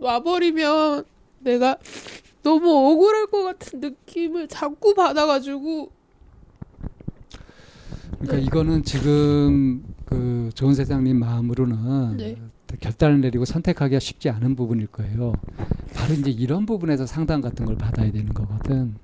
와버리면 0.01 1.05
내가 1.41 1.79
너무 2.43 2.71
억울할 2.71 3.27
것 3.27 3.43
같은 3.43 3.81
느낌을 3.81 4.49
자꾸 4.49 4.95
받아가지고 4.95 5.91
그러니까 8.19 8.37
네. 8.37 8.43
이거는 8.43 8.83
지금 8.83 9.83
그 10.05 10.51
좋은 10.55 10.75
세상님 10.75 11.19
마음으로는 11.19 12.17
네. 12.17 12.37
결단을 12.81 13.21
내리고 13.21 13.45
선택하기가 13.45 13.99
쉽지 13.99 14.29
않은 14.31 14.57
부분일 14.57 14.89
거예요. 14.89 15.33
바로 15.95 16.15
이제 16.15 16.31
이런 16.31 16.67
부분에서 16.67 17.07
상담 17.07 17.41
같은 17.41 17.65
걸 17.65 17.77
받아야 17.77 18.11
되는 18.11 18.29
거거든. 18.35 18.95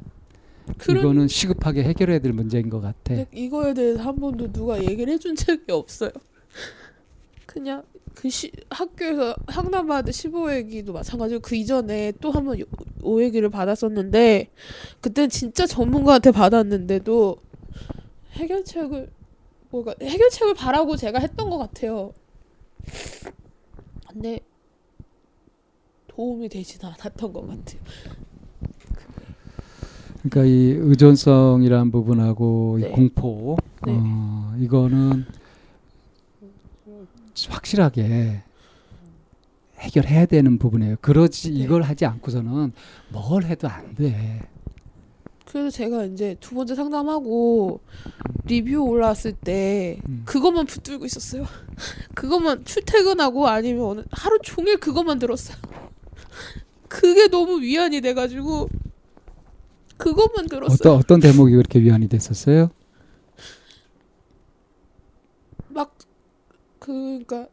이거는 0.91 1.29
시급하게 1.29 1.85
해결해야 1.85 2.19
될 2.19 2.33
문제인 2.33 2.69
것 2.71 2.81
같아. 2.81 2.97
근데 3.15 3.27
이거에 3.33 3.75
대해서 3.75 4.03
한 4.03 4.17
번도 4.17 4.53
누가 4.53 4.83
얘기를 4.83 5.13
해준 5.13 5.37
적이 5.37 5.63
없어요. 5.73 6.11
그냥 7.47 7.83
그 8.15 8.31
시, 8.31 8.51
학교에서 8.71 9.35
상담받을 9.51 10.13
15회기도 10.13 10.93
마찬가지고 10.93 11.41
그 11.41 11.55
이전에 11.57 12.13
또 12.21 12.31
한 12.33 12.45
번 12.47 12.59
5회기를 13.03 13.51
받았었는데 13.51 14.51
그땐 15.01 15.29
진짜 15.29 15.67
전문가한테 15.67 16.31
받았는데도 16.31 17.37
해결책을 18.35 19.11
뭐가 19.71 19.95
해결책을 20.01 20.55
바라고 20.55 20.97
제가 20.97 21.19
했던 21.19 21.51
것 21.51 21.59
같아요. 21.59 22.13
근데 24.09 24.41
도움이 26.07 26.49
되지는 26.49 26.93
않았던 26.93 27.33
것 27.33 27.47
같아요. 27.47 27.81
그러니까 30.23 30.45
이 30.45 30.71
의존성이라는 30.79 31.91
부분하고 31.91 32.79
네. 32.81 32.89
이 32.89 32.93
공포 32.93 33.57
네. 33.85 33.93
어, 33.95 34.55
이거는 34.59 35.27
확실하게 37.49 38.43
해결해야 39.79 40.27
되는 40.27 40.59
부분이에요. 40.59 40.97
그러지 41.01 41.51
네. 41.51 41.59
이걸 41.59 41.83
하지 41.83 42.07
않고서는 42.07 42.73
뭘 43.11 43.45
해도 43.45 43.69
안 43.69 43.95
돼. 43.95 44.41
그래서 45.55 45.71
제가 45.71 46.05
이제 46.07 46.37
두 46.41 46.57
번째 46.57 46.75
상담하고 46.75 47.79
리뷰 48.45 48.83
올라왔을 48.83 49.35
때 49.35 50.01
음. 50.09 50.23
그것만 50.25 50.67
붙들고 50.67 51.05
있었어요. 51.05 51.47
그것만 52.17 52.65
출퇴근하고 52.65 53.47
아니면 53.47 53.85
어느 53.85 54.03
하루 54.11 54.41
종일 54.43 54.79
그것만 54.79 55.21
들었어요. 55.21 55.57
그게 56.89 57.29
너무 57.29 57.61
위안이 57.61 58.01
돼가지고 58.01 58.69
그것만 59.97 60.47
들었어요. 60.49 60.75
어떤 60.75 60.97
어떤 60.97 61.21
대목이 61.21 61.55
그렇게 61.55 61.79
위안이 61.79 62.09
됐었어요? 62.09 62.73
막 65.69 65.97
그러니까 66.81 67.47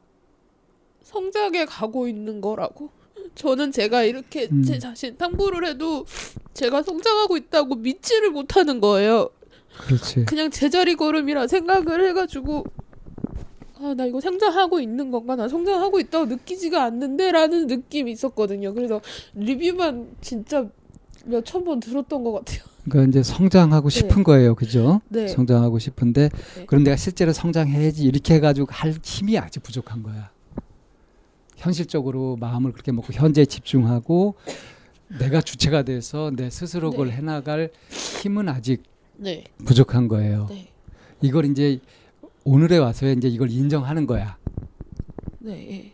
성장해 1.04 1.66
가고 1.66 2.08
있는 2.08 2.42
거라고. 2.42 2.90
저는 3.36 3.72
제가 3.72 4.04
이렇게 4.04 4.48
음. 4.52 4.64
제 4.64 4.78
자신 4.80 5.18
탐구를 5.18 5.66
해도 5.68 6.06
제가 6.54 6.84
성장하고 6.84 7.38
있다고 7.38 7.76
믿지를 7.76 8.32
못하는 8.32 8.80
거예요. 8.82 9.30
그렇지. 9.80 10.26
그냥 10.26 10.52
제자리 10.52 10.96
걸음이라 10.96 11.48
생각을 11.48 12.08
해가지고 12.10 12.66
아 13.80 13.94
나 13.96 14.06
이거 14.06 14.22
성장하고 14.22 14.80
있는 14.80 15.10
건가 15.10 15.36
나 15.36 15.48
성장하고 15.48 16.00
있다고 16.00 16.26
느끼지가 16.28 16.84
않는데라는 16.84 17.66
느낌이 17.66 18.12
있었거든요 18.12 18.76
그래서 18.76 19.02
리뷰만 19.34 20.18
진짜 20.22 20.68
몇 21.26 21.44
천 21.46 21.64
번 21.66 21.80
들었던 21.80 22.24
것 22.24 22.32
같아요 22.32 22.60
그러니까 22.88 23.10
이제 23.10 23.24
성장하고 23.24 23.90
네. 23.90 23.96
싶은 23.98 24.24
거예요, 24.24 24.54
그죠? 24.54 25.02
네 25.10 25.28
성장하고 25.28 25.80
싶은데 25.80 26.30
네. 26.58 26.66
그럼 26.68 26.84
내가 26.84 26.96
실제로 26.96 27.34
성장해야지 27.34 28.04
이렇게 28.04 28.36
해가지고 28.36 28.68
할 28.70 28.94
힘이 29.02 29.40
아직 29.40 29.64
부족한 29.64 30.04
거야. 30.04 30.30
현실적으로 31.62 32.38
마음을 32.38 32.72
그렇게 32.72 32.92
먹고 32.92 33.14
현재에 33.14 33.46
집중하고 33.46 34.36
내가 35.20 35.42
주체가 35.42 35.84
돼서 35.84 36.32
내 36.36 36.50
스스로 36.50 36.90
그걸 36.90 37.08
네. 37.08 37.14
해나갈 37.14 37.72
힘은 37.90 38.50
아직 38.50 38.84
네, 39.18 39.44
부족한 39.66 40.08
거예요. 40.08 40.48
네, 40.50 40.70
이걸 41.22 41.46
이제 41.46 41.80
오늘에 42.44 42.78
와서야 42.78 43.12
이제 43.12 43.28
이걸 43.28 43.52
인정하는 43.52 44.08
거야. 44.08 44.38
네, 45.40 45.72
예. 45.72 45.94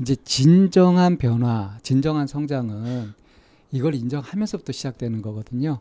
이제 0.00 0.14
진정한 0.24 1.16
변화, 1.18 1.78
진정한 1.82 2.28
성장은 2.28 3.12
이걸 3.72 3.94
인정하면서부터 3.94 4.72
시작되는 4.72 5.20
거거든요. 5.22 5.80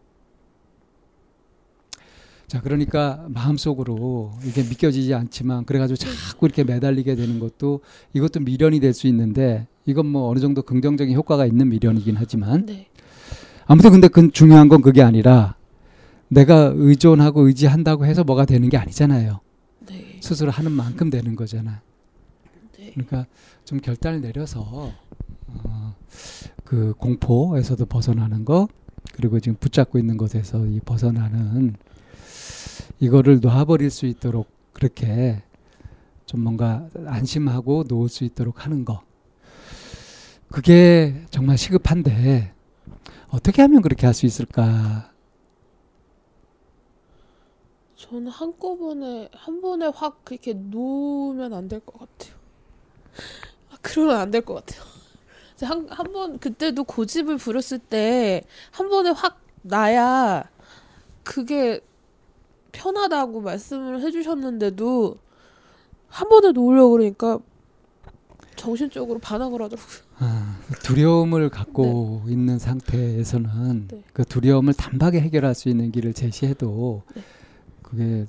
자, 2.48 2.62
그러니까 2.62 3.26
마음속으로 3.30 4.34
이게 4.46 4.62
믿겨지지 4.62 5.14
않지만 5.14 5.66
그래가지고 5.66 5.98
자꾸 5.98 6.46
이렇게 6.46 6.64
매달리게 6.64 7.16
되는 7.16 7.40
것도 7.40 7.82
이것도 8.14 8.42
미련이 8.42 8.80
될 8.80 8.94
수 8.94 9.08
있는데 9.08 9.68
이건 9.86 10.06
뭐 10.06 10.30
어느 10.30 10.40
정도 10.40 10.62
긍정적인 10.62 11.16
효과가 11.16 11.46
있는 11.46 11.70
미련이긴 11.70 12.16
하지만 12.18 12.66
네. 12.66 12.88
아무튼 13.66 13.92
근데 13.92 14.08
그 14.08 14.32
중요한 14.32 14.70
건 14.70 14.82
그게 14.82 15.02
아니라 15.02 15.56
내가 16.28 16.72
의존하고 16.76 17.48
의지한다고 17.48 18.06
해서 18.06 18.24
뭐가 18.24 18.46
되는 18.46 18.70
게 18.70 18.78
아니잖아요. 18.78 19.40
네. 19.88 20.20
스스로 20.22 20.52
하는 20.52 20.72
만큼 20.72 21.10
되는 21.10 21.36
거잖아. 21.36 21.82
네. 22.78 22.92
그러니까 22.94 23.26
좀 23.66 23.80
결단을 23.80 24.22
내려서 24.22 24.92
어, 25.48 25.96
그 26.64 26.94
공포에서도 26.98 27.86
벗어나는 27.88 28.46
거 28.46 28.68
그리고 29.14 29.40
지금 29.40 29.58
붙잡고 29.60 29.98
있는 30.00 30.16
것에서 30.18 30.66
이 30.68 30.80
벗어나는 30.80 31.76
이거를 33.00 33.40
놔버릴 33.42 33.90
수 33.90 34.06
있도록 34.06 34.48
그렇게 34.74 35.44
좀 36.26 36.42
뭔가 36.42 36.90
안심하고 37.06 37.86
놓을 37.88 38.10
수 38.10 38.24
있도록 38.24 38.66
하는 38.66 38.86
거 38.86 39.04
그게 40.50 41.26
정말 41.32 41.58
시급한데 41.58 42.54
어떻게 43.30 43.62
하면 43.64 43.82
그렇게 43.82 44.06
할 44.06 44.14
수 44.14 44.26
있을까? 44.26 45.12
저는 47.96 48.28
한꺼번에 48.32 49.30
한 49.34 49.62
번에 49.62 49.88
확 49.88 50.24
그렇게 50.26 50.54
놓으면 50.54 51.54
안 51.54 51.68
될 51.68 51.80
것 51.86 52.00
같아요. 52.00 52.36
아, 53.72 53.78
그러면 53.82 54.18
안 54.18 54.32
될 54.32 54.42
것 54.46 54.56
같아요. 54.66 54.84
한 55.62 55.88
한 55.90 56.12
번 56.14 56.40
그때도 56.40 56.84
고집을 56.86 57.38
부렸을 57.38 57.80
때 57.80 58.44
한 58.72 58.90
번에 58.90 59.12
확 59.12 59.42
나야 59.64 60.50
그게 61.24 61.82
편하다고 62.76 63.42
말씀을 63.42 64.02
해주셨는데도 64.02 65.18
한 66.08 66.30
번에 66.30 66.52
놓으려고 66.52 66.92
그러니까 66.92 67.40
정신적으로 68.56 69.20
반항을 69.20 69.62
하더라고요. 69.62 70.06
아, 70.18 70.58
두려움을 70.84 71.50
갖고 71.50 72.24
있는 72.28 72.58
상태에서는 72.58 73.88
네. 73.90 74.04
그 74.14 74.24
두려움을 74.24 74.74
단박에 74.74 75.20
해결할 75.20 75.56
수 75.56 75.68
있는 75.70 75.92
길을 75.92 76.14
제시해도 76.14 77.04
네. 77.14 77.22
그게 77.82 78.26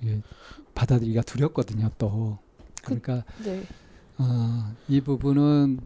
이게 0.00 0.20
받아들이기가 0.74 1.22
두렵거든요. 1.22 1.90
또 1.98 2.38
그러니까 2.82 3.24
네. 3.44 3.62
어, 4.18 4.72
이 4.88 5.00
부분은 5.00 5.80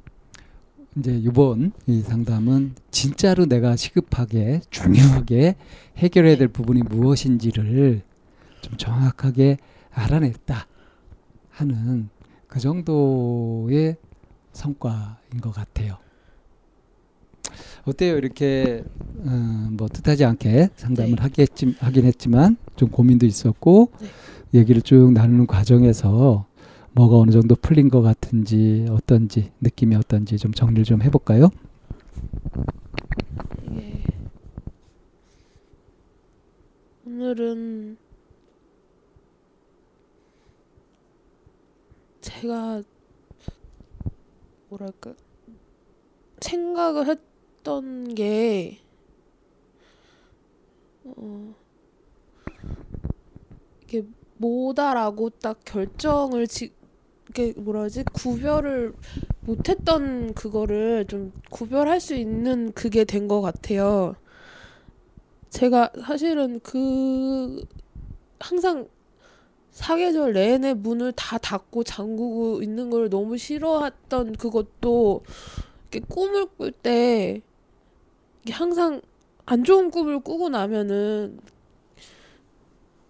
이제 0.98 1.14
이번 1.14 1.73
이 1.86 2.01
상담은 2.01 2.74
진짜로 2.90 3.44
내가 3.47 3.77
시급하게 3.77 4.60
중요하게 4.70 5.56
해결해야 5.98 6.36
될 6.36 6.48
부분이 6.48 6.82
무엇인지를 6.85 8.02
좀 8.62 8.77
정확하게 8.78 9.59
알아냈다 9.93 10.66
하는 11.51 12.09
그 12.48 12.60
정도의 12.60 13.97
성과인 14.52 15.40
것 15.43 15.52
같아요. 15.52 15.98
어때요? 17.85 18.16
이렇게 18.16 18.82
어, 19.18 19.68
뭐 19.73 19.89
뜻하지 19.89 20.24
않게 20.24 20.70
상담을 20.77 21.10
네. 21.10 21.16
하겠지, 21.23 21.74
하긴 21.78 22.05
했지만 22.06 22.56
좀 22.74 22.89
고민도 22.89 23.27
있었고 23.27 23.93
네. 24.01 24.09
얘기를 24.60 24.82
쭉 24.82 25.12
나누는 25.12 25.47
과정에서 25.47 26.47
뭐가 26.97 27.18
어느 27.18 27.31
정도 27.31 27.55
풀린 27.55 27.90
것 27.90 28.01
같은지 28.01 28.86
어떤지 28.89 29.52
느낌이 29.60 29.94
어떤지 29.97 30.39
좀 30.39 30.52
정리를 30.52 30.85
좀 30.85 31.02
해볼까요? 31.02 31.51
이게 33.64 34.02
오늘은 37.05 37.98
제가 42.23 42.82
뭐랄까 44.70 45.12
생각을 46.40 47.09
했던 47.09 48.14
게 48.14 48.78
어, 51.05 51.55
이게 53.82 54.02
뭐다라고 54.39 55.28
딱 55.31 55.60
결정을 55.64 56.47
지, 56.47 56.76
이게 57.36 57.52
뭐라 57.58 57.82
하지 57.82 58.02
구별을 58.14 58.94
못했던 59.42 60.32
그거를 60.32 61.04
좀 61.06 61.32
구별할 61.50 62.00
수 62.00 62.14
있는 62.14 62.72
그게 62.72 63.04
된 63.04 63.28
것 63.28 63.42
같아요. 63.42 64.14
제가 65.50 65.90
사실은 66.00 66.60
그 66.60 67.62
항상 68.40 68.88
사계절 69.70 70.32
내내 70.32 70.74
문을 70.74 71.12
다 71.12 71.36
닫고 71.36 71.84
잠그고 71.84 72.62
있는 72.62 72.88
걸 72.88 73.10
너무 73.10 73.36
싫어했던 73.36 74.34
그것도 74.34 75.22
이렇게 75.90 76.06
꿈을 76.08 76.46
꿀 76.56 76.72
때 76.72 77.42
항상 78.50 79.02
안 79.44 79.64
좋은 79.64 79.90
꿈을 79.90 80.20
꾸고 80.20 80.48
나면은 80.48 81.38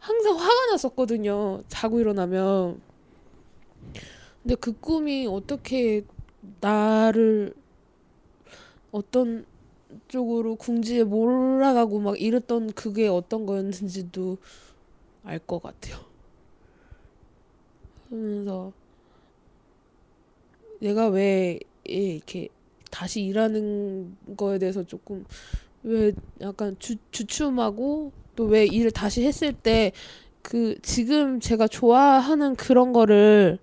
항상 0.00 0.36
화가 0.36 0.66
났었거든요. 0.72 1.60
자고 1.68 2.00
일어나면. 2.00 2.85
근데 4.46 4.54
그 4.54 4.70
꿈이 4.78 5.26
어떻게 5.26 6.04
나를 6.60 7.52
어떤 8.92 9.44
쪽으로 10.06 10.54
궁지에 10.54 11.02
몰아가고 11.02 11.98
막 11.98 12.20
이랬던 12.20 12.74
그게 12.74 13.08
어떤 13.08 13.44
거였는지도 13.44 14.38
알 15.24 15.40
것 15.40 15.60
같아요. 15.60 15.96
그러면서 18.08 18.72
내가 20.78 21.08
왜 21.08 21.58
이렇게 21.82 22.48
다시 22.92 23.22
일하는 23.24 24.16
거에 24.36 24.60
대해서 24.60 24.84
조금 24.84 25.24
왜 25.82 26.12
약간 26.40 26.76
주, 26.78 26.94
주춤하고 27.10 28.12
또 28.36 28.44
왜 28.44 28.64
일을 28.64 28.92
다시 28.92 29.24
했을 29.24 29.52
때 29.52 29.90
그 30.42 30.76
지금 30.82 31.40
제가 31.40 31.66
좋아하는 31.66 32.54
그런 32.54 32.92
거를 32.92 33.58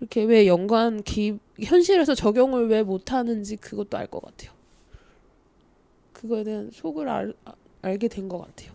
이렇게 0.00 0.24
왜 0.24 0.46
연관 0.46 1.02
기 1.02 1.38
현실에서 1.60 2.14
적용을 2.14 2.68
왜 2.68 2.82
못하는지 2.82 3.56
그것도 3.56 3.96
알 3.96 4.06
것 4.08 4.20
같아요. 4.22 4.52
그거에 6.12 6.44
대한 6.44 6.70
속을 6.72 7.08
알, 7.08 7.34
아- 7.44 7.54
알게 7.82 8.08
된 8.08 8.28
것 8.28 8.38
같아요. 8.38 8.72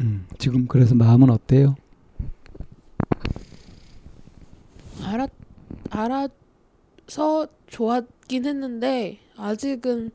음, 0.00 0.26
지금 0.38 0.66
그래서 0.66 0.94
마음은 0.94 1.30
어때요? 1.30 1.74
알아 5.02 5.26
알아서 5.90 7.48
좋았긴 7.66 8.44
했는데 8.46 9.18
아직은 9.36 10.10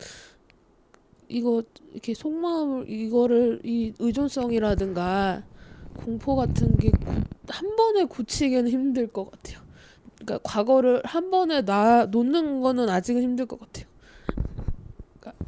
이거 1.28 1.64
이렇게 1.92 2.14
속마음을 2.14 2.90
이거를 2.90 3.62
이 3.64 3.94
의존성이라든가 4.00 5.44
공포 5.96 6.36
같은 6.36 6.76
게 6.78 6.92
한 7.50 7.76
번에 7.76 8.06
고치기는 8.06 8.70
힘들 8.70 9.08
것 9.08 9.30
같아요. 9.30 9.60
그러니까 10.16 10.40
과거를 10.50 11.02
한 11.06 11.30
번에 11.30 11.64
나 11.66 12.06
놓는 12.06 12.62
거는 12.62 12.88
아직은 12.90 13.22
힘들 13.22 13.46
것 13.46 13.60
같아요. 13.60 13.86
그러니까 15.20 15.46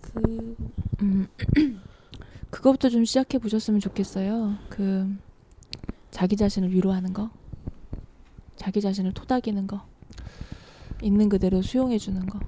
그 0.00 0.56
음, 1.02 1.26
그것부터 2.50 2.88
좀 2.88 3.04
시작해 3.04 3.38
보셨으면 3.38 3.80
좋겠어요. 3.80 4.56
그 4.70 5.12
자기 6.12 6.36
자신을 6.36 6.72
위로하는 6.72 7.12
거, 7.12 7.30
자기 8.54 8.80
자신을 8.80 9.12
토닥이는 9.12 9.66
거, 9.66 9.82
있는 11.02 11.28
그대로 11.28 11.60
수용해 11.62 11.98
주는 11.98 12.24
거. 12.26 12.38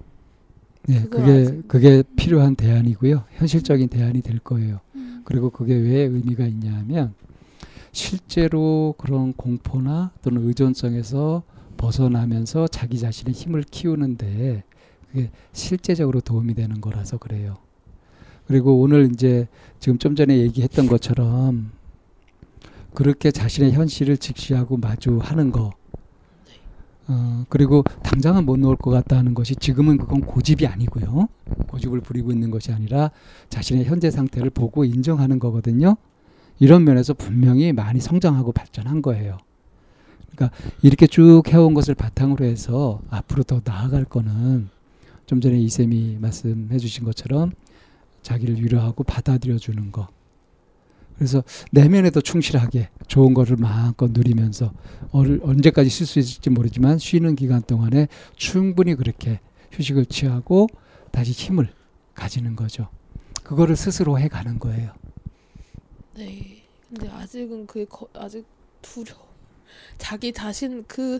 네, 0.87 1.03
그게 1.03 1.33
아직- 1.43 1.69
그게 1.69 2.03
필요한 2.17 2.55
대안이고요. 2.55 3.25
현실적인 3.33 3.89
대안이 3.89 4.23
될 4.23 4.39
거예요. 4.39 4.81
그리고 5.29 5.51
그게 5.51 5.75
왜 5.75 6.05
의미가 6.05 6.47
있냐면 6.47 7.13
실제로 7.93 8.95
그런 8.97 9.35
공포나 9.35 10.11
또는 10.23 10.49
의존성에서 10.49 11.43
벗어나면서 11.77 12.67
자기 12.69 12.99
자신의 12.99 13.35
힘을 13.35 13.63
키우는데 13.63 14.65
그게 15.11 15.31
실제적으로 15.53 16.23
도움이 16.23 16.55
되는 16.55 16.81
거라서 16.81 17.19
그래요. 17.19 17.59
그리고 18.47 18.81
오늘 18.81 19.11
이제 19.13 19.49
지금 19.81 19.99
좀 19.99 20.17
전에 20.17 20.39
얘기했던 20.39 20.87
것처럼 20.87 21.73
그렇게 22.95 23.31
자신의 23.31 23.73
현실을 23.73 24.17
직시하고 24.17 24.79
마주하는 24.79 25.53
거. 25.53 25.73
어, 27.09 27.45
그리고 27.49 27.83
당장은 28.03 28.45
못 28.45 28.59
놓을 28.59 28.77
것 28.77 28.91
같다 28.91 29.17
하는 29.17 29.35
것이 29.35 29.57
지금은 29.57 29.97
그건 29.97 30.21
고집이 30.21 30.67
아니고요. 30.67 31.29
고집을 31.69 32.01
부리고 32.03 32.31
있는 32.33 32.51
것이 32.51 32.71
아니라 32.71 33.11
자신의 33.49 33.87
현재 33.87 34.11
상태를 34.11 34.51
보고 34.51 34.85
인정하는 34.85 35.39
거거든요. 35.39 35.97
이런 36.59 36.85
면에서 36.85 37.15
분명히 37.15 37.73
많이 37.73 38.01
성장하고 38.01 38.53
발전한 38.53 39.01
거예요. 39.01 39.39
그러니까 40.31 40.57
이렇게 40.83 41.07
쭉 41.07 41.43
해온 41.49 41.73
것을 41.75 41.95
바탕으로 41.95 42.45
해서 42.45 43.01
앞으로 43.09 43.43
더 43.43 43.61
나아갈 43.65 44.05
거는 44.05 44.69
좀 45.27 45.41
전에 45.41 45.59
이쌤이 45.59 46.19
말씀해 46.21 46.79
주신 46.79 47.05
것처럼 47.05 47.53
자기를 48.23 48.63
위로하고 48.63 49.05
받아들여 49.05 49.57
주는 49.57 49.91
거. 49.91 50.09
그래서 51.19 51.43
내면에도 51.73 52.21
충실하게 52.21 52.91
좋은 53.09 53.35
거를 53.35 53.57
마음껏 53.57 54.11
누리면서 54.13 54.73
얼, 55.11 55.41
언제까지 55.43 55.91
쉴 55.91 56.07
수 56.07 56.21
있을지 56.21 56.49
모르지만 56.49 56.99
쉬는 56.99 57.35
기간 57.35 57.61
동안에 57.61 58.07
충분히 58.37 58.95
그렇게 58.95 59.41
휴식을 59.73 60.07
취하고 60.07 60.69
다시 61.11 61.33
힘을 61.33 61.69
가지는 62.15 62.55
거죠. 62.55 62.89
그거를 63.43 63.77
스스로 63.77 64.19
해 64.19 64.29
가는 64.29 64.59
거예요. 64.59 64.93
네. 66.17 66.63
근데 66.89 67.09
아직은 67.09 67.67
거, 67.67 68.09
아직 68.15 68.47
두려워. 68.81 69.27
자기 69.99 70.33
자신 70.33 70.85
그 70.87 71.19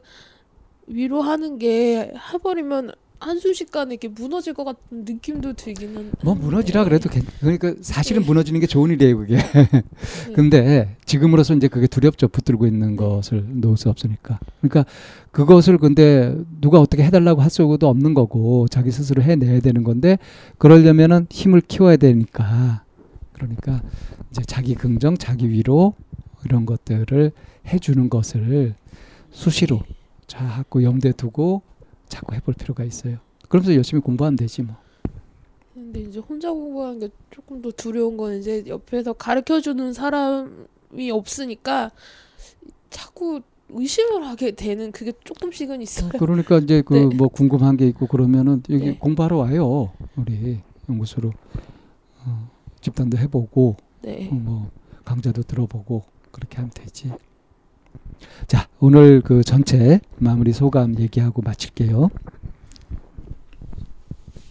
위로하는 0.87 1.59
게 1.59 2.15
해버리면 2.33 2.93
한순식간에 3.21 3.95
이렇게 3.95 4.09
무너질 4.09 4.55
것 4.55 4.65
같은 4.65 4.81
느낌도 5.05 5.55
들기는. 5.55 6.13
뭐 6.23 6.35
무너지라. 6.35 6.85
그래도 6.85 7.09
괜- 7.09 7.25
그러니까 7.41 7.75
사실은 7.81 8.23
네. 8.23 8.27
무너지는 8.29 8.61
게 8.61 8.67
좋은 8.67 8.91
일이에요, 8.91 9.19
그게. 9.19 9.37
네. 9.37 9.83
근데 10.35 10.97
지금으로서 11.05 11.55
이제 11.55 11.69
그게 11.69 11.87
두렵죠. 11.87 12.29
붙들고 12.29 12.67
있는 12.67 12.97
것을 12.97 13.45
놓을 13.49 13.77
수 13.77 13.89
없으니까. 13.91 14.39
그러니까 14.61 14.85
그것을 15.33 15.79
근데 15.79 16.37
누가 16.61 16.81
어떻게 16.81 17.03
해달라고 17.05 17.43
할 17.43 17.51
수도 17.51 17.89
없는 17.89 18.15
거고 18.15 18.69
자기 18.69 18.91
스스로 18.91 19.23
해내야 19.23 19.61
되는 19.61 19.83
건데 19.85 20.19
그러려면은 20.59 21.27
힘을 21.31 21.61
키워야 21.61 21.97
되니까. 21.97 22.85
그러니까 23.33 23.83
이제 24.31 24.43
자기 24.47 24.75
긍정, 24.75 25.17
자기 25.17 25.49
위로 25.51 25.95
이런 26.45 26.67
것들을 26.67 27.33
해주는 27.67 28.09
것을 28.11 28.75
수시로 29.31 29.81
자꾸 30.27 30.83
염두에 30.85 31.13
두고 31.13 31.63
자꾸 32.09 32.35
해볼 32.35 32.55
필요가 32.55 32.85
있어요. 32.85 33.19
그러면서 33.49 33.75
열심히 33.75 34.03
공부하면 34.03 34.37
되지 34.37 34.63
뭐. 34.63 34.77
근데 35.75 36.01
이제 36.01 36.19
혼자 36.19 36.51
공부하는 36.51 36.99
게 36.99 37.09
조금 37.31 37.63
더 37.63 37.71
두려운 37.71 38.17
건 38.17 38.37
이제 38.39 38.65
옆에서 38.67 39.13
가르쳐 39.13 39.61
주는 39.61 39.93
사람이 39.93 41.11
없으니까 41.13 41.93
자꾸 42.91 43.41
의심을 43.71 44.27
하게 44.27 44.53
되는 44.53 44.91
그게 44.93 45.13
조금씩은 45.25 45.83
있어요. 45.83 46.11
그러니까 46.19 46.59
이제 46.59 46.83
그 46.83 46.95
네. 46.95 47.05
뭐 47.15 47.29
궁금한 47.29 47.77
게 47.77 47.87
있고 47.89 48.07
그러면은 48.07 48.63
여기 48.71 48.87
네. 48.87 48.99
공부하러 48.99 49.37
와요. 49.37 49.93
우리 50.17 50.59
연구소로 50.89 51.33
어, 52.25 52.51
집단도 52.81 53.19
해보고 53.19 53.77
네. 54.03 54.29
어, 54.33 54.35
뭐 54.35 54.71
강좌도 55.05 55.43
들어보고 55.43 56.05
그렇게 56.33 56.57
하면 56.57 56.71
되지. 56.75 57.13
자 58.47 58.69
오늘 58.81 59.21
그 59.21 59.43
전체 59.43 60.01
마무리 60.19 60.53
소감 60.53 60.99
얘기하고 60.99 61.43
마칠게요. 61.43 62.11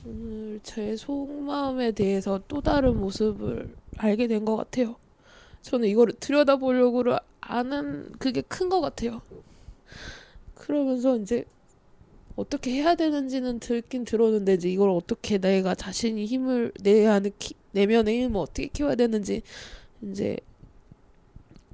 오늘 0.06 0.60
제 0.64 0.96
속마음에 0.96 1.92
대해서 1.92 2.42
또 2.48 2.62
다른 2.62 3.00
모습을 3.00 3.74
알게 3.98 4.28
된 4.28 4.46
것 4.46 4.56
같아요. 4.56 4.96
저는 5.62 5.88
이거를 5.90 6.14
들여다보려고 6.20 7.04
아는 7.42 8.12
그게 8.20 8.42
큰 8.42 8.70
것 8.70 8.82
같아요. 8.82 9.22
그러면서 10.56 11.18
이제 11.18 11.46
어떻게 12.36 12.72
해야 12.72 12.96
되는지는 12.96 13.60
들긴 13.60 14.06
들었는데 14.06 14.54
이제 14.56 14.70
이걸 14.70 14.90
어떻게 14.92 15.38
내가 15.40 15.74
자신이 15.76 16.26
힘을 16.26 16.72
내야 16.84 17.14
하는 17.14 17.32
키, 17.40 17.56
내면의 17.72 18.24
힘을 18.24 18.40
어떻게 18.40 18.68
키워야 18.68 18.96
되는지 18.96 19.42
이제 20.04 20.38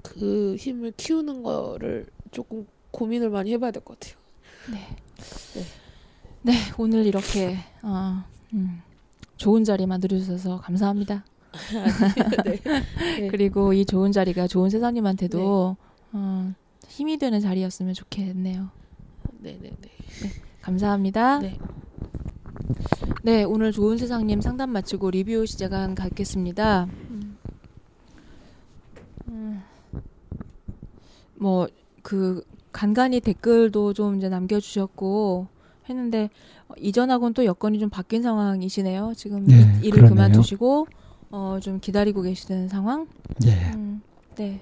그 0.04 0.56
힘을 0.60 0.94
키우는 0.96 1.42
거를 1.44 2.06
조금 2.32 2.68
고민을 2.92 3.30
많이 3.32 3.52
해봐야 3.54 3.72
될 3.72 3.84
것 3.84 4.00
같아요. 4.00 4.18
네, 6.44 6.54
오늘 6.78 7.06
이렇게 7.06 7.58
어, 7.82 8.24
음, 8.54 8.82
좋은 9.38 9.64
자리 9.64 9.86
만들어 9.88 10.18
주셔서 10.18 10.60
감사합니다. 10.60 11.24
네. 12.46 12.60
네. 13.20 13.28
그리고 13.32 13.74
이 13.74 13.86
좋은 13.86 14.12
자리가 14.12 14.48
좋은 14.48 14.70
세상님한테도 14.70 15.78
어, 16.12 16.54
힘이 16.88 17.18
되는 17.18 17.40
자리였으면 17.40 17.94
좋겠네요. 17.94 18.70
네네네. 19.40 19.78
감사합니다. 20.62 21.40
네. 21.40 21.58
네, 23.24 23.44
오늘 23.44 23.72
좋은 23.72 23.98
세상님 23.98 24.42
상담 24.42 24.72
마치고 24.72 25.12
리뷰 25.12 25.46
시간 25.46 25.96
갖겠습니다. 25.96 26.88
음, 29.30 29.64
뭐, 31.44 31.68
그, 32.04 32.42
간간히 32.72 33.20
댓글도 33.20 33.92
좀 33.94 34.16
이제 34.16 34.30
남겨주셨고 34.30 35.48
했는데, 35.90 36.30
어, 36.70 36.74
이전하고는 36.80 37.34
또 37.34 37.44
여건이 37.44 37.80
좀 37.80 37.90
바뀐 37.90 38.24
상황이시네요. 38.24 39.12
지금 39.18 39.46
네, 39.46 39.56
일- 39.84 39.92
그러네요. 39.92 40.16
그만두시고, 40.16 40.88
어, 41.32 41.60
좀 41.62 41.82
기다리고 41.82 42.22
계시는 42.22 42.70
상황? 42.70 43.08
예. 43.46 43.74
음, 43.76 44.02
네. 44.38 44.62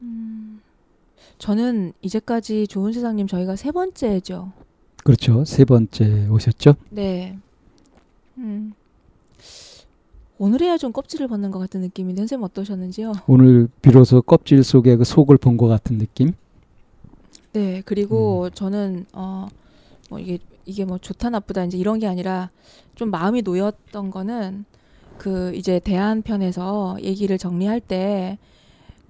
음, 0.00 0.62
저는 1.36 1.92
이제까지 2.00 2.66
좋은 2.66 2.94
세상님 2.94 3.26
저희가 3.26 3.54
세 3.56 3.70
번째죠. 3.70 4.52
그렇죠. 5.04 5.44
세 5.44 5.66
번째 5.66 6.26
오셨죠? 6.28 6.74
네. 6.88 7.36
음. 8.38 8.72
오늘에야 10.38 10.76
좀 10.76 10.92
껍질을 10.92 11.28
벗는 11.28 11.50
것 11.50 11.58
같은 11.58 11.80
느낌인데 11.80 12.20
선생님 12.22 12.44
어떠셨는지요? 12.44 13.12
오늘 13.26 13.68
비로소 13.82 14.20
껍질 14.22 14.62
속에 14.62 14.96
그 14.96 15.04
속을 15.04 15.38
본 15.38 15.56
것 15.56 15.66
같은 15.68 15.96
느낌. 15.98 16.32
네. 17.52 17.82
그리고 17.84 18.50
저는 18.50 19.06
어 19.12 19.48
뭐 20.08 20.20
이게 20.20 20.38
이게 20.66 20.84
뭐 20.84 20.98
좋다 20.98 21.30
나쁘다 21.30 21.64
이제 21.64 21.76
이런 21.76 21.98
게 21.98 22.06
아니라 22.06 22.50
좀 22.94 23.10
마음이 23.10 23.42
놓였던 23.42 24.12
거는 24.12 24.64
그 25.18 25.52
이제 25.56 25.80
대안 25.80 26.22
편에서 26.22 26.96
얘기를 27.02 27.38
정리할 27.38 27.80
때 27.80 28.38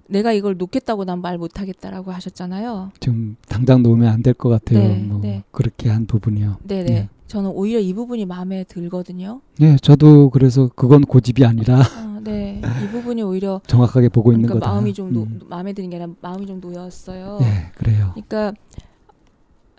내가 0.07 0.31
이걸 0.33 0.57
놓겠다고 0.57 1.05
난 1.05 1.21
말 1.21 1.37
못하겠다라고 1.37 2.11
하셨잖아요. 2.11 2.93
좀 2.99 3.35
당장 3.47 3.83
놓으면 3.83 4.07
안 4.11 4.23
될 4.23 4.33
것 4.33 4.49
같아요. 4.49 4.79
네, 4.79 4.97
뭐 5.03 5.19
네. 5.21 5.43
그렇게 5.51 5.89
한 5.89 6.07
부분이요. 6.07 6.57
네네. 6.63 6.83
네. 6.85 7.09
저는 7.27 7.51
오히려 7.51 7.79
이 7.79 7.93
부분이 7.93 8.25
마음에 8.25 8.63
들거든요. 8.63 9.41
네, 9.59 9.75
저도 9.77 10.29
그래서 10.29 10.69
그건 10.75 11.01
고집이 11.01 11.45
아니라 11.45 11.79
어, 11.81 12.19
네. 12.23 12.61
이 12.83 12.87
부분이 12.89 13.21
오히려 13.21 13.61
정확하게 13.67 14.09
보고 14.09 14.31
있는 14.31 14.47
그러니까 14.47 14.65
거다. 14.65 14.73
마음이 14.73 14.93
좀 14.93 15.11
노, 15.11 15.21
음. 15.23 15.39
마음에 15.47 15.73
드는 15.73 15.89
게 15.89 15.97
아니라 15.97 16.13
마음이 16.21 16.45
좀 16.45 16.61
놓였어요. 16.61 17.37
네, 17.41 17.71
그래요. 17.75 18.11
그러니까 18.13 18.53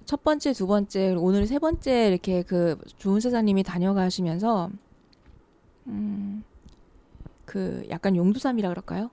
첫 0.04 0.22
번째, 0.22 0.52
두 0.52 0.66
번째, 0.66 1.14
오늘 1.18 1.46
세 1.46 1.58
번째 1.58 2.08
이렇게 2.08 2.42
그 2.42 2.76
좋은 2.98 3.20
세상님이 3.20 3.62
다녀가시면서 3.62 4.70
음, 5.86 6.42
그 7.46 7.86
약간 7.90 8.14
용두삼이라 8.14 8.68
그럴까요? 8.68 9.10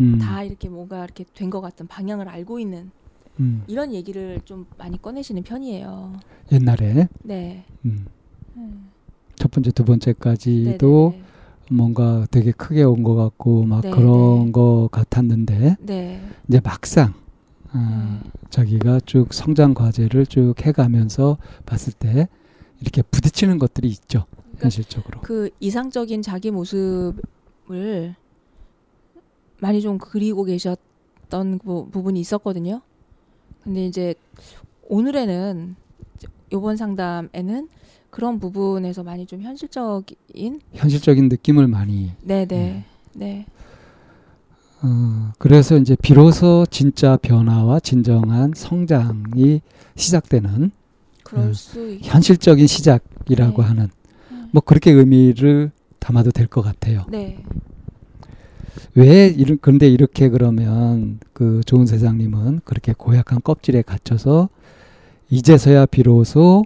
음, 0.00 0.18
다 0.18 0.42
이렇게 0.42 0.68
뭔가 0.70 1.04
이렇게 1.04 1.24
된 1.34 1.50
것 1.50 1.60
같은 1.60 1.86
방향을 1.86 2.26
알고 2.28 2.58
있는 2.58 2.90
음, 3.38 3.62
이런 3.66 3.92
얘기를 3.94 4.40
좀 4.44 4.66
많이 4.76 5.00
꺼내시는 5.00 5.42
편이에요. 5.42 6.18
옛날에 6.52 7.08
네. 7.22 7.64
음, 7.84 8.06
음. 8.56 8.90
첫 9.36 9.50
번째, 9.50 9.70
두 9.70 9.84
번째까지도 9.84 11.12
네네네. 11.14 11.24
뭔가 11.70 12.26
되게 12.30 12.50
크게 12.52 12.82
온 12.82 13.02
것 13.02 13.14
같고 13.14 13.64
막 13.64 13.80
네, 13.82 13.90
그런 13.90 14.46
네. 14.46 14.52
것 14.52 14.88
같았는데 14.90 15.76
네. 15.80 16.20
이제 16.48 16.60
막상 16.62 17.14
아, 17.72 18.20
네. 18.24 18.30
자기가 18.50 19.00
쭉 19.06 19.32
성장 19.32 19.72
과제를 19.74 20.26
쭉 20.26 20.54
해가면서 20.60 21.38
봤을 21.64 21.92
때 21.92 22.28
이렇게 22.80 23.02
부딪히는 23.02 23.58
것들이 23.58 23.88
있죠 23.88 24.26
현실적으로. 24.58 25.20
그 25.22 25.48
이상적인 25.60 26.20
자기 26.22 26.50
모습을 26.50 28.16
많이 29.60 29.80
좀 29.80 29.96
그리고 29.98 30.44
계셨던 30.44 31.60
부, 31.64 31.88
부분이 31.90 32.18
있었거든요. 32.20 32.82
근데 33.62 33.86
이제 33.86 34.14
오늘에는 34.88 35.76
이번 36.52 36.76
상담에는 36.76 37.68
그런 38.10 38.40
부분에서 38.40 39.02
많이 39.04 39.26
좀 39.26 39.42
현실적인 39.42 40.60
현실적인 40.72 41.28
느낌을 41.28 41.68
많이 41.68 42.12
네네 42.22 42.84
네 43.14 43.46
어, 44.82 45.32
그래서 45.38 45.76
이제 45.76 45.94
비로소 46.00 46.64
진짜 46.70 47.16
변화와 47.20 47.80
진정한 47.80 48.52
성장이 48.56 49.60
시작되는 49.94 50.70
있... 51.52 52.00
현실적인 52.02 52.66
시작이라고 52.66 53.62
네. 53.62 53.68
하는 53.68 53.88
음. 54.30 54.48
뭐 54.52 54.62
그렇게 54.62 54.90
의미를 54.90 55.70
담아도 55.98 56.30
될 56.30 56.46
것 56.48 56.62
같아요. 56.62 57.04
네 57.10 57.44
왜 58.94 59.26
이런 59.28 59.58
그런데 59.60 59.88
이렇게 59.88 60.28
그러면 60.28 61.18
그 61.32 61.60
좋은 61.66 61.86
세상님은 61.86 62.60
그렇게 62.64 62.92
고약한 62.96 63.40
껍질에 63.42 63.82
갇혀서 63.82 64.48
이제서야 65.30 65.86
비로소 65.86 66.64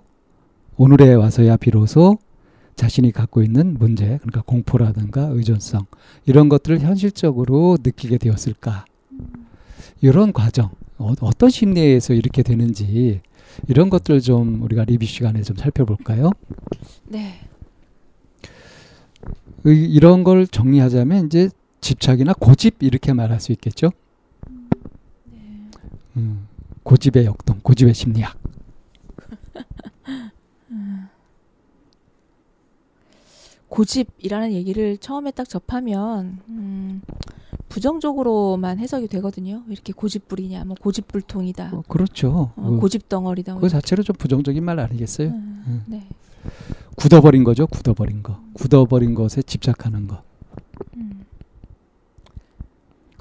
오늘에 0.77 1.15
와서야 1.15 1.57
비로소 1.57 2.19
자신이 2.77 3.13
갖고 3.13 3.43
있는 3.43 3.77
문제 3.79 4.05
그러니까 4.23 4.43
공포라든가 4.43 5.29
의존성 5.33 5.87
이런 6.27 6.49
것들을 6.49 6.81
현실적으로 6.81 7.77
느끼게 7.83 8.19
되었을까 8.19 8.85
이런 10.01 10.33
과정 10.33 10.71
어, 10.99 11.13
어떤 11.21 11.51
심리에서 11.51 12.15
이렇게 12.15 12.43
되는지 12.43 13.21
이런 13.69 13.91
것들 13.91 14.21
좀 14.21 14.63
우리가 14.63 14.85
리뷰 14.85 15.05
시간에 15.07 15.43
좀 15.43 15.57
살펴볼까요? 15.57 16.31
네. 17.09 17.35
이- 19.67 19.71
이런 19.71 20.25
걸 20.25 20.47
정리하자면 20.47 21.27
이제 21.27 21.49
집착이나 21.85 22.33
고집 22.33 22.83
이렇게 22.83 23.13
말할 23.13 23.41
수 23.41 23.53
있겠죠. 23.53 23.91
네. 25.27 25.71
음, 26.17 26.49
고집의 26.83 27.27
역동, 27.27 27.61
고집의 27.63 27.93
심리학. 27.93 28.39
고집이라는 33.69 34.53
얘기를 34.53 34.97
처음에 34.97 35.33
딱 35.33 35.49
접하면 35.49 36.39
음, 36.49 37.03
부정적으로만 37.69 38.79
해석이 38.79 39.09
되거든요. 39.09 39.63
왜 39.67 39.73
이렇게 39.73 39.93
고집부리냐, 39.93 40.65
뭐 40.65 40.77
고집불통이다, 40.81 41.71
어, 41.75 41.83
그렇죠. 41.89 42.53
어, 42.57 42.71
그, 42.71 42.79
고집덩어리다. 42.79 43.55
뭐그 43.55 43.69
자체로 43.69 44.03
좀 44.03 44.15
부정적인 44.17 44.65
말 44.65 44.79
아니겠어요? 44.79 45.29
음, 45.29 45.65
음. 45.67 45.85
네. 45.87 46.09
굳어버린 46.95 47.43
거죠. 47.45 47.67
굳어버린 47.67 48.23
거. 48.23 48.41
굳어버린 48.55 49.15
것에 49.15 49.43
집착하는 49.43 50.07
거. 50.07 50.23
음, 50.97 51.24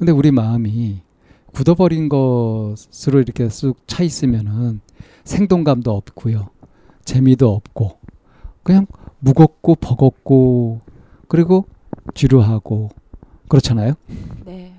근데 0.04 0.12
우리 0.12 0.32
마음이 0.32 1.00
굳어버린 1.54 2.10
것으로 2.10 3.22
이렇게 3.22 3.48
쑥 3.48 3.88
차 3.88 4.04
있으면은 4.04 4.82
생동감도 5.24 5.96
없고요. 5.96 6.50
재미도 7.06 7.50
없고 7.50 8.00
그냥 8.64 8.86
무겁고 9.20 9.76
버겁고 9.76 10.82
그리고 11.30 11.68
지루하고 12.16 12.90
그렇잖아요. 13.48 13.94
네. 14.44 14.76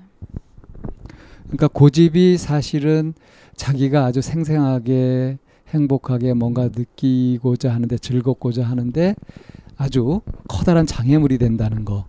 그러니까 1.45 1.69
고집이 1.69 2.37
사실은 2.37 3.15
자기가 3.55 4.05
아주 4.05 4.21
생생하게 4.21 5.39
행복하게 5.69 6.35
뭔가 6.35 6.69
느끼고자 6.71 7.73
하는데 7.73 7.97
즐겁고자 7.97 8.63
하는데 8.63 9.15
아주 9.75 10.21
커다란 10.47 10.85
장애물이 10.85 11.39
된다는 11.39 11.83
거. 11.83 12.05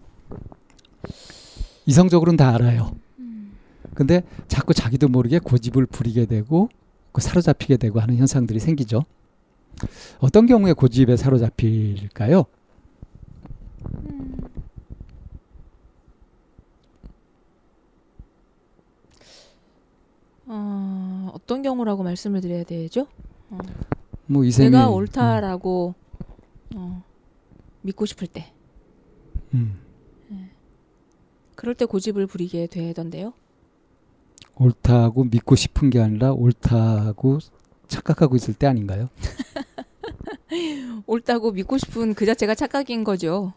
이성적으로는 1.87 2.37
다 2.37 2.55
알아요. 2.55 2.91
음, 3.97 4.07
근데 4.07 4.23
자꾸 4.47 4.75
자기도 4.75 5.09
모르게 5.09 5.39
고집을 5.39 5.87
부리게 5.87 6.27
되고 6.27 6.69
그 7.13 7.23
사로잡히게 7.23 7.79
되고 7.79 7.99
하는 7.99 8.17
현상들이 8.17 8.61
생기죠. 8.61 9.05
어떤 10.21 10.47
경우에 10.47 10.75
고집에 10.75 11.17
사로잡힐까요? 11.17 12.45
음. 14.09 14.37
어, 20.47 21.31
어떤 21.35 21.63
경우라고 21.63 22.03
말씀을 22.03 22.41
드려야 22.41 22.65
되죠? 22.65 23.09
어, 23.51 23.59
뭐 24.27 24.45
이생에 24.45 24.71
내가 24.71 24.91
옳다라고 24.91 25.95
어, 26.77 27.03
믿고 27.83 28.07
싶을 28.07 28.29
때, 28.29 28.53
음, 29.55 29.81
그럴 31.55 31.75
때 31.75 31.85
고집을 31.85 32.27
부리게 32.27 32.69
되던데요. 32.69 33.33
옳다고 34.59 35.25
믿고 35.25 35.55
싶은 35.55 35.91
게 35.91 36.01
아니라 36.01 36.33
옳다고 36.33 37.39
착각하고 37.89 38.37
있을 38.37 38.55
때 38.55 38.67
아닌가요? 38.67 39.09
옳다고 41.07 41.53
믿고 41.53 41.79
싶은 41.79 42.15
그 42.15 42.27
자체가 42.27 42.55
착각인 42.55 43.05
거죠. 43.05 43.53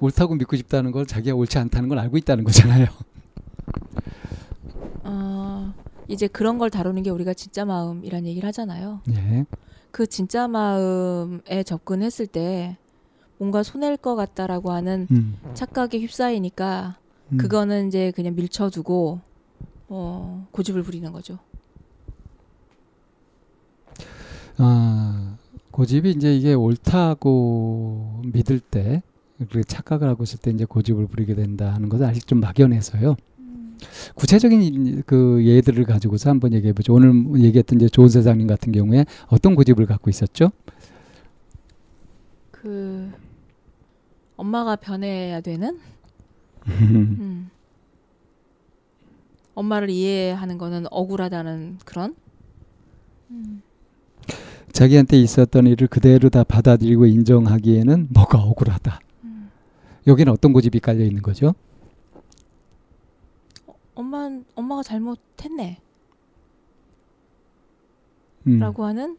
옳다고 0.00 0.34
믿고 0.36 0.56
싶다는 0.56 0.92
걸 0.92 1.06
자기가 1.06 1.36
옳지 1.36 1.58
않다는 1.58 1.88
걸 1.88 1.98
알고 1.98 2.16
있다는 2.18 2.44
거잖아요. 2.44 2.86
어, 5.04 5.72
이제 6.08 6.28
그런 6.28 6.58
걸 6.58 6.70
다루는 6.70 7.02
게 7.02 7.10
우리가 7.10 7.34
진짜 7.34 7.64
마음이란 7.64 8.26
얘기를 8.26 8.46
하잖아요. 8.48 9.00
예. 9.10 9.44
그 9.90 10.06
진짜 10.06 10.48
마음에 10.48 11.62
접근했을 11.64 12.26
때 12.26 12.76
뭔가 13.38 13.62
손해일 13.62 13.96
것 13.96 14.14
같다라고 14.14 14.72
하는 14.72 15.06
음, 15.10 15.36
착각에 15.54 15.98
휩싸이니까 15.98 16.96
음. 17.32 17.38
그거는 17.38 17.88
이제 17.88 18.12
그냥 18.12 18.34
밀쳐두고 18.34 19.20
어, 19.94 20.46
고집을 20.52 20.82
부리는 20.82 21.12
거죠. 21.12 21.38
아, 24.56 25.36
고집이 25.70 26.10
이제 26.12 26.34
이게 26.34 26.54
옳다고 26.54 28.22
믿을 28.32 28.58
때, 28.60 29.02
그렇게 29.36 29.62
착각을 29.64 30.08
하고 30.08 30.22
있을 30.22 30.38
때 30.38 30.50
이제 30.50 30.64
고집을 30.64 31.08
부리게 31.08 31.34
된다 31.34 31.74
하는 31.74 31.90
것은 31.90 32.06
아직 32.06 32.26
좀 32.26 32.40
막연해서요. 32.40 33.16
구체적인 34.14 34.62
이- 34.62 35.02
그 35.04 35.44
예들을 35.44 35.84
가지고서 35.84 36.30
한번 36.30 36.54
얘기해 36.54 36.72
보죠. 36.72 36.94
오늘 36.94 37.12
얘기했던 37.42 37.80
이제 37.80 37.88
조은 37.88 38.08
세상님 38.08 38.46
같은 38.46 38.72
경우에 38.72 39.04
어떤 39.26 39.54
고집을 39.54 39.84
갖고 39.86 40.08
있었죠? 40.08 40.52
그 42.50 43.10
엄마가 44.36 44.76
변해야 44.76 45.40
되는 45.42 45.78
음. 46.68 47.31
엄마를 49.54 49.90
이해하는 49.90 50.58
거는 50.58 50.86
억울하다는 50.90 51.78
그런 51.84 52.14
음. 53.30 53.62
자기한테 54.72 55.18
있었던 55.20 55.66
일을 55.66 55.88
그대로 55.88 56.30
다 56.30 56.44
받아들이고 56.44 57.06
인정하기에는 57.06 58.08
뭐가 58.10 58.38
억울하다. 58.38 59.00
음. 59.24 59.50
여기는 60.06 60.32
어떤 60.32 60.52
고집이 60.52 60.80
깔려 60.80 61.04
있는 61.04 61.22
거죠? 61.22 61.54
엄마 63.94 64.30
엄마가 64.54 64.82
잘못했네. 64.82 65.78
음. 68.46 68.58
라고 68.58 68.84
하는 68.84 69.16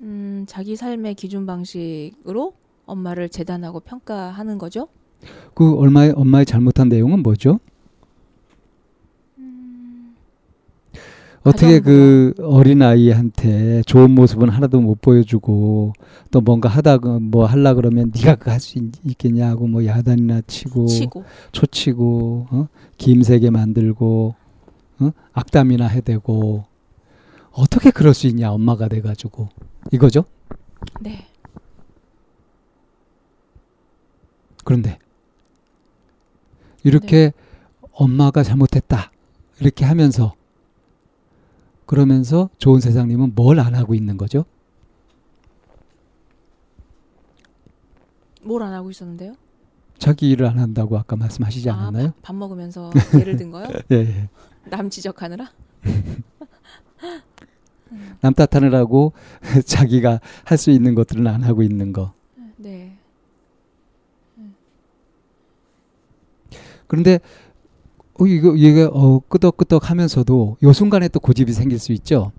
음, 0.00 0.44
자기 0.46 0.76
삶의 0.76 1.14
기준 1.14 1.46
방식으로 1.46 2.54
엄마를 2.86 3.28
재단하고 3.28 3.80
평가하는 3.80 4.58
거죠. 4.58 4.88
그 5.54 5.74
얼마의 5.76 6.12
엄마의 6.12 6.46
잘못한 6.46 6.88
내용은 6.88 7.22
뭐죠? 7.22 7.58
어떻게 11.46 11.78
그 11.78 12.34
어린 12.40 12.82
아이한테 12.82 13.82
좋은 13.82 14.10
모습은 14.10 14.48
하나도 14.48 14.80
못 14.80 15.00
보여주고 15.00 15.92
또 16.32 16.40
뭔가 16.40 16.68
하다 16.68 16.98
뭐 17.20 17.46
하려 17.46 17.74
그러면 17.74 18.10
네가 18.12 18.34
그거 18.34 18.50
할수 18.50 18.80
있겠냐고 19.04 19.68
뭐 19.68 19.86
야단이나 19.86 20.40
치고 20.48 20.86
치고 20.86 21.24
초치고 21.52 22.46
어? 22.50 22.68
김세게 22.98 23.50
만들고 23.50 24.34
어? 24.98 25.10
악담이나 25.32 25.86
해대고 25.86 26.64
어떻게 27.52 27.92
그럴 27.92 28.12
수 28.12 28.26
있냐 28.26 28.50
엄마가 28.50 28.88
돼가지고 28.88 29.48
이거죠. 29.92 30.24
네. 31.00 31.26
그런데 34.64 34.98
이렇게 36.82 37.32
엄마가 37.92 38.42
잘못했다 38.42 39.12
이렇게 39.60 39.84
하면서 39.84 40.34
그러면서 41.86 42.50
좋은 42.58 42.80
세상님은 42.80 43.34
뭘 43.34 43.58
안 43.60 43.74
하고 43.74 43.94
있는 43.94 44.16
거죠? 44.16 44.44
뭘 48.42 48.62
안 48.62 48.72
하고 48.72 48.90
있었는데요? 48.90 49.34
자기 49.98 50.30
일을 50.30 50.46
안 50.46 50.58
한다고 50.58 50.98
아까 50.98 51.16
말씀하시지 51.16 51.68
않았나요? 51.70 52.08
아, 52.08 52.12
밥, 52.16 52.22
밥 52.22 52.36
먹으면서 52.36 52.90
예를 53.18 53.36
든 53.36 53.50
거요? 53.50 53.66
예, 53.90 53.96
예. 53.96 54.28
남 54.68 54.90
지적하느라? 54.90 55.50
남 58.20 58.34
탓하느라고 58.34 59.12
자기가 59.64 60.20
할 60.44 60.58
수 60.58 60.70
있는 60.70 60.94
것들은 60.94 61.26
안 61.26 61.42
하고 61.44 61.62
있는 61.62 61.92
거. 61.92 62.12
네. 62.56 62.98
그런데 66.88 67.18
어, 68.18 68.26
이거 68.26 68.54
이게 68.56 68.82
어, 68.90 69.20
끄덕끄덕 69.28 69.90
하면서도 69.90 70.56
요 70.62 70.72
순간에 70.72 71.08
또 71.08 71.20
고집이 71.20 71.52
생길 71.52 71.78
수 71.78 71.92
있죠. 71.92 72.32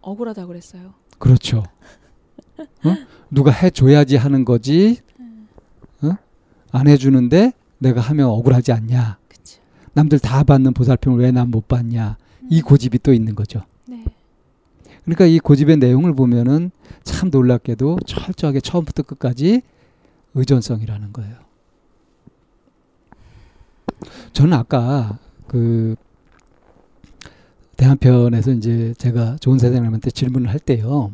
억울하다 0.00 0.46
그랬어요. 0.46 0.94
그렇죠. 1.18 1.62
어? 2.58 2.96
누가 3.30 3.50
해줘야지 3.50 4.16
하는 4.16 4.44
거지. 4.44 4.98
어? 6.02 6.10
안 6.70 6.88
해주는데 6.88 7.52
내가 7.78 8.00
하면 8.00 8.26
억울하지 8.28 8.72
않냐. 8.72 9.18
그치. 9.28 9.58
남들 9.94 10.18
다 10.18 10.42
받는 10.44 10.72
보살핌을 10.74 11.18
왜 11.20 11.30
난 11.32 11.50
못 11.50 11.66
받냐. 11.68 12.16
이 12.50 12.60
고집이 12.60 12.98
또 13.00 13.12
있는 13.12 13.34
거죠. 13.34 13.62
네. 13.86 14.04
그러니까 15.04 15.26
이 15.26 15.38
고집의 15.38 15.78
내용을 15.78 16.14
보면은 16.14 16.70
참 17.02 17.30
놀랍게도 17.30 17.98
철저하게 18.06 18.60
처음부터 18.60 19.02
끝까지 19.02 19.62
의존성이라는 20.34 21.12
거예요. 21.12 21.34
저는 24.32 24.52
아까 24.56 25.18
그 25.46 25.96
대한편에서 27.76 28.52
이제 28.52 28.94
제가 28.98 29.36
좋은 29.40 29.58
사장님한테 29.58 30.10
질문을 30.10 30.50
할 30.50 30.58
때요. 30.58 31.12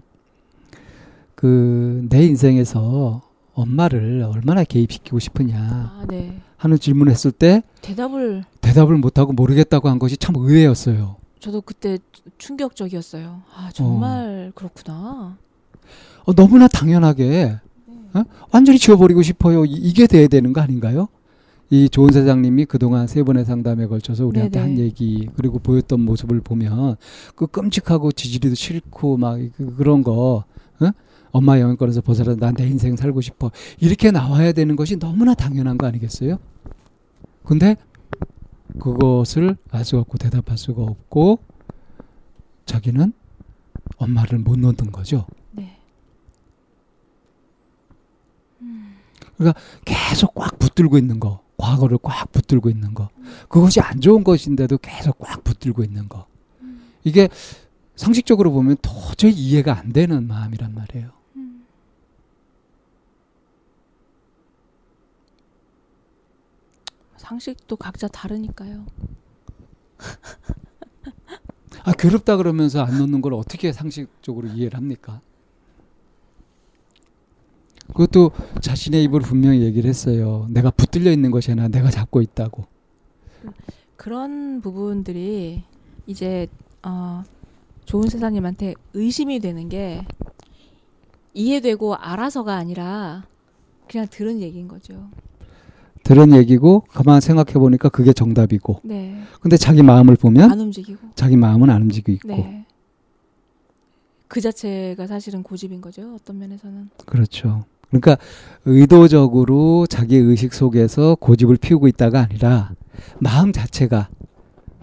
그 1.35 2.07
내 2.11 2.25
인생에서 2.27 3.23
엄마를 3.55 4.23
얼마나 4.33 4.65
개입시키고 4.65 5.19
싶으냐 5.19 5.59
아, 5.61 6.05
네. 6.09 6.41
하는 6.57 6.79
질문을 6.79 7.13
했을 7.13 7.33
때 7.33 7.63
대답을 7.83 8.45
대답을 8.61 8.97
못하고 8.97 9.33
모르겠다고 9.33 9.89
한 9.89 9.99
것이 9.99 10.17
참 10.17 10.35
의외였어요. 10.37 11.17
저도 11.41 11.61
그때 11.63 11.99
충격적이었어요. 12.39 13.43
아, 13.55 13.71
정말 13.75 14.53
그렇구나. 14.55 15.37
어, 16.25 16.33
너무나 16.35 16.69
당연하게 16.69 17.59
어? 18.15 18.23
완전히 18.53 18.79
지워버리고 18.79 19.23
싶어요. 19.23 19.65
이- 19.65 19.73
이게 19.73 20.07
돼야 20.07 20.29
되는 20.29 20.53
거 20.53 20.61
아닌가요? 20.61 21.09
이 21.71 21.89
좋은 21.91 22.11
사장님이 22.13 22.65
그동안 22.65 23.07
세 23.07 23.23
번의 23.23 23.45
상담에 23.45 23.87
걸쳐서 23.87 24.27
우리한테 24.27 24.59
네네. 24.59 24.71
한 24.73 24.79
얘기 24.79 25.29
그리고 25.37 25.59
보였던 25.59 26.01
모습을 26.01 26.41
보면 26.41 26.97
그 27.35 27.47
끔찍하고 27.47 28.13
지지리도 28.13 28.55
싫고 28.55 29.19
막 29.19 29.39
그- 29.57 29.77
그런 29.77 30.03
거 30.03 30.45
어? 30.81 30.91
엄마 31.31 31.61
영향권에서 31.61 32.01
벗어나 32.01 32.35
난 32.37 32.55
내 32.55 32.67
인생 32.67 32.97
살고 32.97 33.21
싶어 33.21 33.51
이렇게 33.81 34.11
나와야 34.11 34.53
되는 34.53 34.77
것이 34.77 34.99
너무나 34.99 35.35
당연한 35.35 35.77
거 35.77 35.87
아니겠어요? 35.87 36.39
근데 37.45 37.77
그것을 38.79 39.57
알 39.71 39.85
수가 39.85 40.01
없고 40.03 40.17
대답할 40.19 40.57
수가 40.57 40.83
없고 40.83 41.39
자기는 42.65 43.13
엄마를 43.99 44.39
못 44.39 44.59
놓는 44.59 44.91
거죠. 44.93 45.27
네. 45.53 45.77
계속 49.85 50.35
꽉 50.35 50.59
붙들고 50.59 50.99
있는 50.99 51.21
거, 51.21 51.41
과거를 51.59 51.99
꽉 52.03 52.33
붙들고 52.33 52.71
있는 52.71 52.95
거, 52.95 53.11
그것이 53.49 53.81
안 53.81 54.01
좋은 54.01 54.25
것인데도 54.25 54.79
계속 54.79 55.19
꽉 55.19 55.45
붙들고 55.45 55.85
있는 55.85 56.09
거. 56.09 56.27
이게 57.05 57.29
상식적으로 57.97 58.53
보면 58.53 58.77
도저히 58.81 59.33
이해가 59.33 59.77
안 59.77 59.93
되는 59.93 60.27
마음이란 60.27 60.75
말이에요. 60.75 61.11
상식도 67.17 67.77
각자 67.77 68.09
다르니까요. 68.09 68.87
아, 71.85 71.93
괴롭다 71.93 72.37
그러면서 72.37 72.83
안 72.83 72.99
놓는 72.99 73.21
걸 73.21 73.35
어떻게 73.35 73.73
상식적으로 73.73 74.49
이해를 74.49 74.77
합니까? 74.77 75.21
그것도 77.89 78.31
자신의 78.61 79.05
입으로 79.05 79.23
분명히 79.25 79.63
얘기를 79.63 79.89
했어요. 79.89 80.47
내가 80.51 80.71
붙들려 80.71 81.11
있는 81.11 81.31
것이 81.31 81.51
아니라 81.51 81.69
내가 81.69 81.91
잡고 81.91 82.21
있다고. 82.23 82.65
그런 83.97 84.61
부분들이 84.61 85.65
이제 86.07 86.47
어, 86.83 87.23
좋은 87.85 88.09
세상님한테 88.09 88.75
의심이 88.95 89.41
되는 89.41 89.69
게 89.69 90.05
이해되고 91.35 91.95
알아서가 91.97 92.55
아니라 92.55 93.25
그냥 93.89 94.07
들은 94.11 94.41
얘기인 94.41 94.69
거죠. 94.69 95.09
들은 96.05 96.33
얘기고 96.35 96.81
가만 96.89 97.21
생각해 97.21 97.55
보니까 97.55 97.89
그게 97.89 98.13
정답이고. 98.13 98.81
네. 98.85 99.21
근데 99.41 99.57
자기 99.57 99.83
마음을 99.83 100.17
보면 100.17 100.51
안 100.51 100.61
움직이고. 100.61 101.09
자기 101.15 101.37
마음은 101.37 101.71
안 101.71 101.83
움직이고 101.83 102.13
있고. 102.13 102.29
네. 102.29 102.65
그 104.27 104.41
자체가 104.41 105.07
사실은 105.07 105.43
고집인 105.43 105.81
거죠. 105.81 106.15
어떤 106.15 106.39
면에서는. 106.39 106.91
그렇죠. 107.07 107.65
그러니까 107.91 108.17
의도적으로 108.65 109.87
자기 109.89 110.17
의식 110.17 110.53
속에서 110.55 111.15
고집을 111.17 111.57
피우고 111.57 111.89
있다가 111.89 112.21
아니라 112.21 112.71
마음 113.19 113.53
자체가 113.53 114.09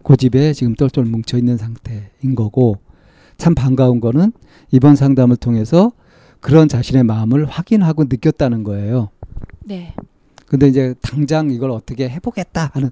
고집에 0.03 0.53
지금 0.53 0.75
똘똘 0.75 1.05
뭉쳐 1.05 1.37
있는 1.37 1.57
상태인 1.57 2.35
거고 2.35 2.77
참 3.37 3.53
반가운 3.55 3.99
거는 3.99 4.31
이번 4.71 4.95
상담을 4.95 5.35
통해서 5.35 5.91
그런 6.39 6.67
자신의 6.67 7.03
마음을 7.03 7.45
확인하고 7.45 8.03
느꼈다는 8.05 8.63
거예요. 8.63 9.09
네. 9.65 9.93
근데 10.47 10.67
이제 10.67 10.93
당장 11.01 11.49
이걸 11.49 11.71
어떻게 11.71 12.07
해보겠다 12.07 12.71
하는 12.73 12.91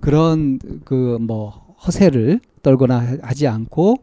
그런 0.00 0.58
그 0.84 1.18
뭐 1.20 1.66
허세를 1.86 2.40
떨거나 2.62 2.98
하- 2.98 3.16
하지 3.22 3.46
않고 3.46 3.96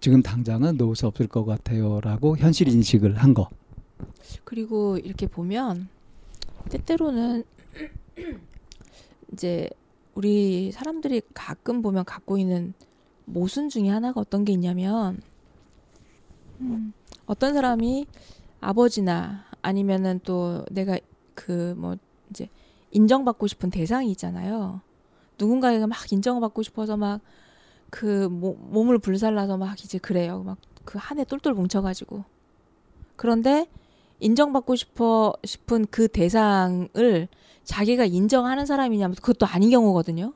지금 0.00 0.22
당장은 0.22 0.76
놓을 0.76 0.96
수 0.96 1.06
없을 1.06 1.28
것 1.28 1.44
같아요라고 1.44 2.36
현실 2.36 2.66
인식을 2.68 3.16
한 3.16 3.32
거. 3.32 3.48
그리고 4.44 4.96
이렇게 4.98 5.26
보면 5.26 5.88
때때로는 6.70 7.44
이제 9.32 9.68
우리 10.14 10.70
사람들이 10.72 11.22
가끔 11.34 11.82
보면 11.82 12.04
갖고 12.04 12.38
있는 12.38 12.74
모순 13.24 13.68
중에 13.68 13.88
하나가 13.88 14.20
어떤 14.20 14.44
게 14.44 14.52
있냐면 14.52 15.22
음, 16.60 16.92
어떤 17.26 17.54
사람이 17.54 18.06
아버지나 18.60 19.44
아니면은 19.62 20.20
또 20.24 20.64
내가 20.70 20.98
그 21.34 21.74
뭐 21.76 21.96
이제 22.30 22.48
인정받고 22.90 23.46
싶은 23.46 23.70
대상이 23.70 24.10
있잖아요. 24.12 24.80
누군가에게 25.38 25.86
막 25.86 25.98
인정받고 26.12 26.62
싶어서 26.62 26.96
막 26.96 27.20
그 27.90 28.26
몸을 28.30 28.98
불살라서 28.98 29.58
막 29.58 29.78
이제 29.84 29.98
그래요. 29.98 30.42
막 30.42 30.58
그 30.84 30.98
한에 31.00 31.24
똘똘 31.24 31.54
뭉쳐가지고 31.54 32.24
그런데 33.16 33.68
인정받고 34.22 34.76
싶어 34.76 35.34
싶은 35.44 35.86
그 35.90 36.08
대상을 36.08 37.28
자기가 37.64 38.04
인정하는 38.04 38.66
사람이냐면 38.66 39.16
그것도 39.16 39.46
아닌 39.46 39.70
경우거든요. 39.70 40.32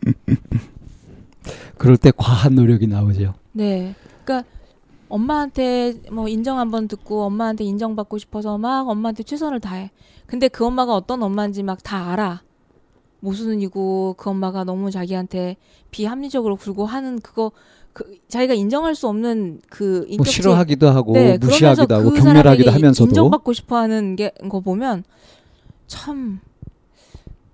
그럴 1.76 1.96
때 1.96 2.12
과한 2.16 2.54
노력이 2.54 2.86
나오죠. 2.86 3.34
네. 3.52 3.94
그러니까 4.24 4.48
엄마한테 5.08 5.94
뭐 6.12 6.28
인정 6.28 6.58
한번 6.58 6.86
듣고 6.86 7.22
엄마한테 7.24 7.64
인정받고 7.64 8.18
싶어서 8.18 8.58
막 8.58 8.88
엄마한테 8.88 9.22
최선을 9.22 9.60
다해. 9.60 9.90
근데 10.26 10.48
그 10.48 10.64
엄마가 10.64 10.94
어떤 10.94 11.22
엄마인지 11.22 11.62
막 11.62 11.82
다 11.82 12.12
알아. 12.12 12.42
모순이고 13.20 14.14
그 14.16 14.30
엄마가 14.30 14.62
너무 14.62 14.90
자기한테 14.92 15.56
비합리적으로 15.90 16.54
굴고 16.54 16.86
하는 16.86 17.18
그거 17.18 17.50
그 17.98 18.16
자기가 18.28 18.54
인정할 18.54 18.94
수 18.94 19.08
없는 19.08 19.60
그뭐 19.68 20.04
인격체 20.06 20.30
싫어하기도 20.30 20.88
하고 20.88 21.14
네, 21.14 21.36
무시하기도 21.36 21.92
하고 21.92 22.10
그 22.10 22.16
경멸하기도 22.20 22.70
하면서도 22.70 23.10
인정받고 23.10 23.52
싶어하는 23.52 24.14
게 24.14 24.30
거 24.48 24.60
보면 24.60 25.02
참 25.88 26.38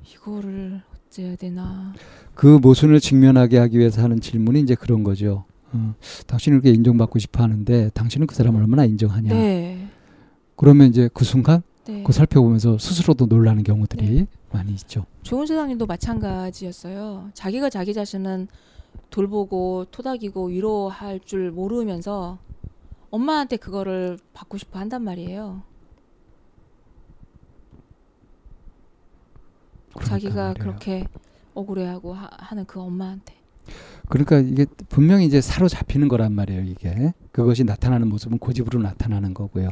이거를 0.06 0.82
어째야 1.08 1.36
되나. 1.36 1.94
그 2.34 2.58
모순을 2.60 3.00
직면하게 3.00 3.56
하기 3.58 3.78
위해서 3.78 4.02
하는 4.02 4.20
질문이 4.20 4.60
이제 4.60 4.74
그런 4.74 5.02
거죠. 5.02 5.44
어, 5.72 5.94
당신은 6.26 6.60
그렇게 6.60 6.76
인정받고 6.76 7.18
싶어 7.20 7.42
하는데 7.42 7.90
당신은 7.94 8.26
그 8.26 8.34
사람을 8.34 8.60
얼마나 8.60 8.84
인정하냐. 8.84 9.32
네. 9.32 9.88
그러면 10.56 10.88
이제 10.88 11.08
그 11.14 11.24
순간 11.24 11.62
네. 11.86 11.98
그거 11.98 12.12
살펴보면서 12.12 12.76
스스로도 12.78 13.26
놀라는 13.26 13.62
경우들이 13.62 14.14
네. 14.14 14.26
많이 14.52 14.72
있죠. 14.72 15.06
좋은 15.22 15.46
세상님도 15.46 15.86
마찬가지였어요. 15.86 17.30
자기가 17.32 17.70
자기 17.70 17.94
자신은 17.94 18.48
돌보고 19.14 19.86
토닥이고 19.92 20.46
위로할 20.48 21.20
줄 21.20 21.52
모르면서 21.52 22.38
엄마한테 23.10 23.56
그거를 23.58 24.18
받고 24.32 24.58
싶어 24.58 24.80
한단 24.80 25.02
말이에요. 25.02 25.62
그러니까 29.90 30.04
자기가 30.04 30.34
말이에요. 30.34 30.54
그렇게 30.54 31.04
억울해하고 31.54 32.12
하, 32.12 32.28
하는 32.32 32.64
그 32.64 32.80
엄마한테. 32.80 33.34
그러니까 34.08 34.38
이게 34.38 34.66
분명히 34.88 35.26
이제 35.26 35.40
사로잡히는 35.40 36.08
거란 36.08 36.32
말이에요. 36.32 36.62
이게 36.62 37.14
그것이 37.30 37.62
나타나는 37.62 38.08
모습은 38.08 38.38
고집으로 38.38 38.82
나타나는 38.82 39.32
거고요. 39.32 39.70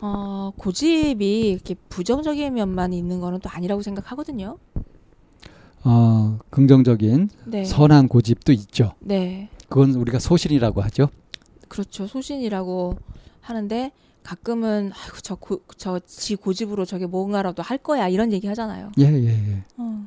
어, 0.00 0.52
고집이 0.56 1.50
이렇게 1.50 1.74
부정적인 1.88 2.54
면만 2.54 2.92
있는 2.92 3.18
거는 3.18 3.40
또 3.40 3.50
아니라고 3.50 3.82
생각하거든요. 3.82 4.58
어, 5.84 6.38
긍정적인 6.50 7.28
네. 7.46 7.64
선한 7.64 8.08
고집도 8.08 8.52
있죠. 8.52 8.92
네. 9.00 9.48
그건 9.68 9.94
우리가 9.94 10.18
소신이라고 10.18 10.82
하죠. 10.82 11.08
그렇죠. 11.68 12.06
소신이라고 12.06 12.96
하는데 13.40 13.90
가끔은 14.22 14.92
아이고 14.94 15.60
저저지 15.76 16.36
고집으로 16.36 16.84
저게 16.84 17.06
뭔가라도 17.06 17.62
할 17.62 17.78
거야 17.78 18.08
이런 18.08 18.32
얘기 18.32 18.46
하잖아요. 18.46 18.92
예, 18.98 19.04
예, 19.04 19.28
예. 19.28 19.64
어. 19.78 20.06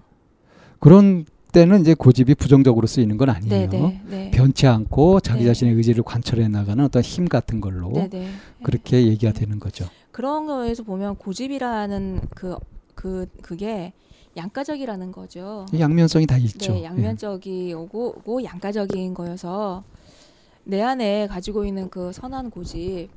그런 0.79 1.25
때는 1.51 1.81
이제 1.81 1.93
고집이 1.93 2.35
부정적으로 2.35 2.85
쓰이는 2.87 3.17
건 3.17 3.29
아니에요. 3.29 3.69
네, 3.69 3.77
네, 3.77 4.01
네. 4.09 4.31
변치 4.31 4.67
않고 4.67 5.19
자기 5.21 5.41
네. 5.41 5.47
자신의 5.47 5.73
의지를 5.73 6.03
관철해 6.03 6.47
나가는 6.47 6.83
어떤 6.83 7.01
힘 7.01 7.27
같은 7.27 7.59
걸로 7.59 7.91
네, 7.91 8.09
네. 8.09 8.29
그렇게 8.63 9.07
얘기가 9.07 9.33
되는 9.33 9.59
거죠. 9.59 9.85
그런 10.11 10.45
거에서 10.45 10.83
보면 10.83 11.15
고집이라는 11.15 12.21
그 12.35 12.55
그 12.95 13.27
그게 13.41 13.93
양가적이라는 14.35 15.11
거죠. 15.11 15.65
양면성이 15.77 16.25
다 16.25 16.37
있죠. 16.37 16.73
네, 16.73 16.83
양면적이고 16.83 17.87
고 18.23 18.43
양가적인 18.43 19.13
거여서 19.13 19.83
내 20.63 20.81
안에 20.81 21.27
가지고 21.27 21.65
있는 21.65 21.89
그 21.89 22.11
선한 22.11 22.49
고집, 22.49 23.09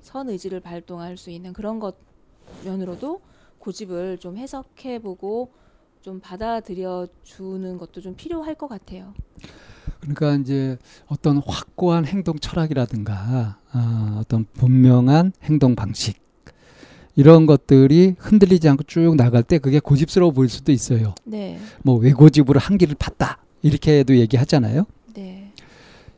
선 0.00 0.28
의지를 0.28 0.60
발동할 0.60 1.16
수 1.16 1.30
있는 1.30 1.52
그런 1.52 1.78
것 1.78 1.96
면으로도 2.64 3.20
고집을 3.58 4.18
좀 4.18 4.36
해석해보고 4.36 5.50
좀 6.00 6.20
받아들여 6.20 7.08
주는 7.24 7.78
것도 7.78 8.00
좀 8.00 8.14
필요할 8.14 8.54
것 8.54 8.68
같아요. 8.68 9.12
예. 9.42 9.48
그러니까 10.00 10.34
이제 10.34 10.78
어떤 11.06 11.38
확고한 11.38 12.06
행동 12.06 12.38
철학이라든가 12.38 13.58
아, 13.72 14.18
어떤 14.20 14.44
분명한 14.52 15.32
행동 15.42 15.74
방식 15.74 16.25
이런 17.16 17.46
것들이 17.46 18.14
흔들리지 18.18 18.68
않고 18.68 18.84
쭉 18.84 19.16
나갈 19.16 19.42
때 19.42 19.58
그게 19.58 19.80
고집스러워 19.80 20.32
보일 20.32 20.48
수도 20.50 20.70
있어요. 20.70 21.14
네, 21.24 21.58
뭐 21.82 21.96
외고집으로 21.96 22.60
한기를 22.60 22.94
팠다 22.94 23.36
이렇게도 23.62 24.16
얘기하잖아요. 24.18 24.84
네, 25.14 25.50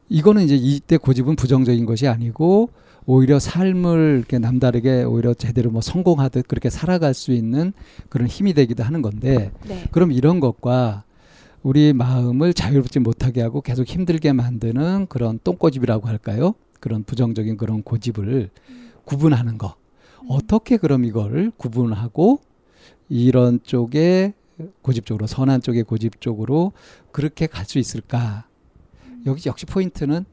이거는 0.09 0.43
이제 0.43 0.57
이때 0.57 0.97
고집은 0.97 1.37
부정적인 1.37 1.87
것이 1.87 2.09
아니고 2.09 2.71
오히려 3.07 3.39
삶을 3.39 4.17
이렇게 4.19 4.39
남다르게 4.39 5.05
오히려 5.05 5.33
제대로 5.33 5.71
뭐 5.71 5.81
성공하듯 5.81 6.47
그렇게 6.47 6.69
살아갈 6.69 7.15
수 7.15 7.33
있는 7.33 7.73
그런 8.11 8.29
힘이 8.29 8.53
되기도 8.53 8.83
하는 8.83 9.01
건데 9.01 9.51
네. 9.67 9.85
그럼 9.93 10.13
이런 10.13 10.41
것과 10.41 11.05
우리 11.63 11.93
마음을 11.93 12.53
자유롭지 12.53 12.99
못하게 12.99 13.41
하고 13.41 13.61
계속 13.63 13.87
힘들게 13.87 14.33
만드는 14.33 15.07
그런 15.09 15.39
똥꼬집이라고 15.43 16.07
할까요? 16.07 16.55
그런 16.81 17.03
부정적인 17.03 17.57
그런 17.57 17.83
고집을 17.83 18.51
구분하는 19.05 19.59
거. 19.59 19.75
어떻게 20.29 20.77
그럼 20.77 21.05
이걸 21.05 21.51
구분하고 21.57 22.41
이런 23.09 23.61
쪽에 23.63 24.35
고집 24.83 25.07
쪽으로 25.07 25.27
선한 25.27 25.63
쪽의 25.63 25.85
고집 25.85 26.21
쪽으로 26.21 26.73
그렇게 27.13 27.47
갈 27.47 27.65
수 27.65 27.79
있을까? 27.79 28.47
여기 29.27 29.49
역시 29.49 29.67
포인트는 29.67 30.25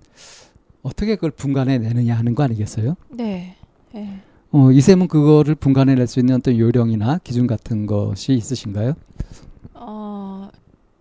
어떻게 0.81 1.15
그걸 1.15 1.31
분간해 1.31 1.77
내느냐 1.79 2.15
하는 2.15 2.33
거 2.35 2.43
아니겠어요? 2.43 2.95
네. 3.09 3.55
네. 3.93 4.19
어, 4.51 4.71
이쌤은 4.71 5.07
그거를 5.07 5.55
분간해 5.55 5.95
낼 5.95 6.07
수 6.07 6.19
있는 6.19 6.35
어떤 6.35 6.57
요령이나 6.57 7.19
기준 7.23 7.45
같은 7.47 7.85
것이 7.85 8.33
있으신가요? 8.33 8.93
어, 9.73 10.49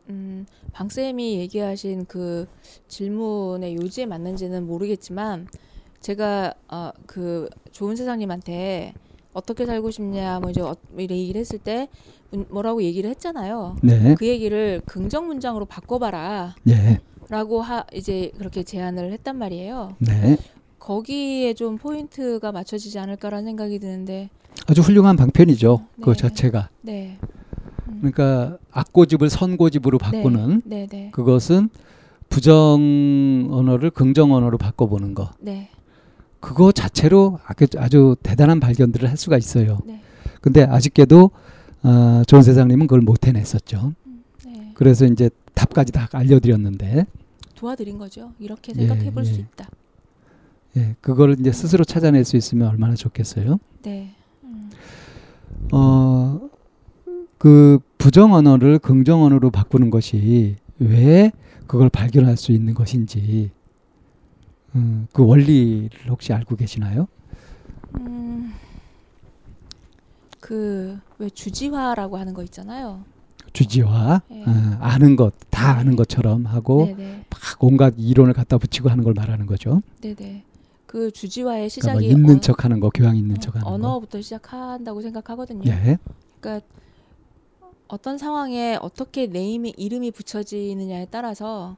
음, 0.09 0.47
방 0.73 0.89
쌤이 0.89 1.37
얘기하신 1.41 2.07
그 2.07 2.47
질문의 2.89 3.77
요지에 3.77 4.07
맞는지는 4.07 4.67
모르겠지만 4.67 5.47
제가 6.09 6.53
어, 6.69 6.91
그 7.07 7.49
좋은 7.73 7.97
세상님한테 7.97 8.93
어떻게 9.33 9.65
살고 9.65 9.91
싶냐 9.91 10.39
뭐 10.39 10.51
이제 10.51 10.61
어, 10.61 10.77
이래 10.99 11.17
얘기를 11.17 11.41
했을 11.41 11.59
때 11.59 11.89
문- 12.31 12.45
뭐라고 12.51 12.83
얘기를 12.83 13.09
했잖아요. 13.09 13.77
네. 13.83 14.15
그 14.19 14.27
얘기를 14.29 14.83
긍정 14.85 15.27
문장으로 15.27 15.65
바꿔봐라. 15.65 16.57
예. 16.69 17.01
라고 17.31 17.63
하 17.63 17.87
이제 17.95 18.31
그렇게 18.37 18.63
제안을 18.65 19.13
했단 19.13 19.39
말이에요. 19.39 19.97
네. 19.99 20.37
거기에 20.79 21.55
좀 21.55 21.79
포인트가 21.79 22.53
맞춰지지 22.53 22.99
않을까라는 22.99 23.47
생각이 23.47 23.79
드는데, 23.79 24.29
아주 24.67 24.83
훌륭한 24.83 25.17
방편이죠. 25.17 25.87
그 26.03 26.11
네. 26.11 26.17
자체가. 26.17 26.69
네, 26.83 27.17
그러니까 27.87 28.59
악고집을 28.71 29.31
선고집으로 29.31 29.97
바꾸는 29.97 30.61
네, 30.67 30.87
네, 30.87 31.09
그것은 31.13 31.71
부정 32.29 33.49
언어를 33.51 33.91
긍정 33.91 34.33
언어로 34.33 34.59
바꿔보는 34.59 35.15
거. 35.15 35.31
네, 35.41 35.71
그거 36.45 36.73
자체로 36.73 37.39
아주, 37.79 38.17
대단한 38.23 38.61
발견들을 38.61 39.09
할 39.09 39.17
수가 39.17 39.39
있어요. 39.39 39.79
네, 39.87 40.03
근데 40.43 40.63
아쉽게도 40.63 41.31
어, 41.83 42.23
좋은 42.27 42.43
세상님은 42.43 42.87
그걸 42.87 43.01
못 43.01 43.27
해냈었죠. 43.27 43.95
네. 44.45 44.73
그래서 44.75 45.07
이제 45.07 45.31
답까지 45.55 45.93
다 45.93 46.07
알려드렸는데, 46.13 47.07
도와드린 47.55 47.97
거죠. 47.97 48.33
이렇게 48.39 48.75
예, 48.77 48.87
생각해볼 48.87 49.25
수 49.25 49.37
예. 49.37 49.39
있다. 49.39 49.71
예, 50.77 50.97
그걸 51.01 51.37
이제 51.41 51.51
스스로 51.51 51.83
찾아낼 51.83 52.25
수 52.27 52.37
있으면 52.37 52.69
얼마나 52.69 52.95
좋겠어요. 52.95 53.59
네, 53.83 54.11
음, 54.43 54.71
어, 55.73 56.41
그 57.39 57.79
부정 57.97 58.35
언어를 58.35 58.79
긍정 58.79 59.23
언어로 59.23 59.51
바꾸는 59.51 59.89
것이 59.89 60.57
왜 60.79 61.33
그걸 61.67 61.89
발견할 61.89 62.37
수 62.37 62.53
있는 62.53 62.75
것인지, 62.75 63.51
음, 64.75 65.07
그 65.13 65.25
원리를 65.25 65.91
혹시 66.09 66.33
알고 66.33 66.57
계시나요? 66.57 67.07
음, 67.99 68.53
그 70.41 70.99
왜 71.19 71.31
주지화라고 71.31 72.17
하는 72.17 72.35
거 72.35 72.43
있잖아요. 72.43 73.05
주지와 73.53 74.23
예. 74.33 74.43
어, 74.43 74.77
아는 74.81 75.15
것, 75.15 75.33
다 75.51 75.77
아는 75.77 75.95
것처럼 75.95 76.45
하고 76.47 76.87
네, 76.87 76.95
네, 76.95 77.25
막 77.31 77.41
온갖 77.61 77.95
이론을 77.97 78.33
갖다 78.33 78.59
붙이고 78.59 78.89
하는 78.91 79.05
걸 79.05 79.15
말하는 79.15 79.47
거죠. 79.47 79.81
네, 80.01 80.15
네. 80.15 80.43
그 80.87 81.13
주지화의 81.13 81.69
그러니까 81.71 81.93
뭐 81.93 82.01
시작이 82.01 82.07
있는 82.11 82.37
어- 82.37 82.41
척하는 82.41 82.81
거, 82.81 82.91
교양 82.91 83.17
있는 83.17 83.37
어, 83.37 83.41
척하는 83.41 83.65
거. 83.65 83.71
언어부터 83.71 84.21
시작한다고 84.21 85.03
생각하거든요. 85.03 85.63
예, 85.71 85.99
그러니까 86.41 86.67
어떤 87.87 88.19
상황에 88.19 88.77
어떻게 88.81 89.27
네임이 89.29 89.75
이름이 89.77 90.11
붙여지느냐에 90.11 91.07
따라서 91.11 91.77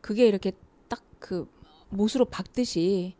그게 0.00 0.26
이렇게 0.26 0.52
딱 0.88 1.02
그 1.18 1.46
못으로 1.90 2.24
박듯이 2.26 3.14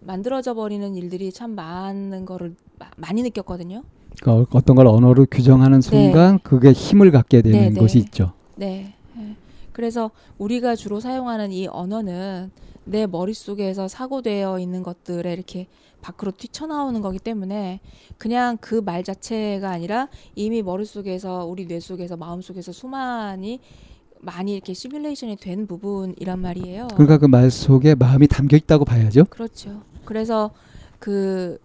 만들어져 0.00 0.54
버리는 0.54 0.94
일들이 0.94 1.30
참 1.32 1.54
많은 1.54 2.24
거를 2.24 2.54
마- 2.78 2.90
많이 2.96 3.22
느꼈거든요. 3.22 3.82
그러니까 4.20 4.50
어떤 4.58 4.76
걸 4.76 4.86
언어로 4.86 5.26
규정하는 5.30 5.80
순간 5.80 6.38
그게 6.40 6.72
힘을 6.72 7.10
갖게 7.10 7.42
되는 7.42 7.58
네, 7.58 7.70
네. 7.70 7.80
것이 7.80 7.98
있죠. 7.98 8.32
네. 8.56 8.94
예. 9.18 9.36
그래서 9.72 10.10
우리가 10.38 10.74
주로 10.74 11.00
사용하는 11.00 11.52
이 11.52 11.66
언어는 11.68 12.50
내 12.84 13.06
머릿속에서 13.06 13.88
사고되어 13.88 14.58
있는 14.58 14.82
것들에 14.82 15.32
이렇게 15.32 15.68
밖으로 16.00 16.32
뛰쳐나오는 16.32 17.00
거기 17.02 17.18
때문에 17.18 17.80
그냥 18.18 18.56
그 18.56 18.80
말 18.82 19.04
자체가 19.04 19.70
아니라 19.70 20.08
이미 20.34 20.62
머릿속에서 20.62 21.44
우리 21.44 21.66
뇌 21.68 21.78
속에서 21.78 22.16
마음 22.16 22.40
속에서 22.40 22.72
수많이 22.72 23.60
많이 24.20 24.52
이렇게 24.54 24.74
시뮬레이션이 24.74 25.36
된 25.36 25.66
부분이란 25.66 26.38
말이에요. 26.38 26.88
그러니까 26.94 27.18
그 27.18 27.28
말 27.28 27.50
속에 27.50 27.94
마음이 27.94 28.26
담겨 28.28 28.56
있다고 28.56 28.84
봐야죠. 28.84 29.24
그렇죠. 29.30 29.82
그래서 30.04 30.50
그 30.98 31.58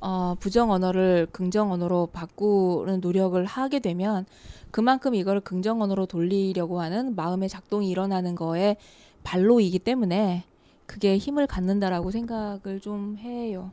어, 0.00 0.34
부정 0.40 0.70
언어를 0.72 1.28
긍정 1.30 1.70
언어로 1.70 2.08
바꾸는 2.12 3.00
노력을 3.00 3.42
하게 3.44 3.78
되면 3.78 4.26
그만큼 4.72 5.14
이걸 5.14 5.40
긍정 5.40 5.80
언어로 5.82 6.06
돌리려고 6.06 6.80
하는 6.80 7.14
마음의 7.14 7.48
작동이 7.48 7.88
일어나는 7.90 8.34
거에 8.34 8.76
발로이기 9.22 9.78
때문에 9.78 10.44
그게 10.86 11.16
힘을 11.18 11.46
갖는다라고 11.46 12.10
생각을 12.10 12.80
좀 12.80 13.16
해요. 13.20 13.70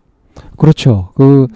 그렇죠. 0.57 1.11
그 1.15 1.47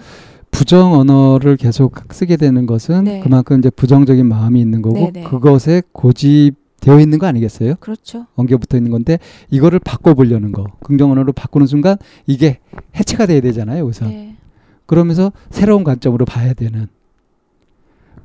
부정 0.50 0.94
언어를 0.94 1.56
계속 1.56 1.94
쓰게 2.10 2.36
되는 2.36 2.66
것은 2.66 3.04
네. 3.04 3.20
그만큼 3.20 3.58
이제 3.58 3.70
부정적인 3.70 4.26
마음이 4.26 4.60
있는 4.60 4.82
거고 4.82 4.96
네, 4.96 5.10
네. 5.12 5.22
그것에 5.24 5.82
고집 5.92 6.54
되어 6.84 7.00
있는 7.00 7.18
거 7.18 7.26
아니겠어요? 7.26 7.76
그렇죠. 7.80 8.26
엉겨 8.34 8.58
붙어 8.58 8.76
있는 8.76 8.90
건데 8.90 9.18
이거를 9.50 9.78
바꿔보려는 9.78 10.52
거 10.52 10.66
긍정 10.82 11.10
언어로 11.12 11.32
바꾸는 11.32 11.66
순간 11.66 11.96
이게 12.26 12.58
해체가 12.94 13.24
돼야 13.24 13.40
되잖아요. 13.40 13.84
우선 13.84 14.10
네. 14.10 14.36
그러면서 14.84 15.32
새로운 15.48 15.82
관점으로 15.82 16.26
봐야 16.26 16.52
되는 16.52 16.88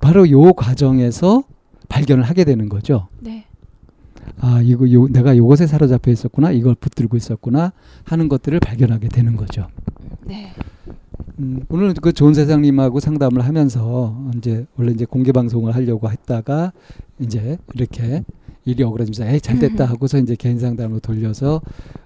바로 0.01 0.29
요 0.29 0.51
과정에서 0.51 1.43
발견을 1.87 2.25
하게 2.25 2.43
되는 2.43 2.67
거죠. 2.67 3.07
네. 3.21 3.45
아 4.41 4.59
이거 4.61 4.91
요, 4.91 5.07
내가 5.07 5.37
요것에 5.37 5.65
사로잡혀 5.65 6.11
있었구나 6.11 6.51
이걸 6.51 6.75
붙들고 6.75 7.15
있었구나 7.15 7.71
하는 8.03 8.27
것들을 8.27 8.59
발견하게 8.59 9.07
되는 9.07 9.37
거죠. 9.37 9.67
네. 10.25 10.51
음, 11.39 11.63
오늘 11.69 11.93
그 11.93 12.11
좋은 12.11 12.33
세상님하고 12.33 12.99
상담을 12.99 13.45
하면서 13.45 14.21
이제 14.35 14.65
원래 14.75 14.91
이제 14.91 15.05
공개 15.05 15.31
방송을 15.31 15.73
하려고 15.73 16.11
했다가 16.11 16.73
이제 17.19 17.57
이렇게 17.73 18.25
일이 18.65 18.83
억울해지면서 18.83 19.33
에이 19.33 19.41
잘 19.41 19.59
됐다 19.59 19.85
음. 19.85 19.89
하고서 19.89 20.17
이제 20.17 20.35
개인 20.35 20.59
상담으로 20.59 20.99
돌려서 20.99 21.61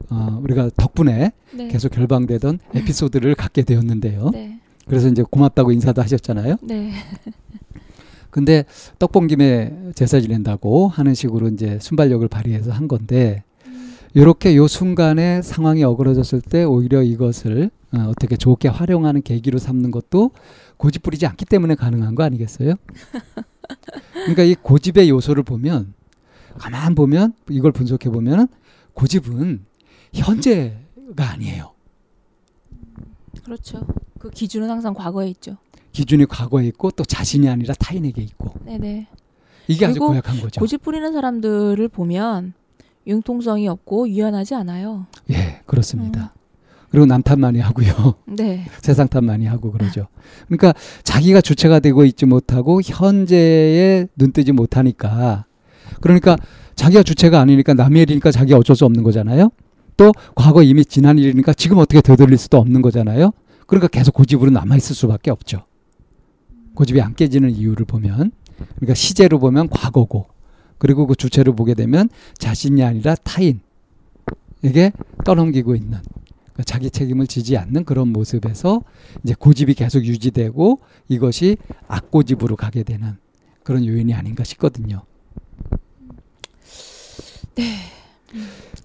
어, 0.09 0.39
우리가 0.43 0.69
덕분에 0.77 1.31
네. 1.53 1.67
계속 1.67 1.89
결방되던 1.89 2.59
에피소드를 2.75 3.35
갖게 3.35 3.63
되었는데요. 3.63 4.29
네. 4.31 4.59
그래서 4.87 5.07
이제 5.07 5.23
고맙다고 5.23 5.71
인사도 5.71 6.01
하셨잖아요. 6.01 6.57
네. 6.61 6.91
근데 8.29 8.65
떡본 8.97 9.27
김에 9.27 9.91
제사 9.93 10.19
지낸다고 10.19 10.87
하는 10.87 11.13
식으로 11.13 11.49
이제 11.49 11.77
순발력을 11.79 12.27
발휘해서 12.27 12.71
한 12.71 12.87
건데 12.87 13.43
이렇게 14.15 14.55
요 14.55 14.67
순간에 14.67 15.41
상황이 15.41 15.83
어그러졌을 15.83 16.41
때 16.41 16.63
오히려 16.63 17.01
이것을 17.01 17.69
어, 17.93 18.09
어떻게 18.09 18.35
좋게 18.35 18.69
활용하는 18.69 19.21
계기로 19.21 19.59
삼는 19.59 19.91
것도 19.91 20.31
고집 20.77 21.03
부리지 21.03 21.25
않기 21.27 21.45
때문에 21.45 21.75
가능한 21.75 22.15
거 22.15 22.23
아니겠어요? 22.23 22.75
그러니까 24.13 24.43
이 24.43 24.55
고집의 24.55 25.09
요소를 25.09 25.43
보면 25.43 25.93
가만 26.57 26.95
보면 26.95 27.33
이걸 27.49 27.71
분석해 27.71 28.09
보면 28.09 28.47
고집은 28.93 29.65
현재가 30.13 31.31
아니에요. 31.31 31.71
그렇죠. 33.43 33.85
그 34.19 34.29
기준은 34.29 34.69
항상 34.69 34.93
과거에 34.93 35.27
있죠. 35.29 35.57
기준이 35.91 36.25
과거에 36.25 36.65
있고 36.67 36.91
또 36.91 37.03
자신이 37.03 37.49
아니라 37.49 37.73
타인에게 37.75 38.21
있고 38.21 38.53
네, 38.65 38.77
네. 38.77 39.07
이게 39.67 39.85
아주 39.85 39.99
고약한 39.99 40.39
거죠. 40.39 40.59
고집 40.59 40.81
부리는 40.81 41.11
사람들을 41.13 41.87
보면 41.89 42.53
융통성이 43.07 43.67
없고 43.67 44.09
유연하지 44.09 44.55
않아요. 44.55 45.07
예, 45.29 45.61
그렇습니다. 45.65 46.33
그리고 46.89 47.05
남탓 47.05 47.39
많이 47.39 47.59
하고요. 47.59 48.15
네. 48.27 48.67
세상 48.81 49.07
탓 49.07 49.23
많이 49.23 49.45
하고 49.45 49.71
그러죠. 49.71 50.07
그러니까 50.47 50.73
자기가 51.03 51.41
주체가 51.41 51.79
되고 51.79 52.05
있지 52.05 52.25
못하고 52.25 52.81
현재에 52.81 54.07
눈뜨지 54.15 54.51
못하니까 54.51 55.45
그러니까 56.01 56.37
자기가 56.75 57.03
주체가 57.03 57.39
아니니까 57.39 57.73
남의 57.73 58.03
일이니까 58.03 58.31
자기가 58.31 58.57
어쩔 58.57 58.75
수 58.75 58.85
없는 58.85 59.03
거잖아요. 59.03 59.51
또 59.97 60.11
과거 60.35 60.63
이미 60.63 60.83
지난 60.85 61.17
일이니까 61.17 61.53
지금 61.53 61.77
어떻게 61.77 62.01
되돌릴 62.01 62.37
수도 62.37 62.57
없는 62.57 62.81
거잖아요. 62.81 63.31
그러니까 63.67 63.87
계속 63.87 64.13
고집으로 64.13 64.51
남아 64.51 64.75
있을 64.77 64.95
수밖에 64.95 65.31
없죠. 65.31 65.63
고집이 66.75 67.01
안 67.01 67.15
깨지는 67.15 67.51
이유를 67.51 67.85
보면 67.85 68.31
그러니까 68.75 68.93
시제로 68.95 69.39
보면 69.39 69.69
과거고 69.69 70.27
그리고 70.77 71.07
그 71.07 71.15
주체를 71.15 71.55
보게 71.55 71.75
되면 71.75 72.09
자신이 72.37 72.83
아니라 72.83 73.15
타인에게 73.15 74.91
떠넘기고 75.23 75.75
있는 75.75 75.99
그러니까 76.53 76.63
자기 76.65 76.89
책임을 76.89 77.27
지지 77.27 77.57
않는 77.57 77.85
그런 77.85 78.09
모습에서 78.09 78.81
이제 79.23 79.33
고집이 79.37 79.75
계속 79.75 80.05
유지되고 80.05 80.79
이것이 81.09 81.57
악고집으로 81.87 82.55
가게 82.55 82.83
되는 82.83 83.17
그런 83.63 83.85
요인이 83.85 84.13
아닌가 84.13 84.43
싶거든요. 84.43 85.03
네. 87.55 87.75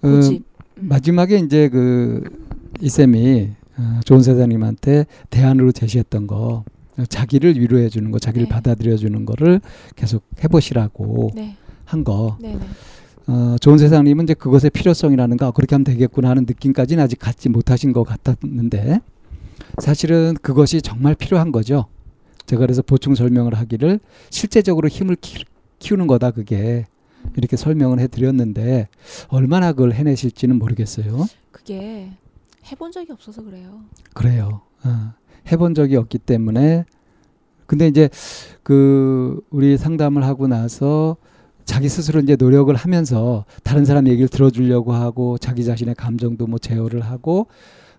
음. 0.03 0.39
마지막에 0.75 1.37
이제 1.37 1.69
그 1.69 2.23
이쌤이 2.81 3.49
어, 3.77 3.99
좋은 4.05 4.21
세상님한테 4.21 5.05
대안으로 5.29 5.71
제시했던 5.71 6.27
거 6.27 6.63
어, 6.97 7.05
자기를 7.07 7.59
위로해 7.59 7.89
주는 7.89 8.11
거, 8.11 8.19
자기를 8.19 8.47
네. 8.47 8.49
받아들여 8.49 8.97
주는 8.97 9.25
거를 9.25 9.61
계속 9.95 10.23
해보시라고 10.43 11.31
네. 11.35 11.55
한 11.85 12.03
거. 12.03 12.37
네. 12.39 12.55
네. 12.55 12.59
어, 13.27 13.55
좋은 13.61 13.77
세상님은 13.77 14.25
이제 14.25 14.33
그것의 14.33 14.71
필요성이라는 14.73 15.37
가 15.37 15.47
아, 15.47 15.51
그렇게 15.51 15.75
하면 15.75 15.83
되겠구나 15.83 16.29
하는 16.29 16.45
느낌까지는 16.47 17.03
아직 17.03 17.19
갖지 17.19 17.47
못하신 17.47 17.93
것 17.93 18.03
같았는데 18.03 19.01
사실은 19.77 20.35
그것이 20.41 20.81
정말 20.81 21.13
필요한 21.15 21.51
거죠. 21.51 21.85
제가 22.47 22.61
그래서 22.61 22.81
보충 22.81 23.13
설명을 23.13 23.53
하기를 23.53 23.99
실제적으로 24.31 24.87
힘을 24.87 25.15
키, 25.21 25.45
키우는 25.77 26.07
거다 26.07 26.31
그게 26.31 26.85
이렇게 27.35 27.57
설명을 27.57 27.99
해드렸는데 27.99 28.87
얼마나 29.27 29.71
그걸 29.71 29.93
해내실지는 29.93 30.57
모르겠어요. 30.57 31.27
그게 31.51 32.11
해본 32.71 32.91
적이 32.91 33.11
없어서 33.13 33.43
그래요. 33.43 33.81
그래요. 34.13 34.61
어, 34.83 35.13
해본 35.51 35.75
적이 35.75 35.97
없기 35.97 36.19
때문에 36.19 36.85
근데 37.65 37.87
이제 37.87 38.09
그 38.63 39.41
우리 39.51 39.77
상담을 39.77 40.23
하고 40.23 40.47
나서 40.47 41.17
자기 41.65 41.87
스스로 41.87 42.19
이제 42.19 42.35
노력을 42.35 42.73
하면서 42.75 43.45
다른 43.63 43.85
사람 43.85 44.07
얘기를 44.07 44.27
들어주려고 44.27 44.93
하고 44.93 45.37
자기 45.37 45.63
자신의 45.63 45.93
감정도 45.93 46.47
뭐 46.47 46.57
제어를 46.57 47.01
하고 47.01 47.45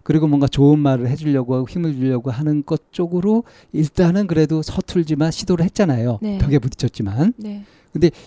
그리고 0.02 0.26
뭔가 0.26 0.48
좋은 0.48 0.80
말을 0.80 1.08
해주려고 1.08 1.54
하고 1.54 1.68
힘을 1.68 1.94
주려고 1.94 2.32
하는 2.32 2.64
것 2.64 2.90
쪽으로 2.90 3.44
일단은 3.72 4.26
그래도 4.26 4.60
서툴지만 4.60 5.30
시도를 5.30 5.64
했잖아요. 5.66 6.18
네. 6.20 6.38
벽에 6.38 6.58
부딪혔지만 6.58 7.34
네. 7.36 7.64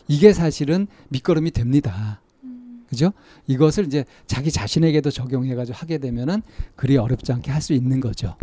이게 0.08 0.34
사실은 0.34 0.88
밑거름이 1.10 1.52
됩니다. 1.52 2.22
음, 2.44 2.86
그죠? 2.90 3.14
이것을 3.48 3.86
이제 3.86 4.06
자기 4.28 4.52
자신에게도 4.52 5.10
적용해가지고 5.12 5.76
하게 5.78 5.98
되면은 5.98 6.42
그리 6.76 6.98
어렵지 6.98 7.32
않게 7.32 7.52
할 7.52 7.62
수 7.62 7.74
있는 7.74 8.00
거죠. 8.00 8.36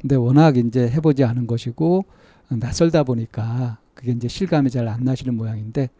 근데 0.00 0.16
워낙 0.16 0.56
이제 0.56 0.88
해보지 0.88 1.24
않은 1.24 1.46
것이고 1.46 2.04
낯설다 2.48 3.04
보니까 3.04 3.78
그게 3.94 4.12
이제 4.12 4.28
실감이 4.28 4.70
잘 4.70 4.88
안 4.88 5.04
나시는 5.04 5.34
모양인데 5.36 5.90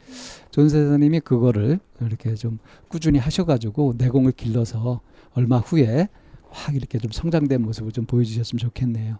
존세사님이 0.50 1.20
그거를 1.20 1.78
이렇게 2.00 2.34
좀 2.34 2.58
꾸준히 2.88 3.18
하셔가지고 3.18 3.94
내공을 3.98 4.32
길러서 4.32 5.00
얼마 5.34 5.58
후에 5.58 6.08
확 6.48 6.74
이렇게 6.74 6.98
좀 6.98 7.12
성장된 7.12 7.62
모습을 7.62 7.92
좀 7.92 8.06
보여주셨으면 8.06 8.58
좋겠네요. 8.58 9.18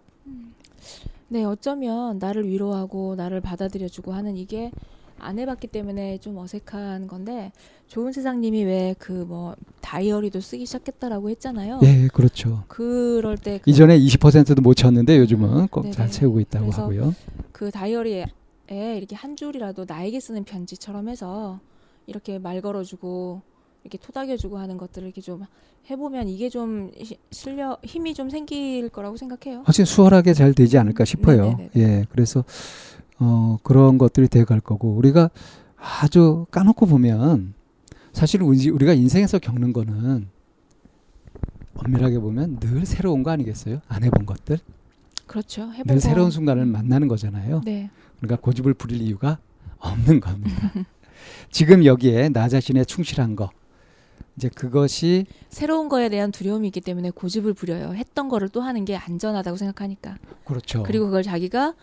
네, 1.33 1.45
어쩌면 1.45 2.19
나를 2.19 2.49
위로하고 2.49 3.15
나를 3.15 3.41
받아들여주고 3.41 4.13
하는 4.13 4.37
이게 4.37 4.73
안 5.19 5.39
해봤기 5.39 5.69
때문에 5.69 6.19
좀 6.19 6.37
어색한 6.39 7.07
건데 7.07 7.53
좋은 7.87 8.11
세상님이 8.13 8.65
왜 8.65 8.95
그 8.99 9.13
뭐 9.27 9.55
다이어리도 9.81 10.41
쓰기 10.41 10.67
시작했다라고 10.67 11.31
했잖아요. 11.31 11.79
예, 11.85 12.09
그렇죠. 12.13 12.65
그럴 12.69 13.37
때 13.37 13.59
그, 13.63 13.71
이전에 13.71 13.99
20%도 13.99 14.61
못 14.63 14.75
쳤는데 14.75 15.19
요즘은 15.19 15.69
꼭잘 15.69 15.93
네네. 16.07 16.11
채우고 16.11 16.41
있다고 16.41 16.71
하고요. 16.73 17.15
그 17.53 17.71
다이어리에 17.71 18.27
이렇게 18.71 19.15
한 19.15 19.37
줄이라도 19.37 19.85
나에게 19.87 20.19
쓰는 20.21 20.43
편지처럼 20.45 21.09
해서 21.09 21.61
이렇게 22.07 22.39
말 22.41 22.61
걸어주고 22.61 23.43
이렇게 23.85 23.99
토닥여주고 23.99 24.59
하는 24.59 24.77
것들을 24.77 25.07
이렇게 25.07 25.21
좀 25.21 25.45
해보면 25.91 26.29
이게 26.29 26.49
좀 26.49 26.91
시- 27.03 27.17
실력 27.31 27.81
힘이 27.85 28.15
좀 28.15 28.29
생길 28.31 28.89
거라고 28.91 29.17
생각해요. 29.17 29.63
훨씬 29.67 29.85
수월하게 29.85 30.35
잘 30.35 30.53
되지 30.55 30.77
않을까 30.79 31.05
싶어요. 31.05 31.43
네네네. 31.57 31.71
예, 31.77 32.07
그래서 32.11 32.45
어, 33.19 33.59
그런 33.63 33.99
것들이 33.99 34.29
돼갈 34.29 34.61
거고 34.61 34.91
우리가 34.93 35.31
아주 35.77 36.47
까놓고 36.51 36.87
보면 36.87 37.55
사실 38.13 38.43
우리- 38.43 38.69
우리가 38.71 38.93
인생에서 38.93 39.39
겪는 39.39 39.73
거는 39.73 40.29
엄밀하게 41.75 42.19
보면 42.19 42.59
늘 42.61 42.85
새로운 42.85 43.23
거 43.23 43.31
아니겠어요? 43.31 43.81
안 43.89 44.05
해본 44.05 44.27
것들 44.27 44.59
그렇죠. 45.27 45.63
해보고 45.73 45.85
늘 45.87 46.01
새로운 46.01 46.31
순간을 46.31 46.67
만나는 46.67 47.09
거잖아요. 47.09 47.63
네, 47.65 47.89
그러니까 48.19 48.41
고집을 48.43 48.75
부릴 48.75 49.01
이유가 49.01 49.39
없는 49.79 50.21
겁니다. 50.21 50.73
지금 51.51 51.85
여기에 51.85 52.31
나 52.31 52.49
자신에 52.49 52.85
충실한 52.85 53.37
거 53.37 53.51
이제 54.41 54.49
그것이 54.49 55.27
새로운 55.51 55.91
거에 55.91 56.09
대한 56.09 56.33
두려움이 56.33 56.67
있기 56.69 56.81
때문에 56.81 57.11
고집을 57.11 57.53
부려요. 57.53 57.93
했던 57.95 58.31
거를 58.31 58.49
또 58.49 58.63
하는 58.63 58.87
게 58.87 58.97
안전하다고 58.97 59.59
생각하니까. 59.59 60.17
그렇죠. 60.47 60.83
그리고 60.83 61.05
그걸 61.07 61.23
자기가 61.23 61.75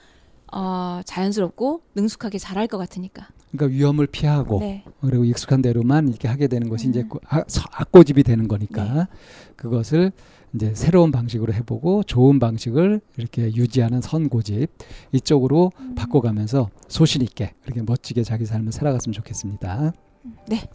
어, 0.51 1.01
자연스럽고 1.05 1.81
능숙하게 1.93 2.39
잘할 2.39 2.65
것 2.67 2.79
같으니까. 2.79 3.27
그러니까 3.51 3.77
위험을 3.77 4.07
피하고 4.07 4.59
네, 4.59 4.83
그리고 5.01 5.23
익숙한 5.23 5.61
대로만 5.61 6.07
이렇게 6.07 6.27
하게 6.27 6.47
되는 6.47 6.67
것이 6.67 6.87
음. 6.87 6.89
이제 6.89 7.03
고- 7.03 7.19
아, 7.27 7.43
서- 7.47 7.63
악고집이 7.71 8.23
되는 8.23 8.47
거니까 8.47 8.83
네. 8.93 9.07
그것을 9.55 10.11
이제 10.55 10.73
새로운 10.73 11.11
방식으로 11.11 11.53
해보고 11.53 12.03
좋은 12.03 12.39
방식을 12.39 13.01
이렇게 13.17 13.53
유지하는 13.53 14.01
선고집 14.01 14.69
이쪽으로 15.11 15.71
음. 15.79 15.95
바꿔가면서 15.95 16.69
소신 16.87 17.21
있게 17.21 17.53
그렇게 17.63 17.83
멋지게 17.83 18.23
자기 18.23 18.45
삶을 18.45 18.71
살아갔으면 18.71 19.13
좋겠습니다. 19.13 19.93
네 20.47 20.67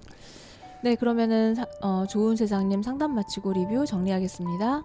그러면은 0.99 1.55
사- 1.55 1.67
어, 1.81 2.07
좋은 2.07 2.35
세상님 2.37 2.83
상담 2.83 3.15
마치고 3.15 3.53
리뷰 3.53 3.87
정리하겠습니다. 3.87 4.83